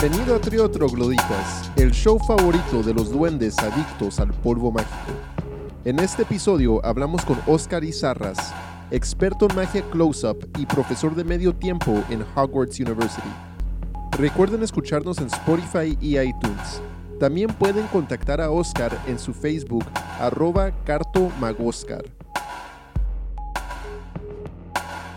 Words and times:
Bienvenido 0.00 0.36
a 0.36 0.40
Trío 0.40 0.70
Trogloditas, 0.70 1.72
el 1.74 1.90
show 1.90 2.20
favorito 2.20 2.84
de 2.84 2.94
los 2.94 3.10
duendes 3.10 3.58
adictos 3.58 4.20
al 4.20 4.32
polvo 4.32 4.70
mágico. 4.70 5.10
En 5.84 5.98
este 5.98 6.22
episodio 6.22 6.80
hablamos 6.86 7.24
con 7.24 7.36
Oscar 7.48 7.82
Izarras, 7.82 8.54
experto 8.92 9.48
en 9.50 9.56
magia 9.56 9.82
close-up 9.90 10.48
y 10.56 10.66
profesor 10.66 11.16
de 11.16 11.24
medio 11.24 11.52
tiempo 11.52 12.00
en 12.10 12.24
Hogwarts 12.36 12.78
University. 12.78 13.28
Recuerden 14.16 14.62
escucharnos 14.62 15.18
en 15.18 15.26
Spotify 15.26 15.98
y 16.00 16.16
iTunes. 16.16 16.80
También 17.18 17.48
pueden 17.48 17.88
contactar 17.88 18.40
a 18.40 18.52
Oscar 18.52 18.96
en 19.08 19.18
su 19.18 19.34
Facebook, 19.34 19.84
arroba 20.20 20.70
cartomagoscar. 20.84 22.04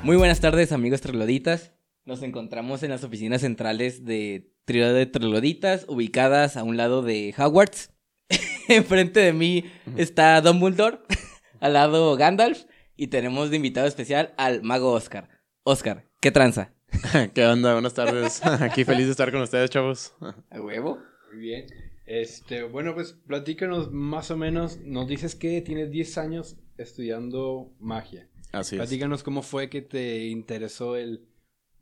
Muy 0.02 0.16
buenas 0.16 0.39
tardes, 0.39 0.72
amigos 0.72 1.02
trogloditas. 1.02 1.72
Nos 2.03 2.23
encontramos 2.23 2.81
en 2.81 2.89
las 2.89 3.03
oficinas 3.03 3.41
centrales 3.41 4.05
de 4.05 4.51
Trío 4.65 4.91
de 4.91 5.05
Trogloditas, 5.05 5.85
ubicadas 5.87 6.57
a 6.57 6.63
un 6.63 6.75
lado 6.75 7.03
de 7.03 7.33
Hogwarts. 7.37 7.91
Enfrente 8.67 9.19
de 9.19 9.33
mí 9.33 9.65
está 9.97 10.41
Dumbledore, 10.41 10.99
al 11.59 11.73
lado 11.73 12.15
Gandalf, 12.15 12.63
y 12.95 13.07
tenemos 13.07 13.51
de 13.51 13.57
invitado 13.57 13.85
especial 13.85 14.33
al 14.37 14.63
mago 14.63 14.91
Oscar. 14.91 15.29
Oscar, 15.63 16.09
¿qué 16.19 16.31
tranza? 16.31 16.73
¿Qué 17.35 17.45
onda? 17.45 17.73
Buenas 17.73 17.93
tardes. 17.93 18.43
Aquí 18.45 18.83
feliz 18.83 19.05
de 19.05 19.11
estar 19.11 19.31
con 19.31 19.41
ustedes, 19.41 19.69
chavos. 19.69 20.15
¿A 20.49 20.59
huevo? 20.59 20.97
Muy 21.31 21.39
bien. 21.39 21.67
Este, 22.08 22.63
bueno, 22.63 22.95
pues 22.95 23.13
platícanos 23.13 23.91
más 23.91 24.31
o 24.31 24.38
menos. 24.38 24.80
Nos 24.80 25.08
dices 25.08 25.36
que 25.36 25.61
tienes 25.61 25.91
10 25.91 26.17
años 26.17 26.58
estudiando 26.77 27.71
magia. 27.80 28.27
Así 28.52 28.75
es. 28.75 28.81
Platícanos 28.81 29.21
cómo 29.21 29.43
fue 29.43 29.69
que 29.69 29.81
te 29.81 30.25
interesó 30.27 30.95
el. 30.95 31.27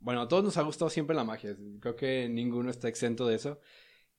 Bueno, 0.00 0.22
a 0.22 0.28
todos 0.28 0.42
nos 0.42 0.56
ha 0.56 0.62
gustado 0.62 0.90
siempre 0.90 1.14
la 1.14 1.24
magia. 1.24 1.56
Creo 1.80 1.94
que 1.94 2.28
ninguno 2.28 2.70
está 2.70 2.88
exento 2.88 3.26
de 3.26 3.36
eso. 3.36 3.60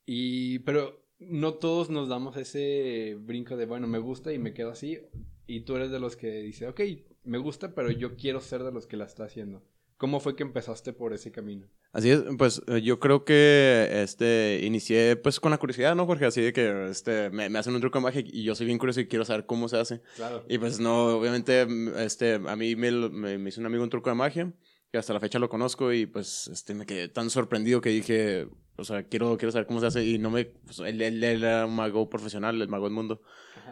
Y, 0.05 0.59
pero 0.59 1.05
no 1.19 1.55
todos 1.55 1.89
nos 1.89 2.09
damos 2.09 2.37
ese 2.37 3.17
brinco 3.19 3.57
de, 3.57 3.65
bueno, 3.65 3.87
me 3.87 3.99
gusta 3.99 4.31
y 4.33 4.39
me 4.39 4.53
quedo 4.53 4.71
así. 4.71 4.99
Y 5.47 5.61
tú 5.61 5.75
eres 5.75 5.91
de 5.91 5.99
los 5.99 6.15
que 6.15 6.41
dice, 6.41 6.67
ok, 6.67 6.81
me 7.23 7.37
gusta, 7.37 7.73
pero 7.73 7.91
yo 7.91 8.15
quiero 8.15 8.41
ser 8.41 8.63
de 8.63 8.71
los 8.71 8.87
que 8.87 8.97
la 8.97 9.05
está 9.05 9.25
haciendo. 9.25 9.63
¿Cómo 9.97 10.19
fue 10.19 10.35
que 10.35 10.41
empezaste 10.41 10.93
por 10.93 11.13
ese 11.13 11.31
camino? 11.31 11.67
Así 11.91 12.09
es, 12.09 12.23
pues 12.35 12.63
eh, 12.67 12.81
yo 12.81 12.99
creo 12.99 13.23
que 13.23 13.87
este 14.01 14.61
inicié 14.63 15.15
pues 15.15 15.39
con 15.39 15.51
la 15.51 15.59
curiosidad, 15.59 15.95
¿no, 15.95 16.07
Jorge? 16.07 16.25
Así 16.25 16.41
de 16.41 16.53
que 16.53 16.89
este 16.89 17.29
me, 17.29 17.49
me 17.49 17.59
hacen 17.59 17.75
un 17.75 17.81
truco 17.81 17.99
de 17.99 18.03
magia 18.03 18.23
y 18.25 18.43
yo 18.43 18.55
soy 18.55 18.65
bien 18.65 18.79
curioso 18.79 19.01
y 19.01 19.07
quiero 19.07 19.25
saber 19.25 19.45
cómo 19.45 19.67
se 19.67 19.77
hace. 19.77 20.01
Claro. 20.15 20.43
Y 20.49 20.57
pues 20.57 20.79
no, 20.79 21.17
obviamente 21.17 21.67
este 22.03 22.35
a 22.35 22.55
mí 22.55 22.75
me, 22.75 22.91
me, 22.91 23.37
me 23.37 23.49
hizo 23.49 23.59
un 23.59 23.67
amigo 23.67 23.83
un 23.83 23.91
truco 23.91 24.09
de 24.09 24.15
magia 24.15 24.51
que 24.91 24.97
hasta 24.97 25.13
la 25.13 25.19
fecha 25.21 25.39
lo 25.39 25.47
conozco 25.47 25.93
y 25.93 26.05
pues 26.05 26.47
este 26.49 26.73
me 26.73 26.85
quedé 26.85 27.07
tan 27.07 27.29
sorprendido 27.29 27.79
que 27.79 27.89
dije, 27.89 28.47
o 28.75 28.83
sea, 28.83 29.03
quiero 29.03 29.37
quiero 29.37 29.51
saber 29.51 29.65
cómo 29.65 29.79
se 29.79 29.87
hace 29.87 30.05
y 30.05 30.17
no 30.17 30.29
me 30.29 30.45
pues, 30.45 30.79
él, 30.79 31.01
él 31.01 31.23
era 31.23 31.65
un 31.65 31.75
mago 31.75 32.09
profesional, 32.09 32.61
el 32.61 32.67
mago 32.67 32.85
del 32.85 32.93
mundo. 32.93 33.21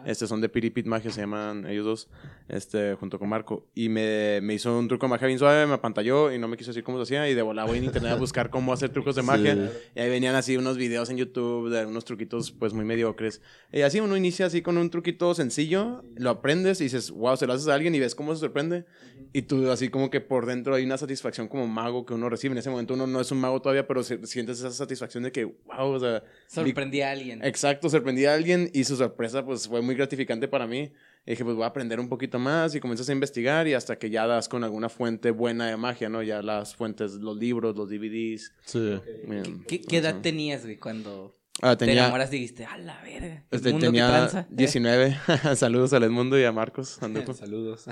Este, 0.06 0.26
son 0.26 0.40
de 0.40 0.48
Piripit 0.48 0.86
Magia, 0.86 1.10
se 1.10 1.20
llaman 1.20 1.66
ellos 1.66 1.84
dos, 1.84 2.08
este, 2.50 2.94
junto 2.94 3.18
con 3.18 3.28
Marco. 3.28 3.66
Y 3.74 3.88
me, 3.88 4.40
me 4.42 4.54
hizo 4.54 4.78
un 4.78 4.88
truco 4.88 5.06
de 5.06 5.10
magia 5.10 5.26
bien 5.26 5.38
suave, 5.38 5.66
me 5.66 5.74
apantalló 5.74 6.32
y 6.32 6.38
no 6.38 6.48
me 6.48 6.56
quiso 6.56 6.70
decir 6.70 6.82
cómo 6.84 6.98
se 6.98 7.02
hacía. 7.02 7.28
Y 7.28 7.34
de 7.34 7.42
volada 7.42 7.66
voy 7.68 7.78
en 7.78 7.84
internet 7.84 8.12
a 8.12 8.16
buscar 8.16 8.50
cómo 8.50 8.72
hacer 8.72 8.90
trucos 8.90 9.14
de 9.16 9.22
magia. 9.22 9.70
Y 9.94 10.00
ahí 10.00 10.08
venían 10.10 10.34
así 10.34 10.56
unos 10.56 10.76
videos 10.76 11.10
en 11.10 11.16
YouTube 11.16 11.70
de 11.70 11.86
unos 11.86 12.04
truquitos, 12.04 12.50
pues, 12.52 12.72
muy 12.72 12.84
mediocres. 12.84 13.40
Y 13.72 13.82
así 13.82 14.00
uno 14.00 14.16
inicia 14.16 14.46
así 14.46 14.62
con 14.62 14.76
un 14.78 14.90
truquito 14.90 15.34
sencillo, 15.34 16.04
lo 16.16 16.30
aprendes 16.30 16.80
y 16.80 16.84
dices, 16.84 17.10
wow, 17.10 17.36
se 17.36 17.46
lo 17.46 17.52
haces 17.52 17.68
a 17.68 17.74
alguien 17.74 17.94
y 17.94 18.00
ves 18.00 18.14
cómo 18.14 18.34
se 18.34 18.40
sorprende. 18.40 18.84
Y 19.32 19.42
tú 19.42 19.70
así 19.70 19.88
como 19.90 20.10
que 20.10 20.20
por 20.20 20.46
dentro 20.46 20.74
hay 20.74 20.84
una 20.84 20.98
satisfacción 20.98 21.46
como 21.46 21.66
mago 21.68 22.04
que 22.04 22.14
uno 22.14 22.28
recibe. 22.28 22.52
En 22.52 22.58
ese 22.58 22.70
momento 22.70 22.94
uno 22.94 23.06
no 23.06 23.20
es 23.20 23.30
un 23.30 23.38
mago 23.40 23.60
todavía, 23.62 23.86
pero 23.86 24.02
se- 24.02 24.26
sientes 24.26 24.58
esa 24.58 24.70
satisfacción 24.72 25.22
de 25.22 25.30
que, 25.32 25.44
wow, 25.44 25.88
o 25.92 26.00
sea... 26.00 26.22
Sorprendí 26.48 27.00
a 27.02 27.10
alguien. 27.12 27.44
Exacto, 27.44 27.88
sorprendí 27.88 28.24
a 28.24 28.34
alguien 28.34 28.70
y 28.72 28.84
su 28.84 28.96
sorpresa 28.96 29.44
pues 29.44 29.68
fue 29.68 29.82
muy 29.82 29.94
gratificante 29.94 30.48
para 30.48 30.66
mí. 30.66 30.92
Y 31.26 31.32
dije, 31.32 31.44
pues 31.44 31.54
voy 31.54 31.64
a 31.64 31.68
aprender 31.68 32.00
un 32.00 32.08
poquito 32.08 32.38
más 32.38 32.74
y 32.74 32.80
comienzas 32.80 33.08
a 33.08 33.12
investigar 33.12 33.68
y 33.68 33.74
hasta 33.74 33.98
que 33.98 34.08
ya 34.10 34.26
das 34.26 34.48
con 34.48 34.64
alguna 34.64 34.88
fuente 34.88 35.30
buena 35.30 35.66
de 35.68 35.76
magia, 35.76 36.08
¿no? 36.08 36.22
Ya 36.22 36.40
las 36.42 36.74
fuentes, 36.74 37.12
los 37.14 37.36
libros, 37.36 37.76
los 37.76 37.88
DVDs. 37.90 38.52
Sí. 38.64 38.98
Bien, 39.28 39.62
¿Qué, 39.68 39.80
qué 39.82 39.98
edad 39.98 40.20
tenías, 40.22 40.62
güey, 40.64 40.78
cuando 40.78 41.36
Ah, 41.62 41.76
te 41.76 41.84
tenía, 41.84 42.04
enamoras 42.04 42.30
y 42.32 42.36
dijiste, 42.36 42.64
a 42.64 42.78
la 42.78 43.02
verga? 43.02 43.44
el 43.50 43.56
este, 43.56 43.72
tenía 43.74 44.08
tranza"? 44.08 44.46
19. 44.50 45.16
Saludos 45.56 45.92
al 45.92 46.04
Edmundo 46.04 46.38
y 46.40 46.44
a 46.44 46.52
Marcos. 46.52 46.98
Saludos. 47.38 47.84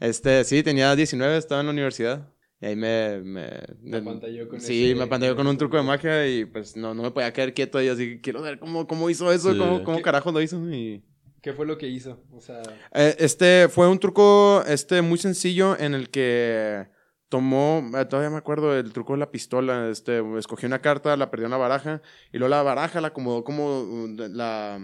este, 0.00 0.44
sí, 0.44 0.62
tenía 0.62 0.94
19, 0.94 1.36
estaba 1.38 1.60
en 1.60 1.66
la 1.68 1.72
universidad. 1.72 2.28
Y 2.60 2.66
ahí 2.66 2.76
me... 2.76 3.20
me 3.22 3.48
Te 3.90 3.96
apantalló 3.96 4.48
con 4.48 4.60
Sí, 4.60 4.86
ese- 4.90 4.94
me 4.94 5.04
apantalló 5.04 5.34
con 5.34 5.46
un 5.46 5.56
truco 5.58 5.76
de 5.78 5.82
magia 5.82 6.28
y 6.28 6.44
pues 6.44 6.76
no, 6.76 6.94
no 6.94 7.02
me 7.02 7.10
podía 7.10 7.32
quedar 7.32 7.54
quieto 7.54 7.82
y 7.82 7.88
así, 7.88 8.20
quiero 8.22 8.40
ver 8.42 8.58
cómo, 8.60 8.86
cómo 8.86 9.10
hizo 9.10 9.32
eso, 9.32 9.52
Sí. 9.52 9.58
cómo, 9.58 9.82
cómo 9.82 9.96
¿Qué- 9.96 10.02
carajo 10.02 10.30
lo 10.30 10.40
hizo 10.40 10.58
y... 10.70 11.02
¿Qué 11.42 11.52
fue 11.52 11.66
lo 11.66 11.76
que 11.76 11.88
hizo? 11.88 12.22
O 12.32 12.40
sea, 12.40 12.62
Eh, 12.94 13.16
este 13.18 13.68
fue 13.68 13.88
un 13.88 13.98
truco 13.98 14.62
este 14.66 15.02
muy 15.02 15.18
sencillo 15.18 15.76
en 15.78 15.94
el 15.94 16.08
que 16.08 16.88
tomó, 17.28 17.82
eh, 17.96 18.04
todavía 18.04 18.30
me 18.30 18.36
acuerdo 18.36 18.72
del 18.72 18.92
truco 18.92 19.14
de 19.14 19.18
la 19.18 19.30
pistola, 19.30 19.88
este 19.88 20.22
escogió 20.38 20.68
una 20.68 20.80
carta, 20.80 21.16
la 21.16 21.30
perdió 21.30 21.46
en 21.46 21.50
la 21.50 21.56
baraja 21.56 22.00
y 22.32 22.38
luego 22.38 22.50
la 22.50 22.62
baraja 22.62 23.00
la 23.00 23.08
acomodó 23.08 23.42
como 23.42 23.80
uh, 23.80 24.06
la 24.08 24.78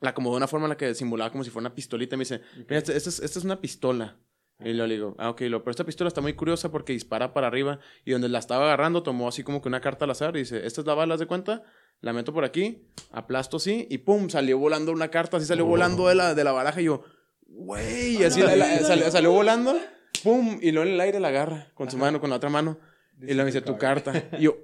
la 0.00 0.10
acomodó 0.10 0.34
de 0.34 0.38
una 0.38 0.46
forma 0.48 0.66
en 0.66 0.70
la 0.70 0.76
que 0.76 0.94
simulaba 0.94 1.32
como 1.32 1.42
si 1.42 1.50
fuera 1.50 1.66
una 1.66 1.74
pistolita 1.74 2.14
y 2.14 2.18
me 2.18 2.22
dice, 2.22 2.42
mira, 2.68 2.78
esta 2.78 2.92
esta 2.92 3.08
es, 3.08 3.18
esta 3.20 3.38
es 3.38 3.44
una 3.44 3.60
pistola. 3.60 4.16
Y 4.64 4.72
luego 4.72 4.86
le 4.86 4.94
digo, 4.94 5.14
ah, 5.18 5.30
ok, 5.30 5.42
lo, 5.42 5.62
pero 5.62 5.70
esta 5.72 5.84
pistola 5.84 6.08
está 6.08 6.20
muy 6.20 6.34
curiosa 6.34 6.70
porque 6.70 6.92
dispara 6.92 7.32
para 7.34 7.46
arriba. 7.46 7.78
Y 8.04 8.12
donde 8.12 8.28
la 8.28 8.38
estaba 8.38 8.64
agarrando, 8.64 9.02
tomó 9.02 9.28
así 9.28 9.42
como 9.42 9.60
que 9.62 9.68
una 9.68 9.80
carta 9.80 10.04
al 10.06 10.10
azar 10.10 10.34
y 10.36 10.40
dice, 10.40 10.66
esta 10.66 10.80
es 10.80 10.86
la 10.86 10.94
bala, 10.94 11.14
¿haz 11.14 11.20
de 11.20 11.26
cuenta? 11.26 11.62
La 12.00 12.12
meto 12.12 12.32
por 12.32 12.44
aquí, 12.44 12.86
aplasto 13.12 13.58
así 13.58 13.86
y 13.90 13.98
pum, 13.98 14.28
salió 14.30 14.58
volando 14.58 14.90
una 14.92 15.08
carta, 15.08 15.36
así 15.36 15.46
salió 15.46 15.64
volando 15.66 16.08
de 16.08 16.14
la, 16.14 16.34
de 16.34 16.44
la 16.44 16.52
baraja. 16.52 16.80
Y 16.80 16.84
yo, 16.84 17.02
güey, 17.46 18.16
y 18.16 18.24
así 18.24 18.40
la- 18.42 18.56
la- 18.56 18.78
salió, 18.80 19.10
salió 19.10 19.32
volando, 19.32 19.76
pum, 20.22 20.58
y 20.60 20.72
luego 20.72 20.88
en 20.88 20.94
el 20.94 21.00
aire 21.00 21.20
la 21.20 21.28
agarra 21.28 21.68
con 21.74 21.90
su 21.90 21.96
mano, 21.96 22.20
con 22.20 22.30
la 22.30 22.36
otra 22.36 22.50
mano. 22.50 22.78
Y 23.22 23.34
me 23.34 23.44
dice, 23.44 23.60
tu 23.60 23.78
carta. 23.78 24.12
Y 24.38 24.42
yo. 24.42 24.56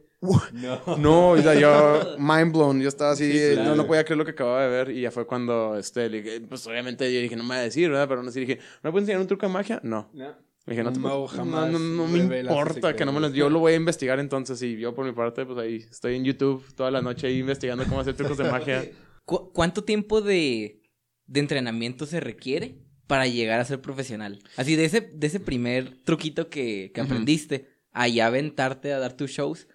No. 0.53 0.97
No, 0.99 1.31
o 1.31 1.39
sea, 1.39 1.55
yo 1.55 2.17
mind 2.19 2.53
blown, 2.53 2.81
yo 2.81 2.89
estaba 2.89 3.13
así, 3.13 3.31
Sí, 3.33 3.39
eh, 3.39 3.51
claro. 3.55 3.71
no, 3.71 3.77
no 3.77 3.87
podía 3.87 4.05
creer 4.05 4.19
lo 4.19 4.25
que 4.25 4.33
acababa 4.33 4.63
de 4.63 4.69
ver 4.69 4.91
y 4.91 5.01
ya 5.03 5.11
fue 5.11 5.27
cuando, 5.27 5.77
este, 5.79 6.09
le 6.11 6.23
dije, 6.23 6.41
pues 6.43 6.67
obviamente 6.67 7.13
yo 7.13 7.21
dije, 7.21 7.37
no 7.37 7.43
me 7.45 7.51
va 7.51 7.61
a 7.61 7.63
decir, 7.65 7.89
¿verdad? 7.89 8.07
Pero 8.09 8.21
aún 8.21 8.29
así 8.29 8.41
dije, 8.41 8.59
¿me 8.83 8.91
puedes 8.91 9.05
enseñar 9.05 9.21
un 9.23 9.27
truco 9.27 9.47
de 9.47 9.53
magia? 9.53 9.81
No. 9.83 10.11
No. 10.13 10.35
Dije, 10.67 10.85
no, 10.85 10.93
te 10.93 11.01
no, 11.01 11.27
jamás 11.27 11.71
no, 11.71 11.79
no 11.79 12.07
me 12.07 12.19
importa 12.19 12.95
que 12.95 13.05
no 13.07 13.13
me 13.13 13.21
lo, 13.21 13.27
secretos. 13.29 13.33
yo 13.39 13.51
lo 13.51 13.61
voy 13.61 13.73
a 13.73 13.77
investigar 13.77 14.21
entonces 14.21 14.61
y 14.63 14.79
yo 14.79 14.95
por 14.95 15.07
mi 15.07 15.13
parte, 15.13 15.45
pues 15.47 15.59
ahí 15.59 15.77
estoy 15.91 16.17
en 16.17 16.25
YouTube 16.25 16.63
toda 16.75 16.91
la 16.91 17.01
noche 17.01 17.27
ahí 17.27 17.39
investigando 17.39 17.85
cómo 17.85 18.01
hacer 18.01 18.15
trucos 18.15 18.37
de 18.37 18.45
magia. 18.51 18.89
¿Cu- 19.25 19.51
¿Cuánto 19.53 19.83
tiempo 19.85 20.21
de, 20.21 20.83
de 21.27 21.41
entrenamiento 21.41 22.05
se 22.05 22.21
requiere 22.21 22.77
para 23.07 23.27
llegar 23.27 23.59
a 23.59 23.65
ser 23.65 23.81
profesional? 23.81 24.39
Así, 24.57 24.77
de 24.77 24.85
ese, 24.85 25.01
de 25.01 25.27
ese 25.27 25.41
primer 25.41 26.03
truquito 26.05 26.51
que, 26.51 26.93
que 26.95 27.01
aprendiste 27.01 27.67
a 27.93 28.07
ya 28.07 28.27
aventarte 28.27 28.93
a 28.93 28.99
dar 29.01 29.15
tus 29.17 29.31
shows, 29.31 29.67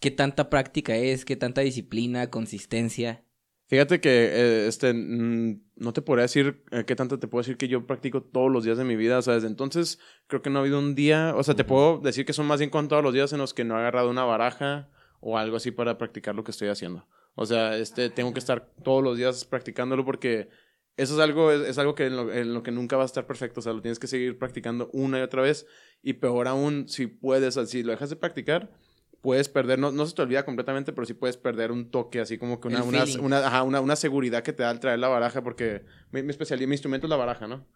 ¿qué 0.00 0.10
tanta 0.10 0.50
práctica 0.50 0.96
es? 0.96 1.24
¿Qué 1.24 1.36
tanta 1.36 1.60
disciplina, 1.60 2.30
consistencia? 2.30 3.24
Fíjate 3.68 4.00
que, 4.00 4.10
eh, 4.10 4.66
este, 4.66 4.92
mm, 4.92 5.62
no 5.76 5.92
te 5.92 6.02
podría 6.02 6.22
decir 6.22 6.64
eh, 6.72 6.84
qué 6.84 6.96
tanto 6.96 7.20
te 7.20 7.28
puedo 7.28 7.42
decir 7.42 7.56
que 7.56 7.68
yo 7.68 7.86
practico 7.86 8.20
todos 8.20 8.50
los 8.50 8.64
días 8.64 8.78
de 8.78 8.84
mi 8.84 8.96
vida. 8.96 9.18
O 9.18 9.22
sea, 9.22 9.34
desde 9.34 9.46
entonces 9.46 10.00
creo 10.26 10.42
que 10.42 10.50
no 10.50 10.58
ha 10.58 10.62
habido 10.62 10.80
un 10.80 10.96
día, 10.96 11.34
o 11.36 11.42
sea, 11.44 11.54
te 11.54 11.64
puedo 11.64 11.98
decir 11.98 12.26
que 12.26 12.32
son 12.32 12.46
más 12.46 12.58
bien 12.58 12.70
contados 12.70 13.04
los 13.04 13.14
días 13.14 13.32
en 13.32 13.38
los 13.38 13.54
que 13.54 13.62
no 13.62 13.76
he 13.76 13.78
agarrado 13.78 14.10
una 14.10 14.24
baraja 14.24 14.90
o 15.20 15.38
algo 15.38 15.56
así 15.56 15.70
para 15.70 15.98
practicar 15.98 16.34
lo 16.34 16.42
que 16.42 16.50
estoy 16.50 16.66
haciendo. 16.66 17.06
O 17.36 17.46
sea, 17.46 17.76
este, 17.76 18.10
tengo 18.10 18.32
que 18.32 18.40
estar 18.40 18.72
todos 18.82 19.04
los 19.04 19.16
días 19.16 19.44
practicándolo 19.44 20.04
porque 20.04 20.48
eso 20.96 21.14
es 21.14 21.20
algo, 21.20 21.52
es, 21.52 21.60
es 21.60 21.78
algo 21.78 21.94
que 21.94 22.06
en 22.06 22.16
lo, 22.16 22.32
en 22.32 22.52
lo 22.52 22.64
que 22.64 22.72
nunca 22.72 22.96
va 22.96 23.04
a 23.04 23.06
estar 23.06 23.24
perfecto. 23.26 23.60
O 23.60 23.62
sea, 23.62 23.72
lo 23.72 23.82
tienes 23.82 24.00
que 24.00 24.08
seguir 24.08 24.36
practicando 24.36 24.90
una 24.92 25.20
y 25.20 25.22
otra 25.22 25.42
vez. 25.42 25.66
Y 26.02 26.14
peor 26.14 26.48
aún, 26.48 26.88
si 26.88 27.06
puedes, 27.06 27.56
o 27.56 27.60
sea, 27.60 27.66
si 27.66 27.84
lo 27.84 27.92
dejas 27.92 28.10
de 28.10 28.16
practicar, 28.16 28.72
puedes 29.20 29.48
perder, 29.48 29.78
no, 29.78 29.92
no 29.92 30.06
se 30.06 30.14
te 30.14 30.22
olvida 30.22 30.44
completamente, 30.44 30.92
pero 30.92 31.06
sí 31.06 31.14
puedes 31.14 31.36
perder 31.36 31.72
un 31.72 31.90
toque, 31.90 32.20
así 32.20 32.38
como 32.38 32.60
que 32.60 32.68
una, 32.68 32.82
una, 32.82 33.04
una, 33.20 33.38
ajá, 33.46 33.62
una, 33.62 33.80
una 33.80 33.96
seguridad 33.96 34.42
que 34.42 34.52
te 34.52 34.62
da 34.62 34.70
al 34.70 34.80
traer 34.80 34.98
la 34.98 35.08
baraja, 35.08 35.42
porque 35.42 35.84
mi, 36.10 36.22
mi 36.22 36.30
especialidad, 36.30 36.68
mi 36.68 36.74
instrumento 36.74 37.06
es 37.06 37.10
la 37.10 37.16
baraja, 37.16 37.46
¿no? 37.46 37.66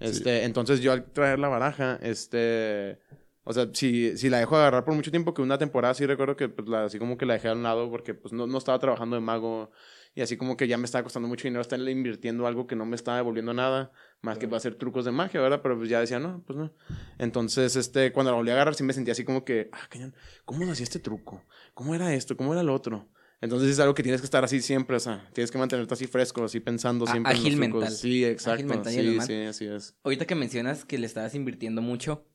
Este, 0.00 0.44
entonces 0.44 0.80
yo 0.80 0.92
al 0.92 1.10
traer 1.12 1.40
la 1.40 1.48
baraja, 1.48 1.98
este, 2.02 3.00
o 3.42 3.52
sea, 3.52 3.68
si, 3.72 4.16
si 4.16 4.30
la 4.30 4.38
dejo 4.38 4.56
agarrar 4.56 4.84
por 4.84 4.94
mucho 4.94 5.10
tiempo, 5.10 5.34
que 5.34 5.42
una 5.42 5.58
temporada 5.58 5.94
sí 5.94 6.06
recuerdo 6.06 6.36
que 6.36 6.48
pues, 6.48 6.68
la, 6.68 6.84
así 6.84 6.98
como 6.98 7.18
que 7.18 7.26
la 7.26 7.34
dejé 7.34 7.48
a 7.48 7.54
un 7.54 7.64
lado 7.64 7.90
porque 7.90 8.14
pues 8.14 8.32
no, 8.32 8.46
no 8.46 8.58
estaba 8.58 8.78
trabajando 8.78 9.16
de 9.16 9.22
mago 9.22 9.72
y 10.18 10.20
así 10.20 10.36
como 10.36 10.56
que 10.56 10.66
ya 10.66 10.78
me 10.78 10.84
estaba 10.84 11.04
costando 11.04 11.28
mucho 11.28 11.44
dinero 11.44 11.60
estarle 11.62 11.92
invirtiendo 11.92 12.48
algo 12.48 12.66
que 12.66 12.74
no 12.74 12.84
me 12.84 12.96
estaba 12.96 13.18
devolviendo 13.18 13.54
nada, 13.54 13.92
más 14.20 14.36
que 14.36 14.48
para 14.48 14.56
hacer 14.56 14.74
trucos 14.74 15.04
de 15.04 15.12
magia, 15.12 15.40
¿verdad? 15.40 15.60
Pero 15.62 15.78
pues 15.78 15.88
ya 15.88 16.00
decía, 16.00 16.18
no, 16.18 16.42
pues 16.44 16.58
no. 16.58 16.72
Entonces, 17.18 17.76
este, 17.76 18.10
cuando 18.10 18.32
la 18.32 18.36
volví 18.36 18.50
a 18.50 18.54
agarrar 18.54 18.74
sí 18.74 18.82
me 18.82 18.92
sentía 18.92 19.12
así 19.12 19.22
como 19.24 19.44
que, 19.44 19.68
ah, 19.70 19.86
cañón, 19.88 20.16
¿cómo 20.44 20.68
hacía 20.72 20.82
este 20.82 20.98
truco? 20.98 21.44
¿Cómo 21.72 21.94
era 21.94 22.12
esto? 22.12 22.36
¿Cómo 22.36 22.50
era 22.52 22.62
el 22.62 22.68
otro? 22.68 23.08
Entonces 23.40 23.70
es 23.70 23.78
algo 23.78 23.94
que 23.94 24.02
tienes 24.02 24.20
que 24.20 24.24
estar 24.24 24.42
así 24.42 24.60
siempre, 24.60 24.96
o 24.96 25.00
sea, 25.00 25.30
tienes 25.32 25.52
que 25.52 25.58
mantenerte 25.58 25.94
así 25.94 26.08
fresco, 26.08 26.42
así 26.42 26.58
pensando 26.58 27.04
A- 27.04 27.12
siempre. 27.12 27.30
en 27.32 27.36
los 27.38 27.46
ágil 27.46 27.60
trucos. 27.60 27.80
mental. 27.80 27.96
Sí, 27.96 28.24
exacto. 28.24 28.66
mental 28.66 28.92
y 28.92 29.20
sí, 29.20 29.26
sí, 29.28 29.34
así 29.44 29.66
es. 29.66 29.94
Ahorita 30.02 30.24
que 30.26 30.34
mencionas 30.34 30.84
que 30.84 30.98
le 30.98 31.06
estabas 31.06 31.36
invirtiendo 31.36 31.80
mucho, 31.80 32.26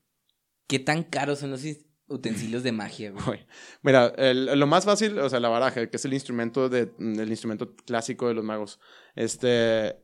¿qué 0.68 0.79
tan 0.79 1.03
caros 1.03 1.39
son 1.39 1.51
los, 1.51 1.62
utensilios 2.13 2.63
de 2.63 2.71
magia, 2.71 3.12
güey. 3.12 3.45
Mira, 3.81 4.13
el- 4.18 4.45
lo 4.60 4.68
más 4.68 4.86
fácil, 4.86 5.18
o 5.19 5.30
sea, 5.30 5.39
la 5.39 5.50
baraja, 5.50 5.88
que 5.88 5.98
es 5.98 6.06
el 6.06 6.13
instrumento 6.13 6.69
de, 6.69 6.92
el 7.00 7.30
instrumento 7.30 7.75
clásico 7.86 8.27
de 8.27 8.33
los 8.33 8.44
magos. 8.44 8.80
Este, 9.15 9.95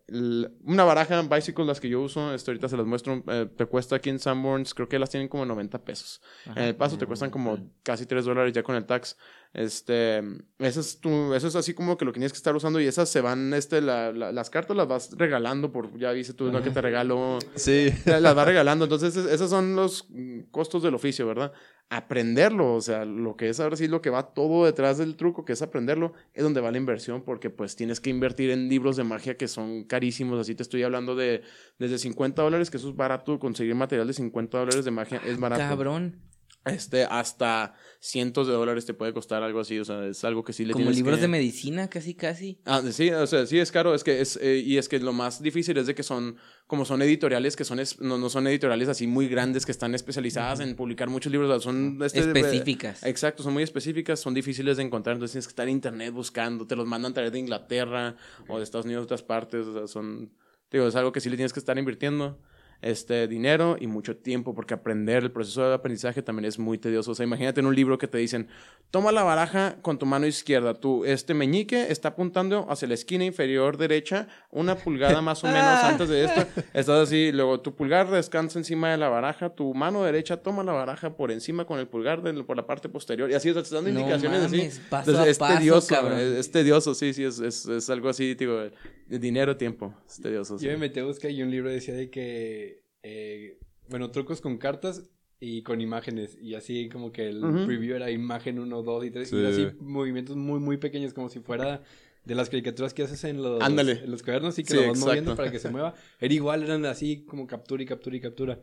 una 0.63 0.83
baraja 0.83 1.21
bicycle, 1.23 1.65
las 1.65 1.79
que 1.79 1.89
yo 1.89 2.01
uso, 2.01 2.33
este, 2.33 2.51
ahorita 2.51 2.69
se 2.69 2.77
las 2.77 2.85
muestro, 2.85 3.23
eh, 3.27 3.47
te 3.55 3.65
cuesta 3.65 3.95
aquí 3.95 4.09
en 4.09 4.19
Sanborns, 4.19 4.73
creo 4.73 4.87
que 4.87 4.99
las 4.99 5.09
tienen 5.09 5.27
como 5.27 5.45
90 5.45 5.83
pesos. 5.83 6.21
En 6.55 6.63
el 6.63 6.75
paso 6.75 6.97
te 6.97 7.05
cuestan 7.05 7.29
como 7.31 7.57
casi 7.83 8.05
3 8.05 8.25
dólares 8.25 8.53
ya 8.53 8.61
con 8.63 8.75
el 8.75 8.85
tax. 8.85 9.17
Este, 9.53 10.19
eso 10.59 10.79
es, 10.79 10.99
tu, 10.99 11.33
eso 11.33 11.47
es 11.47 11.55
así 11.55 11.73
como 11.73 11.97
que 11.97 12.05
lo 12.05 12.11
que 12.11 12.19
tienes 12.19 12.31
que 12.31 12.37
estar 12.37 12.55
usando 12.55 12.79
y 12.79 12.85
esas 12.85 13.09
se 13.09 13.19
van, 13.21 13.53
este, 13.55 13.81
la- 13.81 14.11
la- 14.11 14.31
las 14.31 14.49
cartas 14.51 14.77
las 14.77 14.87
vas 14.87 15.09
regalando 15.17 15.71
por, 15.71 15.97
ya 15.97 16.11
viste 16.11 16.33
tú, 16.35 16.51
lo 16.51 16.61
que 16.61 16.69
te 16.69 16.81
regalo. 16.81 17.39
Sí. 17.55 17.89
Las 18.05 18.37
va 18.37 18.45
regalando. 18.45 18.85
Entonces, 18.85 19.15
es- 19.15 19.25
esos 19.25 19.49
son 19.49 19.75
los 19.75 20.07
costos 20.51 20.83
del 20.83 20.93
oficio, 20.93 21.25
¿verdad? 21.25 21.51
Aprenderlo, 21.89 22.75
o 22.75 22.81
sea, 22.81 23.03
lo 23.05 23.35
que 23.35 23.49
es 23.49 23.59
ahora 23.59 23.75
sí 23.75 23.87
lo 23.87 23.99
que 24.03 24.11
va 24.11 24.33
todo 24.35 24.65
detrás 24.65 24.99
del 24.99 25.15
truco, 25.15 25.43
que 25.43 25.53
es 25.53 25.61
aprenderlo, 25.63 26.13
es 26.35 26.43
donde 26.43 26.61
va 26.61 26.69
la 26.71 26.77
inversión, 26.77 27.23
porque 27.23 27.49
pues 27.49 27.75
tienes 27.75 27.99
que 27.99 28.11
invertir 28.11 28.51
en 28.51 28.69
libros 28.69 28.95
de 28.95 29.03
magia 29.03 29.35
que 29.37 29.47
son 29.47 29.83
carísimos. 29.85 30.39
Así 30.39 30.53
te 30.53 30.61
estoy 30.61 30.83
hablando 30.83 31.15
de 31.15 31.41
desde 31.79 31.97
50 31.97 32.43
dólares, 32.43 32.69
que 32.69 32.77
eso 32.77 32.89
es 32.89 32.95
barato, 32.95 33.39
conseguir 33.39 33.73
material 33.73 34.05
de 34.05 34.13
50 34.13 34.59
dólares 34.59 34.85
de 34.85 34.91
magia 34.91 35.19
es 35.25 35.39
barato. 35.39 35.61
Cabrón. 35.63 36.21
Este, 36.65 37.05
hasta 37.05 37.73
cientos 38.01 38.45
de 38.47 38.53
dólares 38.53 38.85
te 38.85 38.93
puede 38.93 39.13
costar 39.13 39.43
algo 39.43 39.61
así, 39.61 39.79
o 39.79 39.85
sea, 39.85 40.05
es 40.05 40.23
algo 40.25 40.43
que 40.43 40.51
sí 40.53 40.65
le 40.65 40.73
Como 40.73 40.91
libros 40.91 41.15
que- 41.17 41.21
de 41.21 41.27
medicina, 41.29 41.89
casi, 41.89 42.13
casi. 42.15 42.59
Ah, 42.65 42.81
sí, 42.91 43.09
o 43.11 43.25
sea, 43.27 43.45
sí 43.45 43.57
es 43.59 43.71
caro, 43.71 43.95
es 43.95 44.03
que 44.03 44.19
es, 44.21 44.37
eh, 44.41 44.57
y 44.57 44.77
es 44.77 44.89
que 44.89 44.99
lo 44.99 45.13
más 45.13 45.41
difícil 45.41 45.77
es 45.77 45.87
de 45.87 45.95
que 45.95 46.03
son, 46.03 46.35
como 46.67 46.83
son 46.85 47.01
editoriales 47.01 47.55
que 47.55 47.63
son, 47.63 47.79
es- 47.79 47.99
no, 48.01 48.17
no 48.17 48.29
son 48.29 48.45
editoriales 48.47 48.89
así 48.89 49.07
muy 49.07 49.29
grandes 49.29 49.65
que 49.65 49.71
están 49.71 49.95
especializadas 49.95 50.59
en 50.59 50.75
publicar 50.75 51.09
muchos 51.09 51.31
libros, 51.31 51.63
son 51.63 51.97
este, 52.03 52.19
Específicas. 52.19 53.03
eh, 53.03 53.09
exacto, 53.09 53.41
son 53.41 53.53
muy 53.53 53.63
específicas, 53.63 54.19
son 54.19 54.33
difíciles 54.33 54.77
de 54.77 54.83
encontrar, 54.83 55.15
entonces 55.15 55.31
tienes 55.33 55.47
que 55.47 55.51
estar 55.51 55.67
en 55.67 55.73
internet 55.73 56.13
buscando, 56.13 56.67
te 56.67 56.75
los 56.75 56.85
mandan 56.85 57.13
traer 57.13 57.31
de 57.31 57.39
Inglaterra 57.39 58.15
o 58.49 58.57
de 58.57 58.63
Estados 58.63 58.85
Unidos, 58.85 59.03
de 59.03 59.05
otras 59.05 59.23
partes, 59.23 59.65
o 59.65 59.73
sea, 59.73 59.87
son, 59.87 60.31
digo, 60.71 60.87
es 60.87 60.95
algo 60.95 61.11
que 61.13 61.21
sí 61.21 61.29
le 61.29 61.37
tienes 61.37 61.53
que 61.53 61.59
estar 61.59 61.77
invirtiendo. 61.77 62.37
Este 62.81 63.27
dinero 63.27 63.75
y 63.79 63.87
mucho 63.87 64.15
tiempo, 64.15 64.55
porque 64.55 64.73
aprender, 64.73 65.23
el 65.23 65.31
proceso 65.31 65.67
de 65.67 65.73
aprendizaje 65.75 66.21
también 66.23 66.45
es 66.45 66.57
muy 66.59 66.77
tedioso. 66.77 67.11
O 67.11 67.15
sea, 67.15 67.25
imagínate 67.25 67.59
en 67.59 67.65
un 67.65 67.75
libro 67.75 67.97
que 67.97 68.07
te 68.07 68.17
dicen, 68.17 68.47
toma 68.89 69.11
la 69.11 69.23
baraja 69.23 69.75
con 69.81 69.99
tu 69.99 70.05
mano 70.05 70.25
izquierda. 70.25 70.73
Tu 70.75 71.03
este 71.03 71.33
meñique 71.33 71.91
está 71.91 72.09
apuntando 72.09 72.65
hacia 72.69 72.87
la 72.87 72.93
esquina 72.93 73.25
inferior 73.25 73.75
derecha, 73.77 74.29
una 74.49 74.75
pulgada 74.75 75.21
más 75.21 75.43
o 75.43 75.47
menos 75.51 75.83
antes 75.83 76.07
de 76.07 76.23
esta. 76.23 76.47
Estás 76.73 76.89
así, 77.07 77.33
luego 77.33 77.59
tu 77.59 77.75
pulgar 77.75 78.09
descansa 78.09 78.57
encima 78.57 78.91
de 78.91 78.97
la 78.97 79.09
baraja, 79.09 79.49
tu 79.49 79.73
mano 79.73 80.03
derecha 80.03 80.37
toma 80.37 80.63
la 80.63 80.71
baraja 80.71 81.17
por 81.17 81.31
encima 81.31 81.65
con 81.65 81.79
el 81.79 81.87
pulgar 81.87 82.21
de- 82.21 82.43
por 82.43 82.55
la 82.55 82.65
parte 82.65 82.87
posterior. 82.87 83.29
Y 83.29 83.33
así, 83.33 83.49
o 83.49 83.53
sea, 83.53 83.61
te 83.61 83.67
están 83.67 83.83
dando 83.83 83.99
No 83.99 84.05
indicaciones 84.05 84.43
mames, 84.43 84.73
así. 84.77 84.81
paso 84.89 85.11
Entonces, 85.11 85.27
a 85.27 85.29
es 85.31 85.37
paso, 85.37 85.57
tedioso, 85.57 85.87
cabrón. 85.95 86.17
es, 86.19 86.27
es 86.37 86.51
tedioso, 86.51 86.95
sí, 86.95 87.13
sí, 87.13 87.25
es, 87.25 87.39
es, 87.41 87.65
es 87.65 87.89
algo 87.89 88.07
así, 88.07 88.35
digo, 88.35 88.61
dinero, 89.07 89.57
tiempo, 89.57 89.93
es 90.07 90.21
tedioso. 90.21 90.57
sí. 90.57 90.65
Yo 90.65 90.71
me 90.71 90.77
metí 90.77 90.99
a 91.01 91.03
buscar 91.03 91.29
y 91.31 91.41
un 91.43 91.51
libro 91.51 91.69
decía 91.69 91.93
de 91.93 92.09
que, 92.09 92.68
eh, 93.09 93.59
bueno, 93.89 94.11
trucos 94.11 94.39
con 94.39 94.57
cartas 94.57 95.09
y 95.39 95.63
con 95.63 95.81
imágenes. 95.81 96.37
Y 96.39 96.55
así 96.55 96.89
como 96.89 97.11
que 97.11 97.27
el 97.29 97.41
preview 97.65 97.95
era 97.95 98.11
imagen 98.11 98.59
1, 98.59 98.83
2 98.83 99.05
y 99.05 99.11
3. 99.11 99.29
Sí. 99.29 99.35
Y 99.35 99.45
así 99.45 99.67
movimientos 99.79 100.35
muy, 100.35 100.59
muy 100.59 100.77
pequeños, 100.77 101.13
como 101.13 101.29
si 101.29 101.39
fuera 101.39 101.81
de 102.25 102.35
las 102.35 102.49
caricaturas 102.49 102.93
que 102.93 103.03
haces 103.03 103.23
en 103.23 103.41
los, 103.41 103.61
Ándale. 103.61 103.93
en 104.03 104.11
los 104.11 104.21
cuadernos 104.21 104.59
y 104.59 104.63
que 104.63 104.73
Sí, 104.73 104.75
lo 104.75 104.89
vas 104.89 104.99
moviendo 104.99 105.35
para 105.35 105.51
que 105.51 105.59
se 105.59 105.69
mueva. 105.69 105.95
Era 106.19 106.33
igual, 106.33 106.63
eran 106.63 106.85
así 106.85 107.25
como 107.25 107.47
captura 107.47 107.81
y 107.81 107.85
captura 107.85 108.15
y 108.15 108.19
captura. 108.19 108.59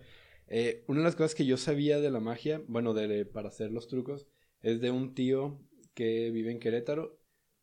Eh, 0.48 0.84
una 0.86 1.00
de 1.00 1.04
las 1.04 1.16
cosas 1.16 1.34
que 1.34 1.44
yo 1.44 1.56
sabía 1.56 2.00
de 2.00 2.10
la 2.10 2.20
magia, 2.20 2.62
bueno, 2.68 2.94
de, 2.94 3.24
para 3.24 3.48
hacer 3.48 3.72
los 3.72 3.88
trucos, 3.88 4.28
es 4.62 4.80
de 4.80 4.92
un 4.92 5.14
tío 5.14 5.58
que 5.94 6.30
vive 6.30 6.52
en 6.52 6.60
Querétaro. 6.60 7.18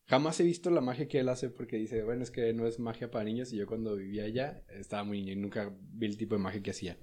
Jamás 0.07 0.39
he 0.39 0.43
visto 0.43 0.69
la 0.69 0.81
magia 0.81 1.07
que 1.07 1.19
él 1.19 1.29
hace 1.29 1.49
porque 1.49 1.77
dice, 1.77 2.03
bueno, 2.03 2.23
es 2.23 2.31
que 2.31 2.53
no 2.53 2.67
es 2.67 2.79
magia 2.79 3.09
para 3.09 3.23
niños 3.25 3.53
y 3.53 3.57
yo 3.57 3.65
cuando 3.65 3.95
vivía 3.95 4.25
allá 4.25 4.61
estaba 4.69 5.03
muy 5.03 5.19
niño 5.21 5.33
y 5.33 5.35
nunca 5.37 5.73
vi 5.93 6.07
el 6.07 6.17
tipo 6.17 6.35
de 6.35 6.41
magia 6.41 6.61
que 6.61 6.71
hacía. 6.71 6.97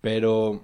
Pero 0.00 0.60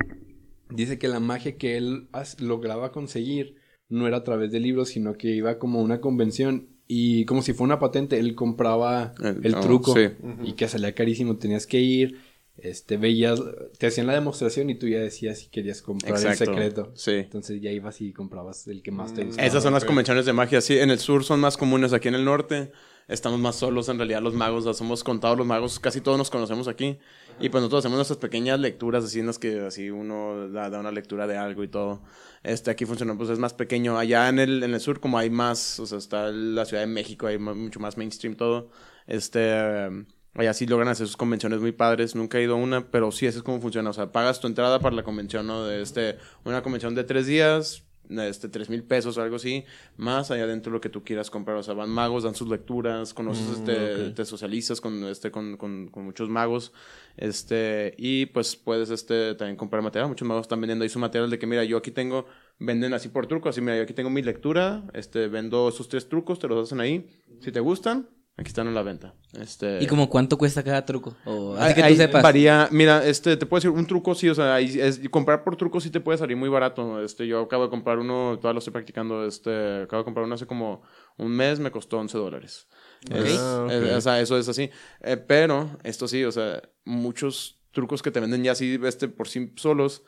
dice 0.71 0.99
que 0.99 1.09
la 1.09 1.21
magia 1.21 1.57
que 1.57 1.77
él 1.77 2.09
lograba 2.41 2.91
conseguir 2.93 3.57
no 3.89 4.07
era 4.09 4.19
a 4.19 4.25
través 4.25 4.51
de 4.51 4.59
libros, 4.61 4.89
sino 4.89 5.15
que 5.15 5.29
iba 5.29 5.59
como 5.59 5.79
a 5.79 5.83
una 5.83 6.01
convención 6.01 6.69
y 6.89 7.25
como 7.27 7.43
si 7.43 7.53
fuera 7.53 7.75
una 7.75 7.79
patente, 7.79 8.19
él 8.19 8.35
compraba 8.35 9.15
El- 9.23 9.47
el 9.47 9.55
oh, 9.55 9.61
truco 9.61 9.95
sí. 9.95 10.09
y 10.43 10.55
que 10.55 10.69
salía 10.69 10.95
carísimo, 10.95 11.39
tenías 11.39 11.67
que 11.67 11.81
ir, 11.81 12.19
este, 12.59 12.97
veías, 12.97 13.41
te 13.79 13.87
hacían 13.87 14.07
la 14.07 14.15
demostración 14.15 14.71
y 14.71 14.75
tú 14.79 14.87
ya 14.87 14.99
decías 15.01 15.39
si 15.39 15.49
querías 15.49 15.83
comprar 15.83 16.13
Exacto. 16.13 16.45
el 16.45 16.49
secreto. 16.51 16.93
Sí. 16.95 17.13
Entonces 17.13 17.61
ya 17.61 17.71
ibas 17.71 18.01
y 18.01 18.13
comprabas 18.13 18.67
el 18.69 18.83
que 18.83 18.91
más 18.91 19.15
te 19.15 19.25
gustaba. 19.25 19.47
Esas 19.47 19.63
son 19.63 19.73
las 19.73 19.85
convenciones 19.85 20.27
de 20.27 20.33
magia, 20.33 20.61
sí. 20.61 20.79
En 20.79 20.91
el 20.91 20.99
sur 20.99 21.25
son 21.25 21.41
más 21.41 21.57
comunes, 21.57 21.93
aquí 21.93 22.09
en 22.09 22.15
el 22.15 22.25
norte 22.25 22.71
estamos 23.09 23.41
más 23.41 23.57
solos 23.57 23.89
en 23.89 23.99
realidad 23.99 24.23
los 24.23 24.33
magos, 24.33 24.61
o 24.65 24.73
sea, 24.73 24.75
somos 24.79 25.03
contados 25.03 25.37
los 25.37 25.47
magos, 25.47 25.81
casi 25.81 26.01
todos 26.01 26.17
nos 26.17 26.31
conocemos 26.31 26.69
aquí. 26.69 26.99
Y 27.41 27.49
pues 27.49 27.61
nosotros 27.61 27.81
hacemos 27.81 27.97
nuestras 27.97 28.19
pequeñas 28.19 28.61
lecturas, 28.61 29.03
así 29.05 29.19
en 29.19 29.27
las 29.27 29.39
que 29.39 29.61
así 29.61 29.91
uno 29.91 30.49
da, 30.51 30.71
da 30.71 30.79
una 30.79 30.93
lectura 30.93 31.27
de 31.27 31.37
algo 31.37 31.65
y 31.65 31.69
todo. 31.69 32.03
Este, 32.43 32.71
aquí 32.71 32.85
funciona, 32.85 33.17
pues 33.17 33.29
es 33.31 33.39
más 33.39 33.55
pequeño. 33.55 33.99
Allá 33.99 34.29
en 34.29 34.39
el, 34.39 34.63
en 34.63 34.73
el 34.75 34.81
sur 34.81 35.01
como 35.01 35.19
hay 35.19 35.31
más, 35.31 35.81
o 35.81 35.87
sea, 35.87 35.99
está 35.99 36.31
la 36.31 36.65
Ciudad 36.65 36.83
de 36.83 36.87
México, 36.87 37.27
hay 37.27 37.39
mu- 37.39 37.55
mucho 37.55 37.81
más 37.81 37.97
mainstream 37.97 38.37
todo. 38.37 38.71
Este, 39.07 39.89
um, 39.89 40.05
allá 40.35 40.55
sí 40.55 40.67
logran 40.67 40.89
hacer 40.89 41.07
sus 41.07 41.17
convenciones 41.17 41.61
muy 41.61 41.73
padres. 41.73 42.15
Nunca 42.15 42.39
he 42.39 42.43
ido 42.43 42.55
a 42.55 42.57
una, 42.57 42.91
pero 42.91 43.13
sí, 43.13 43.27
así 43.27 43.39
es 43.39 43.43
como 43.43 43.61
funciona. 43.61 43.91
O 43.91 43.93
sea, 43.93 44.13
pagas 44.13 44.41
tu 44.41 44.47
entrada 44.47 44.81
para 44.81 44.97
la 44.97 45.03
convención, 45.03 45.47
¿no? 45.47 45.65
De 45.65 45.83
este, 45.83 46.17
una 46.45 46.63
convención 46.63 46.95
de 46.95 47.05
tres 47.05 47.27
días, 47.27 47.85
este, 48.09 48.49
tres 48.49 48.69
mil 48.69 48.83
pesos 48.83 49.17
o 49.17 49.23
algo 49.23 49.37
así, 49.37 49.65
más 49.97 50.31
allá 50.31 50.47
dentro 50.47 50.71
de 50.71 50.77
lo 50.77 50.81
que 50.81 50.89
tú 50.89 51.03
quieras 51.03 51.31
comprar. 51.31 51.57
O 51.57 51.63
sea, 51.63 51.75
van 51.75 51.91
magos, 51.91 52.25
dan 52.25 52.35
sus 52.35 52.49
lecturas, 52.49 53.15
conoces, 53.15 53.47
Mm, 53.47 53.53
este, 53.53 54.11
te 54.11 54.25
socializas 54.25 54.81
con, 54.81 55.05
este, 55.05 55.31
con, 55.31 55.57
con, 55.57 55.89
con 55.89 56.05
muchos 56.05 56.29
magos, 56.29 56.73
este, 57.17 57.95
y 57.97 58.27
pues 58.27 58.57
puedes, 58.57 58.91
este, 58.91 59.35
también 59.35 59.57
comprar 59.57 59.83
material. 59.83 60.09
Muchos 60.09 60.27
magos 60.27 60.43
están 60.43 60.61
vendiendo 60.61 60.83
ahí 60.83 60.89
su 60.89 60.99
material 60.99 61.31
de 61.31 61.39
que, 61.39 61.47
mira, 61.47 61.65
yo 61.65 61.77
aquí 61.79 61.91
tengo, 61.91 62.27
venden 62.59 62.93
así 62.95 63.09
por 63.09 63.27
truco, 63.27 63.49
así, 63.49 63.61
mira, 63.61 63.77
yo 63.77 63.83
aquí 63.83 63.95
tengo 63.95 64.11
mi 64.11 64.23
lectura, 64.23 64.85
este, 64.95 65.29
vendo 65.29 65.69
esos 65.69 65.89
tres 65.89 66.09
trucos, 66.09 66.39
te 66.39 66.49
los 66.49 66.67
hacen 66.67 66.81
ahí. 66.81 67.07
Si 67.41 67.51
te 67.51 67.61
gustan, 67.61 68.09
aquí 68.37 68.49
están 68.49 68.67
en 68.67 68.75
la 68.75 68.83
venta. 68.83 69.15
Este, 69.41 69.79
¿Y 69.83 69.87
como 69.87 70.09
cuánto 70.09 70.37
cuesta 70.39 70.63
cada 70.63 70.85
truco? 70.85 71.17
O, 71.25 71.55
así 71.55 71.75
que 71.75 71.81
tú 71.81 71.87
ahí 71.87 71.97
sepas. 71.97 72.23
Varía, 72.23 72.69
mira, 72.71 73.05
este, 73.07 73.37
te 73.37 73.47
puedo 73.47 73.59
decir, 73.61 73.71
un 73.71 73.87
truco 73.87 74.15
sí, 74.15 74.29
o 74.29 74.35
sea, 74.35 74.55
ahí 74.55 74.79
es, 74.81 75.03
y 75.03 75.09
comprar 75.09 75.45
por 75.45 75.57
truco 75.57 75.81
sí 75.81 75.91
te 75.91 76.01
puede 76.01 76.19
salir 76.19 76.37
muy 76.37 76.49
barato. 76.49 77.03
Este, 77.03 77.27
yo 77.27 77.41
acabo 77.43 77.65
de 77.65 77.71
comprar 77.71 77.99
uno, 77.99 78.37
todavía 78.39 78.55
lo 78.55 78.59
estoy 78.59 78.73
practicando, 78.73 79.27
este, 79.27 79.83
acabo 79.83 80.01
de 80.03 80.05
comprar 80.05 80.25
uno 80.27 80.35
hace 80.35 80.47
como 80.47 80.83
un 81.19 81.31
mes, 81.33 81.61
me 81.61 81.71
costó 81.71 81.99
11 81.99 82.19
dólares. 82.19 82.67
Es- 83.11 83.39
Ah, 83.39 83.67
o 83.97 84.01
sea, 84.01 84.21
eso 84.21 84.37
es 84.39 84.49
así. 84.49 84.71
Eh, 85.01 85.17
pero, 85.17 85.71
esto 85.85 86.09
sí, 86.09 86.25
o 86.25 86.33
sea, 86.33 86.63
muchos 86.85 87.59
trucos 87.71 88.03
que 88.03 88.11
te 88.11 88.21
venden 88.21 88.45
ya 88.45 88.53
así, 88.53 88.79
este, 88.85 89.09
por 89.09 89.29
sí 89.29 89.53
solos, 89.57 90.03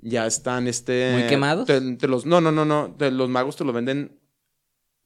ya 0.00 0.26
están, 0.26 0.66
este... 0.68 1.10
¿Muy 1.12 1.26
quemados? 1.26 1.66
Te, 1.66 1.80
te 1.96 2.08
los, 2.08 2.24
no, 2.24 2.40
no, 2.40 2.50
no, 2.50 2.64
no, 2.64 2.94
te- 2.96 3.10
los 3.10 3.28
magos 3.28 3.56
te 3.56 3.64
lo 3.64 3.72
venden 3.74 4.18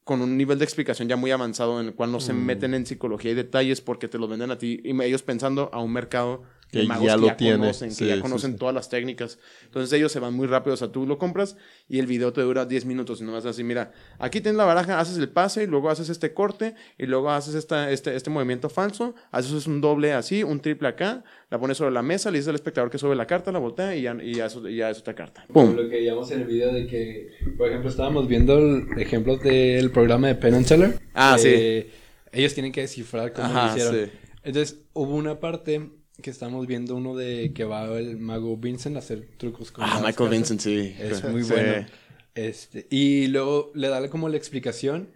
con 0.05 0.21
un 0.21 0.37
nivel 0.37 0.59
de 0.59 0.65
explicación 0.65 1.09
ya 1.09 1.17
muy 1.17 1.31
avanzado 1.31 1.81
en 1.81 1.87
el 1.87 1.93
cual 1.95 2.11
no 2.11 2.19
se 2.19 2.31
Mm. 2.31 2.45
meten 2.45 2.73
en 2.75 2.85
psicología 2.85 3.31
y 3.31 3.33
detalles 3.33 3.81
porque 3.81 4.07
te 4.07 4.19
lo 4.19 4.27
venden 4.27 4.51
a 4.51 4.57
ti 4.57 4.79
y 4.83 5.01
ellos 5.01 5.23
pensando 5.23 5.69
a 5.73 5.81
un 5.81 5.91
mercado 5.91 6.43
de 6.71 6.81
Que 6.81 6.87
magos 6.87 7.05
ya 7.05 7.15
que 7.15 7.21
lo 7.21 7.27
ya 7.27 7.37
tiene. 7.37 7.57
conocen, 7.59 7.89
que 7.89 7.95
Sí, 7.95 8.07
ya 8.07 8.15
sí, 8.15 8.21
conocen 8.21 8.51
sí. 8.53 8.57
todas 8.57 8.75
las 8.75 8.89
técnicas. 8.89 9.39
Entonces 9.65 9.93
ellos 9.93 10.11
se 10.11 10.19
van 10.19 10.33
muy 10.33 10.47
rápido, 10.47 10.73
o 10.73 10.77
sea, 10.77 10.89
tú 10.91 11.05
lo 11.07 11.17
compras 11.17 11.55
y 11.87 11.99
el 11.99 12.07
video 12.07 12.33
te 12.33 12.41
dura 12.41 12.65
10 12.65 12.85
minutos 12.85 13.21
y 13.21 13.23
no 13.23 13.31
vas 13.31 13.45
así, 13.45 13.63
mira, 13.63 13.93
aquí 14.19 14.41
tienes 14.41 14.57
la 14.57 14.65
baraja, 14.65 14.99
haces 14.99 15.17
el 15.17 15.29
pase 15.29 15.63
y 15.63 15.67
luego 15.67 15.89
haces 15.89 16.09
este 16.09 16.33
corte 16.33 16.75
y 16.97 17.05
luego 17.05 17.29
haces 17.29 17.55
esta, 17.55 17.91
este, 17.91 18.15
este 18.15 18.29
movimiento 18.29 18.69
falso, 18.69 19.15
haces 19.31 19.67
un 19.67 19.79
doble 19.79 20.11
así, 20.13 20.43
un 20.43 20.59
triple 20.59 20.87
acá, 20.89 21.23
la 21.49 21.59
pones 21.59 21.77
sobre 21.77 21.91
la 21.91 22.01
mesa, 22.01 22.29
le 22.31 22.39
dices 22.39 22.49
al 22.49 22.55
espectador 22.55 22.89
que 22.89 22.97
sube 22.97 23.15
la 23.15 23.27
carta, 23.27 23.51
la 23.51 23.59
voltea 23.59 23.95
y 23.95 24.01
ya, 24.01 24.17
y 24.21 24.33
ya, 24.33 24.47
eso- 24.47 24.67
y 24.67 24.77
ya 24.77 24.89
es 24.89 24.99
otra 24.99 25.13
carta. 25.15 25.45
Como 25.53 25.67
¡Pum! 25.67 25.75
lo 25.75 25.83
que 25.83 25.95
veíamos 25.97 26.29
en 26.31 26.41
el 26.41 26.47
video 26.47 26.73
de 26.73 26.87
que, 26.87 27.27
por 27.57 27.69
ejemplo, 27.69 27.89
estábamos 27.89 28.27
viendo 28.27 28.57
el- 28.57 28.87
ejemplos 28.97 29.41
del 29.41 29.91
programa 29.91 30.27
de 30.27 30.35
Penn 30.35 30.55
and 30.55 30.67
Teller. 30.67 30.99
Ah, 31.13 31.37
Eh, 31.43 31.91
Ellos 32.31 32.53
tienen 32.53 32.73
que 32.73 32.81
descifrar 32.81 33.31
cómo 33.31 33.47
lo 33.47 33.59
Ajá, 33.59 33.77
hicieron. 33.77 33.95
sí. 34.07 34.11
Entonces, 34.43 34.81
hubo 34.93 35.15
una 35.15 35.39
parte 35.39 35.89
que 36.21 36.29
estamos 36.29 36.65
viendo 36.67 36.95
uno 36.95 37.15
de 37.15 37.51
que 37.53 37.63
va 37.65 37.85
el 37.97 38.17
mago 38.17 38.55
Vincent 38.57 38.95
a 38.95 38.99
hacer 38.99 39.27
trucos 39.37 39.71
con 39.71 39.83
Ah, 39.85 40.01
Michael. 40.03 40.29
Vincent, 40.29 40.61
sí. 40.61 40.95
Es 40.99 41.23
muy 41.25 41.43
Sí. 41.43 41.51
bueno. 41.53 41.85
Este, 42.33 42.87
y 42.89 43.27
luego 43.27 43.71
le 43.75 43.87
da 43.89 44.09
como 44.09 44.27
la 44.29 44.37
explicación 44.37 45.09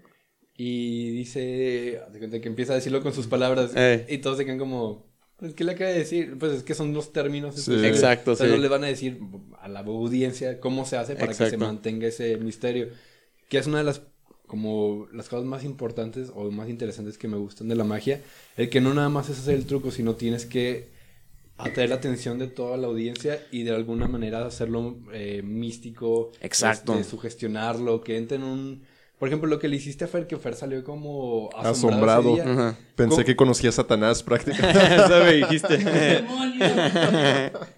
y 0.56 1.12
dice, 1.12 2.02
de 2.12 2.20
cuenta 2.20 2.40
que 2.42 2.48
empieza 2.50 2.74
a 2.74 2.76
decirlo 2.76 3.02
con 3.02 3.14
sus 3.14 3.28
palabras 3.28 3.72
Eh. 3.76 4.06
y 4.10 4.18
todos 4.20 4.38
se 4.38 4.46
quedan 4.46 4.58
como, 4.60 5.06
pues, 5.38 5.54
¿qué 5.54 5.64
le 5.64 5.72
acaba 5.74 5.90
de 5.90 6.00
decir? 6.00 6.38
Pues 6.38 6.52
es 6.54 6.64
que 6.64 6.74
son 6.74 6.94
los 6.94 7.14
términos. 7.14 7.56
Sí. 7.56 7.74
Exacto, 7.86 8.32
O 8.32 8.36
sea, 8.36 8.46
sí. 8.48 8.52
no 8.54 8.58
le 8.58 8.68
van 8.68 8.84
a 8.84 8.88
decir 8.88 9.20
a 9.62 9.68
la 9.70 9.80
audiencia 9.82 10.60
cómo 10.60 10.86
se 10.86 10.98
hace 10.98 11.16
para 11.16 11.28
que 11.30 11.34
se 11.50 11.58
mantenga 11.58 12.08
ese 12.08 12.38
misterio. 12.38 12.90
Que 13.48 13.58
es 13.58 13.68
una 13.68 13.80
de 13.80 13.84
las 13.86 14.02
como 14.50 15.08
las 15.14 15.30
cosas 15.30 15.46
más 15.46 15.64
importantes 15.64 16.32
o 16.34 16.50
más 16.50 16.70
interesantes 16.70 17.20
que 17.20 17.28
me 17.28 17.38
gustan 17.38 17.68
de 17.68 17.76
la 17.76 17.84
magia. 17.84 18.20
El 18.58 18.72
que 18.72 18.82
no 18.82 18.96
nada 18.96 19.08
más 19.08 19.30
es 19.30 19.38
hacer 19.38 19.54
el 19.54 19.68
truco, 19.68 19.92
sino 19.92 20.16
tienes 20.16 20.48
que 20.48 20.90
atraer 21.58 21.90
la 21.90 21.96
atención 21.96 22.40
de 22.40 22.48
toda 22.48 22.76
la 22.76 22.88
audiencia 22.88 23.40
y 23.52 23.62
de 23.62 23.76
alguna 23.76 24.08
manera 24.08 24.44
hacerlo 24.44 24.98
eh, 25.14 25.44
místico. 25.44 26.32
Exacto. 26.42 26.94
este, 26.94 27.04
sugestionarlo, 27.04 28.02
que 28.02 28.18
entre 28.18 28.38
en 28.38 28.44
un... 28.44 28.82
Por 29.20 29.28
ejemplo, 29.28 29.48
lo 29.48 29.60
que 29.60 29.68
le 29.68 29.76
hiciste 29.76 30.06
a 30.06 30.08
Fer, 30.08 30.26
que 30.26 30.38
Fer 30.38 30.56
salió 30.56 30.84
como 30.84 31.52
Asombrado. 31.56 32.34
asombrado. 32.34 32.38
ese 32.38 32.44
día. 32.44 32.54
Ajá. 32.54 32.78
Pensé 32.96 33.16
¿Cómo? 33.18 33.26
que 33.26 33.36
conocía 33.36 33.70
a 33.70 33.74
Satanás 33.74 34.24
prácticamente. 34.24 34.80
Eso 34.96 35.24
me 35.26 35.34
dijiste. 35.34 35.78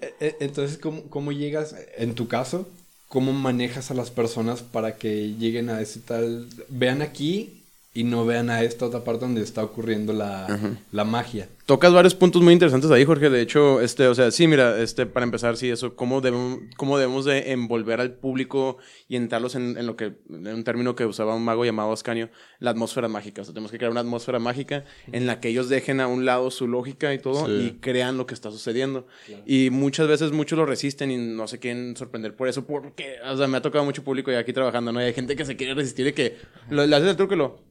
Eh, 0.00 0.14
eh, 0.20 0.36
Entonces, 0.40 0.78
¿cómo, 0.78 1.02
¿cómo 1.10 1.32
llegas, 1.32 1.74
en 1.96 2.14
tu 2.14 2.28
caso, 2.28 2.68
cómo 3.08 3.32
manejas 3.32 3.90
a 3.90 3.94
las 3.94 4.10
personas 4.10 4.62
para 4.62 4.96
que 4.96 5.34
lleguen 5.34 5.70
a 5.70 5.80
ese 5.80 6.00
tal, 6.00 6.46
vean 6.68 7.02
aquí 7.02 7.57
y 7.98 8.04
no 8.04 8.24
vean 8.24 8.48
a 8.48 8.62
esta 8.62 8.86
otra 8.86 9.02
parte 9.02 9.24
donde 9.24 9.42
está 9.42 9.64
ocurriendo 9.64 10.12
la, 10.12 10.76
la 10.92 11.04
magia? 11.04 11.48
Tocas 11.66 11.92
varios 11.92 12.14
puntos 12.14 12.40
muy 12.40 12.52
interesantes 12.52 12.90
ahí, 12.90 13.04
Jorge. 13.04 13.28
De 13.28 13.42
hecho, 13.42 13.80
este, 13.80 14.06
o 14.06 14.14
sea, 14.14 14.30
sí, 14.30 14.46
mira, 14.46 14.80
este, 14.80 15.04
para 15.04 15.24
empezar, 15.24 15.56
sí, 15.56 15.68
eso, 15.68 15.96
cómo 15.96 16.20
debemos, 16.20 16.60
cómo 16.76 16.96
debemos 16.96 17.24
de 17.26 17.50
envolver 17.52 18.00
al 18.00 18.12
público 18.12 18.78
y 19.08 19.16
entrarlos 19.16 19.54
en, 19.56 19.76
en 19.76 19.86
lo 19.86 19.96
que, 19.96 20.14
en 20.30 20.46
un 20.46 20.64
término 20.64 20.94
que 20.94 21.04
usaba 21.04 21.34
un 21.34 21.44
mago 21.44 21.64
llamado 21.64 21.92
Ascanio, 21.92 22.30
la 22.60 22.70
atmósfera 22.70 23.08
mágica. 23.08 23.42
O 23.42 23.44
sea, 23.44 23.52
tenemos 23.52 23.70
que 23.72 23.78
crear 23.78 23.90
una 23.90 24.00
atmósfera 24.00 24.38
mágica 24.38 24.84
en 25.12 25.26
la 25.26 25.40
que 25.40 25.48
ellos 25.48 25.68
dejen 25.68 26.00
a 26.00 26.06
un 26.06 26.24
lado 26.24 26.50
su 26.52 26.68
lógica 26.68 27.12
y 27.12 27.18
todo 27.18 27.46
Sí. 27.46 27.52
y 27.52 27.70
crean 27.80 28.16
lo 28.16 28.26
que 28.26 28.34
está 28.34 28.50
sucediendo. 28.52 29.06
Y 29.44 29.70
muchas 29.70 30.06
veces 30.08 30.30
muchos 30.32 30.56
lo 30.56 30.64
resisten 30.66 31.10
y 31.10 31.16
no 31.18 31.48
se 31.48 31.58
quieren 31.58 31.96
sorprender 31.96 32.34
por 32.36 32.46
eso, 32.48 32.64
porque, 32.64 33.16
o 33.28 33.36
sea, 33.36 33.46
me 33.48 33.58
ha 33.58 33.62
tocado 33.62 33.84
mucho 33.84 34.04
público 34.04 34.30
ya 34.30 34.38
aquí 34.38 34.52
trabajando, 34.52 34.92
¿no? 34.92 35.02
Y 35.02 35.04
hay 35.04 35.12
gente 35.14 35.36
que 35.36 35.44
se 35.44 35.56
quiere 35.56 35.74
resistir 35.74 36.06
y 36.06 36.12
que 36.12 36.36
lo, 36.70 36.86
le 36.86 36.94
haces 36.96 37.08
el 37.10 37.16
truco 37.16 37.34
y 37.34 37.36
lo... 37.38 37.67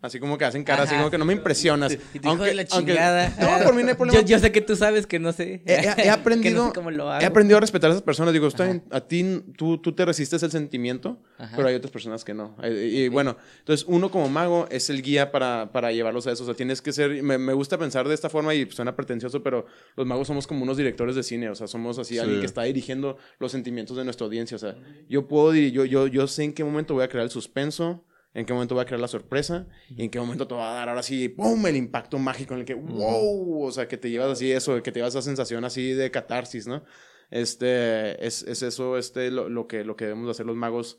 Así 0.00 0.20
como 0.20 0.38
que 0.38 0.44
hacen 0.44 0.62
cara, 0.62 0.84
así 0.84 0.92
Ajá. 0.94 0.98
como 1.02 1.10
que 1.10 1.18
no 1.18 1.24
me 1.24 1.32
impresionas. 1.32 1.92
Y 2.14 2.20
te 2.20 2.28
dijo 2.28 2.44
de 2.44 2.54
la 2.54 2.62
aunque- 2.70 2.92
chingada. 2.92 3.28
no, 3.40 3.64
por 3.64 3.74
mí 3.74 3.82
no 3.82 3.88
hay 3.88 3.94
problema. 3.96 4.20
Yo, 4.20 4.24
yo 4.26 4.38
sé 4.38 4.52
que 4.52 4.60
tú 4.60 4.76
sabes 4.76 5.04
que 5.06 5.18
no 5.18 5.32
sé. 5.32 5.62
He, 5.66 5.72
he- 5.74 5.88
he 5.90 5.94
que 6.04 6.10
aprendido, 6.10 6.62
no 6.62 6.68
sé 6.68 6.74
cómo 6.74 6.92
lo 6.92 7.10
hago. 7.10 7.20
he 7.20 7.26
aprendido 7.26 7.56
a 7.56 7.60
respetar 7.60 7.90
a 7.90 7.94
esas 7.94 8.02
personas. 8.04 8.32
Digo, 8.32 8.46
está 8.46 8.66
bien, 8.66 8.84
a 8.92 9.00
ti, 9.00 9.42
tú, 9.56 9.78
tú 9.78 9.92
te 9.92 10.04
resistes 10.04 10.42
el 10.44 10.52
sentimiento, 10.52 11.20
Ajá. 11.38 11.56
pero 11.56 11.66
hay 11.68 11.74
otras 11.74 11.90
personas 11.90 12.24
que 12.24 12.34
no. 12.34 12.56
Y, 12.62 12.66
y 13.02 13.08
bueno, 13.08 13.36
entonces 13.58 13.84
uno 13.88 14.12
como 14.12 14.28
mago 14.28 14.68
es 14.70 14.90
el 14.90 15.02
guía 15.02 15.32
para, 15.32 15.72
para 15.72 15.90
llevarlos 15.90 16.26
a 16.28 16.32
eso. 16.32 16.44
O 16.44 16.46
sea, 16.46 16.54
tienes 16.54 16.80
que 16.80 16.92
ser, 16.92 17.22
me, 17.24 17.36
me 17.38 17.52
gusta 17.52 17.76
pensar 17.76 18.06
de 18.06 18.14
esta 18.14 18.30
forma 18.30 18.54
y 18.54 18.70
suena 18.70 18.94
pretencioso, 18.94 19.42
pero 19.42 19.66
los 19.96 20.06
magos 20.06 20.28
somos 20.28 20.46
como 20.46 20.62
unos 20.62 20.76
directores 20.76 21.16
de 21.16 21.24
cine. 21.24 21.48
O 21.50 21.54
sea, 21.56 21.66
somos 21.66 21.98
así 21.98 22.14
Sí. 22.14 22.20
alguien 22.20 22.38
que 22.38 22.46
está 22.46 22.62
dirigiendo 22.62 23.16
los 23.40 23.50
sentimientos 23.50 23.96
de 23.96 24.04
nuestra 24.04 24.24
audiencia. 24.26 24.54
O 24.54 24.60
sea, 24.60 24.76
yo 25.08 25.26
puedo, 25.26 25.52
dir- 25.52 25.72
yo, 25.72 25.84
yo, 25.84 26.06
yo 26.06 26.28
sé 26.28 26.44
en 26.44 26.52
qué 26.52 26.62
momento 26.62 26.94
voy 26.94 27.02
a 27.02 27.08
crear 27.08 27.24
el 27.24 27.30
suspenso. 27.30 28.04
En 28.34 28.44
qué 28.44 28.52
momento 28.52 28.74
voy 28.74 28.82
a 28.82 28.84
crear 28.84 29.00
la 29.00 29.08
sorpresa 29.08 29.68
y 29.88 30.02
en 30.04 30.10
qué 30.10 30.18
momento 30.18 30.46
te 30.48 30.54
va 30.54 30.72
a 30.72 30.74
dar 30.74 30.88
ahora 30.88 31.04
sí, 31.04 31.28
¡pum! 31.28 31.66
el 31.66 31.76
impacto 31.76 32.18
mágico 32.18 32.54
en 32.54 32.60
el 32.60 32.66
que, 32.66 32.74
¡wow! 32.74 33.64
O 33.64 33.70
sea, 33.70 33.86
que 33.86 33.96
te 33.96 34.10
llevas 34.10 34.32
así 34.32 34.50
eso, 34.50 34.82
que 34.82 34.90
te 34.90 34.98
llevas 34.98 35.14
esa 35.14 35.22
sensación 35.22 35.64
así 35.64 35.92
de 35.92 36.10
catarsis, 36.10 36.66
¿no? 36.66 36.84
Este, 37.30 38.24
es, 38.26 38.42
es 38.42 38.62
eso, 38.62 38.98
este, 38.98 39.30
lo, 39.30 39.48
lo 39.48 39.66
que, 39.66 39.84
lo 39.84 39.96
que 39.96 40.06
debemos 40.06 40.26
de 40.26 40.32
hacer 40.32 40.46
los 40.46 40.56
magos 40.56 40.98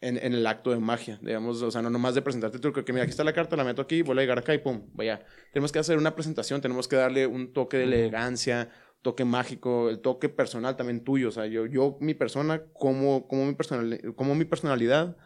en, 0.00 0.16
en 0.16 0.32
el 0.32 0.46
acto 0.46 0.70
de 0.70 0.78
magia, 0.78 1.18
digamos, 1.22 1.60
o 1.62 1.70
sea, 1.70 1.82
no 1.82 1.90
nomás 1.90 2.14
de 2.14 2.22
presentarte 2.22 2.58
truco, 2.58 2.84
que 2.84 2.92
mira, 2.92 3.04
aquí 3.04 3.10
está 3.10 3.24
la 3.24 3.32
carta, 3.32 3.56
la 3.56 3.64
meto 3.64 3.82
aquí, 3.82 4.02
voy 4.02 4.16
a 4.16 4.20
llegar 4.20 4.38
acá 4.38 4.54
y 4.54 4.58
pum, 4.58 4.82
vaya. 4.94 5.24
Tenemos 5.52 5.72
que 5.72 5.78
hacer 5.78 5.98
una 5.98 6.14
presentación, 6.14 6.60
tenemos 6.60 6.88
que 6.88 6.96
darle 6.96 7.26
un 7.26 7.52
toque 7.52 7.78
de 7.78 7.84
elegancia, 7.84 8.70
toque 9.02 9.24
mágico, 9.24 9.90
el 9.90 10.00
toque 10.00 10.28
personal 10.28 10.76
también 10.76 11.04
tuyo, 11.04 11.28
o 11.28 11.32
sea, 11.32 11.46
yo, 11.46 11.66
yo 11.66 11.96
mi 12.00 12.14
persona, 12.14 12.62
como, 12.72 13.26
como, 13.28 13.46
mi, 13.46 13.54
personal, 13.54 14.14
como 14.16 14.34
mi 14.34 14.44
personalidad 14.44 15.16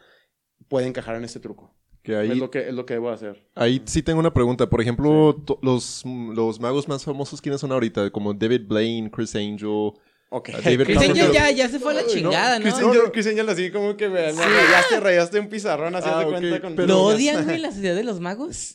puede 0.69 0.87
encajar 0.87 1.17
en 1.17 1.25
este 1.25 1.41
truco. 1.41 1.73
Que 2.03 2.17
ahí, 2.17 2.33
Es, 2.33 2.37
lo 2.37 2.51
que, 2.51 2.69
es 2.69 2.75
lo 2.75 2.85
que 2.85 2.95
debo 2.95 3.09
hacer. 3.11 3.47
ahí 3.55 3.81
sí 3.87 4.03
tengo 4.03 4.21
una 4.21 4.35
pregunta. 4.35 4.69
Por 4.69 4.81
ejemplo, 4.83 5.43
los, 5.63 6.03
los 6.05 6.61
magos 6.61 6.87
más 6.87 7.03
famosos, 7.03 7.41
¿quiénes 7.41 7.61
son 7.63 7.73
ahorita? 7.73 8.11
Como 8.11 8.35
David 8.35 8.63
Blaine, 8.69 9.11
Chris 9.11 9.35
Angel. 9.37 9.93
Ok. 10.29 10.51
A 10.51 10.61
David 10.61 10.83
Chris. 10.85 10.99
Angel 10.99 11.33
ya, 11.33 11.51
ya 11.51 11.67
se 11.69 11.79
fue 11.79 11.93
a 11.93 12.03
la 12.03 12.07
chingada, 12.07 12.59
¿no? 12.59 12.65
Chris 12.65 12.75
Angel, 12.75 13.01
Chris 13.11 13.27
Angel 13.29 13.49
así 13.49 13.71
como 13.71 13.97
que 13.97 14.09
me, 14.11 14.21
me 14.35 14.45
rayaste, 14.45 15.01
rayaste 15.01 15.41
un 15.41 15.49
pizarrón, 15.49 15.95
así 15.97 16.09
Ah, 16.13 16.19
de 16.19 16.25
ok, 16.27 16.31
cuenta 16.33 16.61
con... 16.61 16.75
pero- 16.77 16.89
¿Lo 16.89 17.03
odian, 17.05 17.45
güey, 17.47 17.59
la 17.61 17.71
sociedad 17.71 17.95
de 17.97 18.05
los 18.05 18.21
magos? 18.21 18.75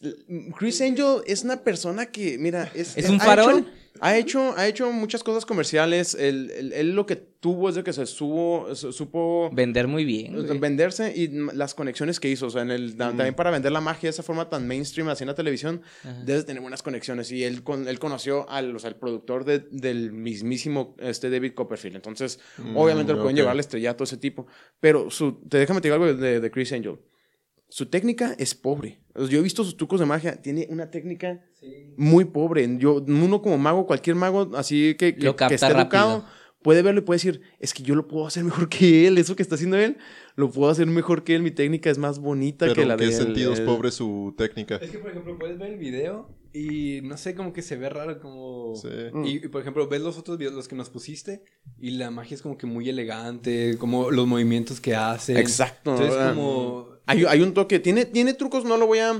Chris 0.58 0.82
Angel 0.82 1.18
es 1.28 1.44
una 1.44 1.58
persona 1.64 2.08
que, 2.08 2.38
mira, 2.40 2.72
es... 2.74 2.98
¿Es 2.98 3.10
un 3.10 3.20
farol? 3.20 3.60
hecho- 3.60 3.70
ha, 4.02 4.18
hecho, 4.18 4.54
ha 4.58 4.68
hecho 4.68 4.92
muchas 4.92 5.24
cosas 5.24 5.46
comerciales. 5.46 6.16
Él, 6.16 6.52
él- 6.58 6.74
él 6.74 6.92
lo 6.96 7.06
que 7.06 7.16
tuvo 7.16 7.70
es 7.70 7.76
de 7.76 7.84
que 7.84 7.94
se 7.94 8.06
subo, 8.06 8.74
su- 8.76 8.92
supo 8.92 9.50
Vender 9.54 9.88
muy 9.88 10.04
bien. 10.06 10.36
güey. 10.46 10.58
venderse 10.60 11.14
y 11.16 11.28
las 11.54 11.74
conexiones 11.74 12.20
que 12.20 12.30
hizo. 12.30 12.48
O 12.48 12.50
sea, 12.50 12.62
en 12.64 12.72
el, 12.72 12.96
ta- 12.98 13.08
también 13.10 13.34
para 13.36 13.52
vender 13.52 13.72
la 13.72 13.82
magia 13.82 14.08
de 14.08 14.12
esa 14.12 14.24
forma 14.24 14.50
tan 14.50 14.68
mainstream, 14.68 15.08
así 15.10 15.24
en 15.24 15.28
la 15.30 15.36
televisión, 15.36 15.82
Ajá. 16.04 16.22
debes 16.26 16.46
tener 16.46 16.62
buenas 16.62 16.84
conexiones. 16.84 17.32
Y 17.32 17.44
él, 17.44 17.64
con, 17.64 17.88
él 17.88 18.00
conoció 18.00 18.50
al, 18.50 18.76
o 18.76 18.80
sea, 18.80 18.90
al 18.90 18.96
productor 18.98 19.46
de- 19.46 19.60
del 19.72 20.12
mismísimo 20.12 20.96
este 21.00 21.30
David 21.30 21.54
Copperfield. 21.54 21.96
Entonces, 21.96 22.40
obviamente 22.76 23.14
lo 23.14 23.20
pueden 23.22 23.36
llevar 23.38 23.52
al 23.54 23.60
estrellato 23.60 24.04
ese 24.04 24.18
tipo. 24.18 24.48
Pero 24.80 25.10
su, 25.10 25.34
te 25.48 25.58
déjame 25.58 25.82
te 25.82 25.88
digo 25.88 25.96
algo 25.96 26.14
de, 26.14 26.40
de 26.40 26.52
Chris 26.52 26.72
Angel. 26.74 26.98
Su 27.70 27.86
técnica 27.86 28.36
es 28.38 28.56
pobre. 28.56 29.00
Yo 29.16 29.40
he 29.40 29.42
visto 29.42 29.64
sus 29.64 29.78
trucos 29.78 30.00
de 30.00 30.06
magia. 30.06 30.42
Tiene 30.42 30.68
una 30.70 30.90
técnica 30.90 31.44
muy 31.98 32.26
pobre. 32.26 32.68
Yo, 32.78 33.04
uno 33.08 33.42
como 33.42 33.58
mago, 33.58 33.86
cualquier 33.86 34.16
mago 34.16 34.52
así 34.56 34.96
que, 34.96 35.16
que, 35.16 35.36
que 35.36 35.54
esté 35.54 35.68
rápido. 35.68 35.82
educado, 35.82 36.26
puede 36.64 36.82
verlo 36.82 37.02
y 37.02 37.04
puede 37.04 37.18
decir, 37.18 37.42
es 37.60 37.74
que 37.74 37.84
yo 37.84 37.96
lo 37.96 38.08
puedo 38.08 38.26
hacer 38.26 38.44
mejor 38.46 38.70
que 38.70 39.08
él. 39.08 39.18
Eso 39.18 39.36
que 39.36 39.44
está 39.44 39.56
haciendo 39.56 39.78
él, 39.78 39.98
lo 40.36 40.50
puedo 40.50 40.72
hacer 40.72 40.88
mejor 40.88 41.24
que 41.24 41.36
él. 41.36 41.44
Mi 41.44 41.52
técnica 41.52 41.90
es 41.90 41.98
más 41.98 42.20
bonita 42.20 42.66
Pero 42.66 42.76
que 42.76 42.86
la 42.86 42.94
¿en 42.94 43.00
de 43.00 43.06
qué 43.06 43.12
él. 43.12 43.18
sentido 43.18 43.54
es 43.54 43.62
pobre 43.62 43.92
su 43.92 44.34
técnica? 44.38 44.78
Es 44.78 44.90
que, 44.90 44.98
por 44.98 45.12
ejemplo, 45.12 45.38
puedes 45.38 45.58
ver 45.58 45.72
el 45.72 45.78
video 45.78 46.40
y 46.52 47.02
no 47.04 47.16
sé, 47.18 47.36
como 47.36 47.54
que 47.54 47.62
se 47.62 47.76
ve 47.76 47.90
raro, 47.90 48.20
como... 48.20 48.74
Sí. 48.76 48.88
Y, 49.24 49.46
y, 49.46 49.48
por 49.50 49.62
ejemplo, 49.62 49.88
ves 49.88 50.02
los 50.02 50.18
otros 50.18 50.38
videos, 50.38 50.56
los 50.56 50.68
que 50.68 50.76
nos 50.76 50.90
pusiste, 50.90 51.44
y 51.78 51.92
la 51.92 52.10
magia 52.10 52.34
es 52.34 52.42
como 52.42 52.58
que 52.58 52.66
muy 52.66 52.90
elegante, 52.90 53.78
como 53.78 54.10
los 54.10 54.26
movimientos 54.26 54.82
que 54.82 54.96
hacen. 54.96 55.38
Exacto. 55.38 55.92
Entonces, 55.92 56.16
¿verdad? 56.16 56.34
como... 56.34 56.99
Hay, 57.10 57.26
hay 57.26 57.42
un 57.42 57.56
toque, 57.56 57.80
tiene, 57.80 58.06
tiene 58.06 58.36
trucos, 58.36 58.66
no 58.66 58.78
lo 58.78 58.86
voy 58.86 59.00
a, 59.00 59.14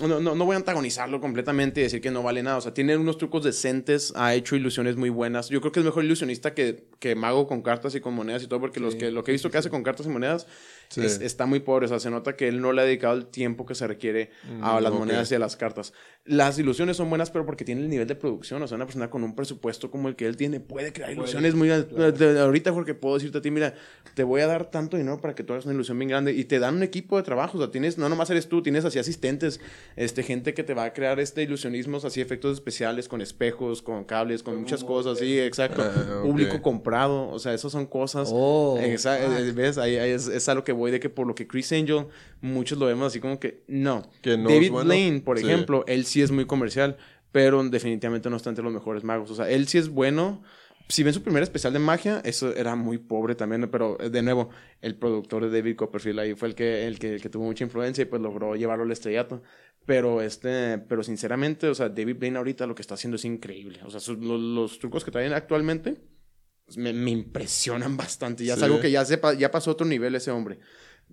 no, 0.00 0.20
no, 0.20 0.34
no 0.34 0.44
voy 0.44 0.54
a 0.54 0.56
antagonizarlo 0.56 1.20
completamente 1.20 1.78
y 1.78 1.84
decir 1.84 2.00
que 2.00 2.10
no 2.10 2.24
vale 2.24 2.42
nada. 2.42 2.56
O 2.56 2.60
sea, 2.60 2.74
tiene 2.74 2.96
unos 2.96 3.18
trucos 3.18 3.44
decentes, 3.44 4.12
ha 4.16 4.34
hecho 4.34 4.56
ilusiones 4.56 4.96
muy 4.96 5.10
buenas. 5.10 5.48
Yo 5.48 5.60
creo 5.60 5.70
que 5.70 5.78
es 5.78 5.86
mejor 5.86 6.04
ilusionista 6.04 6.54
que, 6.54 6.88
que 6.98 7.14
mago 7.14 7.46
con 7.46 7.62
cartas 7.62 7.94
y 7.94 8.00
con 8.00 8.14
monedas 8.14 8.42
y 8.42 8.48
todo, 8.48 8.58
porque 8.58 8.80
los 8.80 8.96
que, 8.96 9.12
lo 9.12 9.22
que 9.22 9.30
he 9.30 9.34
visto 9.34 9.48
que 9.48 9.58
hace 9.58 9.70
con 9.70 9.84
cartas 9.84 10.06
y 10.06 10.08
monedas 10.08 10.48
Sí. 10.88 11.02
es- 11.04 11.20
está 11.20 11.46
muy 11.46 11.60
pobre. 11.60 11.86
O 11.86 11.88
sea, 11.88 11.98
se 12.00 12.10
nota 12.10 12.36
que 12.36 12.48
él 12.48 12.60
no 12.60 12.72
le 12.72 12.82
ha 12.82 12.84
dedicado 12.84 13.14
el 13.14 13.26
tiempo 13.26 13.66
que 13.66 13.74
se 13.74 13.86
requiere 13.86 14.30
a 14.62 14.78
Mm, 14.78 14.82
las 14.82 14.92
ok. 14.92 14.98
monedas 14.98 15.30
y 15.32 15.34
a 15.34 15.38
las 15.38 15.56
cartas. 15.56 15.92
Las 16.24 16.58
ilusiones 16.58 16.96
son 16.96 17.08
buenas, 17.08 17.30
pero 17.30 17.46
porque 17.46 17.64
tiene 17.64 17.82
el 17.82 17.88
nivel 17.88 18.06
de 18.08 18.14
producción. 18.16 18.60
O 18.62 18.66
sea, 18.66 18.76
una 18.76 18.86
persona 18.86 19.10
con 19.10 19.22
un 19.22 19.34
presupuesto 19.36 19.90
como 19.90 20.08
el 20.08 20.16
que 20.16 20.26
él 20.26 20.36
tiene 20.36 20.58
puede 20.60 20.92
crear 20.92 21.10
Puede, 21.10 21.20
ilusiones 21.20 21.54
muy... 21.54 21.68
claro. 21.68 22.12
de- 22.12 22.40
ahorita, 22.40 22.72
Jorge, 22.72 22.94
puedo 22.94 23.14
decirte 23.14 23.38
a 23.38 23.40
ti, 23.42 23.50
mira, 23.50 23.74
te 24.14 24.24
voy 24.24 24.40
a 24.40 24.46
dar 24.46 24.70
tanto 24.70 24.96
dinero 24.96 25.20
para 25.20 25.34
que 25.34 25.44
tú 25.44 25.52
hagas 25.52 25.64
una 25.66 25.74
ilusión 25.74 25.98
bien 25.98 26.08
grande 26.08 26.32
y 26.32 26.44
te 26.44 26.58
dan 26.58 26.76
un 26.76 26.82
equipo 26.82 27.16
de 27.16 27.22
trabajo. 27.22 27.58
O 27.58 27.60
sea, 27.60 27.70
tienes, 27.70 27.96
no 27.98 28.08
nomás 28.08 28.28
eres 28.30 28.48
tú, 28.48 28.62
tienes 28.62 28.84
así 28.84 28.98
asistentes, 28.98 29.60
este, 29.94 30.22
gente 30.22 30.52
que 30.54 30.64
te 30.64 30.74
va 30.74 30.84
a 30.84 30.92
crear 30.92 31.20
este 31.20 31.42
ilusionismos, 31.42 32.04
así 32.04 32.20
efectos 32.20 32.54
especiales 32.54 33.06
con 33.08 33.20
espejos, 33.20 33.82
con 33.82 34.04
cables, 34.04 34.42
con 34.42 34.56
muchas 34.56 34.82
cosas, 34.82 35.18
sí, 35.18 35.38
exacto. 35.38 35.82
Ah, 35.82 36.18
ok. 36.20 36.26
Público 36.26 36.60
comprado, 36.62 37.28
o 37.28 37.38
sea, 37.38 37.54
esas 37.54 37.70
son 37.70 37.86
cosas. 37.86 38.30
Oh. 38.32 38.78
Exa- 38.80 39.18
eh, 39.20 39.52
¿Ves? 39.52 39.78
Ahí, 39.78 39.96
ahí 39.96 40.10
es, 40.10 40.26
es 40.26 40.48
a 40.48 40.54
lo 40.54 40.64
que 40.64 40.72
voy 40.76 40.90
de 40.92 41.00
que 41.00 41.10
por 41.10 41.26
lo 41.26 41.34
que 41.34 41.46
Chris 41.48 41.72
Angel, 41.72 42.06
muchos 42.40 42.78
lo 42.78 42.86
vemos 42.86 43.08
así 43.08 43.18
como 43.20 43.40
que 43.40 43.64
no. 43.66 44.08
Que 44.22 44.36
no 44.36 44.48
David 44.48 44.70
bueno. 44.70 44.86
Blaine, 44.88 45.20
por 45.22 45.38
Sí. 45.38 45.44
ejemplo, 45.46 45.84
él 45.88 46.04
sí 46.04 46.22
es 46.22 46.30
muy 46.30 46.44
comercial, 46.46 46.96
pero 47.32 47.62
definitivamente 47.64 48.30
no 48.30 48.36
está 48.36 48.50
entre 48.50 48.64
los 48.64 48.72
mejores 48.72 49.02
magos. 49.04 49.30
O 49.30 49.34
sea, 49.34 49.50
él 49.50 49.66
sí 49.66 49.78
es 49.78 49.88
bueno. 49.88 50.42
Si 50.88 51.02
ven 51.02 51.12
su 51.12 51.20
primer 51.22 51.42
especial 51.42 51.72
de 51.72 51.80
magia, 51.80 52.20
eso 52.24 52.54
era 52.54 52.76
muy 52.76 52.98
pobre 52.98 53.34
también, 53.34 53.68
pero 53.72 53.98
eh, 54.00 54.08
de 54.08 54.22
nuevo, 54.22 54.50
el 54.80 54.94
productor 54.94 55.42
de 55.42 55.50
David 55.58 55.74
Copperfield 55.74 56.20
ahí 56.20 56.34
fue 56.34 56.46
el 56.48 56.54
que, 56.54 56.86
el 56.86 57.00
que, 57.00 57.14
el 57.14 57.20
que 57.20 57.28
tuvo 57.28 57.42
mucha 57.44 57.64
influencia 57.64 58.02
y 58.02 58.04
pues 58.04 58.22
logró 58.22 58.54
llevarlo 58.54 58.84
al 58.84 58.92
estrellato. 58.92 59.42
Pero 59.84 60.20
este, 60.22 60.78
pero 60.78 61.02
sinceramente, 61.02 61.66
o 61.68 61.74
sea, 61.74 61.88
David 61.88 62.16
Blaine 62.18 62.36
ahorita 62.38 62.66
lo 62.66 62.74
que 62.76 62.82
está 62.82 62.94
haciendo 62.94 63.16
es 63.16 63.24
increíble. 63.24 63.80
O 63.84 63.90
sea, 63.90 64.00
los, 64.16 64.40
los 64.40 64.78
trucos 64.78 65.04
que 65.04 65.10
traen 65.10 65.32
actualmente 65.32 65.96
me, 66.74 66.92
me 66.92 67.10
impresionan 67.10 67.96
bastante. 67.96 68.44
Ya 68.44 68.54
es 68.54 68.62
algo 68.62 68.80
que 68.80 68.90
ya, 68.90 69.04
sepa, 69.04 69.34
ya 69.34 69.50
pasó 69.50 69.70
a 69.70 69.74
otro 69.74 69.86
nivel 69.86 70.14
ese 70.14 70.30
hombre. 70.30 70.58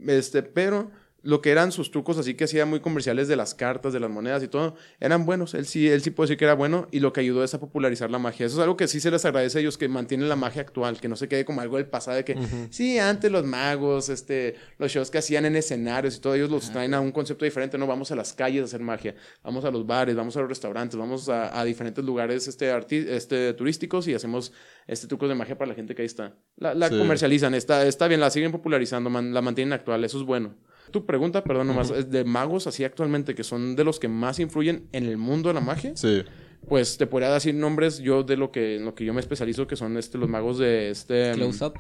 Este, 0.08 0.42
pero 0.42 0.92
lo 1.24 1.42
que 1.42 1.52
eran 1.52 1.72
sus 1.72 1.90
trucos 1.90 2.18
así 2.18 2.34
que 2.36 2.44
hacía 2.44 2.66
muy 2.66 2.82
comerciales 2.82 3.28
de 3.30 3.36
las 3.38 3.56
cartas, 3.56 3.94
de 3.94 4.00
las 4.02 4.10
monedas 4.10 4.44
y 4.44 4.48
todo, 4.50 4.76
eran 5.00 5.26
buenos. 5.26 5.54
Él 5.54 5.66
sí, 5.66 5.88
él 5.90 6.02
sí 6.02 6.12
puede 6.12 6.28
decir 6.28 6.38
que 6.38 6.44
era 6.46 6.54
bueno 6.54 6.88
y 6.92 7.00
lo 7.00 7.14
que 7.14 7.22
ayudó 7.22 7.44
es 7.46 7.54
a 7.54 7.60
popularizar 7.62 8.12
la 8.12 8.20
magia. 8.20 8.46
Eso 8.46 8.58
es 8.58 8.62
algo 8.62 8.76
que 8.76 8.88
sí 8.90 9.00
se 9.00 9.10
les 9.10 9.24
agradece 9.24 9.58
a 9.58 9.62
ellos 9.62 9.78
que 9.78 9.88
mantienen 9.88 10.28
la 10.28 10.36
magia 10.36 10.62
actual, 10.62 11.00
que 11.00 11.08
no 11.08 11.16
se 11.16 11.30
quede 11.30 11.46
como 11.46 11.62
algo 11.62 11.78
del 11.78 11.86
pasado 11.88 12.18
de 12.18 12.26
que 12.26 12.38
sí, 12.72 13.00
antes 13.00 13.32
los 13.32 13.46
magos, 13.46 14.10
este, 14.10 14.56
los 14.78 14.92
shows 14.92 15.10
que 15.10 15.18
hacían 15.20 15.46
en 15.46 15.56
escenarios 15.56 16.18
y 16.18 16.20
todo, 16.20 16.36
ellos 16.36 16.50
los 16.52 16.70
traen 16.72 16.94
a 16.94 17.00
un 17.00 17.12
concepto 17.14 17.46
diferente, 17.46 17.78
no 17.78 17.88
vamos 17.88 18.12
a 18.12 18.16
las 18.18 18.34
calles 18.34 18.62
a 18.62 18.66
hacer 18.66 18.82
magia, 18.82 19.16
vamos 19.44 19.64
a 19.64 19.72
los 19.72 19.88
bares, 19.88 20.16
vamos 20.16 20.36
a 20.36 20.42
los 20.42 20.50
restaurantes, 20.50 21.00
vamos 21.00 21.30
a, 21.30 21.58
a 21.58 21.64
diferentes 21.64 22.04
lugares 22.04 22.48
este, 22.50 22.70
arti- 22.74 23.08
este, 23.08 23.54
turísticos 23.54 24.08
y 24.10 24.14
hacemos 24.14 24.52
este 24.88 25.08
trucos 25.08 25.30
de 25.30 25.36
magia 25.36 25.58
para 25.58 25.70
la 25.70 25.76
gente 25.76 25.96
que 25.96 26.02
ahí 26.02 26.06
está. 26.06 26.36
La, 26.58 26.74
la 26.74 26.90
Sí. 26.90 26.98
comercializan, 26.98 27.54
está, 27.56 27.86
está 27.88 28.10
bien, 28.10 28.20
la 28.20 28.30
siguen 28.30 28.52
popularizando, 28.52 29.10
man- 29.10 29.34
la 29.34 29.42
mantienen 29.42 29.72
actual, 29.72 30.04
eso 30.04 30.18
es 30.20 30.26
bueno. 30.26 30.54
Tu 30.92 31.06
pregunta, 31.06 31.44
perdón, 31.44 31.68
nomás, 31.68 31.92
es 31.92 32.10
de 32.10 32.24
magos 32.24 32.68
así 32.68 32.84
actualmente 32.84 33.36
que 33.36 33.44
son 33.44 33.76
de 33.76 33.84
los 33.84 34.00
que 34.00 34.08
más 34.08 34.40
influyen 34.40 34.88
en 34.92 35.06
el 35.06 35.18
mundo 35.18 35.50
de 35.50 35.56
la 35.56 35.62
magia. 35.62 35.96
Sí. 35.96 36.24
pues 36.68 36.98
te 36.98 37.08
podría 37.08 37.34
decir 37.34 37.56
nombres 37.56 38.00
yo 38.00 38.24
de 38.24 38.38
lo 38.38 38.52
que, 38.52 38.78
en 38.78 38.86
lo 38.86 38.96
que 38.96 39.06
yo 39.06 39.14
me 39.14 39.20
especializo, 39.20 39.68
que 39.68 39.76
son 39.76 39.98
este, 39.98 40.18
los 40.18 40.30
magos 40.30 40.58
de 40.58 40.90
este... 40.90 41.32
Close 41.34 41.66
up. 41.66 41.74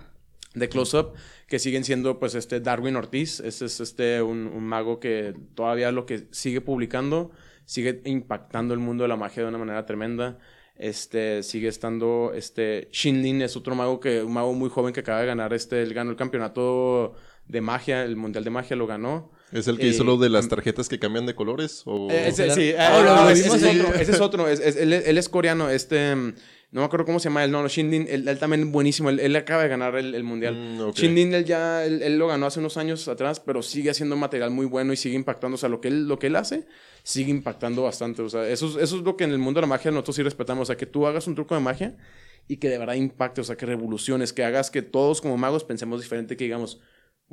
De 0.55 0.69
Close 0.69 0.97
Up, 0.97 1.13
que 1.47 1.57
siguen 1.57 1.83
siendo 1.83 2.19
pues 2.19 2.35
este 2.35 2.59
Darwin 2.59 2.95
Ortiz. 2.95 3.39
Este 3.39 3.65
es 3.65 3.79
este 3.79 4.21
un, 4.21 4.45
un 4.45 4.63
mago 4.63 4.99
que 4.99 5.33
todavía 5.55 5.91
lo 5.91 6.05
que 6.05 6.27
sigue 6.29 6.61
publicando, 6.61 7.31
sigue 7.65 8.01
impactando 8.05 8.75
el 8.75 8.79
mundo 8.79 9.03
de 9.03 9.07
la 9.07 9.15
magia 9.15 9.41
de 9.41 9.49
una 9.49 9.57
manera 9.57 9.85
tremenda. 9.87 10.37
Este, 10.75 11.43
sigue 11.43 11.67
estando, 11.67 12.31
este, 12.33 12.89
Shinlin 12.91 13.43
es 13.43 13.55
otro 13.55 13.75
mago 13.75 13.99
que, 13.99 14.23
un 14.23 14.33
mago 14.33 14.53
muy 14.53 14.69
joven 14.69 14.91
que 14.91 15.01
acaba 15.01 15.21
de 15.21 15.27
ganar, 15.27 15.53
este, 15.53 15.83
él 15.83 15.93
ganó 15.93 16.09
el 16.09 16.17
campeonato 16.17 17.13
de 17.47 17.61
magia, 17.61 18.03
el 18.03 18.15
mundial 18.15 18.43
de 18.43 18.49
magia 18.49 18.75
lo 18.75 18.87
ganó. 18.87 19.31
¿Es 19.51 19.67
el 19.67 19.77
que 19.77 19.85
Eh, 19.85 19.89
hizo 19.89 20.03
lo 20.03 20.17
de 20.17 20.29
las 20.29 20.47
tarjetas 20.47 20.89
que 20.89 20.97
cambian 20.97 21.25
de 21.27 21.35
colores? 21.35 21.83
O... 21.85 22.09
Eh, 22.09 22.29
ese, 22.29 22.49
sí, 22.51 22.61
eh, 22.69 22.77
Oh, 22.91 23.29
ese, 23.29 23.47
es 23.47 23.53
otro, 23.63 23.93
ese 23.93 24.11
es 24.11 24.21
otro, 24.21 24.47
es- 24.47 24.59
es- 24.59 24.75
él, 24.77 24.93
él 24.93 25.17
es 25.17 25.29
coreano, 25.29 25.69
este, 25.69 26.15
mm, 26.15 26.33
no 26.71 26.81
me 26.81 26.85
acuerdo 26.85 27.05
cómo 27.05 27.19
se 27.19 27.25
llama 27.29 27.43
él, 27.43 27.51
no, 27.51 27.61
no, 27.61 27.67
Shinlin, 27.67 28.07
él, 28.09 28.27
él 28.27 28.39
también 28.39 28.71
buenísimo, 28.71 29.11
él, 29.11 29.19
él 29.19 29.35
acaba 29.35 29.61
de 29.61 29.69
ganar 29.69 29.95
el, 29.95 30.15
el 30.15 30.23
mundial. 30.23 30.55
Mm, 30.55 30.81
ok. 30.81 30.95
Shinlin, 30.95 31.33
él 31.35 31.45
ya, 31.45 31.85
él, 31.85 32.01
él 32.01 32.17
lo 32.17 32.27
ganó 32.29 32.47
hace 32.47 32.59
unos 32.61 32.77
años 32.77 33.07
atrás, 33.07 33.39
pero 33.39 33.61
sigue 33.61 33.91
haciendo 33.91 34.15
material 34.15 34.49
muy 34.49 34.65
bueno 34.65 34.91
y 34.91 34.97
sigue 34.97 35.15
impactando, 35.15 35.53
o 35.53 35.57
sea, 35.59 35.69
lo 35.69 35.79
que 35.81 35.89
él, 35.89 36.07
lo 36.07 36.17
que 36.17 36.27
él 36.27 36.35
hace, 36.35 36.65
sigue 37.03 37.29
impactando 37.29 37.83
bastante, 37.83 38.23
o 38.23 38.29
sea, 38.29 38.47
eso 38.49 38.65
es, 38.69 38.75
eso 38.83 38.97
es 38.97 39.03
lo 39.03 39.15
que 39.17 39.25
en 39.25 39.31
el 39.33 39.37
mundo 39.37 39.59
de 39.59 39.63
la 39.63 39.67
magia 39.67 39.91
nosotros 39.91 40.15
sí 40.15 40.23
respetamos, 40.23 40.63
o 40.63 40.65
sea, 40.65 40.77
que 40.77 40.87
tú 40.87 41.05
hagas 41.05 41.27
un 41.27 41.35
truco 41.35 41.53
de 41.53 41.61
magia 41.61 41.95
y 42.47 42.57
que 42.57 42.69
de 42.69 42.79
verdad 42.79 42.95
impacte, 42.95 43.41
o 43.41 43.43
sea, 43.43 43.55
que 43.55 43.67
revoluciones, 43.67 44.33
que 44.33 44.43
hagas 44.43 44.71
que 44.71 44.81
todos 44.81 45.21
como 45.21 45.37
magos 45.37 45.63
pensemos 45.63 46.01
diferente, 46.01 46.35
que 46.37 46.45
digamos, 46.45 46.79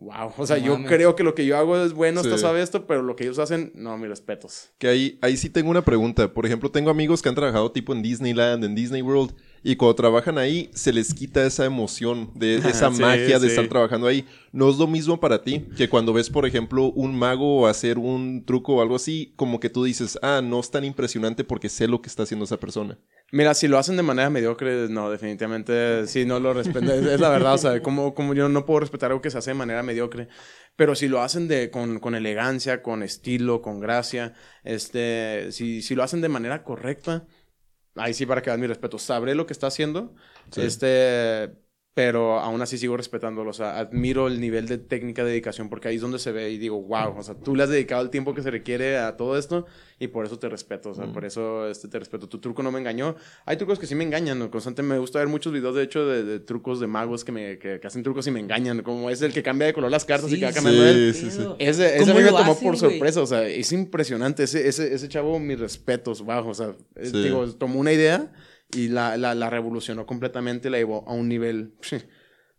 wow, 0.00 0.32
o 0.36 0.46
sea, 0.46 0.56
No 0.58 0.64
yo 0.66 0.72
mames. 0.72 0.88
creo 0.90 1.14
que 1.14 1.22
lo 1.22 1.34
que 1.34 1.46
yo 1.46 1.56
hago 1.56 1.76
es 1.76 1.92
bueno, 1.92 2.20
está 2.22 2.36
Sí. 2.36 2.42
sabe 2.42 2.62
esto, 2.62 2.86
pero 2.86 3.02
lo 3.02 3.14
que 3.16 3.24
ellos 3.24 3.38
hacen, 3.38 3.70
no, 3.74 3.96
mis 3.98 4.08
respetos. 4.08 4.70
Que 4.78 4.88
ahí, 4.88 5.18
ahí 5.22 5.36
sí 5.36 5.50
tengo 5.50 5.70
una 5.70 5.82
pregunta. 5.84 6.32
Por 6.32 6.46
ejemplo, 6.46 6.70
tengo 6.70 6.90
amigos 6.90 7.22
que 7.22 7.28
han 7.28 7.34
trabajado 7.34 7.70
tipo 7.70 7.92
en 7.92 8.02
Disneyland, 8.02 8.64
en 8.64 8.74
Disney 8.74 9.02
World, 9.02 9.34
y 9.62 9.76
cuando 9.76 9.94
trabajan 9.94 10.38
ahí 10.38 10.70
se 10.74 10.92
les 10.92 11.12
quita 11.14 11.44
esa 11.46 11.64
emoción, 11.66 12.30
de 12.34 12.56
esa 12.64 12.90
Sí, 12.90 13.02
magia 13.02 13.38
de 13.38 13.48
sí. 13.48 13.48
estar 13.48 13.68
trabajando 13.68 14.06
ahí. 14.06 14.26
No 14.52 14.68
es 14.70 14.76
lo 14.78 14.86
mismo 14.86 15.20
para 15.20 15.42
ti 15.42 15.66
que 15.76 15.88
cuando 15.88 16.12
ves, 16.12 16.30
por 16.30 16.46
ejemplo, 16.46 16.90
un 16.92 17.16
mago 17.18 17.66
hacer 17.66 17.98
un 17.98 18.44
truco 18.44 18.76
o 18.76 18.82
algo 18.82 18.96
así, 18.96 19.32
como 19.36 19.60
que 19.60 19.70
tú 19.70 19.84
dices, 19.84 20.18
ah, 20.22 20.40
no 20.42 20.60
es 20.60 20.70
tan 20.70 20.84
impresionante 20.84 21.44
porque 21.44 21.68
sé 21.68 21.86
lo 21.88 22.00
que 22.02 22.08
está 22.08 22.22
haciendo 22.24 22.44
esa 22.44 22.58
persona. 22.58 22.98
Mira, 23.32 23.54
si 23.54 23.68
lo 23.68 23.78
hacen 23.78 23.96
de 23.96 24.02
manera 24.02 24.28
mediocre, 24.28 24.88
no, 24.88 25.08
definitivamente 25.08 26.06
sí, 26.08 26.24
no 26.24 26.40
lo 26.40 26.52
respeto. 26.52 26.92
Es, 26.92 27.06
es 27.06 27.20
la 27.20 27.28
verdad, 27.28 27.54
o 27.54 27.58
sea, 27.58 27.80
como, 27.80 28.12
como 28.12 28.34
yo 28.34 28.48
no 28.48 28.66
puedo 28.66 28.80
respetar 28.80 29.10
algo 29.12 29.22
que 29.22 29.30
se 29.30 29.38
hace 29.38 29.52
de 29.52 29.54
manera 29.54 29.84
mediocre. 29.84 30.26
Pero 30.74 30.96
si 30.96 31.06
lo 31.06 31.20
hacen 31.22 31.46
de, 31.46 31.70
con, 31.70 32.00
con 32.00 32.16
elegancia, 32.16 32.82
con 32.82 33.04
estilo, 33.04 33.62
con 33.62 33.78
gracia, 33.78 34.34
este, 34.64 35.52
si, 35.52 35.80
si 35.82 35.94
lo 35.94 36.02
hacen 36.02 36.22
de 36.22 36.28
manera 36.28 36.64
correcta, 36.64 37.26
ahí 37.96 38.14
sí 38.14 38.26
para 38.26 38.42
que 38.42 38.50
vean 38.50 38.60
mi 38.60 38.66
respeto. 38.66 38.98
Sabré 38.98 39.34
lo 39.34 39.46
que 39.46 39.52
está 39.52 39.66
haciendo, 39.68 40.14
Sí. 40.50 40.62
este, 40.62 41.52
pero 41.92 42.38
aún 42.38 42.62
así 42.62 42.78
sigo 42.78 42.96
respetándolo. 42.96 43.50
O 43.50 43.52
sea, 43.52 43.78
admiro 43.78 44.28
el 44.28 44.40
nivel 44.40 44.66
de 44.68 44.78
técnica, 44.78 45.24
de 45.24 45.30
dedicación, 45.30 45.68
porque 45.68 45.88
ahí 45.88 45.96
es 45.96 46.00
donde 46.02 46.18
se 46.18 46.30
ve 46.32 46.50
y 46.50 46.56
digo, 46.58 46.80
wow, 46.80 47.16
o 47.18 47.22
sea, 47.22 47.34
tú 47.34 47.56
le 47.56 47.64
has 47.64 47.68
dedicado 47.68 48.00
el 48.02 48.10
tiempo 48.10 48.32
que 48.32 48.42
se 48.42 48.50
requiere 48.50 48.96
a 48.98 49.16
todo 49.16 49.36
esto 49.36 49.66
y 49.98 50.06
por 50.08 50.24
eso 50.24 50.38
te 50.38 50.48
respeto, 50.48 50.90
o 50.90 50.94
sea, 50.94 51.06
Mm. 51.06 51.12
por 51.12 51.24
eso 51.24 51.68
este, 51.68 51.88
te 51.88 51.98
respeto. 51.98 52.28
Tu 52.28 52.38
truco 52.38 52.62
no 52.62 52.70
me 52.72 52.78
engañó. 52.78 53.16
Hay 53.44 53.56
trucos 53.56 53.78
que 53.78 53.86
sí 53.86 53.94
me 53.94 54.04
engañan, 54.04 54.38
¿no? 54.38 54.50
constantemente 54.50 54.94
me 54.94 55.00
gusta 55.00 55.18
ver 55.18 55.28
muchos 55.28 55.52
videos, 55.52 55.74
de 55.74 55.82
hecho, 55.82 56.06
de, 56.06 56.22
de 56.22 56.40
trucos 56.40 56.80
de 56.80 56.86
magos 56.86 57.24
que, 57.24 57.32
me, 57.32 57.58
que, 57.58 57.80
que 57.80 57.86
hacen 57.86 58.02
trucos 58.02 58.26
y 58.26 58.30
me 58.30 58.40
engañan, 58.40 58.82
como 58.82 59.10
es 59.10 59.20
el 59.22 59.32
que 59.32 59.42
cambia 59.42 59.66
de 59.66 59.72
color 59.74 59.90
las 59.90 60.04
cartas 60.04 60.32
y 60.32 60.38
que 60.38 60.46
va 60.46 60.52
cambiando 60.52 60.86
él. 60.86 61.12
Sí, 61.12 61.22
sí, 61.24 61.30
sí. 61.32 61.36
Pero- 61.38 61.56
Ese, 61.58 61.86
ese 61.86 61.96
a 61.96 61.98
¿Cómo 62.06 62.14
mí 62.14 62.22
me 62.22 62.28
tomó 62.30 62.52
hacen, 62.52 62.64
por 62.68 62.76
sorpresa, 62.78 63.20
o 63.20 63.26
sea, 63.26 63.46
es 63.46 63.72
impresionante. 63.72 64.44
Ese, 64.44 64.68
ese, 64.68 64.94
ese 64.94 65.08
chavo, 65.08 65.38
mis 65.38 65.58
respetos, 65.58 66.24
bajo, 66.24 66.50
o 66.50 66.54
sea, 66.54 66.72
es- 66.94 67.10
Sí. 67.10 67.22
digo, 67.24 67.46
tomó 67.54 67.80
una 67.80 67.92
idea 67.92 68.32
y 68.74 68.88
la, 68.88 69.16
la, 69.16 69.34
la 69.34 69.50
revolucionó 69.50 70.06
completamente, 70.06 70.70
la 70.70 70.78
llevó 70.78 71.04
a 71.08 71.12
un 71.12 71.28
nivel 71.28 71.74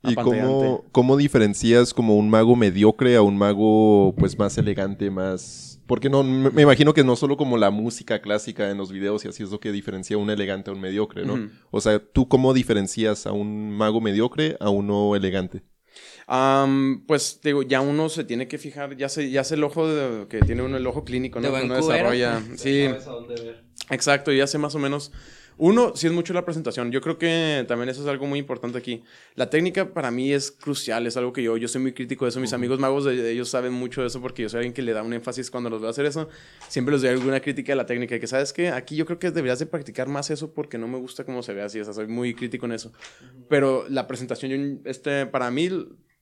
¿Y 0.03 0.15
cómo, 0.15 0.83
cómo 0.91 1.15
diferencias 1.15 1.93
como 1.93 2.15
un 2.17 2.29
mago 2.29 2.55
mediocre 2.55 3.15
a 3.15 3.21
un 3.21 3.37
mago 3.37 4.15
pues 4.17 4.37
más 4.37 4.57
elegante, 4.57 5.11
más... 5.11 5.79
Porque 5.85 6.09
no, 6.09 6.23
me 6.23 6.49
me 6.49 6.61
imagino 6.61 6.93
que 6.93 7.03
no 7.03 7.15
solo 7.15 7.35
como 7.37 7.57
la 7.57 7.69
música 7.69 8.21
clásica 8.21 8.69
en 8.71 8.77
los 8.77 8.91
videos 8.91 9.25
y 9.25 9.27
así 9.27 9.43
es 9.43 9.51
lo 9.51 9.59
que 9.59 9.71
diferencia 9.71 10.15
a 10.15 10.19
un 10.19 10.29
elegante 10.29 10.71
a 10.71 10.73
un 10.73 10.79
mediocre, 10.79 11.25
¿no? 11.25 11.37
O 11.69 11.81
sea, 11.81 11.99
¿tú 11.99 12.27
cómo 12.27 12.53
diferencias 12.53 13.27
a 13.27 13.33
un 13.33 13.71
mago 13.71 13.99
mediocre 13.99 14.55
a 14.59 14.69
uno 14.69 15.15
elegante? 15.15 15.63
Am, 16.27 17.03
pues 17.05 17.41
digo, 17.43 17.61
ya 17.61 17.81
uno 17.81 18.07
se 18.07 18.23
tiene 18.23 18.47
que 18.47 18.57
fijar, 18.57 18.95
ya 18.95 19.09
se, 19.09 19.29
ya 19.29 19.43
sé 19.43 19.55
el 19.55 19.63
ojo 19.65 19.87
de- 19.87 20.27
que 20.29 20.39
tiene 20.41 20.61
uno, 20.63 20.77
el 20.77 20.87
ojo 20.87 21.03
clínico, 21.03 21.39
¿no? 21.41 21.49
Uno 21.65 21.75
desarrolla. 21.75 22.41
Sí, 22.55 22.87
exacto, 23.89 24.31
ya 24.31 24.47
sé 24.47 24.57
más 24.57 24.75
o 24.75 24.79
menos. 24.79 25.11
Uno, 25.63 25.91
sí 25.95 26.07
es 26.07 26.13
mucho 26.13 26.33
la 26.33 26.43
presentación. 26.43 26.91
Yo 26.91 27.01
creo 27.01 27.19
que 27.19 27.63
también 27.67 27.87
eso 27.87 28.01
es 28.01 28.07
algo 28.07 28.25
muy 28.25 28.39
importante 28.39 28.79
aquí. 28.79 29.03
La 29.35 29.51
técnica 29.51 29.93
para 29.93 30.09
mí 30.09 30.33
es 30.33 30.49
crucial, 30.49 31.05
es 31.05 31.17
algo 31.17 31.33
que 31.33 31.43
yo, 31.43 31.55
yo 31.55 31.67
soy 31.67 31.81
muy 31.83 31.93
crítico 31.93 32.25
de 32.25 32.29
eso. 32.29 32.39
Mis 32.39 32.53
amigos 32.53 32.79
magos, 32.79 33.05
de- 33.05 33.31
ellos 33.31 33.47
saben 33.49 33.71
mucho 33.71 34.01
de 34.01 34.07
eso 34.07 34.19
porque 34.21 34.41
yo 34.41 34.49
soy 34.49 34.57
alguien 34.57 34.73
que 34.73 34.81
le 34.81 34.91
da 34.91 35.03
un 35.03 35.13
énfasis 35.13 35.51
cuando 35.51 35.69
los 35.69 35.79
veo 35.79 35.91
hacer 35.91 36.07
eso. 36.07 36.27
Siempre 36.67 36.93
les 36.93 37.03
doy 37.03 37.11
alguna 37.11 37.39
crítica 37.41 37.73
de 37.73 37.75
la 37.75 37.85
técnica. 37.85 38.19
Que 38.19 38.25
sabes 38.25 38.53
que 38.53 38.69
aquí 38.69 38.95
yo 38.95 39.05
creo 39.05 39.19
que 39.19 39.29
deberías 39.29 39.59
de 39.59 39.67
practicar 39.67 40.07
más 40.07 40.31
eso 40.31 40.51
porque 40.51 40.79
no 40.79 40.87
me 40.87 40.97
gusta 40.97 41.25
cómo 41.25 41.43
se 41.43 41.53
ve 41.53 41.61
así. 41.61 41.79
O 41.79 41.83
sea, 41.85 41.93
soy 41.93 42.07
muy 42.07 42.33
crítico 42.33 42.65
en 42.65 42.71
eso. 42.71 42.91
Pero 43.47 43.85
la 43.87 44.07
presentación, 44.07 44.81
este, 44.85 45.27
para 45.27 45.51
mí, 45.51 45.69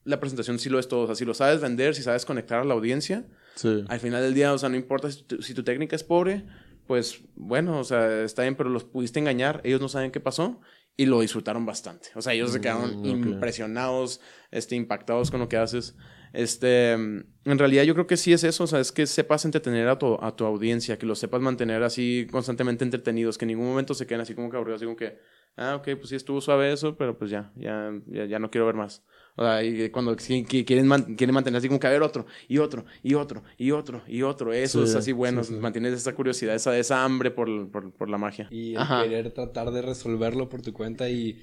la 0.03 0.19
presentación 0.19 0.59
sí 0.59 0.67
lo 0.67 0.79
es 0.79 0.89
todo. 0.89 1.03
O 1.03 1.05
sea, 1.05 1.15
si 1.15 1.23
lo 1.23 1.33
sabes 1.33 1.61
vender, 1.61 1.95
si 1.95 2.03
sabes 2.03 2.25
conectar 2.25 2.59
a 2.59 2.65
la 2.65 2.73
audiencia, 2.73 3.25
Sí. 3.55 3.85
al 3.87 3.99
final 4.01 4.21
del 4.21 4.33
día, 4.33 4.53
o 4.53 4.57
sea, 4.57 4.67
no 4.69 4.75
importa 4.75 5.09
si 5.11 5.23
tu, 5.23 5.41
si 5.41 5.53
tu 5.53 5.63
técnica 5.63 5.95
es 5.95 6.03
pobre, 6.03 6.43
pues 6.89 7.21
bueno, 7.35 7.79
o 7.79 7.83
sea, 7.83 8.23
está 8.23 8.41
bien, 8.41 8.55
pero 8.55 8.71
los 8.71 8.83
pudiste 8.83 9.19
engañar, 9.19 9.61
ellos 9.63 9.79
no 9.79 9.89
saben 9.89 10.09
qué 10.09 10.19
pasó 10.19 10.59
y 10.97 11.05
lo 11.05 11.19
disfrutaron 11.21 11.63
bastante. 11.63 12.09
O 12.15 12.21
sea, 12.23 12.33
ellos 12.33 12.51
se 12.51 12.57
Mm, 12.57 12.61
quedaron 12.61 12.97
ok. 13.03 13.27
impresionados, 13.27 14.21
este, 14.49 14.75
impactados 14.75 15.29
con 15.29 15.39
lo 15.39 15.47
que 15.47 15.57
haces. 15.57 15.95
Este, 16.33 16.93
en 16.93 17.27
realidad 17.45 17.83
yo 17.83 17.93
creo 17.93 18.07
que 18.07 18.17
sí 18.17 18.33
es 18.33 18.43
eso, 18.43 18.63
o 18.63 18.67
sea, 18.67 18.79
es 18.79 18.91
que 18.91 19.05
sepas 19.05 19.45
entretener 19.45 19.87
a 19.87 19.99
tu, 19.99 20.17
a 20.19 20.35
tu 20.35 20.45
audiencia, 20.45 20.97
que 20.97 21.05
los 21.05 21.19
sepas 21.19 21.41
mantener 21.41 21.83
así 21.83 22.25
constantemente 22.31 22.83
entretenidos, 22.83 23.37
que 23.37 23.45
en 23.45 23.49
ningún 23.49 23.67
momento 23.67 23.93
se 23.93 24.07
queden 24.07 24.21
así 24.21 24.33
como 24.33 24.49
que 24.49 24.57
aburridos, 24.57 24.79
así 24.79 24.85
como 24.85 24.97
que, 24.97 25.19
ah, 25.57 25.75
ok, 25.75 25.89
pues 25.95 26.09
sí 26.09 26.15
estuvo 26.15 26.41
suave 26.41 26.73
eso, 26.73 26.97
pero 26.97 27.17
pues 27.19 27.29
ya, 27.29 27.51
ya, 27.55 27.91
ya, 28.07 28.25
ya 28.25 28.39
no 28.39 28.49
quiero 28.49 28.65
ver 28.65 28.75
más. 28.75 29.05
O 29.39 29.41
sea, 29.41 29.63
y 29.63 29.89
cuando 29.89 30.17
qui- 30.17 30.45
qui- 30.45 30.65
quieren, 30.65 30.85
man- 30.85 31.15
quieren 31.15 31.33
mantener 31.33 31.59
así 31.59 31.69
como 31.69 31.79
que 31.79 31.87
a 31.87 31.91
ver 31.91 32.01
otro, 32.01 32.25
y 32.49 32.57
otro, 32.57 32.83
y 33.01 33.13
otro, 33.13 33.41
y 33.57 33.71
otro, 33.71 34.01
y 34.05 34.21
otro. 34.21 34.51
Eso 34.51 34.83
Sí, 34.85 34.89
es 34.91 34.95
así 34.97 35.11
bueno, 35.13 35.45
sí, 35.45 35.53
sí. 35.53 35.59
mantienes 35.61 35.93
esa 35.93 36.13
curiosidad, 36.13 36.55
esa, 36.55 36.77
esa 36.77 37.05
hambre 37.05 37.31
por, 37.31 37.71
por, 37.71 37.93
por 37.93 38.09
la 38.09 38.17
magia. 38.17 38.49
Y 38.51 38.71
el 38.71 38.77
Ajá. 38.79 39.01
querer 39.03 39.31
tratar 39.31 39.71
de 39.71 39.81
resolverlo 39.81 40.49
por 40.49 40.61
tu 40.61 40.73
cuenta 40.73 41.09
y 41.09 41.41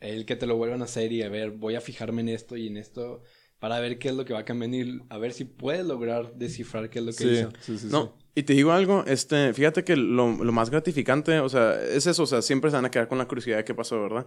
el 0.00 0.26
que 0.26 0.34
te 0.34 0.46
lo 0.46 0.56
vuelvan 0.56 0.80
a 0.82 0.86
hacer 0.86 1.12
y 1.12 1.22
a 1.22 1.28
ver, 1.28 1.52
voy 1.52 1.76
a 1.76 1.80
fijarme 1.80 2.22
en 2.22 2.30
esto 2.30 2.56
y 2.56 2.66
en 2.66 2.76
esto 2.76 3.22
para 3.60 3.78
ver 3.78 4.00
qué 4.00 4.08
es 4.08 4.14
lo 4.16 4.24
que 4.24 4.32
va 4.32 4.40
a 4.40 4.44
cambiar 4.44 4.74
y 4.74 5.00
a 5.08 5.18
ver 5.18 5.32
si 5.32 5.44
puedes 5.44 5.86
lograr 5.86 6.34
descifrar 6.34 6.90
qué 6.90 6.98
es 6.98 7.04
lo 7.04 7.12
que 7.12 7.18
Sí, 7.18 7.28
hizo. 7.30 7.50
sí, 7.60 7.78
sí, 7.78 7.78
sí. 7.78 7.86
No, 7.92 8.14
y 8.38 8.44
te 8.44 8.52
digo 8.52 8.70
algo, 8.70 9.02
este, 9.08 9.52
fíjate 9.52 9.82
que 9.82 9.96
lo, 9.96 10.44
lo 10.44 10.52
más 10.52 10.70
gratificante, 10.70 11.40
o 11.40 11.48
sea, 11.48 11.74
es 11.82 12.06
eso, 12.06 12.22
o 12.22 12.26
sea, 12.26 12.40
siempre 12.40 12.70
se 12.70 12.76
van 12.76 12.84
a 12.84 12.90
quedar 12.92 13.08
con 13.08 13.18
la 13.18 13.26
curiosidad 13.26 13.56
de 13.56 13.64
qué 13.64 13.74
pasó, 13.74 14.00
¿verdad? 14.00 14.26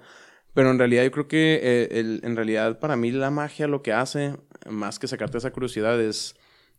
Pero 0.54 0.69
en 0.69 0.78
realidad 0.78 1.04
yo 1.04 1.12
creo 1.12 1.30
que 1.30 1.62
eh, 1.63 2.19
en 2.21 2.36
realidad 2.36 2.78
para 2.78 2.97
mí 2.97 3.12
la 3.12 3.32
magia 3.32 3.67
lo 3.67 3.82
que 3.82 3.93
hace, 3.93 4.36
más 4.69 5.00
que 5.00 5.08
sacarte 5.08 5.38
esa 5.38 5.52
curiosidad, 5.52 6.02
es 6.02 6.36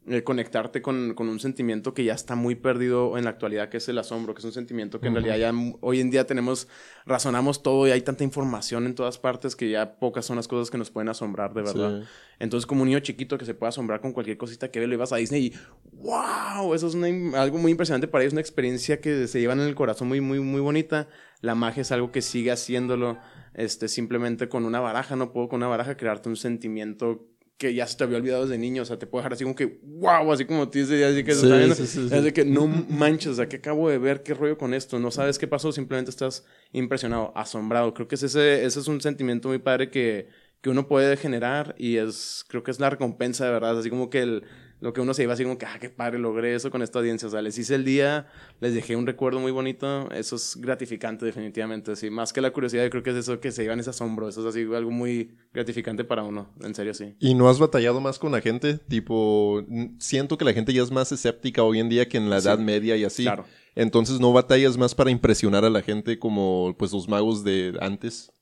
eh, 0.08 0.24
conectarte 0.24 0.82
con, 0.82 1.14
con 1.14 1.28
un 1.28 1.38
sentimiento 1.38 1.94
que 1.94 2.02
ya 2.02 2.14
está 2.14 2.34
muy 2.34 2.56
perdido 2.56 3.16
en 3.16 3.24
la 3.24 3.30
actualidad, 3.30 3.68
que 3.68 3.76
es 3.76 3.88
el 3.88 3.98
asombro, 3.98 4.34
que 4.34 4.40
es 4.40 4.44
un 4.44 4.52
sentimiento 4.52 5.00
que 5.00 5.06
en 5.06 5.14
realidad 5.14 5.36
ya 5.36 5.52
hoy 5.80 6.00
en 6.00 6.10
día 6.10 6.26
tenemos, 6.26 6.66
razonamos 7.06 7.62
todo 7.62 7.86
y 7.86 7.92
hay 7.92 8.00
tanta 8.00 8.24
información 8.24 8.86
en 8.86 8.96
todas 8.96 9.18
partes 9.18 9.54
que 9.54 9.70
ya 9.70 10.00
pocas 10.00 10.26
son 10.26 10.36
las 10.36 10.48
cosas 10.48 10.70
que 10.70 10.78
nos 10.78 10.90
pueden 10.90 11.08
asombrar 11.08 11.54
de 11.54 11.62
verdad. 11.62 12.00
Sí. 12.00 12.08
Entonces, 12.40 12.66
como 12.66 12.82
un 12.82 12.88
niño 12.88 12.98
chiquito 12.98 13.38
que 13.38 13.44
se 13.44 13.54
puede 13.54 13.68
asombrar 13.68 14.00
con 14.00 14.12
cualquier 14.12 14.36
cosita 14.36 14.72
que 14.72 14.80
ve, 14.80 14.88
lo 14.88 14.94
ibas 14.94 15.12
a 15.12 15.16
Disney 15.16 15.46
y 15.46 15.52
¡wow! 15.92 16.74
Eso 16.74 16.88
es 16.88 16.94
una 16.96 17.40
algo 17.40 17.58
muy 17.58 17.70
impresionante 17.70 18.08
para 18.08 18.24
ellos, 18.24 18.32
una 18.32 18.40
experiencia 18.40 19.00
que 19.00 19.28
se 19.28 19.38
llevan 19.38 19.60
en 19.60 19.68
el 19.68 19.76
corazón 19.76 20.08
muy, 20.08 20.20
muy, 20.20 20.40
muy 20.40 20.60
bonita. 20.60 21.06
La 21.40 21.54
magia 21.54 21.82
es 21.82 21.92
algo 21.92 22.10
que 22.10 22.22
sigue 22.22 22.50
haciéndolo 22.50 23.18
este, 23.54 23.86
simplemente 23.86 24.48
con 24.48 24.64
una 24.64 24.80
baraja. 24.80 25.14
No 25.14 25.32
puedo 25.32 25.48
con 25.48 25.58
una 25.58 25.68
baraja 25.68 25.96
crearte 25.96 26.28
un 26.28 26.36
sentimiento 26.36 27.28
que 27.62 27.72
ya 27.72 27.86
se 27.86 27.96
te 27.96 28.02
había 28.02 28.16
olvidado 28.18 28.42
desde 28.42 28.58
niño. 28.58 28.82
O 28.82 28.84
sea, 28.84 28.98
te 28.98 29.06
puede 29.06 29.20
dejar 29.22 29.34
así 29.34 29.44
como 29.44 29.54
que 29.54 29.78
¡wow! 29.84 30.32
Así 30.32 30.44
como 30.44 30.68
te 30.68 30.80
dice, 30.80 31.04
así 31.04 31.22
que 31.22 31.32
Sí, 31.32 31.44
está 31.44 31.56
viendo. 31.56 31.76
sí, 31.76 31.86
sí, 31.86 32.08
sí. 32.08 32.14
Es 32.14 32.24
de 32.24 32.32
que 32.32 32.44
no 32.44 32.66
manches, 32.66 33.28
o 33.28 33.34
sea, 33.36 33.48
que 33.48 33.56
acabo 33.56 33.88
de 33.88 33.98
ver, 33.98 34.24
qué 34.24 34.34
rollo 34.34 34.58
con 34.58 34.74
esto. 34.74 34.98
No 34.98 35.12
sabes 35.12 35.38
qué 35.38 35.46
pasó, 35.46 35.70
simplemente 35.70 36.10
estás 36.10 36.44
impresionado, 36.72 37.32
asombrado. 37.36 37.94
Creo 37.94 38.08
que 38.08 38.16
es 38.16 38.24
ese, 38.24 38.64
ese 38.64 38.80
es 38.80 38.88
un 38.88 39.00
sentimiento 39.00 39.46
muy 39.46 39.58
padre 39.58 39.90
que, 39.90 40.26
que 40.60 40.70
uno 40.70 40.88
puede 40.88 41.16
generar 41.16 41.76
y 41.78 41.98
es, 41.98 42.44
creo 42.48 42.64
que 42.64 42.72
es 42.72 42.80
la 42.80 42.90
recompensa 42.90 43.44
de 43.46 43.52
verdad. 43.52 43.78
Así 43.78 43.90
como 43.90 44.10
que 44.10 44.22
el, 44.22 44.42
lo 44.82 44.92
que 44.92 45.00
uno 45.00 45.14
se 45.14 45.22
iba 45.22 45.32
así 45.32 45.44
como 45.44 45.56
que, 45.56 45.64
ah, 45.64 45.78
qué 45.80 45.88
padre, 45.88 46.18
logré 46.18 46.56
eso 46.56 46.68
con 46.70 46.82
esta 46.82 46.98
audiencia. 46.98 47.28
O 47.28 47.30
sea, 47.30 47.40
les 47.40 47.56
hice 47.56 47.76
el 47.76 47.84
día, 47.84 48.26
les 48.60 48.74
dejé 48.74 48.96
un 48.96 49.06
recuerdo 49.06 49.38
muy 49.38 49.52
bonito. 49.52 50.10
Eso 50.10 50.34
es 50.34 50.56
gratificante, 50.60 51.24
definitivamente. 51.24 51.94
Sí, 51.94 52.10
más 52.10 52.32
que 52.32 52.40
la 52.40 52.50
curiosidad, 52.50 52.82
yo 52.82 52.90
creo 52.90 53.04
que 53.04 53.10
es 53.10 53.16
eso 53.16 53.38
que 53.38 53.52
se 53.52 53.62
llevan 53.62 53.78
ese 53.78 53.90
asombro. 53.90 54.28
Eso 54.28 54.40
es 54.40 54.46
así 54.54 54.62
algo 54.74 54.90
muy 54.90 55.30
gratificante 55.54 56.02
para 56.02 56.24
uno. 56.24 56.50
En 56.60 56.74
serio, 56.74 56.94
sí. 56.94 57.14
¿Y 57.20 57.34
no 57.34 57.48
has 57.48 57.60
batallado 57.60 58.00
más 58.00 58.18
con 58.18 58.32
la 58.32 58.40
gente? 58.40 58.78
Tipo, 58.88 59.64
siento 59.98 60.36
que 60.36 60.44
la 60.44 60.52
gente 60.52 60.72
ya 60.72 60.82
es 60.82 60.90
más 60.90 61.12
escéptica 61.12 61.62
hoy 61.62 61.78
en 61.78 61.88
día 61.88 62.08
que 62.08 62.18
en 62.18 62.28
la 62.28 62.40
Sí. 62.40 62.48
Edad 62.48 62.58
Media 62.58 62.96
y 62.96 63.04
así. 63.04 63.22
Claro. 63.22 63.44
Entonces 63.76 64.18
no 64.18 64.32
batallas 64.32 64.76
más 64.76 64.94
para 64.96 65.10
impresionar 65.12 65.64
a 65.64 65.70
la 65.70 65.80
gente 65.82 66.18
como 66.18 66.74
pues 66.76 66.92
los 66.92 67.08
magos 67.08 67.44
de 67.44 67.74
antes. 67.80 68.32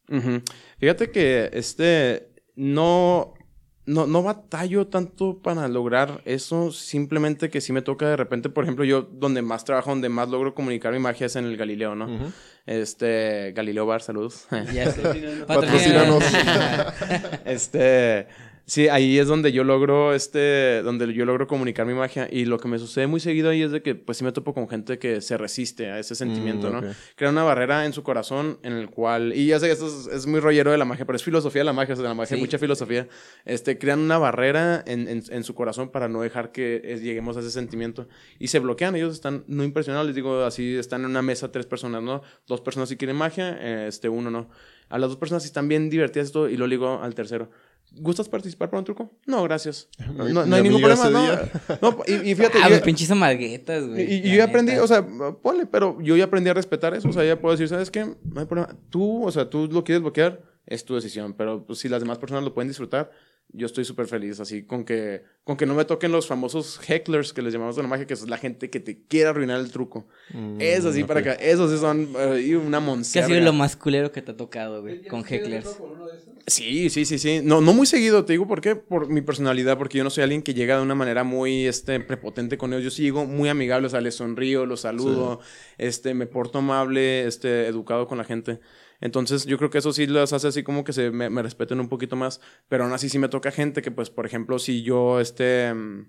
Fíjate 0.78 1.10
que 1.10 1.50
este 1.52 2.32
no, 2.56 3.34
no, 3.90 4.06
no 4.06 4.22
batallo 4.22 4.86
tanto 4.86 5.38
para 5.38 5.66
lograr 5.66 6.22
eso, 6.24 6.70
simplemente 6.70 7.50
que 7.50 7.60
sí 7.60 7.72
me 7.72 7.82
toca 7.82 8.08
de 8.08 8.16
repente, 8.16 8.48
por 8.48 8.62
ejemplo, 8.62 8.84
yo 8.84 9.02
donde 9.02 9.42
más 9.42 9.64
trabajo, 9.64 9.90
donde 9.90 10.08
más 10.08 10.28
logro 10.28 10.54
comunicar 10.54 10.92
mi 10.92 11.00
magia 11.00 11.26
es 11.26 11.34
en 11.34 11.44
el 11.44 11.56
Galileo, 11.56 11.96
¿no? 11.96 12.32
Este, 12.66 13.52
Galileo 13.52 13.86
Bar, 13.86 14.00
saludos. 14.00 14.46
Ya 14.72 14.92
sé. 14.92 15.02
Patrocínanos. 15.46 16.22
este, 17.44 18.28
sí, 18.70 18.86
ahí 18.88 19.18
es 19.18 19.26
donde 19.26 19.50
yo 19.50 19.64
logro, 19.64 20.14
este, 20.14 20.80
donde 20.82 21.12
yo 21.12 21.24
logro 21.24 21.46
comunicar 21.48 21.86
mi 21.86 21.94
magia 21.94 22.28
y 22.30 22.44
lo 22.44 22.58
que 22.58 22.68
me 22.68 22.78
sucede 22.78 23.08
muy 23.08 23.18
seguido 23.18 23.50
ahí 23.50 23.62
es 23.62 23.72
de 23.72 23.82
que, 23.82 23.94
pues 23.96 24.18
sí 24.18 24.24
me 24.24 24.30
topo 24.30 24.54
con 24.54 24.68
gente 24.68 24.98
que 24.98 25.20
se 25.20 25.36
resiste 25.36 25.90
a 25.90 25.98
ese 25.98 26.14
sentimiento, 26.14 26.70
Mm, 26.70 26.72
¿no? 26.72 26.80
Crea 27.16 27.30
una 27.30 27.42
barrera 27.42 27.84
en 27.84 27.92
su 27.92 28.02
corazón 28.02 28.58
en 28.62 28.74
el 28.74 28.88
cual, 28.90 29.32
y 29.34 29.46
ya 29.46 29.58
sé 29.58 29.66
que 29.66 29.72
esto 29.72 29.86
es, 29.88 30.06
es 30.14 30.26
muy 30.26 30.38
rollero 30.40 30.70
de 30.70 30.78
la 30.78 30.84
magia, 30.84 31.04
pero 31.04 31.16
es 31.16 31.24
filosofía 31.24 31.60
de 31.62 31.64
la 31.64 31.72
magia, 31.72 31.94
o 31.94 31.96
sea, 31.96 32.02
de 32.04 32.08
la 32.10 32.14
magia 32.14 32.36
Sí. 32.36 32.40
mucha 32.40 32.58
filosofía, 32.58 33.08
este, 33.44 33.76
crean 33.78 33.98
una 33.98 34.18
barrera 34.18 34.82
en, 34.86 35.08
en, 35.08 35.22
en 35.28 35.44
su 35.44 35.54
corazón 35.54 35.90
para 35.90 36.08
no 36.08 36.20
dejar 36.22 36.52
que 36.52 36.80
eh, 36.84 36.98
lleguemos 37.00 37.36
a 37.36 37.40
ese 37.40 37.50
sentimiento 37.50 38.06
y 38.38 38.46
se 38.48 38.60
bloquean, 38.60 38.94
ellos 38.94 39.14
están 39.14 39.44
no 39.48 39.64
impresionados, 39.64 40.06
les 40.06 40.14
digo, 40.14 40.44
así 40.44 40.76
están 40.76 41.00
en 41.02 41.10
una 41.10 41.22
mesa 41.22 41.50
tres 41.50 41.66
personas, 41.66 42.02
¿no? 42.02 42.22
Dos 42.46 42.60
personas 42.60 42.88
si 42.88 42.96
quieren 42.96 43.16
magia, 43.16 43.58
eh, 43.60 43.86
este, 43.88 44.08
uno 44.08 44.30
no. 44.30 44.48
A 44.88 44.98
las 44.98 45.08
dos 45.10 45.18
personas 45.18 45.42
si 45.44 45.46
están 45.48 45.68
bien 45.68 45.88
divertidas 45.88 46.30
y 46.30 46.32
todo, 46.32 46.48
y 46.48 46.56
lo 46.56 46.66
digo 46.68 47.00
al 47.02 47.14
tercero. 47.14 47.50
¿Gustas 47.92 48.28
participar 48.28 48.70
para 48.70 48.78
un 48.78 48.84
truco? 48.84 49.10
No, 49.26 49.42
gracias. 49.42 49.88
No, 50.14 50.24
Mi- 50.24 50.32
no- 50.32 50.42
hay 50.56 50.62
ningún 50.62 50.80
problema. 50.80 51.10
No, 51.10 51.90
no, 51.90 51.98
y, 52.06 52.30
y 52.30 52.34
fíjate, 52.34 52.58
Ah, 52.62 52.68
los 52.70 52.80
pinches 52.80 53.10
amarguetas, 53.10 53.86
güey. 53.88 54.12
y, 54.14 54.20
yo 54.30 54.36
ya 54.36 54.44
aprendí, 54.44 54.72
o 54.76 54.86
sea, 54.86 55.04
ponle, 55.42 55.66
pero 55.66 56.00
yo 56.00 56.16
ya 56.16 56.24
aprendí 56.24 56.50
a 56.50 56.54
respetar 56.54 56.94
eso. 56.94 57.08
O 57.08 57.12
sea, 57.12 57.24
ya 57.24 57.40
puedo 57.40 57.52
decir, 57.52 57.68
¿sabes 57.68 57.90
qué? 57.90 58.04
No 58.04 58.40
hay 58.40 58.46
problema. 58.46 58.76
Tú, 58.90 59.24
o 59.24 59.30
sea, 59.32 59.50
tú 59.50 59.68
lo 59.70 59.82
quieres 59.84 60.02
bloquear, 60.02 60.42
es 60.66 60.84
tu 60.84 60.94
decisión. 60.94 61.34
Pero 61.34 61.64
pues, 61.66 61.78
si 61.80 61.88
las 61.88 62.00
demás 62.00 62.18
personas 62.18 62.44
lo 62.44 62.54
pueden 62.54 62.68
disfrutar, 62.68 63.10
yo 63.52 63.66
estoy 63.66 63.84
súper 63.84 64.06
feliz. 64.06 64.40
Así 64.40 64.62
con 64.62 64.84
que, 64.84 65.22
con 65.44 65.56
que 65.56 65.66
no 65.66 65.74
me 65.74 65.84
toquen 65.84 66.12
los 66.12 66.26
famosos 66.26 66.80
hecklers 66.88 67.32
que 67.32 67.42
les 67.42 67.52
llamamos 67.52 67.76
en 67.76 67.84
la 67.84 67.88
magia, 67.88 68.06
que 68.06 68.14
es 68.14 68.28
la 68.28 68.38
gente 68.38 68.70
que 68.70 68.80
te 68.80 69.02
quiere 69.02 69.28
arruinar 69.28 69.60
el 69.60 69.70
truco. 69.70 70.06
Mm, 70.32 70.60
es 70.60 70.84
así 70.84 71.02
ok. 71.02 71.08
para 71.08 71.20
acá. 71.20 71.32
Esos 71.34 71.70
sí 71.70 71.78
son 71.78 72.08
eh, 72.18 72.56
una 72.56 72.70
¿Qué 72.70 72.76
ha 72.76 72.80
monserga. 72.80 73.28
sido 73.28 73.40
lo 73.40 73.52
más 73.52 73.76
culero 73.76 74.12
que 74.12 74.22
te 74.22 74.32
ha 74.32 74.36
tocado, 74.36 74.82
güey? 74.82 75.04
Con 75.06 75.24
hecklers. 75.24 75.78
Sí, 76.46 76.90
sí, 76.90 77.04
sí, 77.04 77.18
sí. 77.18 77.40
No, 77.44 77.60
no 77.60 77.72
muy 77.72 77.86
seguido, 77.86 78.24
te 78.24 78.32
digo 78.32 78.46
por 78.48 78.60
qué. 78.60 78.74
Por 78.74 79.08
mi 79.08 79.20
personalidad, 79.20 79.78
porque 79.78 79.98
yo 79.98 80.04
no 80.04 80.10
soy 80.10 80.24
alguien 80.24 80.42
que 80.42 80.54
llega 80.54 80.76
de 80.76 80.82
una 80.82 80.94
manera 80.94 81.22
muy 81.22 81.66
este, 81.66 82.00
prepotente 82.00 82.58
con 82.58 82.72
ellos. 82.72 82.84
Yo 82.84 82.90
sí 82.90 83.02
llego 83.02 83.24
muy 83.26 83.48
amigable, 83.48 83.86
o 83.86 83.90
sea, 83.90 84.00
les 84.00 84.16
sonrío, 84.16 84.66
los 84.66 84.80
saludo, 84.80 85.40
este, 85.78 86.14
me 86.14 86.26
porto 86.26 86.58
amable, 86.58 87.26
este, 87.26 87.66
educado 87.66 88.06
con 88.06 88.18
la 88.18 88.24
gente. 88.24 88.58
Entonces, 89.00 89.46
yo 89.46 89.56
creo 89.58 89.70
que 89.70 89.78
eso 89.78 89.92
sí 89.92 90.06
los 90.06 90.32
hace 90.32 90.48
así 90.48 90.62
como 90.62 90.84
que 90.84 90.92
se 90.92 91.10
me, 91.10 91.30
me 91.30 91.42
respeten 91.42 91.80
un 91.80 91.88
poquito 91.88 92.16
más. 92.16 92.40
Pero 92.68 92.84
aún 92.84 92.92
así 92.92 93.08
sí 93.08 93.18
me 93.18 93.28
toca 93.28 93.50
gente 93.50 93.80
que, 93.82 93.90
pues, 93.90 94.10
por 94.10 94.26
ejemplo, 94.26 94.58
si 94.58 94.82
yo, 94.82 95.20
este, 95.20 95.72
mm, 95.72 96.06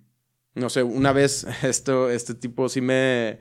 no 0.56 0.70
sé, 0.70 0.84
una 0.84 1.14
vez, 1.14 1.46
esto, 1.64 2.10
este 2.10 2.34
tipo 2.36 2.68
sí 2.70 2.82
me... 2.82 3.40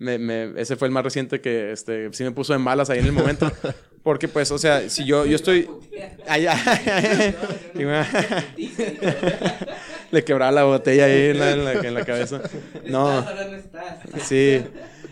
Me, 0.00 0.16
me- 0.16 0.52
ese 0.60 0.76
fue 0.76 0.86
el 0.86 0.92
más 0.94 1.02
reciente 1.02 1.40
que 1.40 1.72
este, 1.72 2.12
sí 2.12 2.22
me 2.22 2.30
puso 2.30 2.52
de 2.52 2.60
malas 2.60 2.88
ahí 2.88 3.00
en 3.00 3.06
el 3.06 3.12
momento. 3.12 3.50
Porque, 4.04 4.28
pues, 4.28 4.52
o 4.52 4.58
sea, 4.58 4.88
si 4.88 5.04
yo, 5.04 5.26
yo 5.26 5.34
estoy. 5.34 5.68
Ay, 6.28 6.46
ay, 6.46 7.34
Le 10.12 10.24
quebraba 10.24 10.52
la 10.52 10.64
botella 10.64 11.06
ahí 11.06 11.30
en 11.30 11.38
la, 11.40 11.50
en 11.50 11.64
la- 11.64 11.72
en 11.72 11.94
la 11.94 12.04
cabeza. 12.04 12.42
No, 12.86 13.24
sí. 14.24 14.62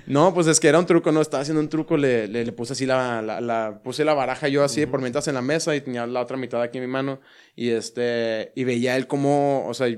No, 0.07 0.33
pues 0.33 0.47
es 0.47 0.61
que 0.61 0.69
era 0.69 0.79
un 0.79 0.87
truco, 0.87 1.11
no, 1.11 1.21
estaba 1.21 1.41
haciendo 1.43 1.61
un 1.61 1.69
truco, 1.69 1.97
le, 1.97 2.29
le, 2.29 2.45
le 2.45 2.53
puse 2.53 2.75
así 2.75 2.87
la, 2.87 3.21
la, 3.23 3.41
la- 3.41 3.81
puse 3.83 4.05
la 4.05 4.15
baraja 4.15 4.47
yo 4.47 4.63
así 4.63 4.87
por 4.87 5.01
mientras 5.01 5.27
en 5.27 5.35
la 5.35 5.43
mesa 5.43 5.75
y 5.75 5.81
tenía 5.81 6.07
la 6.07 6.21
otra 6.21 6.37
mitad 6.37 6.63
aquí 6.63 6.79
en 6.79 6.85
mi 6.85 6.91
mano 6.91 7.21
y 7.57 7.71
este, 7.71 8.53
y 8.55 8.63
veía 8.63 8.97
él 8.97 9.09
como, 9.09 9.67
o 9.67 9.75
sea, 9.75 9.89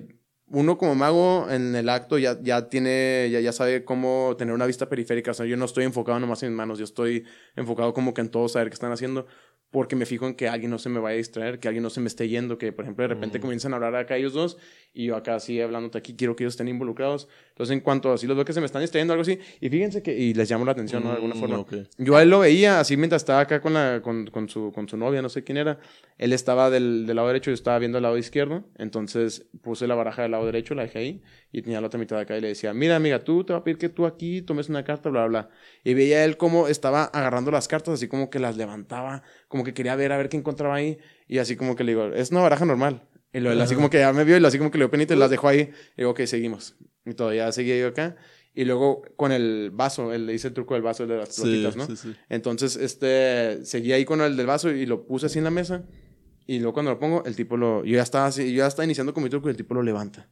uno 0.47 0.79
como 0.79 0.95
mago 0.95 1.47
en 1.51 1.77
el 1.77 1.91
acto 1.91 2.17
ya, 2.17 2.39
ya 2.41 2.71
tiene, 2.71 3.29
ya, 3.31 3.41
ya 3.41 3.53
sabe 3.53 3.85
cómo 3.85 4.35
tener 4.39 4.55
una 4.55 4.65
vista 4.65 4.89
periférica, 4.89 5.33
o 5.33 5.35
sea, 5.35 5.45
yo 5.45 5.59
no 5.59 5.67
estoy 5.67 5.85
enfocado 5.85 6.19
nomás 6.19 6.43
en 6.43 6.51
mis 6.51 6.57
manos, 6.57 6.79
yo 6.79 6.85
estoy 6.85 7.25
enfocado 7.55 7.93
como 7.93 8.15
que 8.15 8.23
en 8.23 8.31
todo 8.31 8.49
saber 8.49 8.69
qué 8.71 8.75
están 8.75 8.93
haciendo, 8.93 9.27
porque 9.71 9.97
me 9.97 10.07
fijo 10.07 10.27
en 10.27 10.35
que 10.35 10.49
alguien 10.49 10.71
no 10.71 10.79
se 10.79 10.89
me 10.89 10.99
vaya 10.99 11.15
a 11.15 11.19
distraer, 11.19 11.59
que 11.59 11.69
alguien 11.69 11.83
no 11.83 11.91
se 11.91 12.01
me 12.01 12.09
esté 12.09 12.29
yendo, 12.29 12.57
que 12.57 12.73
por 12.73 12.85
ejemplo 12.85 13.03
de 13.03 13.09
repente 13.09 13.39
comienzan 13.41 13.73
a 13.73 13.77
hablar 13.77 13.95
acá 13.97 14.17
ellos 14.17 14.33
dos 14.33 14.57
y 14.95 15.07
yo 15.07 15.17
acá 15.17 15.35
así 15.35 15.61
hablándote 15.61 15.99
aquí, 15.99 16.17
quiero 16.17 16.35
que 16.35 16.45
ellos 16.45 16.55
estén 16.55 16.69
involucrados. 16.69 17.29
Entonces 17.51 17.75
en 17.75 17.81
cuanto 17.81 18.13
así 18.13 18.27
los 18.27 18.35
veo 18.37 18.45
que 18.45 18.53
se 18.55 18.61
me 18.61 18.67
están 18.67 18.81
distrayendo 18.83 19.13
algo 19.13 19.23
así, 19.23 19.39
y 19.61 19.69
fíjense 19.69 20.03
que, 20.03 20.17
y 20.17 20.33
les 20.33 20.51
llamo 20.51 20.65
la 20.65 20.73
atención, 20.73 21.03
¿no? 21.05 21.11
De 21.11 21.17
alguna 21.17 21.35
Mm, 21.35 21.39
forma. 21.39 21.65
Yo 21.99 22.17
a 22.17 22.23
él 22.23 22.31
lo 22.31 22.41
veía 22.41 22.81
así 22.81 22.97
mientras 22.97 23.23
estaba 23.23 23.41
acá 23.41 23.61
con, 23.61 23.75
la, 23.75 24.01
con, 24.03 24.27
con, 24.29 24.49
su, 24.49 24.73
con 24.73 24.89
su 24.89 24.97
novia, 24.97 25.21
no 25.21 25.29
sé 25.29 25.45
quién 25.45 25.59
era. 25.59 25.79
Él 26.17 26.33
estaba 26.33 26.71
del, 26.71 27.07
del 27.07 27.17
lado 27.17 27.29
derecho, 27.29 27.51
yo 27.51 27.55
estaba 27.55 27.79
viendo 27.79 27.99
el 27.99 28.03
lado 28.03 28.17
izquierdo. 28.17 28.65
Entonces 28.79 29.47
puse 29.63 29.87
la 29.87 29.95
baraja 29.95 30.23
del 30.23 30.31
lado 30.33 30.47
derecho, 30.47 30.75
la 30.75 30.83
dejé 30.83 30.99
ahí 30.99 31.23
y 31.53 31.63
tenía 31.63 31.81
la 31.81 31.87
otra 31.87 32.01
mitad 32.01 32.17
de 32.17 32.23
acá 32.23 32.37
y 32.37 32.41
le 32.41 32.49
decía, 32.49 32.73
mira 32.75 32.97
amiga, 32.97 33.21
tú 33.21 33.45
te 33.45 33.53
va 33.53 33.61
a 33.61 33.65
pedir 33.65 33.79
que 33.79 33.89
tú 33.89 34.07
aquí 34.07 34.43
tomes 34.43 34.69
una 34.69 34.83
carta, 34.85 35.11
bla, 35.11 35.27
bla, 35.27 35.43
bla. 35.43 35.51
Y 35.85 35.95
veía 35.95 36.25
él 36.25 36.37
cómo 36.37 36.69
estaba 36.69 37.05
agarrando 37.05 37.51
las 37.51 37.69
cartas, 37.69 37.95
así 37.95 38.09
como 38.09 38.31
que 38.31 38.39
las 38.39 38.57
levantaba, 38.57 39.23
como 39.49 39.65
que 39.65 39.75
quería 39.75 39.97
ver 39.97 40.13
a 40.13 40.17
ver 40.17 40.29
qué 40.29 40.37
encontraba 40.37 40.75
ahí. 40.77 40.99
Y 41.27 41.39
así 41.39 41.57
como 41.57 41.75
que 41.77 41.85
le 41.85 41.93
digo, 41.93 42.07
es 42.07 42.31
una 42.31 42.41
baraja 42.41 42.65
normal. 42.65 43.03
Y 43.33 43.41
lo, 43.41 43.53
él 43.53 43.61
así 43.61 43.75
como 43.75 43.91
que 43.91 43.99
ya 43.99 44.13
me 44.13 44.25
vio 44.25 44.37
y 44.37 44.41
lo 44.41 44.49
así 44.49 44.57
como 44.59 44.71
que 44.71 44.79
le 44.79 44.85
dio 44.85 44.91
penita 44.91 45.15
y 45.15 45.19
las 45.19 45.31
dejó 45.31 45.49
ahí. 45.49 45.71
Y 45.97 45.99
digo, 45.99 46.11
ok, 46.11 46.21
seguimos. 46.25 46.77
Y 47.05 47.15
todavía 47.15 47.51
seguía 47.53 47.79
yo 47.79 47.89
acá. 47.89 48.17
Y 48.55 48.65
luego 48.65 49.03
con 49.17 49.31
el 49.33 49.71
vaso, 49.73 50.13
él 50.13 50.27
le 50.27 50.35
hice 50.35 50.49
el 50.49 50.55
truco 50.55 50.75
del 50.75 50.83
vaso, 50.83 51.03
el 51.05 51.11
de 51.11 51.17
las 51.19 51.35
Sí, 51.35 51.43
pelotitas, 51.43 51.77
¿no? 51.77 51.87
sí, 51.87 51.97
sí. 51.97 52.17
Entonces, 52.29 52.77
este, 52.77 53.65
seguí 53.65 53.93
ahí 53.93 54.05
con 54.05 54.21
el 54.21 54.37
del 54.37 54.47
vaso 54.47 54.71
y 54.71 54.85
lo 54.87 55.07
puse 55.07 55.27
así 55.27 55.39
en 55.39 55.45
la 55.45 55.51
mesa. 55.51 55.85
Y 56.47 56.59
luego 56.59 56.73
cuando 56.73 56.91
lo 56.93 56.99
pongo, 56.99 57.25
el 57.27 57.37
tipo 57.37 57.57
lo, 57.57 57.85
yo 57.85 57.97
ya 57.97 58.03
estaba 58.03 58.27
así, 58.27 58.51
yo 58.53 58.59
ya 58.59 58.67
estaba 58.67 58.85
iniciando 58.85 59.13
con 59.15 59.23
mi 59.23 59.29
truco 59.31 59.49
y 59.49 59.51
el 59.51 59.57
tipo 59.57 59.75
lo 59.75 59.83
levanta. 59.83 60.29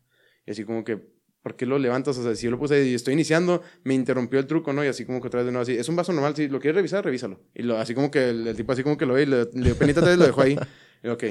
Y 0.47 0.51
así 0.53 0.65
como 0.65 0.83
que, 0.83 1.07
¿por 1.47 1.55
qué 1.55 1.65
lo 1.65 1.79
levantas? 1.79 2.19
O 2.19 2.25
sea, 2.25 2.35
si 2.35 2.47
yo 2.47 2.51
lo 2.51 2.59
puse 2.59 2.85
y 2.85 2.95
estoy 2.95 3.15
iniciando, 3.15 3.63
me 3.85 3.95
interrumpió 3.95 4.41
el 4.41 4.47
truco, 4.49 4.73
¿no? 4.73 4.85
Y 4.85 4.89
así 4.89 5.05
como 5.05 5.21
que 5.21 5.29
otra 5.29 5.39
vez 5.39 5.47
de 5.47 5.53
nuevo 5.53 5.63
así, 5.63 5.75
es 5.79 5.89
un 5.89 5.95
vaso 5.95 6.13
normal, 6.13 6.35
si 6.35 6.49
lo 6.49 6.59
quieres 6.59 6.75
revisar, 6.75 7.05
revísalo. 7.05 7.39
Y 7.55 7.63
lo, 7.63 7.79
así 7.79 7.95
como 7.95 8.11
que 8.11 8.31
el, 8.31 8.49
el 8.49 8.57
tipo 8.57 8.73
así 8.73 8.83
como 8.83 8.99
que 8.99 9.07
lo 9.07 9.15
ve 9.15 9.23
y 9.23 9.27
le, 9.27 9.45
le 9.53 9.75
penita 9.77 10.01
otra 10.01 10.11
vez, 10.11 10.19
lo 10.19 10.27
dejó 10.27 10.43
ahí. 10.43 10.59
Y, 11.05 11.09
ok. 11.09 11.23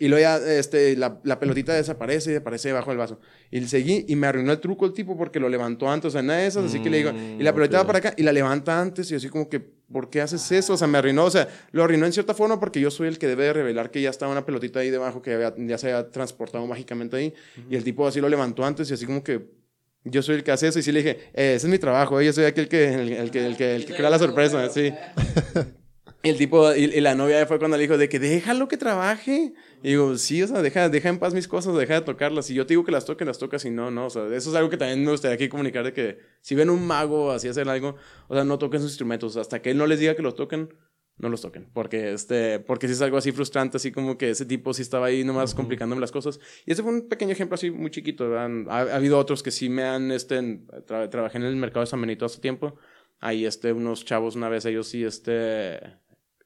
Y 0.00 0.06
luego 0.06 0.22
ya, 0.22 0.36
este, 0.38 0.96
la, 0.96 1.20
la 1.24 1.40
pelotita 1.40 1.74
desaparece 1.74 2.32
y 2.32 2.36
aparece 2.36 2.68
debajo 2.68 2.90
del 2.92 2.98
vaso. 2.98 3.20
Y 3.50 3.60
seguí 3.66 4.04
y 4.08 4.14
me 4.16 4.28
arruinó 4.28 4.52
el 4.52 4.60
truco 4.60 4.86
el 4.86 4.92
tipo 4.92 5.18
porque 5.18 5.38
lo 5.40 5.48
levantó 5.50 5.90
antes, 5.90 6.06
o 6.08 6.10
sea, 6.12 6.22
nada 6.22 6.38
de 6.38 6.46
esas, 6.46 6.64
así 6.66 6.80
que 6.80 6.88
le 6.88 6.98
digo, 6.98 7.10
y 7.38 7.42
la 7.42 7.52
pelotita 7.52 7.78
ok. 7.80 7.82
va 7.82 7.86
para 7.88 7.98
acá 7.98 8.14
y 8.16 8.22
la 8.22 8.32
levanta 8.32 8.80
antes 8.80 9.10
y 9.10 9.16
así 9.16 9.28
como 9.28 9.48
que, 9.50 9.58
¿por 9.58 10.08
qué 10.08 10.20
haces 10.20 10.52
eso? 10.52 10.74
O 10.74 10.76
sea, 10.76 10.86
me 10.86 10.98
arruinó, 10.98 11.24
o 11.24 11.30
sea, 11.32 11.48
lo 11.72 11.82
arruinó 11.82 12.06
en 12.06 12.12
cierta 12.12 12.32
forma 12.32 12.60
porque 12.60 12.80
yo 12.80 12.92
soy 12.92 13.08
el 13.08 13.18
que 13.18 13.26
debe 13.26 13.42
de 13.46 13.52
revelar 13.54 13.90
que 13.90 14.00
ya 14.00 14.10
estaba 14.10 14.30
una 14.30 14.46
pelotita 14.46 14.78
ahí 14.78 14.90
debajo 14.90 15.20
que 15.20 15.34
había- 15.34 15.52
ya 15.58 15.76
se 15.78 15.92
había 15.92 16.08
transportado 16.12 16.64
mágicamente 16.68 17.16
ahí 17.16 17.34
y 17.68 17.74
el 17.74 17.82
tipo 17.82 18.06
así 18.06 18.20
lo 18.20 18.28
levantó 18.28 18.64
antes 18.64 18.88
y 18.90 18.94
así 18.94 19.04
como 19.04 19.24
que 19.24 19.57
yo 20.04 20.22
soy 20.22 20.36
el 20.36 20.44
que 20.44 20.52
hace 20.52 20.68
eso 20.68 20.78
y 20.78 20.82
sí 20.82 20.92
le 20.92 21.02
dije, 21.02 21.18
eh, 21.34 21.54
ese 21.54 21.66
es 21.66 21.70
mi 21.70 21.78
trabajo, 21.78 22.20
eh, 22.20 22.26
yo 22.26 22.32
soy 22.32 22.44
aquel 22.44 22.68
que, 22.68 22.94
el, 22.94 23.12
el 23.12 23.30
que, 23.30 23.46
el 23.46 23.56
que, 23.56 23.76
el 23.76 23.86
que 23.86 23.94
crea 23.94 24.10
la 24.10 24.18
sorpresa, 24.18 24.68
sí. 24.70 24.92
Y 26.20 26.30
el 26.30 26.36
tipo, 26.36 26.74
y, 26.74 26.84
y 26.84 27.00
la 27.00 27.14
novia 27.14 27.46
fue 27.46 27.60
cuando 27.60 27.76
le 27.76 27.84
dijo 27.84 27.96
de 27.96 28.08
que 28.08 28.18
déjalo 28.18 28.66
que 28.66 28.76
trabaje. 28.76 29.54
Y 29.84 29.90
digo, 29.90 30.18
sí, 30.18 30.42
o 30.42 30.48
sea, 30.48 30.62
deja, 30.62 30.88
deja 30.88 31.08
en 31.08 31.18
paz 31.18 31.32
mis 31.32 31.46
cosas, 31.46 31.76
deja 31.76 31.94
de 31.94 32.00
tocarlas. 32.00 32.46
Si 32.46 32.54
yo 32.54 32.66
te 32.66 32.72
digo 32.72 32.84
que 32.84 32.90
las 32.90 33.04
toques, 33.04 33.24
las 33.24 33.38
tocas 33.38 33.64
y 33.64 33.70
no, 33.70 33.92
no. 33.92 34.06
O 34.06 34.10
sea, 34.10 34.26
eso 34.34 34.50
es 34.50 34.56
algo 34.56 34.68
que 34.68 34.76
también 34.76 35.04
me 35.04 35.12
gustaría 35.12 35.36
aquí 35.36 35.48
comunicar 35.48 35.84
de 35.84 35.92
que 35.92 36.18
si 36.40 36.56
ven 36.56 36.70
un 36.70 36.84
mago 36.84 37.30
así 37.30 37.46
hacer 37.46 37.68
algo, 37.68 37.94
o 38.26 38.34
sea, 38.34 38.42
no 38.42 38.58
toquen 38.58 38.80
sus 38.80 38.90
instrumentos. 38.90 39.36
Hasta 39.36 39.62
que 39.62 39.70
él 39.70 39.78
no 39.78 39.86
les 39.86 40.00
diga 40.00 40.16
que 40.16 40.22
los 40.22 40.34
toquen, 40.34 40.74
no 41.18 41.28
los 41.28 41.40
toquen. 41.40 41.68
Porque, 41.72 42.12
este, 42.12 42.60
porque 42.60 42.86
si 42.86 42.94
es 42.94 43.02
algo 43.02 43.16
así 43.16 43.32
frustrante, 43.32 43.76
así 43.76 43.92
como 43.92 44.16
que 44.16 44.30
ese 44.30 44.46
tipo 44.46 44.72
sí 44.72 44.82
estaba 44.82 45.06
ahí 45.06 45.24
nomás 45.24 45.54
complicándome 45.54 46.00
las 46.00 46.12
cosas. 46.12 46.38
Y 46.64 46.72
ese 46.72 46.82
fue 46.82 46.92
un 46.92 47.08
pequeño 47.08 47.32
ejemplo 47.32 47.54
así 47.54 47.70
muy 47.70 47.90
chiquito. 47.90 48.38
Ha, 48.38 48.44
ha 48.44 48.96
habido 48.96 49.18
otros 49.18 49.42
que 49.42 49.50
sí 49.50 49.68
me 49.68 49.82
han, 49.84 50.10
este, 50.12 50.40
tra- 50.86 51.10
trabajé 51.10 51.38
en 51.38 51.44
el 51.44 51.56
mercado 51.56 51.80
de 51.80 51.86
San 51.86 52.00
Benito 52.00 52.24
hace 52.24 52.40
tiempo. 52.40 52.76
Ahí, 53.20 53.44
este, 53.44 53.72
unos 53.72 54.04
chavos 54.04 54.36
una 54.36 54.48
vez, 54.48 54.64
ellos 54.64 54.86
sí, 54.86 55.04
este, 55.04 55.80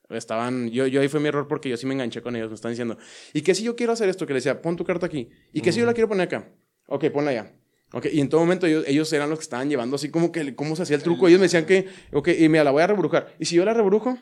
estaban, 0.09 0.71
yo, 0.71 0.87
yo 0.87 1.03
ahí 1.03 1.09
fue 1.09 1.21
mi 1.21 1.29
error 1.29 1.47
porque 1.47 1.69
yo 1.69 1.77
sí 1.77 1.85
me 1.85 1.93
enganché 1.93 2.23
con 2.23 2.35
ellos, 2.35 2.49
me 2.49 2.55
están 2.55 2.73
diciendo, 2.73 2.97
¿y 3.35 3.43
qué 3.43 3.55
si 3.55 3.63
yo 3.63 3.77
quiero 3.77 3.93
hacer 3.93 4.09
esto? 4.09 4.27
Que 4.27 4.33
le 4.33 4.39
decía, 4.39 4.63
pon 4.63 4.77
tu 4.77 4.85
carta 4.85 5.05
aquí, 5.05 5.29
¿y 5.53 5.61
qué 5.61 5.71
si 5.71 5.81
yo 5.81 5.87
la 5.87 5.93
quiero 5.93 6.09
poner 6.09 6.29
acá? 6.29 6.51
Ok, 6.87 7.11
ponla 7.11 7.31
allá. 7.33 7.53
Ok, 7.93 8.07
y 8.11 8.21
en 8.21 8.31
todo 8.31 8.41
momento 8.41 8.67
ellos, 8.67 8.85
ellos 8.87 9.13
eran 9.13 9.29
los 9.29 9.39
que 9.39 9.43
estaban 9.43 9.69
llevando 9.69 9.97
así 9.97 10.11
como 10.11 10.33
que 10.33 10.55
cómo 10.55 10.75
se 10.77 10.85
hacía 10.85 10.97
el 10.97 11.03
truco. 11.03 11.29
Ellos 11.29 11.41
me 11.41 11.45
decían 11.45 11.67
que, 11.67 11.89
ok, 12.11 12.29
y 12.39 12.49
mira, 12.49 12.65
la 12.65 12.71
voy 12.71 12.83
a 12.83 12.87
rebrujar. 12.87 13.35
Y 13.39 13.45
si 13.45 13.57
yo 13.57 13.67
la 13.67 13.75
rebrujo, 13.75 14.17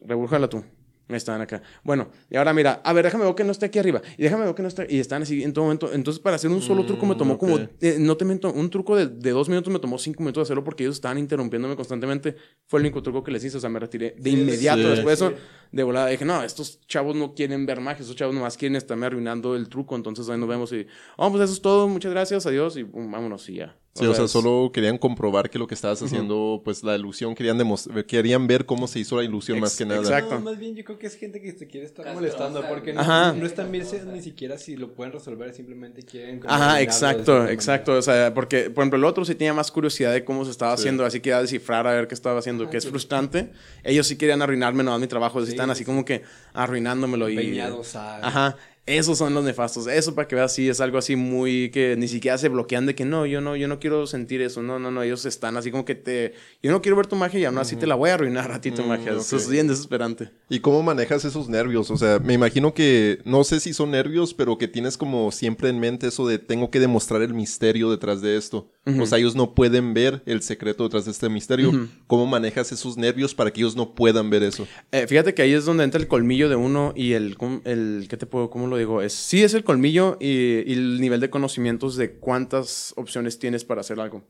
rebrújala 0.00 0.48
tú. 0.48 0.64
Estaban 1.08 1.40
acá. 1.40 1.62
Bueno, 1.84 2.08
y 2.28 2.36
ahora 2.36 2.52
mira, 2.52 2.80
a 2.82 2.92
ver, 2.92 3.04
déjame 3.04 3.24
ver 3.24 3.34
que 3.36 3.44
no 3.44 3.52
esté 3.52 3.66
aquí 3.66 3.78
arriba. 3.78 4.02
Y 4.18 4.24
déjame 4.24 4.44
ver 4.44 4.54
que 4.56 4.62
no 4.62 4.66
esté. 4.68 4.88
Y 4.90 4.98
están 4.98 5.22
así 5.22 5.44
en 5.44 5.52
todo 5.52 5.64
momento. 5.66 5.92
Entonces, 5.92 6.20
para 6.20 6.34
hacer 6.34 6.50
un 6.50 6.60
solo 6.60 6.84
truco 6.84 7.06
me 7.06 7.14
tomó 7.14 7.34
ok. 7.34 7.40
como. 7.40 7.58
eh, 7.58 7.96
no 8.00 8.16
te 8.16 8.24
miento, 8.24 8.52
un 8.52 8.70
truco 8.70 8.96
de, 8.96 9.06
de 9.06 9.30
dos 9.30 9.48
minutos 9.48 9.72
me 9.72 9.78
tomó 9.78 9.98
cinco 9.98 10.24
minutos 10.24 10.40
de 10.40 10.42
hacerlo 10.46 10.64
porque 10.64 10.82
ellos 10.82 10.96
estaban 10.96 11.18
interrumpiéndome 11.18 11.76
constantemente. 11.76 12.34
Fue 12.66 12.80
el 12.80 12.86
único 12.86 13.04
truco 13.04 13.22
que 13.22 13.30
les 13.30 13.44
hice. 13.44 13.56
O 13.56 13.60
sea, 13.60 13.70
me 13.70 13.78
retiré 13.78 14.16
de 14.18 14.30
inmediato 14.30 14.82
sí. 14.82 14.88
después 14.88 15.20
de 15.20 15.26
eso. 15.26 15.36
De 15.72 15.82
volada 15.82 16.06
dije, 16.08 16.24
no, 16.24 16.42
estos 16.42 16.80
chavos 16.86 17.14
no 17.16 17.34
quieren 17.34 17.66
ver 17.66 17.80
magia, 17.80 18.00
estos 18.02 18.16
chavos 18.16 18.34
nomás 18.34 18.56
quieren 18.56 18.76
estarme 18.76 19.06
arruinando 19.06 19.54
el 19.56 19.68
truco, 19.68 19.96
entonces 19.96 20.28
ahí 20.28 20.38
nos 20.38 20.48
vemos 20.48 20.72
y, 20.72 20.86
oh, 21.16 21.30
pues 21.30 21.42
eso 21.44 21.52
es 21.52 21.60
todo, 21.62 21.88
muchas 21.88 22.12
gracias, 22.12 22.46
adiós 22.46 22.76
y 22.76 22.82
vámonos 22.84 23.48
y 23.48 23.54
ya. 23.56 23.76
Sí, 23.94 24.04
o 24.04 24.12
sea, 24.12 24.26
es- 24.26 24.30
solo 24.30 24.72
querían 24.74 24.98
comprobar 24.98 25.48
que 25.48 25.58
lo 25.58 25.66
que 25.66 25.72
estabas 25.72 26.02
haciendo, 26.02 26.60
pues 26.62 26.84
la 26.84 26.94
ilusión, 26.96 27.34
querían 27.34 27.56
demostrar, 27.56 28.04
querían 28.04 28.46
ver 28.46 28.66
cómo 28.66 28.86
se 28.88 28.98
hizo 28.98 29.16
la 29.16 29.24
ilusión 29.24 29.56
Ex- 29.56 29.62
más 29.62 29.76
que 29.76 29.86
nada. 29.86 30.00
exacto. 30.02 30.34
No, 30.34 30.40
más 30.42 30.58
bien 30.58 30.74
yo 30.76 30.84
creo 30.84 30.98
que 30.98 31.06
es 31.06 31.16
gente 31.16 31.40
que 31.40 31.52
se 31.52 31.66
quiere 31.66 31.86
estar 31.86 32.04
Castrosa, 32.04 32.14
molestando 32.20 32.68
porque 32.68 32.92
no, 32.92 33.00
Ajá. 33.00 33.32
no 33.32 33.46
están 33.46 33.72
bien 33.72 33.86
ni 34.12 34.20
siquiera 34.20 34.58
si 34.58 34.76
lo 34.76 34.92
pueden 34.92 35.14
resolver, 35.14 35.54
simplemente 35.54 36.02
quieren... 36.02 36.42
Ajá, 36.46 36.82
exacto, 36.82 37.48
exacto. 37.48 37.92
manera. 37.92 37.98
O 38.00 38.02
sea, 38.02 38.34
porque, 38.34 38.68
por 38.68 38.82
ejemplo, 38.82 38.98
el 38.98 39.04
otro 39.06 39.24
sí 39.24 39.34
tenía 39.34 39.54
más 39.54 39.70
curiosidad 39.70 40.12
de 40.12 40.24
cómo 40.26 40.44
se 40.44 40.50
estaba 40.50 40.76
Sí. 40.76 40.82
haciendo, 40.82 41.06
así 41.06 41.20
que 41.20 41.30
iba 41.30 41.38
a 41.38 41.42
descifrar 41.42 41.86
a 41.86 41.92
ver 41.94 42.06
qué 42.06 42.14
estaba 42.14 42.38
haciendo, 42.38 42.64
Ah, 42.64 42.70
que 42.70 42.76
es 42.76 42.84
sí. 42.84 42.90
frustrante. 42.90 43.50
Ellos 43.82 44.06
sí 44.06 44.18
querían 44.18 44.42
arruinarme 44.42 44.84
nomás 44.84 45.00
mi 45.00 45.06
trabajo, 45.06 45.40
Sí, 45.40 45.46
así 45.70 45.80
sí. 45.80 45.84
como 45.84 46.04
que 46.04 46.22
arruinándomelo 46.54 47.28
y... 47.28 47.36
Peñados 47.36 47.96
a... 47.96 48.26
Ajá. 48.26 48.56
Esos 48.86 49.18
son 49.18 49.34
los 49.34 49.44
nefastos. 49.44 49.88
Eso 49.88 50.14
para 50.14 50.28
que 50.28 50.36
veas, 50.36 50.54
sí, 50.54 50.68
es 50.68 50.80
algo 50.80 50.96
así 50.98 51.16
muy 51.16 51.70
que 51.70 51.96
ni 51.96 52.06
siquiera 52.06 52.38
se 52.38 52.48
bloquean 52.48 52.86
de 52.86 52.94
que 52.94 53.04
no, 53.04 53.26
yo 53.26 53.40
no, 53.40 53.56
yo 53.56 53.66
no 53.66 53.80
quiero 53.80 54.06
sentir 54.06 54.40
eso. 54.42 54.62
No, 54.62 54.78
no, 54.78 54.92
no. 54.92 55.02
Ellos 55.02 55.24
están 55.26 55.56
así 55.56 55.72
como 55.72 55.84
que 55.84 55.96
te. 55.96 56.34
Yo 56.62 56.70
no 56.70 56.80
quiero 56.80 56.96
ver 56.96 57.06
tu 57.08 57.16
magia 57.16 57.40
y 57.40 57.44
aún 57.44 57.58
así 57.58 57.74
te 57.74 57.86
la 57.86 57.96
voy 57.96 58.10
a 58.10 58.14
arruinar 58.14 58.52
a 58.52 58.60
ti 58.60 58.70
tu 58.70 58.82
Mm, 58.82 58.88
magia. 58.88 59.12
Eso 59.12 59.36
es 59.36 59.48
bien 59.48 59.66
desesperante. 59.66 60.30
¿Y 60.48 60.60
cómo 60.60 60.82
manejas 60.84 61.24
esos 61.24 61.48
nervios? 61.48 61.90
O 61.90 61.96
sea, 61.96 62.20
me 62.20 62.32
imagino 62.34 62.74
que, 62.74 63.18
no 63.24 63.42
sé 63.42 63.58
si 63.58 63.72
son 63.74 63.90
nervios, 63.90 64.34
pero 64.34 64.56
que 64.56 64.68
tienes 64.68 64.96
como 64.96 65.32
siempre 65.32 65.68
en 65.68 65.80
mente 65.80 66.06
eso 66.06 66.26
de 66.28 66.38
tengo 66.38 66.70
que 66.70 66.78
demostrar 66.78 67.22
el 67.22 67.34
misterio 67.34 67.90
detrás 67.90 68.20
de 68.22 68.36
esto. 68.36 68.70
Ujú. 68.86 69.02
O 69.02 69.06
sea, 69.06 69.18
ellos 69.18 69.34
no 69.34 69.54
pueden 69.56 69.94
ver 69.94 70.22
el 70.26 70.42
secreto 70.42 70.84
detrás 70.84 71.06
de 71.06 71.10
este 71.10 71.28
misterio. 71.28 71.88
¿Cómo 72.06 72.24
manejas 72.26 72.70
esos 72.70 72.96
nervios 72.96 73.34
para 73.34 73.52
que 73.52 73.60
ellos 73.62 73.74
no 73.74 73.96
puedan 73.96 74.30
ver 74.30 74.44
eso? 74.44 74.68
Eh, 74.92 75.06
fíjate 75.08 75.34
que 75.34 75.42
ahí 75.42 75.52
es 75.54 75.64
donde 75.64 75.82
entra 75.82 76.00
el 76.00 76.06
colmillo 76.06 76.48
de 76.48 76.54
uno 76.54 76.92
y 76.94 77.14
el, 77.14 77.36
¿cómo- 77.36 77.60
el 77.64 78.06
¿qué 78.08 78.16
te 78.16 78.26
puedo, 78.26 78.48
cómo 78.48 78.68
lo 78.68 78.75
digo? 78.76 79.02
Es, 79.02 79.12
sí 79.12 79.42
es 79.42 79.54
el 79.54 79.64
colmillo 79.64 80.16
y, 80.20 80.62
y 80.66 80.72
el 80.74 81.00
nivel 81.00 81.20
de 81.20 81.30
conocimientos 81.30 81.96
de 81.96 82.12
cuántas 82.18 82.92
opciones 82.96 83.38
tienes 83.38 83.64
para 83.64 83.80
hacer 83.80 84.00
algo. 84.00 84.22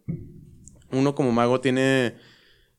Uno 0.92 1.14
como 1.14 1.32
mago 1.32 1.61
tiene, 1.61 2.14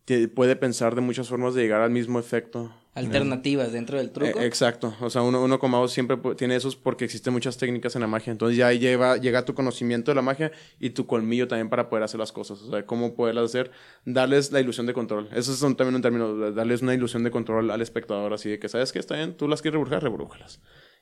tie- 0.05 0.27
puede 0.33 0.55
pensar 0.55 0.95
de 0.95 1.01
muchas 1.01 1.27
formas 1.27 1.53
de 1.55 1.61
llegar 1.63 1.81
al 1.81 1.91
mismo 1.91 2.19
efecto. 2.19 2.73
Alternativas 2.93 3.71
dentro 3.71 3.99
del 3.99 4.09
truco. 4.09 4.39
Eh, 4.39 4.45
exacto. 4.47 4.95
O 5.01 5.11
sea, 5.11 5.21
uno, 5.21 5.43
uno 5.43 5.59
como 5.59 5.77
mago 5.77 5.87
siempre 5.87 6.17
tiene 6.35 6.55
esos 6.55 6.75
porque 6.75 7.05
existen 7.05 7.31
muchas 7.31 7.55
técnicas 7.57 7.93
en 7.95 8.01
la 8.01 8.07
magia. 8.07 8.31
Entonces 8.31 8.57
ya 8.57 8.73
lleva, 8.73 9.17
llega 9.17 9.45
tu 9.45 9.53
conocimiento 9.53 10.09
de 10.09 10.15
la 10.15 10.23
magia 10.23 10.51
y 10.79 10.89
tu 10.89 11.05
colmillo 11.05 11.47
también 11.47 11.69
para 11.69 11.89
poder 11.89 12.01
hacer 12.03 12.19
las 12.19 12.31
cosas. 12.31 12.59
O 12.63 12.71
sea, 12.71 12.87
cómo 12.87 13.13
poderlas 13.13 13.45
hacer. 13.45 13.69
Darles 14.03 14.51
la 14.51 14.61
ilusión 14.61 14.87
de 14.87 14.93
control. 14.93 15.29
Eso 15.31 15.53
es 15.53 15.61
un, 15.61 15.75
también 15.75 15.93
un 15.95 16.01
término. 16.01 16.51
Darles 16.51 16.81
una 16.81 16.95
ilusión 16.95 17.23
de 17.23 17.29
control 17.29 17.69
al 17.69 17.81
espectador. 17.83 18.33
Así 18.33 18.49
de 18.49 18.57
que, 18.57 18.67
¿sabes 18.67 18.91
qué? 18.91 18.97
Está 18.97 19.15
bien. 19.15 19.37
Tú 19.37 19.47
las 19.47 19.61
quieres 19.61 19.75
rebrujar, 19.75 20.01
rebrújalas. 20.01 20.59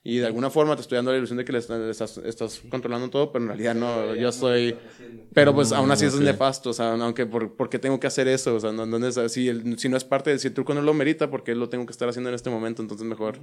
Y 0.08 0.20
de 0.20 0.28
alguna 0.28 0.52
forma 0.52 0.76
te 0.76 0.84
estoy 0.84 0.98
dando 0.98 1.10
la 1.12 1.18
ilusión 1.18 1.38
de 1.40 1.44
que 1.46 1.52
le 1.52 1.58
estás, 1.58 1.80
le 1.80 1.90
estás, 1.90 2.18
estás 2.20 2.62
controlando 2.70 3.10
todo, 3.10 3.32
pero 3.32 3.44
en 3.44 3.48
realidad 3.50 3.74
no, 3.74 4.14
yo 4.14 4.32
soy... 4.32 4.76
Pero 5.34 5.52
pues 5.56 5.72
aún 5.72 5.90
así 5.90 6.06
eso 6.06 6.18
ok. 6.18 6.22
es 6.22 6.26
nefasto, 6.28 6.70
o 6.70 6.74
sea, 6.74 6.92
aunque 6.94 7.26
por, 7.26 7.56
¿por 7.56 7.70
qué 7.70 7.80
tengo 7.80 8.00
que 8.00 8.06
hacer 8.06 8.28
eso? 8.28 8.54
O 8.54 8.60
sea, 8.60 8.72
no, 8.72 8.86
no 8.86 9.06
es- 9.08 9.20
si, 9.32 9.50
el- 9.50 9.80
si 9.80 9.90
no 9.90 9.98
es 9.98 10.04
parte 10.04 10.30
de, 10.30 10.38
si 10.38 10.48
el 10.50 10.54
truco 10.54 10.76
no 10.76 10.84
lo 10.84 10.94
merita, 10.94 11.32
¿por 11.32 11.44
qué 11.44 11.56
lo 11.56 11.70
tengo 11.70 11.88
que 11.88 11.92
estar 11.92 12.08
haciendo 12.08 12.30
en 12.30 12.36
este 12.36 12.52
momento? 12.52 12.84
Entonces 12.84 13.06
mejor, 13.08 13.40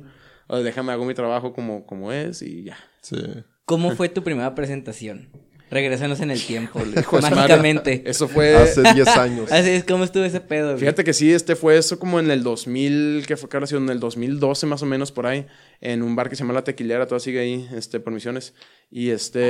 o 0.46 0.58
déjame 0.58 0.92
hago 0.92 1.04
mi 1.04 1.14
trabajo 1.14 1.52
como, 1.52 1.84
como 1.84 2.12
es 2.12 2.42
y 2.42 2.62
ya. 2.62 2.78
Sí. 3.00 3.16
¿Cómo 3.64 3.96
fue 3.96 4.08
tu 4.08 4.22
primera 4.22 4.54
presentación? 4.54 5.30
Regrésanos 5.72 6.20
en 6.20 6.30
el 6.30 6.40
tiempo. 6.44 6.78
Madre. 7.12 7.34
mágicamente. 7.34 8.02
Eso 8.04 8.28
fue... 8.28 8.54
Hace 8.56 8.82
10 8.94 9.08
años. 9.16 9.50
Así 9.50 9.70
es, 9.70 9.84
¿cómo 9.84 10.04
estuvo 10.04 10.22
ese 10.22 10.40
pedo? 10.40 10.66
güey? 10.68 10.80
Fíjate 10.80 11.02
que 11.02 11.14
sí, 11.14 11.32
este 11.32 11.56
fue 11.56 11.78
eso 11.78 11.98
como 11.98 12.20
en 12.20 12.30
el 12.30 12.42
2000, 12.42 13.24
que 13.26 13.38
fue 13.38 13.66
sido 13.66 13.80
en 13.80 13.88
el 13.88 13.98
2012 13.98 14.66
más 14.66 14.82
o 14.82 14.86
menos 14.86 15.10
por 15.12 15.26
ahí, 15.26 15.46
en 15.82 16.02
un 16.02 16.14
bar 16.16 16.30
que 16.30 16.36
se 16.36 16.42
llama 16.44 16.54
La 16.54 16.64
Tequilera, 16.64 17.06
todo 17.06 17.18
sigue 17.20 17.40
ahí, 17.40 17.68
este, 17.74 18.00
por 18.00 18.12
misiones. 18.12 18.54
Y 18.90 19.10
este, 19.10 19.42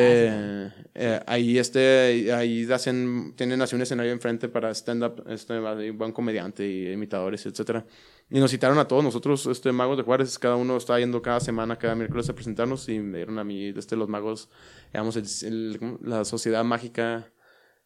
eh, 0.95 1.21
ahí 1.27 1.59
este, 1.59 2.33
ahí 2.33 2.67
hacen, 2.73 3.35
tienen 3.37 3.61
así 3.61 3.77
un 3.77 3.83
escenario 3.83 4.13
enfrente 4.13 4.49
para 4.49 4.71
stand-up, 4.75 5.25
este, 5.29 5.53
ahí 5.55 5.91
va 5.91 6.07
un 6.07 6.13
comediante 6.13 6.67
y 6.67 6.91
imitadores, 6.93 7.45
etcétera. 7.47 7.85
Y 8.31 8.41
nos 8.41 8.51
citaron 8.51 8.79
a 8.79 8.89
todos 8.89 9.05
nosotros, 9.05 9.47
este, 9.47 9.73
magos 9.73 9.99
de 9.99 10.05
Juárez, 10.05 10.39
cada 10.39 10.57
uno 10.57 10.77
estaba 10.77 10.99
yendo 11.01 11.21
cada 11.21 11.39
semana, 11.41 11.77
cada 11.79 11.95
miércoles 11.95 12.29
a 12.31 12.35
presentarnos 12.35 12.89
y 12.89 12.99
me 12.99 13.19
dieron 13.19 13.39
a 13.39 13.45
mí, 13.45 13.67
este, 13.77 13.95
los 13.95 14.09
magos, 14.09 14.49
digamos, 14.93 15.17
el- 15.17 15.27
el- 15.81 15.99
la 16.03 16.25
sociedad 16.25 16.65
mágica 16.65 17.31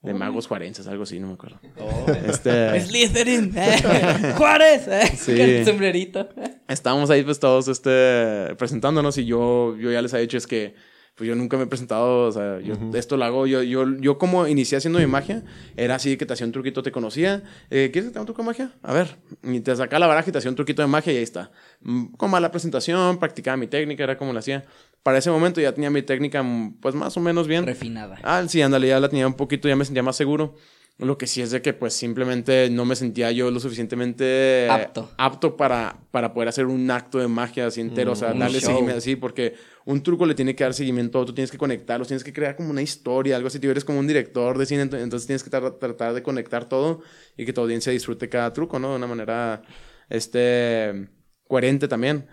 de 0.07 0.15
magos 0.15 0.47
juarenses, 0.47 0.87
algo 0.87 1.03
así, 1.03 1.19
no 1.21 1.27
me 1.27 1.35
acuerdo. 1.35 1.59
Este... 2.27 2.81
Slytherin. 2.81 3.53
Juárez. 4.37 4.89
Sí. 5.17 5.33
Con 5.33 5.41
el 5.41 5.65
sombrerito. 5.65 6.29
estábamos 6.69 7.11
ahí 7.11 7.23
pues 7.23 7.41
todos 7.41 7.69
este, 7.69 8.55
presentándonos 8.57 9.19
y 9.19 9.27
yo, 9.27 9.77
yo 9.77 9.91
ya 9.91 10.01
les 10.01 10.13
he 10.15 10.19
dicho 10.19 10.37
es 10.37 10.47
que 10.47 10.75
pues 11.17 11.27
yo 11.27 11.35
nunca 11.35 11.57
me 11.57 11.63
he 11.63 11.67
presentado, 11.67 12.25
o 12.25 12.33
sea, 12.33 12.61
yo 12.61 12.75
esto 12.93 13.17
lo 13.17 13.25
hago, 13.25 13.47
yo, 13.47 13.63
yo, 13.63 13.87
yo 13.99 14.19
como 14.19 14.47
inicié 14.47 14.77
haciendo 14.77 14.99
mi 14.99 15.07
magia, 15.07 15.45
era 15.75 15.95
así 15.95 16.19
que 16.19 16.27
te 16.27 16.35
hacía 16.35 16.45
un 16.45 16.53
truquito, 16.53 16.83
te 16.83 16.93
conocía, 16.93 17.43
eh, 17.71 17.89
¿quieres 17.91 18.11
que 18.11 18.13
te 18.13 18.19
haga 18.19 18.21
un 18.21 18.27
truco 18.27 18.43
de 18.43 18.47
magia? 18.47 18.73
A 18.83 18.93
ver, 18.93 19.17
y 19.43 19.61
te 19.61 19.75
sacaba 19.75 19.99
la 19.99 20.09
baraja 20.09 20.29
y 20.29 20.33
te 20.33 20.39
hacía 20.39 20.51
un 20.51 20.57
truquito 20.57 20.83
de 20.83 20.89
magia 20.89 21.15
y 21.15 21.17
ahí 21.17 21.23
está. 21.23 21.51
Mm, 21.81 22.17
Con 22.17 22.31
mala 22.31 22.51
presentación, 22.51 23.19
practicaba 23.19 23.57
mi 23.57 23.67
técnica, 23.67 24.05
era 24.05 24.19
como 24.19 24.35
la 24.35 24.41
hacía. 24.41 24.67
Para 25.07 25.19
ese 25.19 25.31
momento 25.31 25.61
ya 25.61 25.73
tenía 25.73 25.89
mi 25.89 26.03
técnica 26.03 26.43
mm, 26.43 26.79
pues 26.81 26.97
más 26.97 27.17
o 27.17 27.21
menos 27.21 27.47
bien. 27.47 27.65
Refinada. 27.65 28.19
Ah, 28.25 28.43
sí, 28.49 28.61
ándale, 28.61 28.89
ya 28.89 28.99
la 28.99 29.09
tenía 29.09 29.25
un 29.29 29.35
poquito, 29.35 29.69
ya 29.69 29.77
me 29.77 29.85
sentía 29.85 30.03
más 30.03 30.17
seguro. 30.17 30.57
Lo 30.99 31.17
que 31.17 31.29
sí 31.29 31.41
es 31.43 31.53
de 31.53 31.63
que 31.63 31.73
pues 31.75 31.93
simplemente 31.95 32.69
no 32.71 32.85
me 32.85 32.97
sentía 32.97 33.31
yo 33.31 33.53
lo 33.53 33.61
suficientemente 33.61 34.67
Apto. 34.69 35.09
apto 35.17 35.57
para, 35.57 36.01
para 36.11 36.35
poder 36.35 36.49
hacer 36.49 36.67
un 36.67 36.91
acto 36.91 37.19
de 37.21 37.29
magia 37.29 37.69
así 37.69 37.81
entero, 37.81 38.13
o 38.13 38.17
sea, 38.17 38.33
un 38.33 38.41
darle 38.41 38.59
show. 38.59 38.71
seguimiento 38.71 38.99
así, 38.99 39.15
porque 39.15 39.55
un 39.85 40.03
truco 40.03 40.27
le 40.27 40.35
tiene 40.35 40.57
que 40.57 40.65
dar 40.65 40.75
seguimiento, 40.75 41.25
tú 41.25 41.33
tienes 41.33 41.53
que 41.53 41.59
conectarlos, 41.59 42.09
tienes 42.09 42.25
que 42.25 42.33
crear 42.33 42.57
como 42.57 42.71
una 42.71 42.83
historia, 42.83 43.37
algo 43.37 43.47
así, 43.47 43.61
tú 43.61 43.71
eres 43.71 43.85
como 43.85 44.01
un 44.01 44.09
director 44.09 44.59
de 44.59 44.67
cine, 44.67 44.87
ent- 44.91 45.01
entonces 45.01 45.29
tienes 45.29 45.45
que 45.45 45.51
tra- 45.53 45.79
tratar 45.79 46.15
de 46.15 46.23
conectar 46.25 46.69
todo 46.69 47.01
y 47.37 47.45
que 47.47 47.53
tu 47.53 47.61
audiencia 47.61 47.93
disfrute 47.93 48.29
cada 48.29 48.53
truco, 48.53 48.81
¿no? 48.81 48.91
De 48.91 48.97
una 48.97 49.07
manera, 49.07 49.63
este, 50.09 51.09
coherente 51.47 51.87
también. 51.89 52.27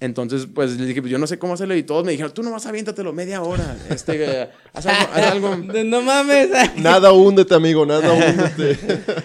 Entonces, 0.00 0.48
pues 0.52 0.78
le 0.78 0.86
dije, 0.86 1.02
pues 1.02 1.12
yo 1.12 1.18
no 1.18 1.26
sé 1.26 1.38
cómo 1.38 1.52
hacerlo. 1.54 1.76
Y 1.76 1.82
todos 1.82 2.04
me 2.04 2.12
dijeron, 2.12 2.32
tú 2.32 2.42
nomás 2.42 2.64
aviéntatelo 2.64 3.12
media 3.12 3.42
hora. 3.42 3.76
Este, 3.90 4.48
haz 4.72 4.86
algo. 4.86 5.12
haz 5.12 5.26
algo. 5.32 5.56
No 5.84 6.00
mames. 6.02 6.48
Nada 6.76 7.12
húndete, 7.12 7.54
amigo, 7.54 7.84
nada 7.84 8.10
húndete. 8.12 8.78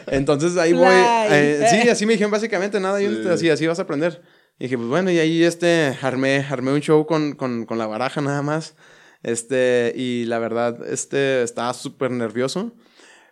Entonces 0.07 0.57
ahí 0.57 0.73
voy. 0.73 0.93
Eh, 1.29 1.65
sí, 1.69 1.89
así 1.89 2.05
me 2.05 2.13
dijeron 2.13 2.31
básicamente, 2.31 2.79
nada, 2.79 3.01
y 3.01 3.07
Sí. 3.07 3.27
así, 3.29 3.49
así 3.49 3.67
vas 3.67 3.79
a 3.79 3.83
aprender. 3.83 4.21
Y 4.59 4.65
dije, 4.65 4.77
pues 4.77 4.89
bueno, 4.89 5.11
y 5.11 5.19
ahí 5.19 5.43
este, 5.43 5.97
armé, 6.01 6.45
armé 6.49 6.71
un 6.73 6.81
show 6.81 7.05
con, 7.05 7.33
con, 7.35 7.65
con 7.65 7.77
la 7.77 7.87
baraja 7.87 8.19
nada 8.21 8.41
más. 8.41 8.75
Este, 9.23 9.93
y 9.95 10.25
la 10.25 10.39
verdad, 10.39 10.77
este, 10.87 11.41
estaba 11.43 11.73
súper 11.73 12.11
nervioso. 12.11 12.73